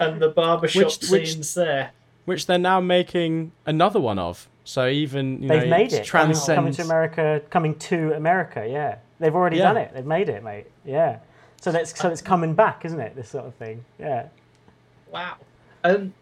and 0.00 0.20
the 0.20 0.28
barbershop 0.34 0.84
Which- 0.84 1.10
which- 1.10 1.32
scenes 1.32 1.54
there. 1.54 1.90
Which 2.24 2.44
they're 2.44 2.58
now 2.58 2.78
making 2.80 3.52
another 3.64 3.98
one 3.98 4.18
of. 4.18 4.48
So 4.64 4.86
even 4.86 5.40
you 5.42 5.48
They've 5.48 5.66
made 5.66 5.94
it. 5.94 6.06
Coming, 6.06 6.34
transcends. 6.34 6.54
coming 6.56 6.72
to 6.74 6.82
America. 6.82 7.42
Coming 7.48 7.74
to 7.76 8.12
America. 8.12 8.66
Yeah, 8.70 8.96
they've 9.18 9.34
already 9.34 9.56
Yeah. 9.56 9.62
done 9.72 9.76
it. 9.78 9.92
They've 9.94 10.04
made 10.04 10.28
it, 10.28 10.44
mate. 10.44 10.66
Yeah. 10.84 11.20
So 11.60 11.72
that's 11.72 11.98
so 11.98 12.10
it's 12.10 12.20
coming 12.20 12.52
back, 12.52 12.84
isn't 12.84 13.00
it? 13.00 13.16
This 13.16 13.30
sort 13.30 13.46
of 13.46 13.54
thing. 13.54 13.82
Yeah. 13.98 14.26
Wow. 15.10 15.36
Um. 15.84 16.12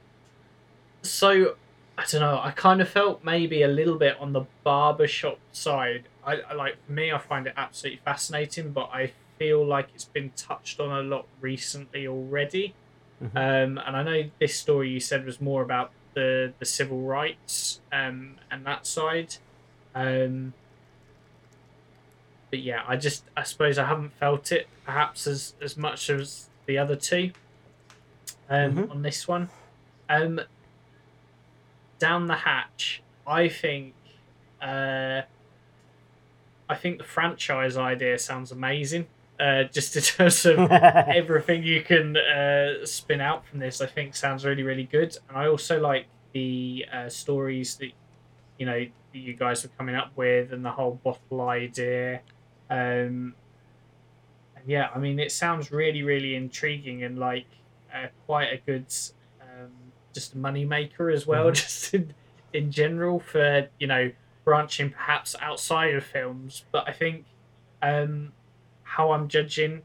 So 1.03 1.57
I 1.99 2.05
don't 2.09 2.21
know. 2.21 2.39
I 2.41 2.53
kind 2.53 2.81
of 2.81 2.89
felt 2.89 3.25
maybe 3.25 3.63
a 3.63 3.69
little 3.69 3.97
bit 3.99 4.17
on 4.21 4.33
the 4.33 4.43
barbershop 4.63 5.39
side. 5.51 6.05
I, 6.25 6.37
I 6.49 6.55
like 6.55 6.77
for 6.87 6.93
me, 6.93 7.11
I 7.11 7.19
find 7.19 7.49
it 7.49 7.55
absolutely 7.57 8.01
fascinating, 8.05 8.71
but 8.71 8.91
I 8.93 9.13
feel 9.39 9.65
like 9.65 9.89
it's 9.95 10.05
been 10.05 10.31
touched 10.37 10.81
on 10.81 10.91
a 10.91 11.03
lot 11.03 11.27
recently 11.41 12.07
already. 12.07 12.75
Mhm. 13.23 13.31
Um, 13.37 13.79
and 13.87 13.97
I 13.97 14.03
know 14.03 14.31
this 14.39 14.55
story 14.57 14.91
you 14.91 15.01
said 15.01 15.25
was 15.25 15.41
more 15.41 15.63
about 15.63 15.91
the 16.15 16.53
the 16.59 16.65
civil 16.65 17.01
rights 17.03 17.81
um, 17.93 18.37
and 18.51 18.65
that 18.67 18.87
side. 18.87 19.37
Um, 19.95 20.53
but 22.51 22.61
yeah, 22.61 22.83
I 22.87 22.97
just 22.97 23.25
I 23.37 23.43
suppose 23.43 23.79
I 23.79 23.87
haven't 23.87 24.13
felt 24.15 24.53
it 24.53 24.69
perhaps 24.85 25.27
as 25.27 25.55
as 25.63 25.77
much 25.77 26.09
as 26.11 26.49
the 26.67 26.79
other 26.79 26.97
two 26.97 27.33
um, 28.49 28.75
Mhm. 28.77 28.91
on 28.91 29.03
this 29.03 29.27
one. 29.27 29.49
Um, 30.09 30.41
down 31.99 32.27
the 32.27 32.37
hatch, 32.37 33.03
I 33.27 33.49
think. 33.49 33.95
Uh, 34.61 35.23
I 36.69 36.75
think 36.75 36.99
the 36.99 37.05
franchise 37.05 37.77
idea 37.77 38.19
sounds 38.19 38.51
amazing. 38.53 39.07
Uh, 39.39 39.65
just 39.65 39.95
in 39.97 40.03
terms 40.17 40.47
of 40.47 40.59
everything 40.71 41.63
you 41.63 41.83
can 41.83 42.17
uh, 42.17 42.85
spin 42.87 43.21
out 43.21 43.45
from 43.47 43.59
this, 43.59 43.81
I 43.81 43.87
think 43.87 44.17
sounds 44.17 44.45
really, 44.45 44.63
really 44.63 44.85
good. 44.85 45.17
And 45.29 45.37
I 45.37 45.47
also 45.49 45.79
like 45.81 46.07
the 46.33 46.87
uh, 46.93 47.09
stories 47.09 47.77
that 47.77 47.91
you 48.59 48.65
know 48.67 48.79
that 49.13 49.19
you 49.19 49.35
guys 49.35 49.63
were 49.63 49.71
coming 49.77 49.95
up 49.95 50.13
with, 50.17 50.53
and 50.53 50.65
the 50.65 50.71
whole 50.71 51.01
bottle 51.05 51.49
idea. 51.49 52.21
Um, 52.71 53.35
and 54.57 54.65
yeah, 54.67 54.89
I 54.95 54.99
mean, 54.99 55.19
it 55.19 55.33
sounds 55.33 55.71
really, 55.71 56.03
really 56.03 56.35
intriguing 56.35 57.03
and 57.05 57.19
like 57.19 57.47
uh, 57.95 58.07
quite 58.27 58.47
a 58.53 58.57
good, 58.65 58.87
um, 59.41 59.71
just 60.15 60.35
a 60.35 60.39
money 60.39 60.65
maker 60.65 61.11
as 61.11 61.27
well, 61.27 61.45
Mhm. 61.51 61.55
just 61.55 61.95
in, 61.95 62.15
in 62.53 62.71
general 62.71 63.21
for 63.21 63.69
you 63.79 63.87
know 63.87 64.11
branching 64.45 64.91
perhaps 64.91 65.37
outside 65.41 65.95
of 65.95 66.05
films. 66.05 66.65
But 66.73 66.89
I 66.89 66.93
think 66.93 67.27
um, 67.83 68.33
how 68.97 69.13
I'm 69.13 69.29
judging 69.29 69.83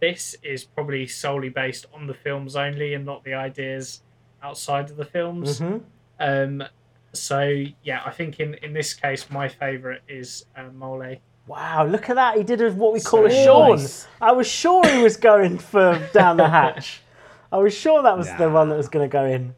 this 0.00 0.34
is 0.42 0.64
probably 0.64 1.06
solely 1.06 1.50
based 1.50 1.86
on 1.94 2.06
the 2.06 2.14
films 2.14 2.56
only 2.56 2.94
and 2.94 3.04
not 3.04 3.22
the 3.22 3.34
ideas 3.34 4.02
outside 4.42 4.90
of 4.90 4.96
the 4.96 5.04
films. 5.04 5.58
hmm 5.58 5.78
Um, 6.18 6.64
so 7.12 7.64
yeah, 7.82 8.02
I 8.04 8.10
think 8.10 8.40
in 8.40 8.54
in 8.54 8.72
this 8.72 8.94
case, 8.94 9.30
my 9.30 9.48
favourite 9.48 10.00
is 10.08 10.46
uh, 10.56 10.70
Mole. 10.72 11.16
Wow, 11.46 11.84
look 11.84 12.08
at 12.08 12.16
that. 12.16 12.36
He 12.36 12.44
did 12.44 12.60
a, 12.62 12.70
what 12.70 12.92
we 12.92 13.00
call 13.00 13.26
a 13.26 13.30
So 13.30 13.44
Sean. 13.44 13.70
nice. 13.70 14.06
I 14.20 14.32
was 14.32 14.46
sure 14.46 14.86
he 14.86 15.02
was 15.02 15.16
going 15.16 15.58
for 15.58 16.00
down 16.12 16.36
the 16.36 16.48
hatch. 16.48 17.02
I 17.52 17.58
was 17.58 17.74
sure 17.74 18.02
that 18.02 18.16
was 18.16 18.32
the 18.34 18.48
one 18.48 18.68
that 18.68 18.76
was 18.76 18.88
going 18.88 19.08
to 19.08 19.12
go 19.12 19.24
in. 19.24 19.54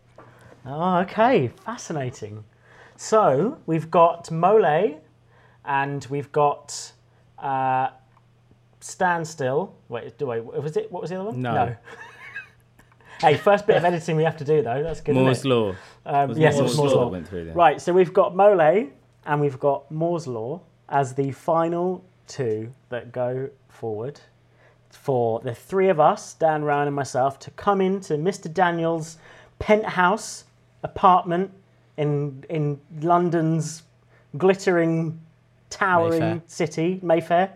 Oh, 0.65 0.99
okay. 1.01 1.49
Fascinating. 1.65 2.45
So 2.97 3.59
we've 3.67 3.91
got 3.91 4.31
Mole 4.31 5.01
and 5.65 6.07
we've 6.09 6.33
got 6.33 6.93
uh, 7.39 7.89
Standstill. 8.83 9.73
Wait, 9.89 10.19
do 10.19 10.31
I, 10.31 10.41
was 10.41 10.77
it, 10.77 10.91
what 10.91 11.03
was 11.03 11.11
the 11.11 11.17
other 11.17 11.31
one? 11.31 11.41
No. 11.41 11.77
hey, 13.21 13.37
first 13.37 13.67
bit 13.67 13.77
of 13.77 13.85
editing 13.85 14.17
we 14.17 14.25
have 14.25 14.37
to 14.39 14.45
do 14.45 14.61
though. 14.63 14.83
That's 14.83 15.01
good. 15.01 15.15
Moore's? 15.15 15.45
Law. 15.45 15.75
Um, 16.05 16.33
yes, 16.33 16.59
Moore's 16.59 16.77
Moore's 16.77 16.93
Law 16.93 17.03
Law. 17.05 17.09
went 17.09 17.29
through 17.29 17.45
there. 17.47 17.55
Right, 17.55 17.81
so 17.81 17.93
we've 17.93 18.13
got 18.13 18.35
Mole 18.35 18.91
and 19.25 19.41
we've 19.41 19.59
got 19.59 19.91
Moore's 19.91 20.27
Law 20.27 20.61
as 20.89 21.15
the 21.15 21.31
final 21.31 22.05
two 22.27 22.73
that 22.89 23.13
go 23.13 23.49
forward 23.69 24.21
for 24.91 25.41
the 25.41 25.55
three 25.55 25.89
of 25.89 25.99
us, 26.01 26.35
Dan 26.35 26.65
Ryan 26.65 26.89
and 26.89 26.97
myself, 26.97 27.39
to 27.41 27.51
come 27.53 27.81
into 27.81 28.15
Mr. 28.15 28.53
Daniels' 28.53 29.17
penthouse 29.59 30.45
apartment 30.83 31.51
in 31.97 32.45
in 32.49 32.81
London's 33.01 33.85
glittering, 34.37 35.21
towering 35.71 36.21
Mayfair. 36.21 36.43
city, 36.47 37.01
Mayfair, 37.03 37.53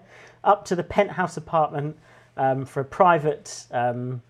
up 0.47 0.65
to 0.67 0.77
the 0.77 0.85
penthouse 0.85 1.37
apartment 1.37 1.99
um, 2.37 2.65
for 2.65 2.81
a 2.81 2.85
private 2.85 3.67
um, 3.73 4.23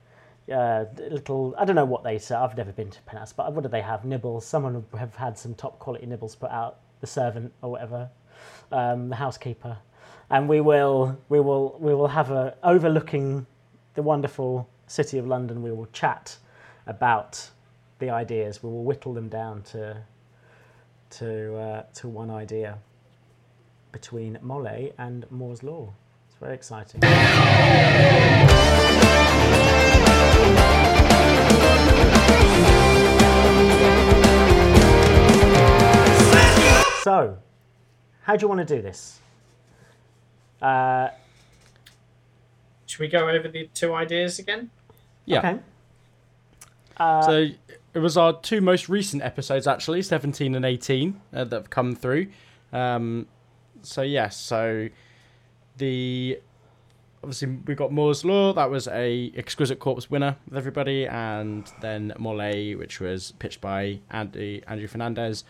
uh, 0.52 0.86
little. 1.10 1.54
I 1.58 1.64
don't 1.64 1.76
know 1.76 1.84
what 1.84 2.02
they 2.02 2.18
sell. 2.18 2.42
I've 2.42 2.56
never 2.56 2.72
been 2.72 2.90
to 2.90 3.02
penthouse, 3.02 3.32
but 3.32 3.52
what 3.52 3.62
do 3.62 3.68
they 3.68 3.82
have? 3.82 4.04
Nibbles. 4.04 4.44
Someone 4.44 4.74
would 4.74 4.98
have 4.98 5.14
had 5.14 5.38
some 5.38 5.54
top 5.54 5.78
quality 5.78 6.06
nibbles 6.06 6.34
put 6.34 6.50
out. 6.50 6.78
The 7.00 7.06
servant 7.06 7.52
or 7.60 7.70
whatever, 7.70 8.08
um, 8.72 9.10
the 9.10 9.16
housekeeper, 9.16 9.76
and 10.30 10.48
we 10.48 10.62
will 10.62 11.18
we 11.28 11.40
will 11.40 11.76
we 11.78 11.94
will 11.94 12.08
have 12.08 12.30
a 12.30 12.56
overlooking 12.62 13.46
the 13.94 14.02
wonderful 14.02 14.66
city 14.86 15.18
of 15.18 15.26
London. 15.26 15.62
We 15.62 15.72
will 15.72 15.88
chat 15.92 16.38
about 16.86 17.50
the 17.98 18.08
ideas. 18.08 18.62
We 18.62 18.70
will 18.70 18.84
whittle 18.84 19.12
them 19.12 19.28
down 19.28 19.62
to 19.64 20.04
to 21.10 21.56
uh, 21.56 21.82
to 21.96 22.08
one 22.08 22.30
idea 22.30 22.78
between 23.92 24.38
Mole 24.42 24.92
and 24.98 25.30
Moore's 25.30 25.62
Law. 25.62 25.92
It's 26.36 26.42
very 26.42 26.54
exciting. 26.54 27.00
So, 37.02 37.38
how 38.22 38.36
do 38.36 38.44
you 38.44 38.48
want 38.48 38.66
to 38.68 38.76
do 38.76 38.82
this? 38.82 39.20
Uh, 40.60 41.08
Should 42.84 43.00
we 43.00 43.08
go 43.08 43.30
over 43.30 43.48
the 43.48 43.70
two 43.72 43.94
ideas 43.94 44.38
again? 44.38 44.68
Yeah. 45.24 45.38
Okay. 45.38 45.60
so 46.98 47.46
it 47.94 47.98
was 47.98 48.18
our 48.18 48.38
two 48.40 48.60
most 48.60 48.90
recent 48.90 49.22
episodes, 49.22 49.66
actually, 49.66 50.02
17 50.02 50.54
and 50.54 50.66
18, 50.66 51.18
uh, 51.32 51.44
that 51.44 51.56
have 51.56 51.70
come 51.70 51.94
through. 51.94 52.26
Um, 52.74 53.26
so, 53.80 54.02
yes, 54.02 54.36
so 54.36 54.90
the. 55.78 56.40
Obviously, 57.22 57.48
we 57.66 57.74
got 57.74 57.90
Moore's 57.92 58.24
Law. 58.24 58.52
That 58.52 58.70
was 58.70 58.86
a 58.86 59.32
Exquisite 59.36 59.80
Corpse 59.80 60.08
winner 60.10 60.36
with 60.46 60.56
everybody, 60.56 61.06
and 61.06 61.68
then 61.80 62.12
Mole, 62.18 62.76
which 62.76 63.00
was 63.00 63.32
pitched 63.38 63.60
by 63.60 63.98
Andy 64.10 64.62
Andrew 64.68 64.86
Fernandez. 64.86 65.42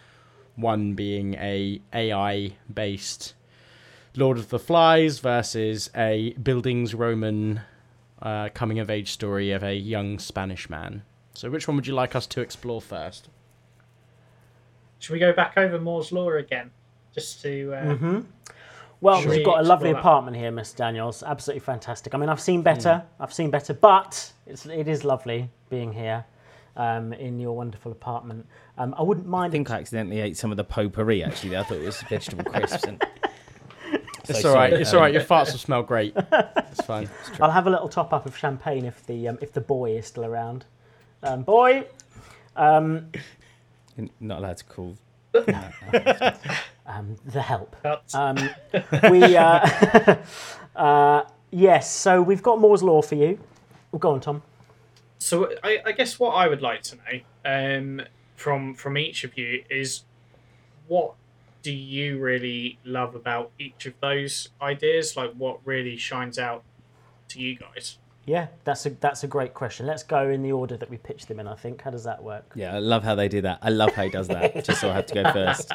One 0.54 0.94
being 0.94 1.34
a 1.34 1.82
AI 1.92 2.52
based 2.72 3.34
Lord 4.16 4.38
of 4.38 4.48
the 4.48 4.58
Flies 4.58 5.18
versus 5.18 5.90
a 5.94 6.32
Bildungsroman 6.40 7.60
uh, 8.22 8.48
coming 8.54 8.78
of 8.78 8.88
age 8.88 9.12
story 9.12 9.50
of 9.50 9.62
a 9.62 9.74
young 9.74 10.18
Spanish 10.18 10.70
man. 10.70 11.02
So, 11.34 11.50
which 11.50 11.68
one 11.68 11.76
would 11.76 11.86
you 11.86 11.94
like 11.94 12.16
us 12.16 12.26
to 12.28 12.40
explore 12.40 12.80
first? 12.80 13.28
Should 14.98 15.12
we 15.12 15.18
go 15.18 15.34
back 15.34 15.58
over 15.58 15.78
Moore's 15.78 16.10
Law 16.12 16.30
again? 16.30 16.70
Just 17.14 17.42
to. 17.42 17.74
Uh, 17.74 17.82
Mm-hmm. 17.82 18.20
Well, 19.00 19.20
Should 19.20 19.30
we've 19.30 19.44
got 19.44 19.60
a 19.60 19.62
lovely 19.62 19.90
explore 19.90 20.00
apartment 20.00 20.36
here, 20.36 20.50
Miss 20.50 20.72
Daniels. 20.72 21.22
Absolutely 21.22 21.60
fantastic. 21.60 22.14
I 22.14 22.18
mean, 22.18 22.28
I've 22.28 22.40
seen 22.40 22.62
better. 22.62 23.02
I've 23.20 23.32
seen 23.32 23.50
better, 23.50 23.74
but 23.74 24.32
it's, 24.46 24.66
it 24.66 24.88
is 24.88 25.04
lovely 25.04 25.50
being 25.68 25.92
here 25.92 26.24
um, 26.76 27.12
in 27.12 27.38
your 27.38 27.54
wonderful 27.54 27.92
apartment. 27.92 28.46
Um, 28.78 28.94
I 28.96 29.02
wouldn't 29.02 29.26
mind. 29.26 29.36
I 29.36 29.42
mind. 29.42 29.52
think 29.52 29.70
I 29.70 29.80
accidentally 29.80 30.20
ate 30.20 30.36
some 30.36 30.50
of 30.50 30.56
the 30.56 30.64
potpourri. 30.64 31.22
Actually, 31.22 31.56
I 31.56 31.62
thought 31.62 31.78
it 31.78 31.84
was 31.84 32.00
vegetable 32.02 32.44
crisps. 32.50 32.84
And... 32.84 33.04
It's 34.28 34.44
all 34.44 34.54
right. 34.54 34.72
It's 34.72 34.92
all 34.92 35.00
right. 35.00 35.12
Your 35.12 35.22
farts 35.22 35.52
will 35.52 35.58
smell 35.58 35.82
great. 35.82 36.16
It's 36.78 36.84
fine. 36.84 37.08
I'll 37.40 37.50
have 37.50 37.66
a 37.66 37.70
little 37.70 37.88
top 37.88 38.12
up 38.12 38.26
of 38.26 38.36
champagne 38.36 38.84
if 38.84 39.06
the 39.06 39.28
um, 39.28 39.38
if 39.40 39.50
the 39.50 39.62
boy 39.62 39.92
is 39.92 40.06
still 40.06 40.26
around. 40.26 40.66
Um, 41.22 41.42
boy, 41.42 41.86
um, 42.54 43.10
Not 44.20 44.40
allowed 44.40 44.58
to 44.58 44.64
call. 44.64 44.98
um, 46.86 47.16
the 47.24 47.42
help. 47.42 47.76
Um, 48.14 48.36
we 49.10 49.36
uh, 49.36 50.16
uh, 50.76 51.24
yes. 51.50 51.90
So 51.92 52.22
we've 52.22 52.42
got 52.42 52.60
Moore's 52.60 52.82
law 52.82 53.02
for 53.02 53.14
you. 53.14 53.38
Oh, 53.92 53.98
go 53.98 54.12
on, 54.12 54.20
Tom. 54.20 54.42
so 55.18 55.50
I, 55.62 55.78
I 55.86 55.92
guess 55.92 56.18
what 56.18 56.30
I 56.30 56.48
would 56.48 56.62
like 56.62 56.82
to 56.84 56.96
know 56.96 57.20
um, 57.44 58.02
from 58.36 58.74
from 58.74 58.98
each 58.98 59.24
of 59.24 59.36
you 59.36 59.64
is 59.70 60.04
what 60.88 61.14
do 61.62 61.72
you 61.72 62.18
really 62.18 62.78
love 62.84 63.14
about 63.14 63.50
each 63.58 63.86
of 63.86 63.94
those 64.00 64.50
ideas? 64.62 65.16
Like 65.16 65.32
what 65.32 65.58
really 65.64 65.96
shines 65.96 66.38
out 66.38 66.62
to 67.28 67.40
you 67.40 67.56
guys? 67.56 67.98
Yeah, 68.26 68.48
that's 68.64 68.84
a 68.86 68.90
that's 68.90 69.22
a 69.22 69.28
great 69.28 69.54
question. 69.54 69.86
Let's 69.86 70.02
go 70.02 70.28
in 70.28 70.42
the 70.42 70.50
order 70.50 70.76
that 70.76 70.90
we 70.90 70.96
pitched 70.96 71.28
them 71.28 71.38
in. 71.38 71.46
I 71.46 71.54
think. 71.54 71.82
How 71.82 71.90
does 71.90 72.02
that 72.04 72.24
work? 72.24 72.52
Yeah, 72.56 72.74
I 72.74 72.80
love 72.80 73.04
how 73.04 73.14
they 73.14 73.28
do 73.28 73.40
that. 73.42 73.60
I 73.62 73.70
love 73.70 73.92
how 73.92 74.02
he 74.02 74.10
does 74.10 74.26
that. 74.28 74.64
Just 74.64 74.80
so 74.80 74.90
I 74.90 74.94
have 74.94 75.06
to 75.06 75.14
go 75.14 75.32
first. 75.32 75.72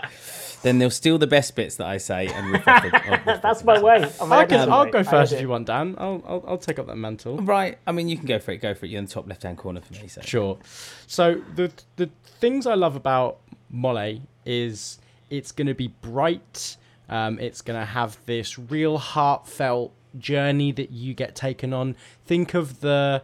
Then 0.61 0.77
they'll 0.77 0.89
steal 0.89 1.17
the 1.17 1.27
best 1.27 1.55
bits 1.55 1.77
that 1.77 1.87
I 1.87 1.97
say 1.97 2.27
and 2.27 2.51
riff 2.51 2.67
off 2.67 2.83
the, 2.83 2.93
off- 2.93 3.07
riff 3.07 3.27
off 3.27 3.41
That's 3.41 3.63
my 3.63 3.81
way. 3.81 4.11
I'm 4.19 4.33
I 4.33 4.45
can, 4.45 4.69
I'll 4.69 4.85
go 4.85 5.01
first 5.01 5.31
if 5.31 5.39
you 5.39 5.47
want, 5.47 5.67
Dan. 5.67 5.95
I'll, 5.97 6.21
I'll, 6.27 6.43
I'll 6.45 6.57
take 6.57 6.77
up 6.77 6.87
that 6.87 6.97
mantle. 6.97 7.37
Right. 7.37 7.77
I 7.87 7.93
mean, 7.93 8.09
you 8.09 8.17
can 8.17 8.25
go 8.25 8.37
for 8.37 8.51
it. 8.51 8.57
Go 8.57 8.73
for 8.73 8.85
it. 8.85 8.89
You're 8.89 8.99
in 8.99 9.05
the 9.05 9.11
top 9.11 9.27
left-hand 9.27 9.57
corner 9.57 9.79
for 9.79 9.93
me. 9.93 10.07
So. 10.07 10.21
Sure. 10.21 10.59
So 11.07 11.41
the 11.55 11.71
the 11.95 12.09
things 12.25 12.67
I 12.67 12.75
love 12.75 12.97
about 12.97 13.37
Mole 13.69 14.19
is 14.45 14.99
it's 15.29 15.53
going 15.53 15.67
to 15.67 15.73
be 15.73 15.87
bright. 15.87 16.75
Um, 17.09 17.39
it's 17.39 17.61
going 17.61 17.79
to 17.79 17.85
have 17.85 18.17
this 18.25 18.59
real 18.59 18.97
heartfelt 18.97 19.93
journey 20.17 20.71
that 20.71 20.91
you 20.91 21.13
get 21.13 21.35
taken 21.35 21.73
on. 21.73 21.95
Think 22.25 22.53
of 22.53 22.81
the 22.81 23.23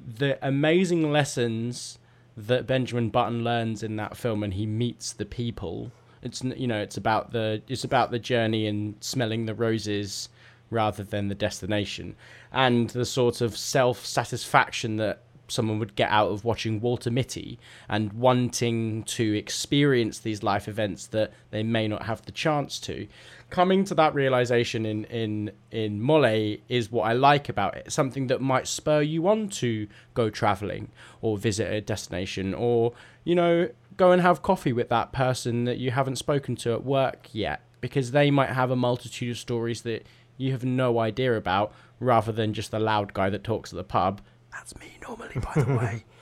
the 0.00 0.38
amazing 0.46 1.10
lessons 1.10 1.98
that 2.36 2.66
Benjamin 2.66 3.08
Button 3.08 3.42
learns 3.42 3.82
in 3.82 3.96
that 3.96 4.16
film 4.16 4.40
when 4.40 4.52
he 4.52 4.64
meets 4.64 5.12
the 5.12 5.24
people. 5.24 5.90
It's 6.22 6.42
you 6.42 6.66
know 6.66 6.80
it's 6.80 6.96
about 6.96 7.32
the 7.32 7.62
it's 7.68 7.84
about 7.84 8.10
the 8.10 8.18
journey 8.18 8.66
and 8.66 8.94
smelling 9.00 9.46
the 9.46 9.54
roses 9.54 10.28
rather 10.70 11.02
than 11.02 11.28
the 11.28 11.34
destination, 11.34 12.14
and 12.52 12.90
the 12.90 13.04
sort 13.04 13.40
of 13.40 13.56
self 13.56 14.04
satisfaction 14.04 14.96
that 14.96 15.22
someone 15.48 15.78
would 15.78 15.96
get 15.96 16.10
out 16.10 16.30
of 16.30 16.44
watching 16.44 16.80
Walter 16.80 17.10
Mitty 17.10 17.58
and 17.88 18.12
wanting 18.12 19.02
to 19.04 19.36
experience 19.36 20.18
these 20.18 20.42
life 20.42 20.68
events 20.68 21.06
that 21.08 21.32
they 21.50 21.62
may 21.62 21.88
not 21.88 22.04
have 22.04 22.22
the 22.22 22.32
chance 22.32 22.78
to. 22.80 23.08
Coming 23.50 23.84
to 23.84 23.94
that 23.94 24.14
realization 24.14 24.84
in 24.84 25.04
in 25.04 25.50
in 25.70 26.00
Mole 26.00 26.58
is 26.68 26.92
what 26.92 27.04
I 27.04 27.14
like 27.14 27.48
about 27.48 27.76
it. 27.76 27.90
Something 27.90 28.26
that 28.28 28.40
might 28.40 28.68
spur 28.68 29.00
you 29.00 29.26
on 29.28 29.48
to 29.48 29.88
go 30.14 30.30
traveling 30.30 30.90
or 31.22 31.38
visit 31.38 31.72
a 31.72 31.80
destination 31.80 32.54
or 32.54 32.92
you 33.24 33.34
know 33.34 33.68
go 33.96 34.12
and 34.12 34.22
have 34.22 34.42
coffee 34.42 34.72
with 34.72 34.88
that 34.90 35.12
person 35.12 35.64
that 35.64 35.78
you 35.78 35.90
haven't 35.90 36.16
spoken 36.16 36.56
to 36.56 36.72
at 36.72 36.84
work 36.84 37.28
yet 37.32 37.62
because 37.80 38.10
they 38.10 38.30
might 38.30 38.50
have 38.50 38.70
a 38.70 38.76
multitude 38.76 39.30
of 39.30 39.38
stories 39.38 39.82
that 39.82 40.06
you 40.36 40.52
have 40.52 40.64
no 40.64 40.98
idea 40.98 41.36
about 41.36 41.72
rather 42.00 42.32
than 42.32 42.54
just 42.54 42.70
the 42.70 42.78
loud 42.78 43.12
guy 43.12 43.28
that 43.28 43.42
talks 43.42 43.72
at 43.72 43.76
the 43.76 43.84
pub 43.84 44.20
that's 44.52 44.78
me 44.78 44.86
normally, 45.02 45.34
by 45.54 45.62
the 45.62 45.74
way. 45.74 46.04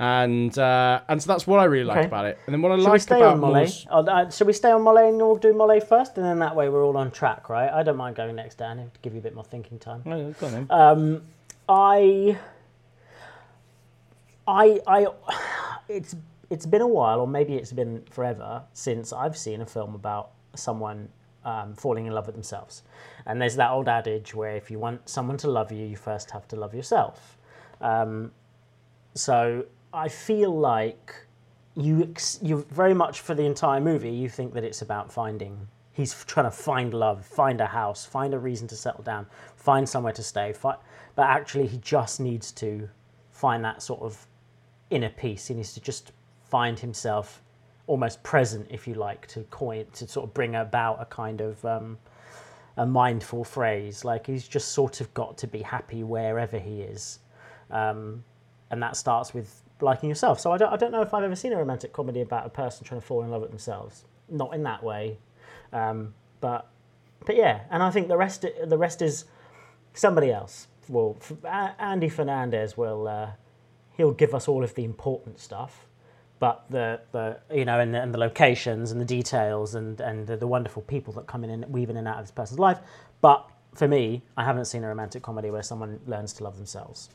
And 0.00 0.56
uh, 0.56 1.00
and 1.08 1.20
so 1.20 1.26
that's 1.32 1.44
what 1.44 1.58
I 1.58 1.64
really 1.64 1.82
like 1.84 1.98
Okay. 1.98 2.06
about 2.06 2.24
it. 2.24 2.38
And 2.46 2.54
then 2.54 2.62
what 2.62 2.70
I 2.70 2.76
Shall 2.76 2.84
like 2.92 3.00
stay 3.00 3.16
about 3.16 3.32
on 3.32 3.40
Mole? 3.40 3.50
Moore's- 3.54 3.84
Oh, 3.90 4.06
uh, 4.06 4.30
shall 4.30 4.46
we 4.46 4.52
stay 4.52 4.70
on 4.70 4.82
Mole 4.82 4.96
and 4.98 5.16
we'll 5.18 5.34
do 5.34 5.52
Mole 5.52 5.80
first, 5.80 6.16
and 6.18 6.24
then 6.24 6.38
that 6.38 6.54
way 6.54 6.68
we're 6.68 6.84
all 6.84 6.96
on 6.96 7.10
track, 7.10 7.48
right? 7.48 7.68
I 7.68 7.82
don't 7.82 7.96
mind 7.96 8.14
going 8.14 8.36
next, 8.36 8.58
Dan, 8.58 8.76
to 8.76 8.84
give 9.02 9.12
you 9.14 9.18
a 9.18 9.22
bit 9.24 9.34
more 9.34 9.42
thinking 9.42 9.76
time. 9.80 10.02
Oh, 10.06 10.30
go 10.38 10.46
on. 10.46 10.66
Um, 10.70 11.22
I, 11.68 12.38
I, 14.46 14.78
I, 14.86 15.06
it's 15.88 16.14
it's 16.50 16.64
been 16.66 16.80
a 16.80 16.86
while, 16.86 17.20
or 17.20 17.26
maybe 17.26 17.54
it's 17.54 17.72
been 17.72 18.02
forever 18.10 18.62
since 18.72 19.12
I've 19.12 19.36
seen 19.36 19.60
a 19.62 19.66
film 19.66 19.96
about 19.96 20.30
someone 20.54 21.08
um, 21.44 21.74
falling 21.74 22.06
in 22.06 22.12
love 22.12 22.26
with 22.26 22.36
themselves. 22.36 22.84
And 23.26 23.42
there's 23.42 23.56
that 23.56 23.70
old 23.72 23.88
adage 23.88 24.32
where 24.34 24.54
if 24.56 24.70
you 24.70 24.78
want 24.78 25.08
someone 25.08 25.36
to 25.38 25.50
love 25.50 25.72
you, 25.72 25.84
you 25.84 25.96
first 25.96 26.30
have 26.30 26.46
to 26.48 26.56
love 26.56 26.72
yourself. 26.72 27.36
Um, 27.80 28.32
so 29.14 29.66
I 29.92 30.08
feel 30.08 30.56
like 30.56 31.14
you 31.76 32.12
you 32.42 32.66
very 32.70 32.94
much 32.94 33.20
for 33.20 33.34
the 33.34 33.44
entire 33.44 33.80
movie 33.80 34.10
you 34.10 34.28
think 34.28 34.52
that 34.52 34.64
it's 34.64 34.82
about 34.82 35.12
finding 35.12 35.68
he's 35.92 36.24
trying 36.24 36.46
to 36.46 36.50
find 36.50 36.92
love 36.92 37.24
find 37.24 37.60
a 37.60 37.66
house 37.66 38.04
find 38.04 38.34
a 38.34 38.38
reason 38.38 38.66
to 38.66 38.74
settle 38.74 39.04
down 39.04 39.24
find 39.54 39.88
somewhere 39.88 40.12
to 40.12 40.22
stay 40.22 40.52
fi- 40.52 40.76
but 41.14 41.28
actually 41.28 41.68
he 41.68 41.76
just 41.78 42.18
needs 42.18 42.50
to 42.50 42.88
find 43.38 43.64
that 43.64 43.80
sort 43.82 44.00
of 44.02 44.26
inner 44.90 45.10
peace. 45.10 45.46
He 45.46 45.54
needs 45.54 45.72
to 45.74 45.80
just 45.80 46.12
find 46.42 46.78
himself 46.78 47.42
almost 47.86 48.22
present 48.22 48.66
if 48.70 48.86
you 48.86 48.94
like 48.94 49.26
to 49.28 49.42
coin 49.44 49.86
to 49.92 50.06
sort 50.08 50.28
of 50.28 50.34
bring 50.34 50.56
about 50.56 51.00
a 51.00 51.04
kind 51.06 51.40
of 51.40 51.64
um, 51.64 51.98
a 52.76 52.84
mindful 52.84 53.44
phrase. 53.44 54.04
Like 54.04 54.26
he's 54.26 54.46
just 54.46 54.72
sort 54.72 55.00
of 55.00 55.12
got 55.14 55.38
to 55.38 55.46
be 55.46 55.62
happy 55.62 56.02
wherever 56.02 56.58
he 56.58 56.80
is 56.82 57.20
um, 57.70 58.24
and 58.70 58.82
that 58.82 58.96
starts 58.96 59.34
with 59.34 59.62
liking 59.80 60.08
yourself. 60.08 60.40
So 60.40 60.52
I 60.52 60.58
don't, 60.58 60.72
I 60.72 60.76
don't 60.76 60.92
know 60.92 61.02
if 61.02 61.14
I've 61.14 61.24
ever 61.24 61.36
seen 61.36 61.52
a 61.52 61.56
romantic 61.58 61.92
comedy 61.92 62.20
about 62.22 62.46
a 62.46 62.50
person 62.50 62.84
trying 62.84 63.00
to 63.00 63.06
fall 63.06 63.22
in 63.22 63.30
love 63.30 63.42
with 63.42 63.50
themselves. 63.50 64.04
Not 64.28 64.54
in 64.54 64.62
that 64.64 64.82
way, 64.82 65.18
um, 65.72 66.14
but 66.40 66.68
but 67.26 67.36
yeah. 67.36 67.62
And 67.70 67.82
I 67.82 67.90
think 67.90 68.08
the 68.08 68.16
rest 68.16 68.44
the 68.66 68.78
rest 68.78 69.02
is 69.02 69.24
somebody 69.94 70.30
else. 70.32 70.68
Well, 70.88 71.16
Andy 71.44 72.08
Fernandez 72.08 72.76
will 72.76 73.08
uh, 73.08 73.30
he'll 73.96 74.12
give 74.12 74.34
us 74.34 74.48
all 74.48 74.64
of 74.64 74.74
the 74.74 74.84
important 74.84 75.40
stuff. 75.40 75.86
but 76.38 76.64
the, 76.70 77.00
the 77.12 77.40
you 77.54 77.64
know 77.64 77.80
and 77.80 77.94
the, 77.94 78.00
and 78.02 78.14
the 78.14 78.18
locations 78.18 78.92
and 78.92 79.00
the 79.00 79.04
details 79.04 79.74
and 79.74 80.00
and 80.00 80.26
the, 80.26 80.36
the 80.36 80.46
wonderful 80.46 80.82
people 80.82 81.12
that 81.14 81.26
come 81.26 81.44
in 81.44 81.50
and 81.50 81.66
weave 81.72 81.90
in 81.90 81.96
and 81.96 82.08
out 82.08 82.18
of 82.18 82.24
this 82.24 82.30
person's 82.30 82.58
life. 82.58 82.78
But 83.20 83.48
for 83.74 83.88
me, 83.88 84.22
I 84.36 84.44
haven't 84.44 84.66
seen 84.66 84.84
a 84.84 84.88
romantic 84.88 85.22
comedy 85.22 85.50
where 85.50 85.62
someone 85.62 86.00
learns 86.06 86.32
to 86.34 86.44
love 86.44 86.56
themselves. 86.56 87.10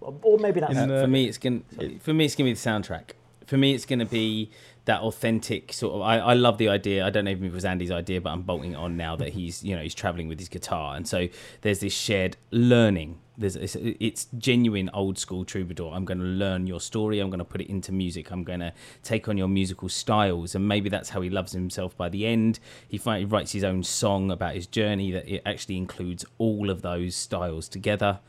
Or- 0.00 0.14
Or 0.22 0.38
maybe 0.38 0.60
that's 0.60 0.74
the- 0.74 1.00
for 1.02 1.06
me, 1.08 1.26
it's 1.26 1.38
gonna 1.38 1.60
for 2.00 2.12
me 2.14 2.24
it's 2.24 2.34
gonna 2.34 2.48
be 2.50 2.54
the 2.54 2.58
soundtrack. 2.58 3.10
For 3.46 3.56
me, 3.56 3.74
it's 3.74 3.86
gonna 3.86 4.06
be 4.06 4.50
that 4.84 5.00
authentic 5.02 5.72
sort 5.72 5.94
of. 5.94 6.00
I, 6.02 6.18
I 6.18 6.34
love 6.34 6.58
the 6.58 6.68
idea. 6.68 7.04
I 7.04 7.10
don't 7.10 7.24
know 7.24 7.30
if 7.32 7.42
it 7.42 7.52
was 7.52 7.64
Andy's 7.64 7.90
idea, 7.90 8.20
but 8.20 8.30
I'm 8.30 8.42
bolting 8.42 8.72
it 8.72 8.76
on 8.76 8.96
now 8.96 9.16
that 9.16 9.30
he's 9.30 9.62
you 9.64 9.74
know 9.76 9.82
he's 9.82 9.94
traveling 9.94 10.28
with 10.28 10.38
his 10.38 10.48
guitar, 10.48 10.96
and 10.96 11.06
so 11.06 11.28
there's 11.62 11.80
this 11.80 11.92
shared 11.92 12.36
learning. 12.50 13.18
There's 13.36 13.56
it's, 13.56 13.74
it's 13.80 14.26
genuine 14.36 14.90
old 14.92 15.18
school 15.18 15.44
troubadour. 15.46 15.92
I'm 15.94 16.04
going 16.04 16.18
to 16.18 16.24
learn 16.26 16.66
your 16.66 16.78
story. 16.78 17.20
I'm 17.20 17.30
going 17.30 17.38
to 17.38 17.44
put 17.44 17.62
it 17.62 17.70
into 17.70 17.90
music. 17.90 18.30
I'm 18.30 18.44
going 18.44 18.60
to 18.60 18.72
take 19.02 19.28
on 19.28 19.38
your 19.38 19.48
musical 19.48 19.88
styles, 19.88 20.54
and 20.54 20.68
maybe 20.68 20.90
that's 20.90 21.08
how 21.08 21.22
he 21.22 21.30
loves 21.30 21.52
himself. 21.52 21.96
By 21.96 22.10
the 22.10 22.26
end, 22.26 22.60
he 22.86 22.98
finally 22.98 23.24
writes 23.24 23.52
his 23.52 23.64
own 23.64 23.82
song 23.82 24.30
about 24.30 24.54
his 24.54 24.66
journey 24.66 25.10
that 25.12 25.26
it 25.26 25.40
actually 25.46 25.78
includes 25.78 26.24
all 26.36 26.68
of 26.68 26.82
those 26.82 27.16
styles 27.16 27.66
together 27.68 28.20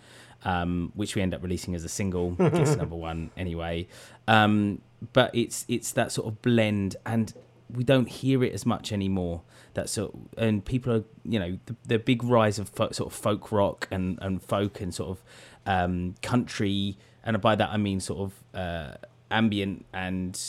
um, 0.44 0.92
which 0.96 1.16
we 1.16 1.22
end 1.22 1.34
up 1.34 1.44
releasing 1.44 1.76
as 1.76 1.84
a 1.84 1.90
single. 1.90 2.32
Gets 2.32 2.76
number 2.76 2.96
one 2.96 3.32
anyway. 3.38 3.88
Um, 4.28 4.82
but 5.14 5.34
it's 5.34 5.66
it's 5.68 5.92
that 5.94 6.12
sort 6.12 6.28
of 6.28 6.42
blend, 6.42 6.96
and 7.06 7.34
we 7.72 7.84
don't 7.84 8.08
hear 8.08 8.44
it 8.44 8.54
as 8.54 8.66
much 8.66 8.92
anymore. 8.92 9.42
That 9.74 9.90
sort, 9.90 10.14
and 10.38 10.64
people 10.64 10.94
are 10.94 11.04
you 11.24 11.40
know 11.40 11.60
the, 11.66 11.76
the 11.86 12.00
big 12.00 12.24
rise 12.24 12.60
of 12.60 12.70
folk, 12.70 12.94
sort 12.94 13.12
of 13.12 13.18
folk 13.18 13.52
rock 13.52 13.88
and 13.92 14.20
and 14.22 14.42
folk 14.42 14.82
and 14.82 14.94
sort 14.94 15.18
of 15.18 15.24
um, 15.66 16.16
country, 16.22 16.98
and 17.24 17.40
by 17.42 17.56
that 17.56 17.70
I 17.70 17.78
mean 17.78 18.00
sort 18.00 18.32
of 18.32 18.60
uh, 18.60 18.96
ambient 19.30 19.86
and 19.94 20.40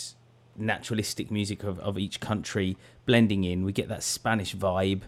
naturalistic 0.56 1.31
music 1.31 1.64
of, 1.64 1.78
of 1.81 1.98
each 1.98 2.20
country 2.20 2.77
blending 3.06 3.44
in. 3.44 3.64
We 3.64 3.73
get 3.73 3.89
that 3.89 4.02
Spanish 4.02 4.55
vibe. 4.55 5.02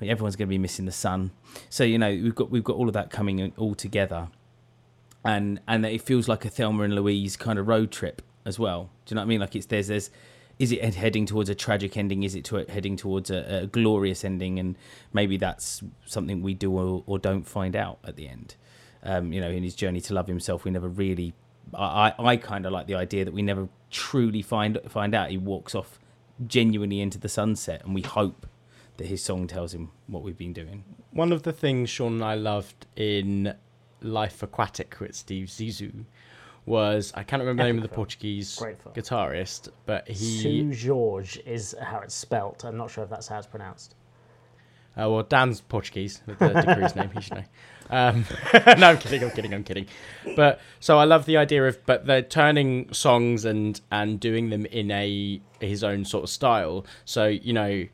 Everyone's 0.00 0.36
going 0.36 0.46
to 0.46 0.50
be 0.50 0.58
missing 0.58 0.84
the 0.86 0.92
sun. 0.92 1.32
So 1.70 1.84
you 1.84 1.98
know 1.98 2.10
we've 2.10 2.34
got 2.34 2.50
we've 2.50 2.64
got 2.64 2.76
all 2.76 2.88
of 2.88 2.94
that 2.94 3.10
coming 3.10 3.52
all 3.56 3.74
together, 3.74 4.28
and 5.24 5.60
and 5.66 5.84
it 5.84 6.02
feels 6.02 6.28
like 6.28 6.44
a 6.44 6.50
Thelma 6.50 6.84
and 6.84 6.94
Louise 6.94 7.36
kind 7.36 7.58
of 7.58 7.66
road 7.66 7.90
trip 7.90 8.22
as 8.44 8.58
well. 8.58 8.90
Do 9.04 9.12
you 9.12 9.16
know 9.16 9.22
what 9.22 9.26
I 9.26 9.28
mean? 9.28 9.40
Like 9.40 9.56
it's 9.56 9.66
there's 9.66 9.88
there's 9.88 10.10
is 10.58 10.72
it 10.72 10.94
heading 10.94 11.24
towards 11.26 11.48
a 11.48 11.54
tragic 11.54 11.96
ending? 11.96 12.24
Is 12.24 12.34
it 12.34 12.44
to, 12.46 12.64
heading 12.68 12.96
towards 12.96 13.30
a, 13.30 13.62
a 13.62 13.66
glorious 13.66 14.24
ending? 14.24 14.58
And 14.58 14.76
maybe 15.12 15.36
that's 15.36 15.82
something 16.04 16.42
we 16.42 16.54
do 16.54 16.76
or, 16.76 17.04
or 17.06 17.18
don't 17.18 17.44
find 17.44 17.76
out 17.76 17.98
at 18.04 18.16
the 18.16 18.28
end. 18.28 18.56
Um, 19.04 19.32
you 19.32 19.40
know, 19.40 19.50
in 19.50 19.62
his 19.62 19.76
journey 19.76 20.00
to 20.02 20.14
love 20.14 20.26
himself, 20.26 20.64
we 20.64 20.70
never 20.70 20.88
really. 20.88 21.34
I 21.74 22.12
I, 22.18 22.24
I 22.32 22.36
kind 22.36 22.66
of 22.66 22.72
like 22.72 22.86
the 22.86 22.96
idea 22.96 23.24
that 23.24 23.32
we 23.32 23.42
never 23.42 23.68
truly 23.90 24.42
find 24.42 24.78
find 24.88 25.14
out. 25.14 25.30
He 25.30 25.38
walks 25.38 25.74
off 25.74 26.00
genuinely 26.46 27.00
into 27.00 27.18
the 27.18 27.28
sunset, 27.28 27.82
and 27.84 27.94
we 27.94 28.02
hope 28.02 28.46
that 28.98 29.06
his 29.06 29.22
song 29.22 29.46
tells 29.46 29.72
him 29.72 29.90
what 30.06 30.22
we've 30.22 30.36
been 30.36 30.52
doing. 30.52 30.84
One 31.12 31.32
of 31.32 31.42
the 31.42 31.52
things 31.52 31.88
Sean 31.88 32.14
and 32.14 32.24
I 32.24 32.34
loved 32.34 32.86
in 32.96 33.54
Life 34.02 34.42
Aquatic 34.42 35.00
with 35.00 35.14
Steve 35.14 35.46
Zissou 35.46 36.04
was 36.66 37.12
I 37.14 37.22
can't 37.22 37.40
remember 37.40 37.62
the 37.62 37.68
name 37.68 37.78
of 37.78 37.82
the 37.82 37.94
Portuguese 37.94 38.56
Great 38.56 38.78
guitarist, 38.94 39.70
but 39.86 40.06
he 40.06 40.72
Seu 40.72 40.88
Jorge 40.88 41.40
is 41.46 41.74
how 41.80 42.00
it's 42.00 42.14
spelt. 42.14 42.64
I'm 42.64 42.76
not 42.76 42.90
sure 42.90 43.04
if 43.04 43.10
that's 43.10 43.28
how 43.28 43.38
it's 43.38 43.46
pronounced. 43.46 43.94
Uh, 44.98 45.08
well, 45.08 45.22
Dan's 45.22 45.60
Portuguese 45.60 46.20
with 46.26 46.38
the 46.40 46.48
degrees 46.48 46.96
name. 46.96 47.10
He 47.14 47.20
should 47.20 47.36
know. 47.36 47.44
Um, 47.90 48.24
no, 48.78 48.88
I'm 48.88 48.98
kidding. 48.98 49.22
I'm 49.22 49.30
kidding. 49.30 49.54
I'm 49.54 49.62
kidding. 49.62 49.86
But 50.34 50.60
so 50.80 50.98
I 50.98 51.04
love 51.04 51.24
the 51.24 51.36
idea 51.36 51.66
of, 51.68 51.84
but 51.86 52.06
they're 52.06 52.22
turning 52.22 52.92
songs 52.92 53.44
and 53.44 53.80
and 53.92 54.18
doing 54.18 54.50
them 54.50 54.66
in 54.66 54.90
a 54.90 55.40
his 55.60 55.84
own 55.84 56.04
sort 56.04 56.24
of 56.24 56.30
style. 56.30 56.84
So 57.04 57.26
you 57.28 57.52
know, 57.52 57.86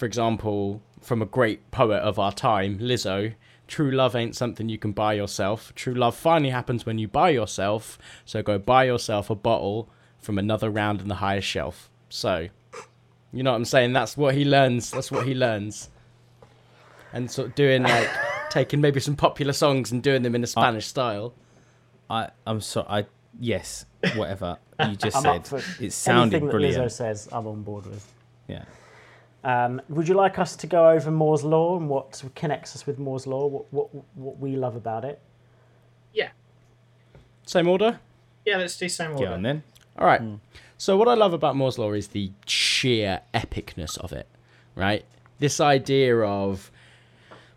for 0.00 0.06
example, 0.06 0.80
from 1.02 1.20
a 1.20 1.26
great 1.26 1.70
poet 1.72 1.98
of 1.98 2.18
our 2.18 2.32
time, 2.32 2.78
Lizzo. 2.78 3.34
True 3.68 3.90
love 3.90 4.16
ain't 4.16 4.34
something 4.34 4.70
you 4.70 4.78
can 4.78 4.92
buy 4.92 5.12
yourself. 5.12 5.74
True 5.74 5.92
love 5.92 6.16
finally 6.16 6.48
happens 6.48 6.86
when 6.86 6.98
you 6.98 7.06
buy 7.06 7.28
yourself. 7.28 7.98
So 8.24 8.42
go 8.42 8.58
buy 8.58 8.84
yourself 8.84 9.28
a 9.28 9.34
bottle 9.34 9.90
from 10.18 10.38
another 10.38 10.70
round 10.70 11.02
in 11.02 11.08
the 11.08 11.16
highest 11.16 11.46
shelf. 11.46 11.90
So, 12.08 12.48
you 13.30 13.42
know 13.42 13.50
what 13.50 13.58
I'm 13.58 13.66
saying? 13.66 13.92
That's 13.92 14.16
what 14.16 14.34
he 14.34 14.46
learns. 14.46 14.90
That's 14.90 15.12
what 15.12 15.26
he 15.26 15.34
learns 15.34 15.90
and 17.12 17.30
sort 17.30 17.48
of 17.48 17.54
doing 17.54 17.82
like 17.82 18.08
taking 18.50 18.80
maybe 18.80 19.00
some 19.00 19.16
popular 19.16 19.52
songs 19.52 19.92
and 19.92 20.02
doing 20.02 20.22
them 20.22 20.34
in 20.34 20.42
a 20.42 20.46
Spanish 20.46 20.86
style. 20.86 21.34
I 22.08 22.30
I'm 22.46 22.62
sorry. 22.62 22.86
I 22.88 23.06
yes, 23.38 23.84
whatever 24.16 24.56
you 24.80 24.96
just 24.96 25.18
I'm 25.18 25.44
said. 25.44 25.62
It 25.78 25.92
sounded 25.92 26.36
anything 26.36 26.46
that 26.46 26.50
brilliant. 26.52 26.84
Lizzo 26.86 26.90
says. 26.90 27.28
I'm 27.30 27.46
on 27.46 27.62
board 27.62 27.84
with. 27.84 28.10
Yeah. 28.48 28.64
Um, 29.42 29.80
would 29.88 30.06
you 30.06 30.14
like 30.14 30.38
us 30.38 30.54
to 30.56 30.66
go 30.66 30.90
over 30.90 31.10
Moore's 31.10 31.42
law 31.44 31.76
and 31.78 31.88
what 31.88 32.22
connects 32.34 32.76
us 32.76 32.86
with 32.86 32.98
Moore's 32.98 33.26
law? 33.26 33.46
What 33.46 33.72
what 33.72 33.88
what 34.14 34.38
we 34.38 34.56
love 34.56 34.76
about 34.76 35.04
it? 35.04 35.20
Yeah, 36.12 36.30
Same 37.46 37.68
order. 37.68 38.00
yeah. 38.44 38.56
Let's 38.58 38.76
do 38.76 38.88
same 38.88 39.10
Get 39.12 39.20
order. 39.20 39.32
on 39.34 39.42
then. 39.42 39.62
All 39.98 40.06
right. 40.06 40.20
So 40.76 40.96
what 40.96 41.08
I 41.08 41.14
love 41.14 41.32
about 41.32 41.56
Moore's 41.56 41.78
law 41.78 41.92
is 41.92 42.08
the 42.08 42.32
sheer 42.46 43.20
epicness 43.34 43.96
of 43.98 44.12
it, 44.12 44.26
right? 44.74 45.04
This 45.38 45.60
idea 45.60 46.16
of 46.20 46.70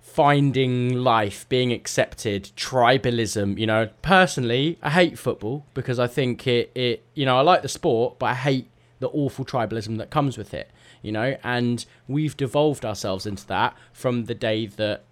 finding 0.02 0.94
life, 0.94 1.48
being 1.50 1.72
accepted, 1.72 2.52
tribalism. 2.56 3.58
You 3.58 3.66
know, 3.68 3.90
personally, 4.02 4.78
I 4.82 4.90
hate 4.92 5.18
football 5.18 5.66
because 5.74 6.00
I 6.00 6.08
think 6.08 6.46
it, 6.48 6.72
it, 6.76 7.04
you 7.14 7.26
know, 7.26 7.38
I 7.38 7.42
like 7.42 7.62
the 7.62 7.70
sport, 7.70 8.20
but 8.20 8.28
I 8.28 8.34
hate 8.36 8.70
the 9.00 9.08
awful 9.10 9.44
tribalism 9.46 9.98
that 9.98 10.10
comes 10.12 10.38
with 10.38 10.54
it. 10.54 10.70
You 11.04 11.12
know, 11.12 11.38
and 11.44 11.86
we've 12.08 12.36
devolved 12.36 12.84
ourselves 12.84 13.28
into 13.28 13.46
that 13.48 13.76
from 13.92 14.26
the 14.26 14.34
day 14.34 14.66
that 14.66 15.04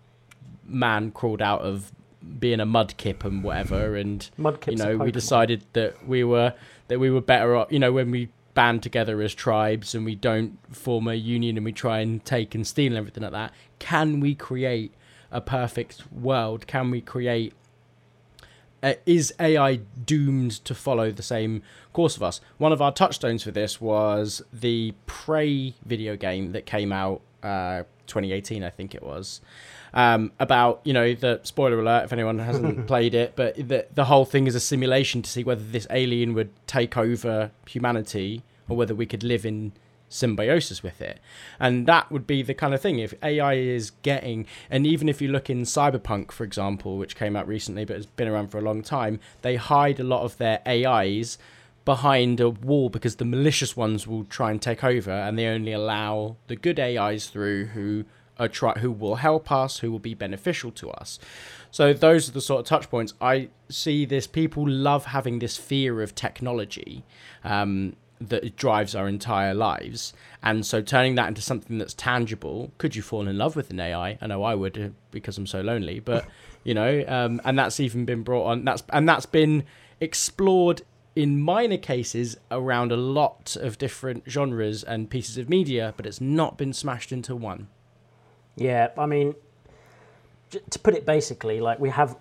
man 0.66 1.12
crawled 1.12 1.42
out 1.42 1.62
of 1.62 1.92
being 2.40 2.60
a 2.60 2.66
mudkip 2.66 3.24
and 3.24 3.44
whatever, 3.44 3.96
and 3.96 4.28
Mudkips 4.40 4.72
you 4.72 4.78
know, 4.78 4.98
we 4.98 5.12
decided 5.12 5.64
that 5.74 6.08
we 6.08 6.24
were 6.24 6.54
that 6.88 7.00
we 7.00 7.12
were 7.12 7.22
better 7.22 7.56
off. 7.56 7.72
You 7.72 7.80
know, 7.80 7.92
when 7.92 8.10
we 8.10 8.30
band 8.54 8.84
together 8.84 9.22
as 9.22 9.34
tribes 9.34 9.96
and 9.96 10.06
we 10.06 10.16
don't 10.16 10.58
form 10.76 11.08
a 11.08 11.14
union 11.14 11.58
and 11.58 11.66
we 11.66 11.72
try 11.72 12.00
and 12.00 12.24
take 12.26 12.54
and 12.56 12.68
steal 12.68 12.88
and 12.88 12.98
everything 12.98 13.24
like 13.24 13.32
that. 13.32 13.54
Can 13.80 14.20
we 14.20 14.36
create 14.36 14.94
a 15.32 15.42
perfect 15.42 16.04
world? 16.12 16.68
Can 16.68 16.92
we 16.92 17.02
create? 17.02 17.54
Uh, 18.84 18.94
is 19.06 19.34
AI 19.40 19.76
doomed 20.06 20.52
to 20.66 20.74
follow 20.74 21.12
the 21.12 21.24
same 21.24 21.62
course 21.94 22.16
of 22.16 22.24
us? 22.24 22.42
One 22.58 22.72
of 22.72 22.82
our 22.82 22.92
touchstones 22.92 23.44
for 23.44 23.52
this 23.52 23.80
was 23.80 24.42
the 24.52 24.94
Prey 25.06 25.76
video 25.86 26.16
game 26.16 26.52
that 26.54 26.66
came 26.66 26.92
out 26.92 27.22
uh, 27.44 27.84
2018, 28.08 28.64
I 28.64 28.70
think 28.70 28.94
it 28.94 29.04
was, 29.04 29.42
um, 29.94 30.32
about 30.40 30.82
you 30.84 30.94
know 30.94 31.14
the 31.14 31.40
spoiler 31.44 31.80
alert 31.80 32.06
if 32.06 32.14
anyone 32.14 32.40
hasn't 32.40 32.88
played 32.92 33.14
it, 33.14 33.34
but 33.36 33.56
the 33.56 33.88
the 33.94 34.06
whole 34.06 34.26
thing 34.26 34.48
is 34.48 34.56
a 34.56 34.60
simulation 34.60 35.22
to 35.22 35.30
see 35.30 35.44
whether 35.44 35.64
this 35.64 35.88
alien 35.90 36.34
would 36.34 36.50
take 36.68 36.98
over 36.98 37.52
humanity 37.68 38.44
or 38.68 38.78
whether 38.78 38.96
we 38.96 39.06
could 39.06 39.24
live 39.24 39.46
in 39.46 39.72
symbiosis 40.12 40.84
with 40.84 41.02
it. 41.02 41.20
And 41.60 41.88
that 41.88 42.12
would 42.12 42.28
be 42.28 42.42
the 42.42 42.54
kind 42.54 42.74
of 42.74 42.82
thing 42.82 43.00
if 43.00 43.14
AI 43.24 43.56
is 43.56 43.92
getting, 44.02 44.46
and 44.70 44.86
even 44.86 45.10
if 45.10 45.22
you 45.22 45.30
look 45.30 45.50
in 45.50 45.62
Cyberpunk, 45.62 46.32
for 46.32 46.44
example, 46.44 46.98
which 46.98 47.16
came 47.16 47.36
out 47.36 47.48
recently 47.48 47.86
but 47.86 47.96
has 47.96 48.06
been 48.06 48.28
around 48.28 48.50
for 48.50 48.58
a 48.58 48.62
long 48.62 48.82
time, 48.82 49.20
they 49.42 49.56
hide 49.56 50.00
a 50.00 50.04
lot 50.04 50.24
of 50.24 50.38
their 50.38 50.62
AIs 50.68 51.38
behind 51.84 52.40
a 52.40 52.50
wall 52.50 52.90
because 52.90 53.16
the 53.16 53.26
malicious 53.26 53.76
ones 53.76 54.06
will 54.06 54.24
try 54.26 54.52
and 54.52 54.62
take 54.62 54.84
over 54.84 55.12
and 55.12 55.38
they 55.38 55.48
only 55.48 55.72
allow 55.72 56.36
the 56.48 56.56
good 56.56 56.80
AIs 56.80 57.28
through 57.28 57.66
who 57.68 58.06
are 58.38 58.48
try 58.48 58.74
who 58.80 58.92
will 58.92 59.16
help 59.16 59.52
us, 59.52 59.80
who 59.80 59.92
will 59.92 60.00
be 60.00 60.14
beneficial 60.14 60.72
to 60.72 60.90
us. 60.92 61.20
So 61.70 61.94
those 61.94 62.28
are 62.28 62.32
the 62.32 62.42
sort 62.42 62.62
of 62.62 62.66
touch 62.66 62.90
points. 62.90 63.14
I 63.22 63.50
see 63.70 64.06
this 64.06 64.28
people 64.28 64.68
love 64.68 65.06
having 65.06 65.40
this 65.40 65.58
fear 65.58 66.02
of 66.02 66.16
technology. 66.16 67.04
Um, 67.44 67.96
that 68.30 68.56
drives 68.56 68.96
our 68.96 69.08
entire 69.08 69.54
lives. 69.54 70.14
And 70.44 70.66
so 70.66 70.82
turning 70.82 71.16
that 71.16 71.28
into 71.28 71.42
something 71.42 71.78
that's 71.78 71.94
tangible, 71.94 72.72
could 72.78 72.96
you 72.96 73.02
fall 73.02 73.28
in 73.28 73.38
love 73.38 73.56
with 73.56 73.70
an 73.70 73.80
AI? 73.80 74.18
I 74.22 74.28
know 74.28 74.44
I 74.44 74.56
would 74.56 74.78
uh, 74.78 74.90
because 75.12 75.38
I'm 75.38 75.48
so 75.48 75.62
lonely, 75.62 76.00
but 76.00 76.26
you 76.64 76.74
know, 76.74 77.04
um, 77.08 77.42
and 77.44 77.58
that's 77.58 77.80
even 77.80 78.06
been 78.06 78.24
brought 78.24 78.46
on. 78.46 78.66
That's 78.66 78.84
and 78.90 79.08
that's 79.08 79.26
been 79.26 79.64
explored 80.00 80.82
in 81.16 81.42
minor 81.42 81.78
cases 81.78 82.38
around 82.50 82.92
a 82.92 82.98
lot 82.98 83.58
of 83.58 83.78
different 83.78 84.24
genres 84.30 84.84
and 84.84 85.10
pieces 85.10 85.38
of 85.38 85.50
media, 85.50 85.94
but 85.98 86.06
it's 86.06 86.22
not 86.22 86.58
been 86.58 86.74
smashed 86.74 87.12
into 87.12 87.36
one. 87.36 87.68
Yeah, 88.56 88.90
I 88.98 89.06
mean, 89.06 89.36
to 90.70 90.80
put 90.80 90.94
it 90.94 91.06
basically, 91.06 91.60
like 91.60 91.80
we 91.80 91.90
have 91.90 92.16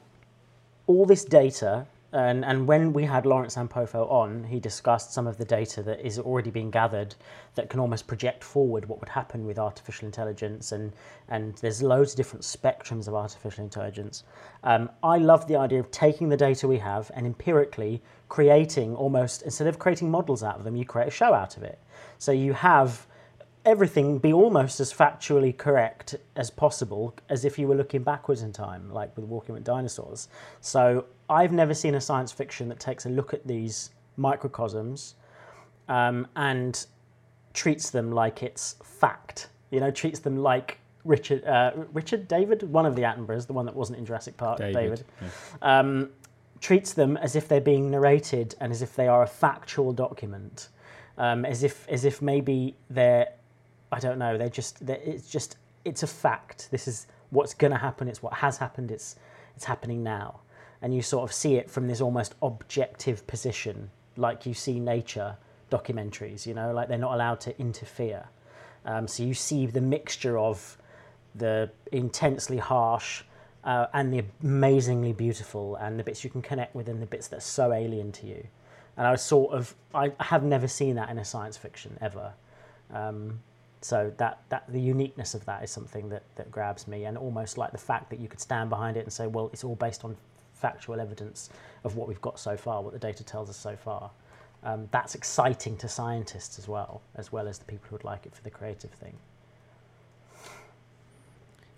all 0.87 1.07
this 1.07 1.25
data 1.25 1.87
and, 2.13 2.45
and 2.45 2.67
when 2.67 2.93
we 2.93 3.05
had 3.05 3.25
Lawrence 3.25 3.57
Ampofo 3.57 4.11
on, 4.11 4.45
he 4.45 4.59
discussed 4.59 5.13
some 5.13 5.27
of 5.27 5.39
the 5.39 5.45
data 5.45 5.83
that 5.83 6.05
is 6.05 6.19
already 6.19 6.51
being 6.51 6.71
gathered 6.71 7.15
that 7.55 7.71
can 7.71 7.79
almost 7.81 8.07
project 8.07 8.43
forward 8.43 8.89
what 8.89 9.01
would 9.01 9.09
happen 9.09 9.47
with 9.47 9.59
artificial 9.59 10.07
intelligence, 10.07 10.73
and, 10.73 10.93
and 11.29 11.57
there's 11.57 11.83
loads 11.83 12.13
of 12.13 12.17
different 12.17 12.45
spectrums 12.45 13.07
of 13.07 13.15
artificial 13.15 13.63
intelligence. 13.63 14.25
Um, 14.65 14.91
I 15.03 15.19
love 15.19 15.47
the 15.47 15.57
idea 15.57 15.79
of 15.79 15.91
taking 15.91 16.29
the 16.29 16.37
data 16.37 16.67
we 16.67 16.79
have 16.79 17.11
and 17.15 17.27
empirically 17.27 18.03
creating 18.29 18.97
almost, 18.97 19.43
instead 19.43 19.67
of 19.67 19.79
creating 19.79 20.11
models 20.11 20.43
out 20.43 20.57
of 20.57 20.65
them, 20.65 20.77
you 20.77 20.85
create 20.85 21.09
a 21.09 21.13
show 21.13 21.33
out 21.35 21.57
of 21.57 21.63
it. 21.63 21.79
So 22.19 22.33
you 22.33 22.53
have 22.53 23.07
everything 23.65 24.19
be 24.19 24.33
almost 24.33 24.81
as 24.81 24.93
factually 24.93 25.55
correct 25.57 26.17
as 26.35 26.51
possible 26.51 27.15
as 27.29 27.45
if 27.45 27.59
you 27.59 27.69
were 27.69 27.75
looking 27.75 28.03
backwards 28.03 28.43
in 28.43 28.53
time, 28.53 28.91
like 28.91 29.15
with 29.17 29.27
Walking 29.27 29.55
with 29.55 29.65
Dinosaurs. 29.65 30.29
So 30.61 31.05
I've 31.31 31.53
never 31.53 31.73
seen 31.73 31.95
a 31.95 32.01
science 32.01 32.33
fiction 32.33 32.69
that 32.69 32.81
takes 32.81 33.07
a 33.07 33.09
look 33.09 33.33
at 33.33 33.47
these 33.47 33.91
microcosms 34.17 35.15
um, 35.89 36.27
and 36.37 36.85
treats 37.55 37.91
them 37.91 38.11
like 38.13 38.43
it's 38.43 38.75
fact. 38.83 39.49
You 39.71 39.81
know, 39.81 39.91
treats 39.91 40.19
them 40.19 40.37
like 40.39 40.79
Richard, 41.05 41.45
uh, 41.45 41.73
Richard 41.93 42.29
David, 42.29 42.63
one 42.65 42.85
of 42.85 42.97
the 42.97 43.03
Attenboroughs, 43.03 43.47
the 43.47 43.53
one 43.53 43.65
that 43.67 43.75
wasn't 43.75 43.99
in 43.99 44.05
Jurassic 44.05 44.37
Park, 44.37 44.59
David, 44.59 44.75
David, 44.75 45.05
um, 45.63 46.11
treats 46.61 46.93
them 46.93 47.17
as 47.17 47.37
if 47.37 47.49
they're 47.49 47.61
being 47.61 47.91
narrated 47.91 48.55
and 48.61 48.71
as 48.73 48.83
if 48.83 48.95
they 48.97 49.09
are 49.09 49.23
a 49.23 49.27
factual 49.27 49.93
document, 49.93 50.69
um, 51.17 51.45
as 51.45 51.63
if 51.63 51.89
as 51.89 52.05
if 52.05 52.21
maybe 52.21 52.75
they're, 52.91 53.29
I 53.93 54.01
don't 54.01 54.19
know, 54.19 54.37
they're 54.37 54.49
just 54.49 54.85
they're, 54.85 55.01
it's 55.03 55.31
just 55.31 55.57
it's 55.85 56.03
a 56.03 56.07
fact. 56.07 56.69
This 56.71 56.87
is 56.87 57.07
what's 57.31 57.55
going 57.55 57.71
to 57.71 57.79
happen. 57.79 58.09
It's 58.09 58.23
what 58.23 58.35
has 58.35 58.59
happened. 58.59 58.91
It's 58.91 59.17
it's 59.57 59.65
happening 59.65 60.03
now, 60.03 60.41
and 60.83 60.95
you 60.95 61.03
sort 61.03 61.25
of 61.29 61.35
see 61.35 61.57
it 61.57 61.71
from 61.71 61.87
this 61.87 62.01
almost 62.01 62.35
objective 62.43 63.27
position, 63.27 63.91
like 64.17 64.47
you 64.47 64.55
see 64.55 64.81
nature 64.81 65.37
documentaries. 65.71 66.47
You 66.47 66.55
know, 66.55 66.73
like 66.73 66.89
they're 66.89 66.99
not 66.99 67.15
allowed 67.15 67.41
to 67.43 67.59
interfere. 67.61 68.25
Um, 68.85 69.07
so 69.07 69.23
you 69.23 69.35
see 69.35 69.67
the 69.67 69.81
mixture 69.81 70.39
of 70.39 70.79
the 71.35 71.71
intensely 71.93 72.57
harsh 72.57 73.23
uh, 73.63 73.87
and 73.93 74.13
the 74.13 74.25
amazingly 74.43 75.13
beautiful, 75.13 75.77
and 75.77 75.99
the 75.99 76.03
bits 76.03 76.25
you 76.25 76.31
can 76.31 76.41
connect 76.41 76.75
with, 76.75 76.89
and 76.89 77.01
the 77.03 77.07
bits 77.07 77.29
that 77.29 77.37
are 77.37 77.41
so 77.41 77.73
alien 77.73 78.11
to 78.13 78.27
you. 78.27 78.47
And 78.97 79.07
I 79.07 79.11
was 79.11 79.23
sort 79.23 79.53
of, 79.53 79.75
I 79.95 80.13
have 80.19 80.43
never 80.43 80.67
seen 80.67 80.95
that 80.97 81.11
in 81.11 81.19
a 81.19 81.25
science 81.25 81.57
fiction 81.57 81.97
ever. 82.01 82.33
Um, 82.93 83.41
so 83.83 84.13
that, 84.17 84.41
that 84.49 84.65
the 84.69 84.81
uniqueness 84.81 85.35
of 85.35 85.45
that 85.45 85.63
is 85.63 85.71
something 85.71 86.09
that, 86.09 86.23
that 86.37 86.51
grabs 86.51 86.89
me, 86.89 87.05
and 87.05 87.19
almost 87.19 87.59
like 87.59 87.73
the 87.73 87.79
fact 87.79 88.11
that 88.11 88.19
you 88.19 88.29
could 88.29 88.41
stand 88.41 88.71
behind 88.71 88.97
it 88.97 89.05
and 89.05 89.13
say, 89.13 89.27
well, 89.27 89.51
it's 89.53 89.63
all 89.63 89.77
based 89.77 90.05
on 90.05 90.17
factual 90.61 91.01
evidence 91.01 91.51
of 91.85 91.97
what 91.97 92.07
we've 92.07 92.21
got 92.21 92.39
so 92.39 92.57
far, 92.57 92.83
what 92.83 92.93
the 92.93 92.99
data 92.99 93.25
tells 93.25 93.49
us 93.49 93.57
so 93.57 93.77
far. 93.77 94.11
Um, 94.63 94.89
that's 94.91 95.15
exciting 95.15 95.77
to 95.79 95.89
scientists 95.89 96.59
as 96.59 96.69
well, 96.69 97.01
as 97.15 97.33
well 97.33 97.49
as 97.49 97.59
the 97.59 97.65
people 97.65 97.89
who 97.89 97.95
would 97.97 98.05
like 98.05 98.27
it 98.27 98.35
for 98.35 98.43
the 98.43 98.51
creative 98.51 98.91
thing. 98.91 99.17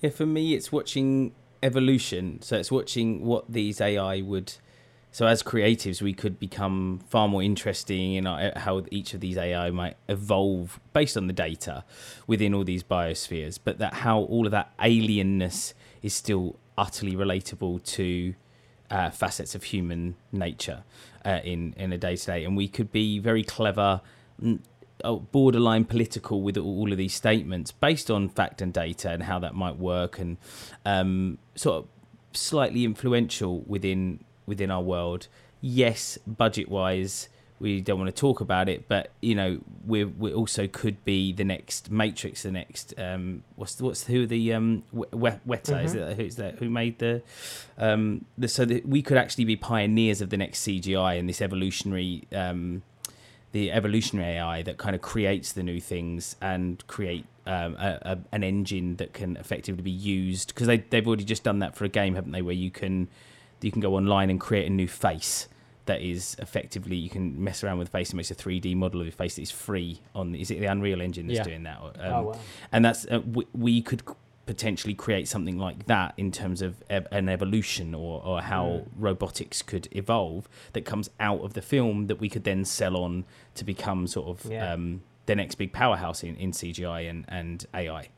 Yeah, 0.00 0.10
for 0.10 0.26
me, 0.26 0.54
it's 0.54 0.72
watching 0.72 1.32
evolution. 1.62 2.42
So 2.42 2.56
it's 2.56 2.72
watching 2.72 3.24
what 3.24 3.44
these 3.48 3.80
AI 3.80 4.20
would. 4.20 4.54
So 5.12 5.26
as 5.26 5.42
creatives, 5.42 6.02
we 6.02 6.12
could 6.12 6.40
become 6.40 7.00
far 7.08 7.28
more 7.28 7.42
interesting 7.42 8.14
in 8.14 8.26
our, 8.26 8.52
how 8.56 8.82
each 8.90 9.14
of 9.14 9.20
these 9.20 9.36
AI 9.36 9.70
might 9.70 9.96
evolve 10.08 10.80
based 10.92 11.16
on 11.16 11.28
the 11.28 11.32
data 11.32 11.84
within 12.26 12.52
all 12.52 12.64
these 12.64 12.82
biospheres. 12.82 13.58
But 13.62 13.78
that 13.78 13.94
how 13.94 14.20
all 14.20 14.46
of 14.46 14.50
that 14.50 14.76
alienness 14.78 15.74
is 16.02 16.14
still 16.14 16.56
utterly 16.76 17.14
relatable 17.14 17.84
to 17.84 18.34
uh, 18.92 19.10
facets 19.10 19.54
of 19.54 19.64
human 19.64 20.14
nature 20.30 20.84
uh, 21.24 21.40
in 21.42 21.74
in 21.76 21.92
a 21.92 21.98
day 21.98 22.14
to 22.14 22.26
day, 22.26 22.44
and 22.44 22.56
we 22.56 22.68
could 22.68 22.92
be 22.92 23.18
very 23.18 23.42
clever 23.42 24.02
oh, 25.02 25.20
borderline 25.32 25.84
political 25.84 26.42
with 26.42 26.58
all 26.58 26.92
of 26.92 26.98
these 26.98 27.14
statements 27.14 27.72
based 27.72 28.10
on 28.10 28.28
fact 28.28 28.60
and 28.60 28.72
data 28.72 29.10
and 29.10 29.22
how 29.24 29.38
that 29.38 29.54
might 29.54 29.76
work 29.76 30.18
and 30.18 30.36
um, 30.84 31.38
sort 31.54 31.82
of 31.82 31.88
slightly 32.36 32.84
influential 32.84 33.60
within 33.60 34.22
within 34.46 34.70
our 34.70 34.82
world. 34.82 35.26
Yes 35.62 36.18
budget 36.26 36.68
wise 36.68 37.28
we 37.62 37.80
don't 37.80 37.98
want 37.98 38.14
to 38.14 38.20
talk 38.20 38.40
about 38.40 38.68
it 38.68 38.88
but 38.88 39.10
you 39.20 39.34
know 39.34 39.58
we 39.86 40.04
we 40.04 40.34
also 40.34 40.66
could 40.66 41.02
be 41.04 41.32
the 41.32 41.44
next 41.44 41.90
matrix 41.90 42.42
the 42.42 42.50
next 42.50 42.92
um 42.98 43.42
what's 43.56 43.80
what's 43.80 44.04
who 44.04 44.26
the 44.26 44.52
um 44.52 44.82
Weta 44.92 45.38
mm-hmm. 45.46 45.86
is 45.86 45.94
it 45.94 46.16
who's 46.16 46.36
that 46.36 46.56
who 46.56 46.68
made 46.68 46.98
the 46.98 47.22
um 47.78 48.24
the, 48.36 48.48
so 48.48 48.64
that 48.64 48.86
we 48.86 49.00
could 49.00 49.16
actually 49.16 49.44
be 49.44 49.56
pioneers 49.56 50.20
of 50.20 50.30
the 50.30 50.36
next 50.36 50.66
CGI 50.66 51.18
and 51.18 51.28
this 51.28 51.40
evolutionary 51.40 52.24
um 52.34 52.82
the 53.52 53.70
evolutionary 53.70 54.38
AI 54.38 54.62
that 54.62 54.78
kind 54.78 54.94
of 54.96 55.02
creates 55.02 55.52
the 55.52 55.62
new 55.62 55.80
things 55.80 56.36
and 56.40 56.84
create 56.86 57.26
um, 57.46 57.74
a, 57.74 57.98
a, 58.02 58.18
an 58.32 58.42
engine 58.42 58.96
that 58.96 59.12
can 59.12 59.36
effectively 59.36 59.82
be 59.82 59.90
used 59.90 60.48
because 60.48 60.66
they 60.66 60.78
they've 60.78 61.06
already 61.06 61.24
just 61.24 61.42
done 61.42 61.58
that 61.58 61.76
for 61.76 61.84
a 61.84 61.88
game, 61.88 62.14
haven't 62.14 62.32
they? 62.32 62.42
Where 62.42 62.54
you 62.54 62.70
can 62.70 63.08
you 63.60 63.70
can 63.70 63.80
go 63.80 63.94
online 63.94 64.30
and 64.30 64.40
create 64.40 64.66
a 64.66 64.70
new 64.70 64.88
face 64.88 65.48
that 65.86 66.00
is 66.00 66.36
effectively 66.38 66.96
you 66.96 67.10
can 67.10 67.42
mess 67.42 67.64
around 67.64 67.78
with 67.78 67.88
face 67.88 68.10
and 68.10 68.16
makes 68.16 68.30
a 68.30 68.34
3D 68.34 68.76
model 68.76 69.00
of 69.00 69.06
your 69.06 69.12
face 69.12 69.34
that 69.36 69.42
is 69.42 69.50
free 69.50 70.00
on 70.14 70.34
is 70.34 70.50
it 70.50 70.60
the 70.60 70.66
Unreal 70.66 71.00
Engine 71.00 71.26
that's 71.26 71.38
Yeah. 71.38 71.44
doing 71.44 71.62
that? 71.64 71.78
Um, 71.82 71.92
Oh, 72.00 72.22
wow. 72.28 72.38
And 72.70 72.84
that's 72.84 73.04
uh, 73.06 73.20
we, 73.26 73.46
we 73.52 73.82
could 73.82 74.02
potentially 74.46 74.92
create 74.94 75.28
something 75.28 75.56
like 75.56 75.86
that 75.86 76.14
in 76.16 76.32
terms 76.32 76.62
of 76.62 76.82
an 76.90 77.28
evolution 77.28 77.94
or, 77.94 78.22
or 78.24 78.42
how 78.42 78.64
Mm. 78.66 78.88
robotics 78.96 79.62
could 79.62 79.88
evolve 79.92 80.48
that 80.72 80.84
comes 80.84 81.08
out 81.20 81.40
of 81.42 81.54
the 81.54 81.62
film 81.62 82.06
that 82.08 82.16
we 82.20 82.28
could 82.28 82.44
then 82.44 82.64
sell 82.64 82.96
on 82.96 83.24
to 83.54 83.64
become 83.64 84.06
sort 84.06 84.28
of 84.28 84.50
Yeah. 84.50 84.72
um, 84.72 85.02
the 85.26 85.36
next 85.36 85.54
big 85.54 85.72
powerhouse 85.72 86.24
in, 86.24 86.34
in 86.36 86.50
CGI 86.50 87.08
and, 87.08 87.24
and 87.28 87.64
AI. 87.72 88.08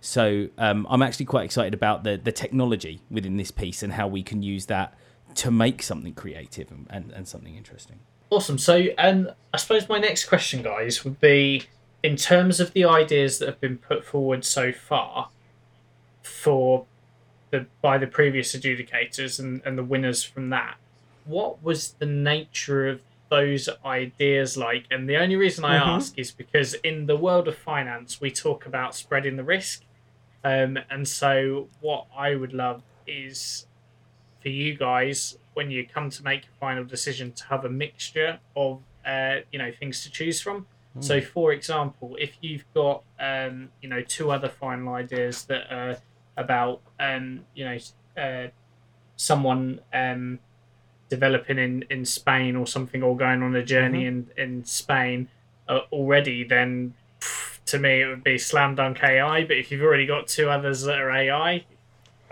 So 0.00 0.48
um, 0.58 0.86
I'm 0.90 1.02
actually 1.02 1.26
quite 1.26 1.44
excited 1.44 1.74
about 1.74 2.04
the, 2.04 2.16
the 2.16 2.32
technology 2.32 3.02
within 3.10 3.36
this 3.36 3.50
piece 3.50 3.82
and 3.82 3.92
how 3.92 4.06
we 4.08 4.22
can 4.22 4.42
use 4.42 4.66
that 4.66 4.94
to 5.36 5.50
make 5.50 5.82
something 5.82 6.14
creative 6.14 6.70
and, 6.70 6.86
and, 6.90 7.10
and 7.12 7.28
something 7.28 7.56
interesting. 7.56 7.98
Awesome. 8.30 8.58
So, 8.58 8.86
um, 8.98 9.30
I 9.52 9.56
suppose 9.58 9.88
my 9.88 9.98
next 9.98 10.24
question, 10.24 10.62
guys, 10.62 11.04
would 11.04 11.20
be 11.20 11.64
in 12.02 12.16
terms 12.16 12.60
of 12.60 12.72
the 12.72 12.84
ideas 12.84 13.38
that 13.38 13.46
have 13.48 13.60
been 13.60 13.78
put 13.78 14.04
forward 14.04 14.44
so 14.44 14.72
far 14.72 15.28
for 16.22 16.86
the 17.50 17.66
by 17.82 17.98
the 17.98 18.06
previous 18.06 18.56
adjudicators 18.56 19.38
and, 19.38 19.60
and 19.64 19.76
the 19.76 19.84
winners 19.84 20.22
from 20.24 20.50
that. 20.50 20.76
What 21.24 21.62
was 21.62 21.92
the 21.98 22.06
nature 22.06 22.88
of 22.88 23.02
those 23.30 23.68
ideas 23.84 24.56
like? 24.56 24.86
And 24.90 25.08
the 25.08 25.16
only 25.16 25.36
reason 25.36 25.64
I 25.64 25.76
Mhm. 25.78 25.86
ask 25.86 26.18
is 26.18 26.30
because 26.32 26.74
in 26.74 27.06
the 27.06 27.16
world 27.16 27.48
of 27.48 27.56
finance, 27.56 28.20
we 28.20 28.30
talk 28.30 28.66
about 28.66 28.94
spreading 28.94 29.36
the 29.36 29.44
risk. 29.44 29.84
Um, 30.44 30.78
and 30.90 31.06
so, 31.06 31.68
what 31.80 32.06
I 32.16 32.34
would 32.34 32.52
love 32.52 32.82
is 33.06 33.66
for 34.42 34.48
you 34.48 34.74
guys 34.76 35.38
when 35.54 35.70
you 35.70 35.86
come 35.86 36.10
to 36.10 36.22
make 36.24 36.44
your 36.44 36.54
final 36.58 36.84
decision 36.84 37.32
to 37.32 37.44
have 37.44 37.64
a 37.64 37.68
mixture 37.68 38.38
of 38.56 38.80
uh, 39.06 39.36
you 39.50 39.58
know 39.58 39.70
things 39.78 40.02
to 40.04 40.10
choose 40.10 40.40
from. 40.40 40.66
So, 41.00 41.20
for 41.22 41.52
example, 41.52 42.16
if 42.20 42.32
you've 42.42 42.66
got 42.74 43.02
um, 43.18 43.70
you 43.80 43.88
know 43.88 44.02
two 44.02 44.30
other 44.30 44.48
final 44.48 44.92
ideas 44.94 45.44
that 45.44 45.72
are 45.72 45.96
about 46.36 46.80
um, 47.00 47.40
you 47.54 47.64
know 47.64 47.78
uh, 48.22 48.48
someone 49.16 49.80
um, 49.94 50.38
developing 51.08 51.58
in, 51.58 51.84
in 51.88 52.04
Spain 52.04 52.56
or 52.56 52.66
something, 52.66 53.02
or 53.02 53.16
going 53.16 53.42
on 53.42 53.56
a 53.56 53.62
journey 53.64 54.04
in 54.06 54.28
in 54.36 54.64
Spain 54.64 55.28
uh, 55.68 55.80
already, 55.90 56.44
then 56.44 56.92
pff, 57.20 57.62
to 57.64 57.78
me 57.78 58.02
it 58.02 58.06
would 58.06 58.24
be 58.24 58.36
slam 58.36 58.74
dunk 58.74 59.02
AI. 59.02 59.44
But 59.44 59.56
if 59.56 59.70
you've 59.70 59.82
already 59.82 60.06
got 60.06 60.26
two 60.26 60.50
others 60.50 60.82
that 60.82 60.98
are 60.98 61.10
AI, 61.10 61.64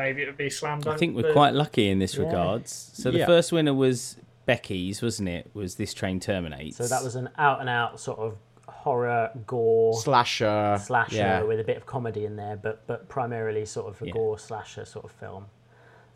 maybe 0.01 0.23
it 0.23 0.27
would 0.27 0.37
be 0.37 0.51
slam 0.51 0.81
dunk. 0.81 0.95
I 0.95 0.99
think 0.99 1.15
we're 1.17 1.23
the- 1.29 1.33
quite 1.33 1.55
lucky 1.55 1.89
in 1.89 1.99
this 1.99 2.15
Yeah. 2.17 2.25
regards. 2.25 2.91
So 2.95 3.11
the 3.11 3.19
Yeah. 3.19 3.27
first 3.27 3.53
winner 3.53 3.75
was 3.75 4.17
Becky's, 4.47 5.03
wasn't 5.03 5.29
it? 5.29 5.51
Was 5.55 5.77
this 5.77 5.93
train 5.95 6.19
terminates? 6.21 6.77
So 6.79 6.87
that 6.87 7.03
was 7.05 7.15
an 7.17 7.29
out 7.39 7.61
and 7.61 7.69
out 7.69 8.01
sort 8.01 8.19
of 8.19 8.37
horror 8.69 9.31
gore 9.47 9.95
Slasher. 10.01 10.79
slasher 10.83 11.17
Yeah. 11.17 11.43
with 11.43 11.61
a 11.61 11.65
bit 11.65 11.77
of 11.77 11.85
comedy 11.87 12.25
in 12.25 12.37
there, 12.37 12.57
but 12.57 12.87
but 12.87 13.09
primarily 13.09 13.65
sort 13.67 13.89
of 13.95 14.01
a 14.03 14.07
Yeah. 14.07 14.13
gore 14.13 14.39
slasher 14.39 14.85
sort 14.85 15.05
of 15.05 15.11
film. 15.13 15.47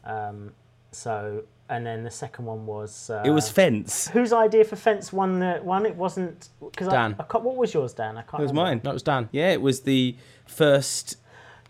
Um, 0.04 0.52
so 0.90 1.44
and 1.68 1.86
then 1.86 2.04
the 2.04 2.10
second 2.10 2.44
one 2.44 2.66
was 2.66 3.08
uh, 3.10 3.22
it 3.24 3.30
was 3.30 3.48
Fence. 3.50 4.08
whose 4.08 4.32
idea 4.32 4.64
for 4.64 4.76
Fence 4.76 5.12
won 5.12 5.40
the 5.40 5.60
one? 5.62 5.86
It 5.86 5.96
wasn't 5.96 6.48
because 6.60 6.88
I, 6.88 6.92
Dan. 6.92 7.16
I 7.18 7.22
can't, 7.24 7.42
what 7.44 7.56
was 7.56 7.72
yours, 7.72 7.92
Dan? 7.94 8.16
I 8.18 8.22
can't. 8.22 8.40
It 8.40 8.42
was 8.44 8.50
remember. 8.52 8.70
mine. 8.70 8.80
That 8.84 8.92
was 8.94 9.02
Dan. 9.02 9.28
Yeah, 9.32 9.50
it 9.52 9.62
was 9.62 9.82
the 9.82 10.16
first 10.46 11.16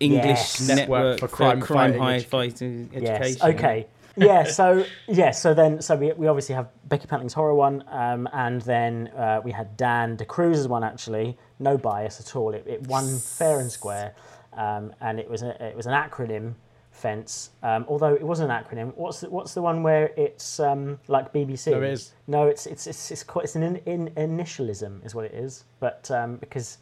English 0.00 0.24
Yes. 0.60 0.68
network, 0.68 1.20
for 1.20 1.28
crime 1.28 1.60
fighting 1.60 2.00
high 2.00 2.18
edu- 2.18 2.24
fighting 2.24 2.90
Yes. 2.92 3.02
education. 3.20 3.46
Okay. 3.54 3.86
yeah. 4.16 4.44
So 4.44 4.84
yeah. 5.08 5.30
So 5.30 5.54
then, 5.54 5.80
so 5.82 5.96
we, 5.96 6.12
we 6.12 6.26
obviously 6.26 6.54
have 6.54 6.68
Becky 6.88 7.06
Pantling's 7.06 7.32
horror 7.34 7.54
one, 7.54 7.84
um, 7.88 8.28
and 8.32 8.62
then 8.62 9.08
uh, 9.16 9.40
we 9.44 9.52
had 9.52 9.76
Dan 9.76 10.16
De 10.16 10.24
Cruz's 10.24 10.68
one. 10.68 10.84
Actually, 10.84 11.36
no 11.58 11.76
bias 11.78 12.20
at 12.20 12.36
all. 12.36 12.54
It, 12.54 12.64
it 12.66 12.86
won 12.86 13.18
fair 13.18 13.60
and 13.60 13.70
square, 13.70 14.14
um, 14.54 14.92
and 15.00 15.18
it 15.18 15.28
was 15.28 15.42
a, 15.42 15.50
it 15.64 15.76
was 15.76 15.86
an 15.86 15.92
acronym 15.92 16.54
Fence. 16.94 17.50
Um, 17.64 17.84
although 17.88 18.14
it 18.14 18.22
wasn't 18.22 18.52
an 18.52 18.56
acronym. 18.62 18.94
What's 18.96 19.20
the, 19.20 19.28
what's 19.28 19.52
the 19.52 19.60
one 19.60 19.82
where 19.82 20.12
it's 20.16 20.60
um, 20.60 21.00
like 21.08 21.32
BBC? 21.32 21.72
No, 21.72 21.82
it 21.82 21.90
is. 21.90 22.12
No, 22.28 22.46
it's 22.46 22.66
it's 22.66 22.86
it's 22.86 23.10
it's, 23.10 23.24
quite, 23.24 23.46
it's 23.46 23.56
an 23.56 23.64
in, 23.64 23.76
in, 23.84 24.10
initialism 24.16 25.04
is 25.04 25.12
what 25.12 25.24
it 25.24 25.34
is. 25.34 25.64
But 25.80 26.08
um, 26.12 26.36
because 26.36 26.78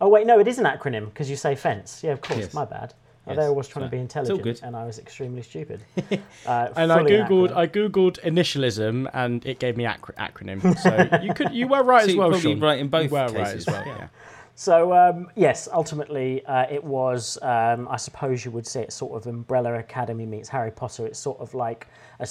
oh 0.00 0.08
wait, 0.08 0.26
no, 0.26 0.38
it 0.38 0.48
is 0.48 0.58
an 0.58 0.64
acronym 0.64 1.06
because 1.06 1.28
you 1.30 1.36
say 1.36 1.54
fence. 1.54 2.02
Yeah, 2.02 2.12
of 2.12 2.20
course. 2.20 2.40
Yes. 2.40 2.54
My 2.54 2.64
bad. 2.64 2.94
Yes, 3.26 3.36
there 3.36 3.46
I 3.46 3.50
was 3.50 3.68
trying 3.68 3.84
to 3.84 3.90
be 3.90 3.98
intelligent, 3.98 4.42
good. 4.42 4.60
and 4.62 4.74
I 4.74 4.84
was 4.86 4.98
extremely 4.98 5.42
stupid. 5.42 5.82
Uh, 6.46 6.68
And 6.74 6.90
I 6.90 7.02
googled 7.02 7.50
acronym. 7.50 7.56
I 7.56 7.66
googled 7.66 8.20
initialism 8.22 9.08
and 9.12 9.44
it 9.44 9.58
gave 9.58 9.76
me 9.76 9.84
acro- 9.84 10.14
acronym. 10.16 10.58
So 10.78 11.18
you 11.22 11.34
could 11.34 11.52
you 11.52 11.68
were 11.68 11.82
right 11.84 12.02
So 12.04 12.08
as 12.08 12.14
you're 12.14 12.18
well. 12.18 12.30
probably 12.30 12.52
Sean. 12.52 12.60
right 12.60 12.78
in 12.78 12.88
both 12.88 13.04
You 13.04 13.10
were 13.10 13.26
right 13.28 13.54
as 13.54 13.66
well. 13.66 13.82
yeah. 13.86 13.96
Yeah. 13.98 14.08
So 14.54 14.92
um, 14.94 15.28
yes, 15.36 15.68
ultimately 15.72 16.44
uh, 16.46 16.66
it 16.70 16.82
was. 16.82 17.38
Um, 17.42 17.86
I 17.88 17.96
suppose 17.96 18.44
you 18.44 18.50
would 18.50 18.66
say 18.66 18.82
it's 18.82 18.94
sort 18.96 19.12
of 19.16 19.26
Umbrella 19.26 19.74
Academy 19.78 20.26
meets 20.26 20.48
Harry 20.48 20.70
Potter. 20.70 21.06
It's 21.06 21.18
sort 21.18 21.38
of 21.40 21.54
like 21.54 21.86
a 22.18 22.26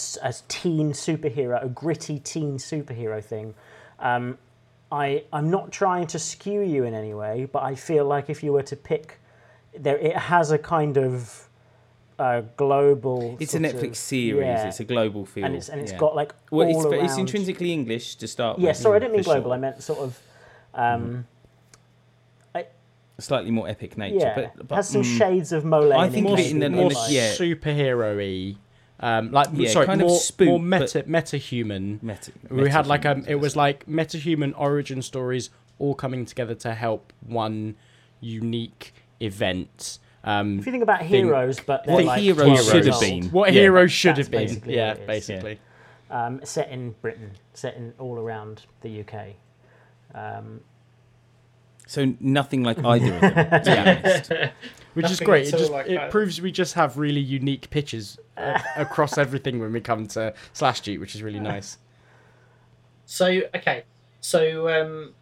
teen 0.48 0.92
superhero, 0.92 1.64
a 1.64 1.70
gritty 1.70 2.20
teen 2.20 2.58
superhero 2.58 3.24
thing. 3.24 3.54
Um, 4.00 4.38
I 4.92 5.24
I'm 5.32 5.50
not 5.52 5.72
trying 5.72 6.08
to 6.08 6.20
skew 6.20 6.62
you 6.62 6.84
in 6.84 6.94
any 6.94 7.14
way, 7.14 7.46
but 7.52 7.64
I 7.64 7.76
feel 7.76 8.06
like 8.06 8.30
if 8.30 8.44
you 8.44 8.52
were 8.54 8.64
to 8.64 8.76
pick, 8.76 9.20
there 9.78 9.98
it 9.98 10.16
has 10.18 10.52
a 10.52 10.58
kind 10.58 10.98
of 10.98 11.48
uh, 12.18 12.42
global. 12.58 13.38
It's 13.40 13.54
a 13.54 13.60
Netflix 13.60 13.90
of- 13.92 13.98
series. 13.98 14.42
yeah, 14.46 14.68
It's 14.68 14.80
a 14.80 14.84
global 14.84 15.26
feel. 15.26 15.46
and 15.46 15.56
it's 15.56 15.70
and 15.70 15.80
it's 15.80 15.92
yeah. 15.92 15.98
got 16.00 16.16
like 16.16 16.34
Well, 16.52 16.68
all 16.68 16.76
it's, 16.78 16.86
around. 16.86 17.06
it's 17.06 17.18
intrinsically 17.18 17.72
English 17.72 18.16
to 18.16 18.28
start 18.28 18.60
Yeah, 18.60 18.70
with. 18.70 18.78
sorry, 18.78 18.96
I 18.98 19.00
didn't 19.00 19.14
mean 19.14 19.24
global. 19.24 19.50
sure. 19.52 19.54
I 19.54 19.58
meant 19.58 19.82
sort 19.84 20.00
of. 20.00 20.20
Um, 20.74 21.26
A 22.56 23.22
slightly 23.22 23.52
more 23.52 23.68
epic 23.68 23.98
nature. 23.98 24.16
yeah, 24.18 24.36
but, 24.56 24.68
but 24.70 24.76
has 24.76 24.88
some 24.90 25.02
mm, 25.04 25.18
shades 25.18 25.52
of 25.52 25.66
Mole. 25.66 25.92
I 25.92 26.06
in 26.06 26.12
think 26.14 26.26
it, 26.26 26.32
of 26.32 26.38
more, 26.38 26.40
it 26.40 26.52
in 26.52 26.60
maybe, 26.60 26.74
the- 26.74 26.82
more 26.82 26.92
in 26.92 26.94
the- 26.94 27.08
yeah. 27.10 27.32
superhero-y. 27.34 28.56
Um, 29.02 29.32
like 29.32 29.48
Yeah, 29.54 29.70
sorry, 29.70 29.86
kind 29.86 30.02
of 30.02 30.08
more, 30.10 30.20
spook, 30.20 30.48
more 30.48 30.60
meta 30.60 31.04
meta-human. 31.08 32.00
meta, 32.02 32.32
we 32.50 32.70
had 32.70 32.86
like 32.88 33.06
um, 33.06 33.24
it 33.28 33.36
was 33.36 33.56
like 33.56 33.88
meta-human 33.88 34.54
origin 34.56 35.02
stories 35.02 35.50
all 35.80 35.96
coming 35.96 36.26
together 36.26 36.54
to 36.56 36.74
help 36.76 37.14
one 37.26 37.76
unique 38.20 38.94
event. 39.22 40.00
Um, 40.26 40.60
If 40.60 40.66
you 40.66 40.72
think 40.74 40.84
about 40.84 41.00
thing- 41.00 41.08
heroes, 41.26 41.62
but 41.62 41.86
they're 41.86 41.96
What 41.96 42.04
like 42.06 42.20
heroes 42.22 42.46
12 42.46 42.60
should 42.72 42.86
have 42.88 43.00
been. 43.00 43.24
what 43.32 43.54
Yeah, 43.54 43.62
heroes 43.62 43.92
should 43.92 44.18
have 44.18 44.30
been. 44.30 44.48
basically 44.48 44.76
Yeah, 44.76 44.90
what 44.90 44.98
it 44.98 45.02
is, 45.02 45.30
yeah. 45.30 45.36
basically. 45.38 45.60
um, 46.12 46.42
set 46.44 46.70
in 46.70 46.92
Britain, 47.02 47.32
set 47.54 47.76
in 47.78 47.94
all 48.00 48.18
around 48.20 48.64
the 48.82 49.00
UK. 49.02 49.36
Um, 50.14 50.62
So 51.90 52.14
nothing 52.20 52.62
like 52.62 52.78
either 52.86 53.16
of 53.16 53.22
them. 53.22 53.34
To 53.34 53.62
be 53.66 53.72
honest. 53.72 54.32
Which 54.94 55.06
is 55.06 55.12
Nothing 55.14 55.26
great. 55.26 55.48
It 55.48 55.48
at 55.48 55.54
all 55.54 55.60
just 55.60 55.72
like 55.72 55.88
it 55.88 55.96
that. 55.96 56.12
proves 56.12 56.40
we 56.40 56.52
just 56.52 56.76
have 56.76 56.98
really 56.98 57.20
unique 57.20 57.68
pitches 57.72 58.20
uh, 58.38 58.60
across 58.78 59.18
everything 59.18 59.60
when 59.60 59.74
we 59.74 59.82
come 59.82 60.08
to 60.10 60.36
Slash 60.54 60.82
Duke, 60.82 61.02
which 61.02 61.16
is 61.16 61.24
really 61.24 61.40
nice. 61.40 61.80
So 63.06 63.42
okay, 63.56 63.86
so 64.22 64.70
um, 64.70 65.16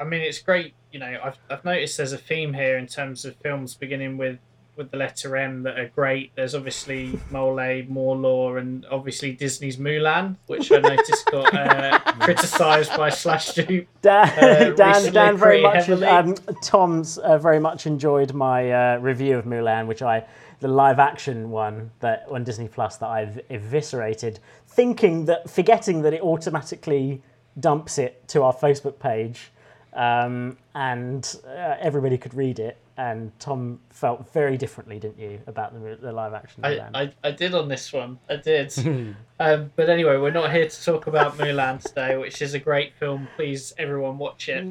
I 0.00 0.04
mean 0.04 0.22
it's 0.22 0.40
great. 0.40 0.72
You 0.92 1.00
know, 1.00 1.18
I've 1.22 1.38
I've 1.50 1.64
noticed 1.64 1.98
there's 1.98 2.12
a 2.12 2.18
theme 2.18 2.54
here 2.54 2.78
in 2.78 2.86
terms 2.86 3.26
of 3.26 3.36
films 3.36 3.74
beginning 3.74 4.16
with 4.16 4.38
with 4.76 4.90
the 4.90 4.96
letter 4.96 5.36
M 5.36 5.62
that 5.64 5.78
are 5.78 5.88
great. 5.88 6.32
There's 6.34 6.54
obviously 6.54 7.18
Mole, 7.30 7.82
More 7.88 8.16
Law, 8.16 8.56
and 8.56 8.84
obviously 8.90 9.32
Disney's 9.32 9.76
Mulan, 9.76 10.36
which 10.46 10.70
I 10.72 10.78
noticed 10.78 11.26
got 11.30 11.54
uh, 11.54 11.98
criticised 12.20 12.96
by 12.96 13.10
Slash 13.10 13.54
Dupe. 13.54 13.86
Dan, 14.02 14.28
Uh, 14.28 14.74
Dan, 14.76 14.88
recently 14.88 15.10
Dan 15.10 15.36
very 15.36 15.62
much. 15.62 15.86
heavily. 15.86 16.06
Um, 16.06 16.34
Tom's 16.62 17.18
uh, 17.18 17.38
very 17.38 17.60
much 17.60 17.86
enjoyed 17.86 18.32
my 18.34 18.70
uh, 18.70 18.98
review 18.98 19.38
of 19.38 19.44
Mulan, 19.44 19.86
which 19.86 20.02
I, 20.02 20.24
the 20.60 20.68
live 20.68 20.98
action 20.98 21.50
one 21.50 21.90
that 22.00 22.26
on 22.30 22.44
Disney 22.44 22.68
Plus 22.68 22.96
that 22.98 23.08
I've 23.08 23.40
eviscerated, 23.50 24.38
thinking 24.66 25.26
that, 25.26 25.48
forgetting 25.50 26.02
that 26.02 26.12
it 26.14 26.20
automatically 26.22 27.22
dumps 27.60 27.98
it 27.98 28.26
to 28.28 28.42
our 28.42 28.52
Facebook 28.52 28.98
page, 28.98 29.50
um, 29.92 30.56
and 30.74 31.36
uh, 31.46 31.76
everybody 31.80 32.18
could 32.18 32.34
read 32.34 32.58
it. 32.58 32.76
And 32.96 33.32
Tom 33.40 33.80
felt 33.90 34.32
very 34.32 34.56
differently, 34.56 35.00
didn't 35.00 35.18
you, 35.18 35.40
about 35.48 35.74
the, 35.74 35.96
the 36.00 36.12
live 36.12 36.32
action 36.32 36.64
I, 36.64 36.70
Mulan? 36.70 36.90
I, 36.94 37.12
I 37.24 37.30
did 37.32 37.52
on 37.52 37.68
this 37.68 37.92
one. 37.92 38.20
I 38.30 38.36
did. 38.36 38.72
um, 39.40 39.72
but 39.74 39.90
anyway, 39.90 40.16
we're 40.16 40.30
not 40.30 40.52
here 40.52 40.68
to 40.68 40.84
talk 40.84 41.08
about 41.08 41.36
Mulan 41.36 41.82
today, 41.82 42.16
which 42.16 42.40
is 42.40 42.54
a 42.54 42.60
great 42.60 42.94
film. 42.94 43.26
Please, 43.34 43.74
everyone, 43.78 44.18
watch 44.18 44.48
it. 44.48 44.62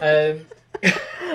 Um, 0.00 0.46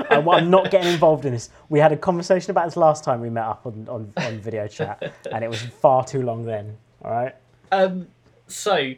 I'm, 0.10 0.28
I'm 0.28 0.50
not 0.50 0.72
getting 0.72 0.92
involved 0.92 1.26
in 1.26 1.34
this. 1.34 1.52
We 1.70 1.80
had 1.80 1.92
a 1.92 1.98
conversation 1.98 2.50
about 2.50 2.66
this 2.66 2.78
last 2.78 3.04
time 3.04 3.22
we 3.22 3.30
met 3.30 3.46
up 3.46 3.66
on, 3.66 3.88
on, 3.88 4.14
on 4.18 4.40
video 4.40 4.68
chat, 4.68 5.14
and 5.32 5.44
it 5.44 5.50
was 5.50 5.62
far 5.62 6.04
too 6.04 6.24
long 6.24 6.44
then. 6.44 6.76
All 7.04 7.12
right. 7.12 7.36
Um, 7.72 8.08
so, 8.48 8.94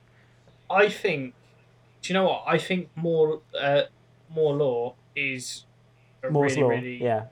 I 0.70 0.90
think. 0.90 1.34
Do 2.02 2.12
you 2.12 2.14
know 2.14 2.26
what? 2.26 2.44
I 2.48 2.58
think 2.58 2.90
more, 2.96 3.42
uh, 3.58 3.84
more 4.30 4.54
law 4.54 4.96
is 5.16 5.64
a 6.24 6.30
Moore's 6.30 6.56
really, 6.56 6.64
Law. 6.64 6.70
really 6.70 7.04
Yeah. 7.04 7.26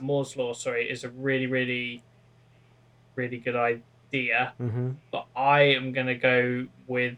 Moore's 0.00 0.36
law. 0.36 0.52
Sorry, 0.52 0.88
is 0.90 1.04
a 1.04 1.10
really, 1.10 1.46
really, 1.46 2.02
really 3.14 3.38
good 3.38 3.56
idea. 3.56 4.52
Mm-hmm. 4.60 4.90
But 5.10 5.26
I 5.36 5.60
am 5.62 5.92
gonna 5.92 6.14
go 6.14 6.66
with 6.86 7.16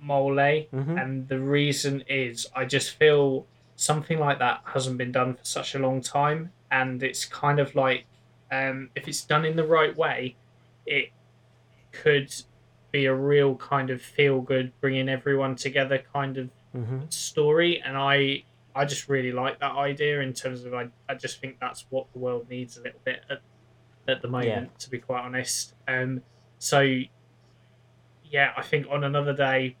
Mole, 0.00 0.30
Mhm. 0.34 1.00
and 1.02 1.28
the 1.28 1.38
reason 1.38 2.02
is 2.08 2.48
I 2.56 2.64
just 2.64 2.96
feel 2.96 3.46
something 3.76 4.18
like 4.18 4.38
that 4.38 4.62
hasn't 4.64 4.96
been 4.98 5.12
done 5.12 5.34
for 5.34 5.44
such 5.44 5.74
a 5.74 5.78
long 5.78 6.00
time, 6.00 6.52
and 6.70 7.02
it's 7.02 7.24
kind 7.24 7.58
of 7.60 7.74
like 7.74 8.04
um, 8.52 8.90
if 8.96 9.06
it's 9.06 9.22
done 9.24 9.44
in 9.44 9.54
the 9.54 9.62
right 9.64 9.96
way, 9.96 10.34
it 10.84 11.10
could 11.92 12.34
be 12.90 13.06
a 13.06 13.14
real 13.14 13.54
kind 13.54 13.90
of 13.90 14.02
feel 14.02 14.40
good, 14.40 14.72
bringing 14.80 15.08
everyone 15.08 15.54
together 15.56 15.98
kind 16.12 16.36
of 16.36 16.50
Mm-hmm. 16.76 17.00
story. 17.10 17.80
And 17.80 17.96
I, 17.96 18.42
I 18.80 18.84
just 18.86 19.08
really 19.08 19.32
like 19.32 19.60
that 19.60 19.72
idea 19.72 20.20
in 20.20 20.32
terms 20.32 20.64
of 20.64 20.72
I, 20.74 20.88
I 21.08 21.14
just 21.14 21.40
think 21.40 21.58
that's 21.60 21.86
what 21.90 22.06
the 22.12 22.18
world 22.18 22.48
needs 22.48 22.76
a 22.78 22.82
little 22.82 23.00
bit 23.04 23.20
at, 23.28 23.40
at 24.08 24.22
the 24.22 24.28
moment, 24.28 24.78
to 24.80 24.90
be 24.90 24.98
quite 24.98 25.22
honest. 25.22 25.74
Um, 25.86 26.22
so 26.58 26.80
yeah, 28.24 28.52
I 28.56 28.62
think 28.62 28.86
on 28.90 29.04
another 29.04 29.32
day 29.34 29.76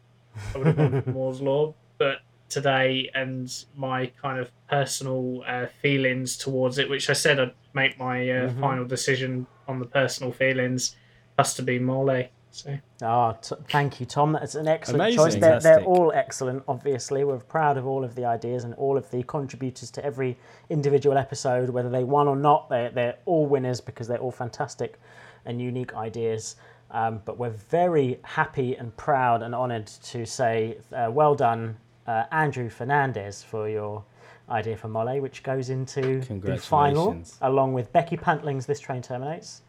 I 0.54 0.58
would 0.58 0.66
have 0.68 0.76
gone 0.76 1.02
for 1.02 1.10
Moore's 1.12 1.40
Law, 1.40 1.74
but 1.98 2.18
today 2.48 3.10
and 3.14 3.48
my 3.76 4.06
kind 4.20 4.38
of 4.40 4.50
personal 4.68 5.42
uh, 5.46 5.66
feelings 5.66 6.36
towards 6.36 6.78
it, 6.78 6.90
which 6.90 7.08
I 7.08 7.12
said 7.12 7.38
I'd 7.38 7.54
make 7.74 7.98
my 7.98 8.28
uh, 8.28 8.48
Mhm. 8.50 8.60
final 8.60 8.84
decision 8.84 9.46
on 9.68 9.78
the 9.78 9.86
personal 9.86 10.32
feelings, 10.32 10.96
has 11.38 11.54
to 11.54 11.62
be 11.62 11.78
Mole. 11.78 12.28
So 12.52 12.76
Ah, 13.02 13.32
t- 13.32 13.54
thank 13.70 14.00
you, 14.00 14.06
Tom. 14.06 14.32
That's 14.32 14.54
an 14.56 14.66
excellent 14.68 14.98
choice. 15.16 15.34
They're, 15.40 15.60
they're 15.62 15.78
all 15.84 16.12
excellent, 16.12 16.62
obviously. 16.66 17.22
We're 17.24 17.38
proud 17.38 17.76
of 17.76 17.86
all 17.86 18.04
of 18.04 18.14
the 18.14 18.24
ideas 18.24 18.64
and 18.64 18.74
all 18.74 18.96
of 18.96 19.08
the 19.10 19.22
contributors 19.22 19.90
to 19.92 20.04
every 20.04 20.36
individual 20.68 21.16
episode, 21.16 21.70
whether 21.70 21.88
they 21.88 22.02
won 22.04 22.26
or 22.28 22.36
not. 22.36 22.68
They're, 22.68 22.90
they're 22.90 23.16
all 23.24 23.46
winners 23.46 23.80
because 23.80 24.08
they're 24.08 24.18
all 24.18 24.32
fantastic 24.32 24.98
and 25.46 25.60
unique 25.60 25.94
ideas. 25.94 26.56
Um, 26.90 27.20
but 27.24 27.38
we're 27.38 27.50
very 27.50 28.18
happy 28.24 28.74
and 28.76 28.94
proud 28.96 29.42
and 29.42 29.54
honoured 29.54 29.86
to 29.86 30.26
say 30.26 30.78
uh, 30.92 31.08
well 31.12 31.36
done, 31.36 31.76
uh, 32.08 32.24
Andrew 32.32 32.68
Fernandez, 32.68 33.44
for 33.44 33.68
your 33.68 34.04
idea 34.48 34.76
for 34.76 34.88
Mole, 34.88 35.20
which 35.20 35.44
goes 35.44 35.70
into 35.70 36.20
the 36.40 36.48
final, 36.66 37.06
along 37.42 37.72
with 37.74 37.92
Becky 37.92 38.16
Pantling's 38.16 38.66
This 38.66 38.80
Train 38.80 39.02
Terminates. 39.02 39.62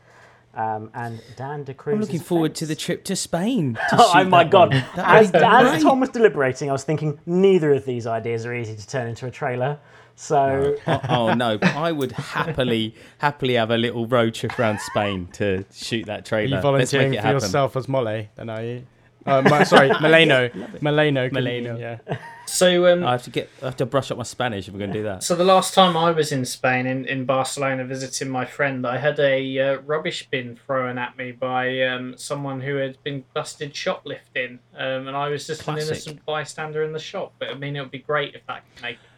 Um, 0.54 0.90
and 0.94 1.22
Dan 1.38 1.64
De 1.64 1.74
Cruz. 1.74 1.94
I'm 1.96 2.02
looking 2.02 2.20
forward 2.20 2.56
to 2.56 2.66
the 2.66 2.76
trip 2.76 3.04
to 3.06 3.16
Spain. 3.16 3.76
to 3.76 3.82
Oh, 4.00 4.12
shoot 4.20 4.28
my 4.28 4.44
that 4.44 4.52
god! 4.52 4.74
As, 4.98 5.32
as. 5.34 5.82
Tom 5.82 6.02
was 6.02 6.10
deliberating, 6.10 6.70
I 6.70 6.74
was 6.74 6.84
thinking 6.84 7.20
neither 7.26 7.74
of 7.74 7.86
these 7.86 8.06
ideas 8.06 8.46
are 8.46 8.54
easy 8.54 8.76
to 8.76 8.88
turn 8.88 9.08
into 9.08 9.26
a 9.28 9.32
trailer. 9.32 9.80
So 10.16 10.76
oh, 10.88 11.02
oh, 11.10 11.34
no, 11.34 11.58
I 11.62 11.92
would 11.94 12.12
happily, 12.12 12.96
happily 13.20 13.54
have 13.54 13.72
a 13.72 13.78
little 13.78 14.06
road 14.08 14.34
trip 14.36 14.60
around 14.60 14.80
Spain 14.82 15.28
to 15.34 15.64
shoot 15.72 16.06
that 16.08 16.20
Are 16.20 16.24
trailer. 16.24 16.48
you 16.48 16.54
Let's 16.56 16.64
volunteering 16.64 17.14
for 17.14 17.20
happen. 17.22 17.34
yourself 17.36 17.76
as 17.78 17.88
Mole? 17.88 18.28
Then 18.36 18.50
are 18.50 18.62
you? 18.62 18.86
Uh, 19.26 19.42
Ma- 19.44 19.64
sorry, 19.64 19.90
Mileno. 19.90 20.52
Mileno. 20.80 21.32
can- 21.32 21.78
Yeah. 21.80 21.98
So 22.52 22.92
um, 22.92 23.06
I 23.06 23.12
have 23.12 23.24
to 23.24 23.30
get, 23.30 23.50
I 23.62 23.66
have 23.66 23.78
to 23.78 23.86
brush 23.86 24.12
up 24.12 24.18
my 24.18 24.24
Spanish 24.24 24.68
if 24.68 24.74
we're 24.74 24.80
going 24.80 24.92
to 24.92 25.00
do 25.00 25.04
that. 25.04 25.24
So 25.24 25.36
the 25.36 25.44
last 25.46 25.74
time 25.74 25.96
I 25.96 26.12
was 26.12 26.32
in 26.32 26.44
Spain, 26.46 26.86
in, 26.86 27.06
in 27.06 27.26
Barcelona, 27.26 27.86
visiting 27.86 28.30
my 28.30 28.46
friend, 28.46 28.86
I 28.86 28.98
had 28.98 29.20
a 29.20 29.60
uh, 29.60 29.80
rubbish 29.82 30.28
bin 30.30 30.58
thrown 30.66 30.98
at 30.98 31.18
me 31.18 31.32
by 31.32 31.82
um, 31.84 32.18
someone 32.18 32.62
who 32.62 32.76
had 32.76 33.02
been 33.04 33.24
busted 33.34 33.76
shoplifting, 33.76 34.60
um, 34.76 35.08
and 35.08 35.16
I 35.16 35.30
was 35.30 35.48
just 35.48 35.64
Classic. 35.64 35.82
an 35.84 35.88
innocent 35.88 36.26
bystander 36.26 36.84
in 36.84 36.92
the 36.92 37.00
shop. 37.00 37.34
But 37.40 37.50
I 37.50 37.54
mean, 37.54 37.76
it 37.76 37.80
would 37.80 37.92
be 37.92 38.00
great 38.00 38.36
if 38.36 38.46
that 38.48 38.64
could 38.76 38.84
make 38.84 38.96
it 38.96 39.00
in 39.00 39.00
the 39.02 39.08
film. 39.08 39.11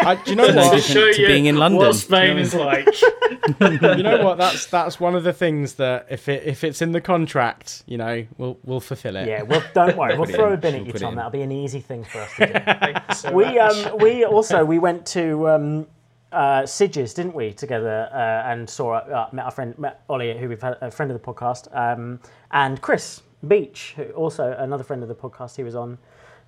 I, 0.00 0.14
do 0.16 0.30
you 0.30 0.36
know 0.36 0.46
So 0.46 0.52
no 0.54 0.62
what? 0.62 0.76
different 0.76 1.16
to 1.16 1.26
being 1.26 1.46
in 1.46 1.56
London. 1.56 1.78
what 1.78 1.94
Spain 1.94 2.38
is 2.38 2.54
like. 2.54 2.86
you 3.60 4.02
know 4.02 4.24
what? 4.24 4.38
That's 4.38 4.66
that's 4.66 4.98
one 5.00 5.14
of 5.14 5.24
the 5.24 5.32
things 5.32 5.74
that 5.74 6.06
if 6.10 6.28
it 6.28 6.44
if 6.46 6.64
it's 6.64 6.82
in 6.82 6.92
the 6.92 7.00
contract, 7.00 7.82
you 7.86 7.96
know, 7.98 8.26
we'll 8.38 8.58
we'll 8.64 8.80
fulfill 8.80 9.16
it. 9.16 9.26
yeah, 9.28 9.42
well, 9.42 9.62
don't 9.74 9.96
worry, 9.96 10.16
we'll 10.16 10.26
throw 10.26 10.48
in. 10.48 10.52
a 10.54 10.56
bin 10.56 10.74
We'll 10.74 10.82
at 10.88 10.94
you, 10.94 11.00
Tom. 11.00 11.14
That'll 11.16 11.30
be 11.30 11.42
an 11.42 11.52
easy 11.52 11.80
thing 11.80 12.04
for 12.04 12.18
us 12.20 12.34
to 12.36 12.46
do. 12.46 13.14
So 13.14 13.32
we 13.32 13.44
much. 13.44 13.86
um 13.86 13.98
we 13.98 14.24
also 14.24 14.64
we 14.64 14.78
went 14.78 15.06
to 15.06 15.48
um 15.48 15.86
uh, 16.32 16.62
Sitges, 16.62 17.12
didn't 17.14 17.34
we, 17.34 17.52
together, 17.52 18.08
uh, 18.12 18.50
and 18.52 18.70
saw 18.70 18.92
uh, 18.98 19.28
met 19.32 19.44
our 19.46 19.50
friend 19.50 19.76
met 19.78 20.02
Ollie, 20.08 20.38
who 20.38 20.48
we've 20.48 20.62
had 20.62 20.76
a 20.80 20.88
friend 20.90 21.10
of 21.10 21.20
the 21.20 21.26
podcast, 21.26 21.66
um, 21.76 22.20
and 22.52 22.80
Chris 22.80 23.22
Beach, 23.48 23.94
who 23.96 24.04
also 24.10 24.52
another 24.58 24.84
friend 24.84 25.02
of 25.02 25.08
the 25.08 25.14
podcast. 25.14 25.56
He 25.56 25.64
was 25.64 25.74
on. 25.74 25.98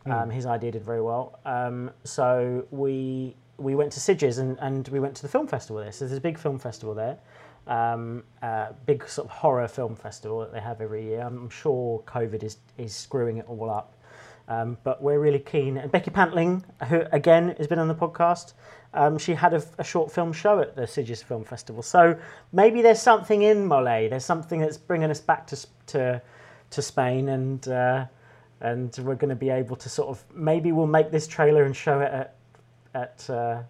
Um, 0.07 0.31
his 0.31 0.47
idea 0.47 0.73
did 0.73 0.85
very 0.85 1.01
well. 1.03 1.39
Um, 1.45 1.91
so 2.05 2.67
we 2.71 3.37
we 3.59 3.75
went 3.75 3.93
to 3.93 4.01
Sitges 4.01 4.39
and, 4.39 4.59
and 4.61 4.89
we 4.89 4.99
went 4.99 5.15
to 5.17 5.23
the 5.23 5.29
film 5.29 5.47
festival 5.47 5.81
there. 5.83 5.93
So 5.93 6.07
there's 6.07 6.19
a 6.19 6.21
big 6.21 6.39
film 6.39 6.59
festival 6.59 6.95
there, 6.95 7.19
um, 7.67 8.25
uh, 8.43 8.73
big 8.87 9.09
sort 9.09 9.29
of 9.29 9.31
horror 9.31 9.69
film 9.69 9.95
festival 9.95 10.41
that 10.41 10.53
they 10.53 10.61
have 10.61 10.81
every 10.81 11.05
year. 11.05 11.21
I'm 11.21 11.51
sure 11.51 12.03
COVID 12.07 12.43
is 12.43 12.57
is 12.79 12.95
screwing 12.95 13.37
it 13.39 13.47
all 13.49 13.71
up. 13.71 13.95
Um, 14.49 14.77
but 14.83 15.01
we're 15.01 15.21
really 15.21 15.39
keen. 15.39 15.77
And 15.77 15.91
Becky 15.91 16.11
Pantling, 16.11 16.65
who 16.89 17.03
again 17.13 17.55
has 17.59 17.69
been 17.69 17.79
on 17.79 17.87
the 17.87 17.95
podcast, 17.95 18.55
um, 18.93 19.17
she 19.17 19.35
had 19.35 19.55
a, 19.55 19.63
a 19.79 19.85
short 19.85 20.13
film 20.13 20.33
show 20.33 20.61
at 20.61 20.75
the 20.75 20.83
Sitges 20.83 21.23
Film 21.23 21.45
Festival. 21.45 21.83
So 21.83 22.19
maybe 22.53 22.83
there's 22.83 23.01
something 23.01 23.43
in 23.43 23.67
Mole. 23.67 24.09
There's 24.11 24.25
something 24.25 24.61
that's 24.61 24.77
bringing 24.77 25.11
us 25.11 25.21
back 25.21 25.47
to 25.49 25.67
to 25.89 26.23
to 26.71 26.83
Spain, 26.83 27.29
and 27.29 27.69
uh, 27.69 28.07
and 28.63 28.97
we're 29.03 29.17
going 29.17 29.29
to 29.29 29.37
be 29.37 29.51
able 29.51 29.77
to 29.77 29.89
sort 29.89 30.09
of 30.09 30.25
maybe 30.35 30.73
we'll 30.73 30.87
make 30.87 31.11
this 31.11 31.27
trailer 31.27 31.65
and 31.65 31.77
show 31.77 32.01
it 32.01 32.13
at 32.13 32.37
at. 32.95 33.31
Uh, 33.31 33.63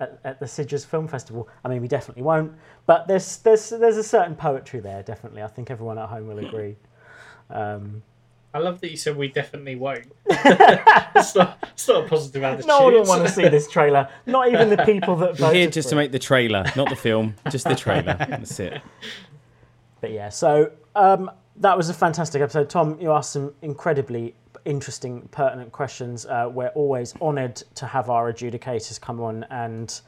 at, 0.00 0.18
at 0.24 0.40
the 0.40 0.46
Sitges 0.46 0.84
Film 0.84 1.06
Festival. 1.06 1.48
I 1.64 1.68
mean, 1.68 1.80
we 1.80 1.86
definitely 1.86 2.24
won't, 2.24 2.52
but 2.86 3.06
there's 3.06 3.36
there's 3.38 3.70
there's 3.70 3.98
a 3.98 4.02
certain 4.02 4.34
poetry 4.34 4.80
there. 4.80 5.00
Definitely, 5.04 5.42
I 5.42 5.46
think 5.46 5.70
everyone 5.70 5.96
at 5.96 6.08
home 6.08 6.26
will 6.26 6.40
agree. 6.40 6.74
Um, 7.50 8.02
I 8.54 8.58
love 8.58 8.80
that 8.82 8.90
you 8.90 8.98
said 8.98 9.16
we 9.16 9.28
definitely 9.28 9.76
won't. 9.76 10.12
it's, 10.28 11.34
not, 11.34 11.58
it's 11.72 11.88
not 11.88 12.04
a 12.04 12.08
positive 12.08 12.42
attitude. 12.42 12.66
No 12.66 12.82
one 12.82 12.92
will 12.92 13.04
want 13.04 13.26
to 13.26 13.32
see 13.32 13.48
this 13.48 13.66
trailer. 13.66 14.08
Not 14.26 14.48
even 14.48 14.68
the 14.68 14.84
people 14.84 15.16
that 15.16 15.30
We're 15.40 15.46
voted 15.46 15.56
here 15.56 15.70
just 15.70 15.88
for 15.88 15.94
to 15.94 15.96
it. 15.96 16.02
make 16.02 16.12
the 16.12 16.18
trailer, 16.18 16.64
not 16.76 16.90
the 16.90 16.96
film, 16.96 17.34
just 17.50 17.66
the 17.66 17.74
trailer. 17.74 18.14
That's 18.18 18.60
it. 18.60 18.82
But 20.02 20.10
yeah, 20.10 20.28
so 20.28 20.72
um, 20.94 21.30
that 21.56 21.76
was 21.76 21.88
a 21.88 21.94
fantastic 21.94 22.42
episode. 22.42 22.70
Tom, 22.70 22.98
you 23.00 23.12
asked 23.12 23.32
some 23.32 23.54
incredibly 23.62 24.34
interesting, 24.64 25.28
pertinent 25.32 25.72
questions. 25.72 26.26
Uh, 26.26 26.48
we're 26.52 26.68
always 26.68 27.14
honoured 27.20 27.56
to 27.74 27.86
have 27.86 28.10
our 28.10 28.32
adjudicators 28.32 29.00
come 29.00 29.20
on 29.20 29.44
and 29.50 30.00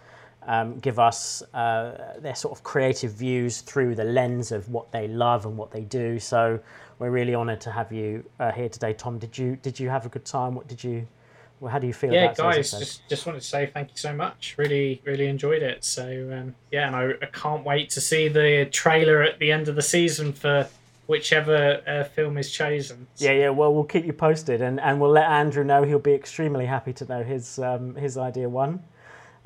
um, 0.47 0.79
give 0.79 0.99
us 0.99 1.43
uh, 1.55 2.15
their 2.19 2.35
sort 2.35 2.57
of 2.57 2.63
creative 2.63 3.13
views 3.13 3.61
through 3.61 3.95
the 3.95 4.05
lens 4.05 4.53
of 4.53 4.69
what 4.69 4.91
they 4.93 5.09
love 5.09 5.47
and 5.47 5.57
what 5.57 5.71
they 5.71 5.83
do. 5.83 6.19
So 6.19 6.61
we're 6.99 7.11
really 7.11 7.35
honoured 7.35 7.61
to 7.63 7.73
have 7.73 7.93
you 7.93 8.25
uh, 8.39 8.53
here 8.53 8.69
today, 8.69 8.93
Tom. 8.93 9.19
Did 9.19 9.37
you 9.37 9.57
did 9.57 9.81
you 9.81 9.89
have 9.89 10.07
a 10.07 10.09
good 10.09 10.25
time? 10.25 10.55
What 10.55 10.69
did 10.69 10.85
you? 10.85 11.07
Well, 11.61 11.73
how 11.73 11.79
do 11.79 11.87
you 11.87 11.95
feel 11.95 12.13
yeah, 12.13 12.35
guys, 12.35 12.73
just 12.73 13.09
just 13.09 13.27
wanted 13.27 13.41
to 13.41 13.47
say 13.47 13.71
thank 13.73 13.91
you 13.91 13.97
so 13.97 14.15
much. 14.15 14.57
Really, 14.59 15.01
really 15.05 15.27
enjoyed 15.27 15.63
it. 15.63 15.85
So 15.85 16.31
um, 16.33 16.55
yeah, 16.71 16.87
and 16.87 16.97
I, 16.97 17.11
I 17.23 17.27
can't 17.27 17.65
wait 17.65 17.91
to 17.91 18.01
see 18.01 18.29
the 18.29 18.69
trailer 18.71 19.23
at 19.23 19.39
the 19.39 19.51
end 19.51 19.69
of 19.69 19.77
the 19.77 19.83
season 19.83 20.33
for 20.33 20.69
whichever 21.07 21.83
uh, 21.87 22.05
film 22.05 22.39
is 22.39 22.51
chosen. 22.51 23.07
Yeah, 23.17 23.33
yeah. 23.33 23.49
Well, 23.51 23.75
we'll 23.75 23.85
keep 23.85 24.05
you 24.05 24.13
posted, 24.13 24.63
and, 24.63 24.81
and 24.81 25.01
we'll 25.01 25.11
let 25.11 25.29
Andrew 25.29 25.65
know. 25.65 25.83
He'll 25.83 25.99
be 25.99 26.15
extremely 26.15 26.67
happy 26.67 26.93
to 26.95 27.05
know 27.07 27.23
his 27.23 27.59
um, 27.59 27.95
his 27.95 28.17
idea 28.17 28.49
won. 28.49 28.83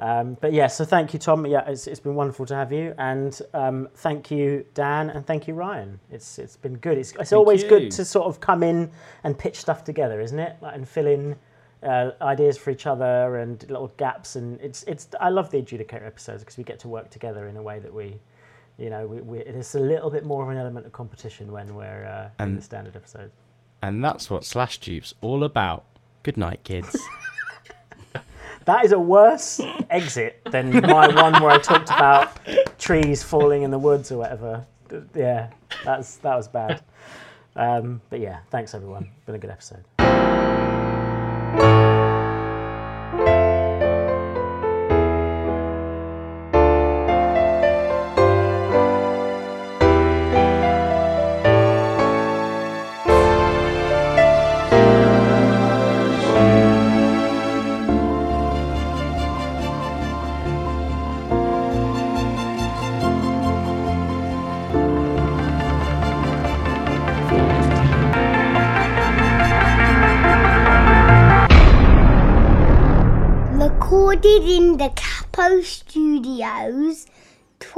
Um, 0.00 0.36
but 0.40 0.52
yeah, 0.52 0.68
so 0.68 0.84
thank 0.84 1.12
you, 1.12 1.18
Tom. 1.18 1.44
Yeah, 1.44 1.68
it's, 1.68 1.88
it's 1.88 1.98
been 1.98 2.14
wonderful 2.14 2.46
to 2.46 2.54
have 2.54 2.72
you, 2.72 2.94
and 2.98 3.40
um, 3.52 3.88
thank 3.96 4.30
you, 4.30 4.64
Dan, 4.74 5.10
and 5.10 5.26
thank 5.26 5.48
you, 5.48 5.54
Ryan. 5.54 5.98
It's 6.10 6.38
it's 6.38 6.56
been 6.56 6.76
good. 6.76 6.98
It's 6.98 7.12
it's 7.18 7.32
always 7.32 7.64
you. 7.64 7.68
good 7.68 7.90
to 7.92 8.04
sort 8.04 8.26
of 8.26 8.38
come 8.40 8.62
in 8.62 8.90
and 9.24 9.36
pitch 9.36 9.56
stuff 9.56 9.82
together, 9.82 10.20
isn't 10.20 10.38
it? 10.38 10.56
Like, 10.60 10.76
and 10.76 10.88
fill 10.88 11.08
in 11.08 11.34
uh, 11.82 12.12
ideas 12.22 12.56
for 12.56 12.70
each 12.70 12.86
other 12.86 13.38
and 13.38 13.60
little 13.68 13.92
gaps. 13.96 14.36
And 14.36 14.60
it's 14.60 14.84
it's 14.84 15.08
I 15.20 15.30
love 15.30 15.50
the 15.50 15.60
adjudicator 15.60 16.06
episodes 16.06 16.44
because 16.44 16.58
we 16.58 16.62
get 16.64 16.78
to 16.80 16.88
work 16.88 17.10
together 17.10 17.48
in 17.48 17.56
a 17.56 17.62
way 17.62 17.80
that 17.80 17.92
we. 17.92 18.20
You 18.78 18.90
know, 18.90 19.06
we, 19.06 19.20
we, 19.20 19.38
it's 19.40 19.74
a 19.74 19.80
little 19.80 20.08
bit 20.08 20.24
more 20.24 20.44
of 20.44 20.50
an 20.50 20.56
element 20.56 20.86
of 20.86 20.92
competition 20.92 21.50
when 21.50 21.74
we're 21.74 22.06
uh, 22.06 22.42
in 22.42 22.54
the 22.54 22.62
standard 22.62 22.94
episodes. 22.94 23.32
And 23.82 24.04
that's 24.04 24.30
what 24.30 24.44
Slash 24.44 24.78
Tube's 24.78 25.14
all 25.20 25.44
about. 25.44 25.84
Good 26.22 26.36
night, 26.36 26.62
kids. 26.64 26.96
That 28.68 28.84
is 28.84 28.92
a 28.92 28.98
worse 28.98 29.62
exit 29.88 30.42
than 30.50 30.70
my 30.82 31.08
one 31.08 31.42
where 31.42 31.52
I 31.52 31.58
talked 31.58 31.88
about 31.88 32.38
trees 32.78 33.22
falling 33.22 33.62
in 33.62 33.70
the 33.70 33.78
woods 33.78 34.12
or 34.12 34.18
whatever. 34.18 34.66
Yeah, 35.14 35.48
that's 35.86 36.16
that 36.16 36.36
was 36.36 36.48
bad. 36.48 36.82
Um, 37.56 38.02
but 38.10 38.20
yeah, 38.20 38.40
thanks 38.50 38.74
everyone. 38.74 39.08
Been 39.24 39.36
a 39.36 39.38
good 39.38 39.48
episode. 39.48 39.84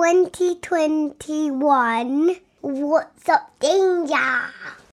2021. 0.00 2.36
What's 2.62 3.28
up, 3.28 3.52
danger? 3.60 4.16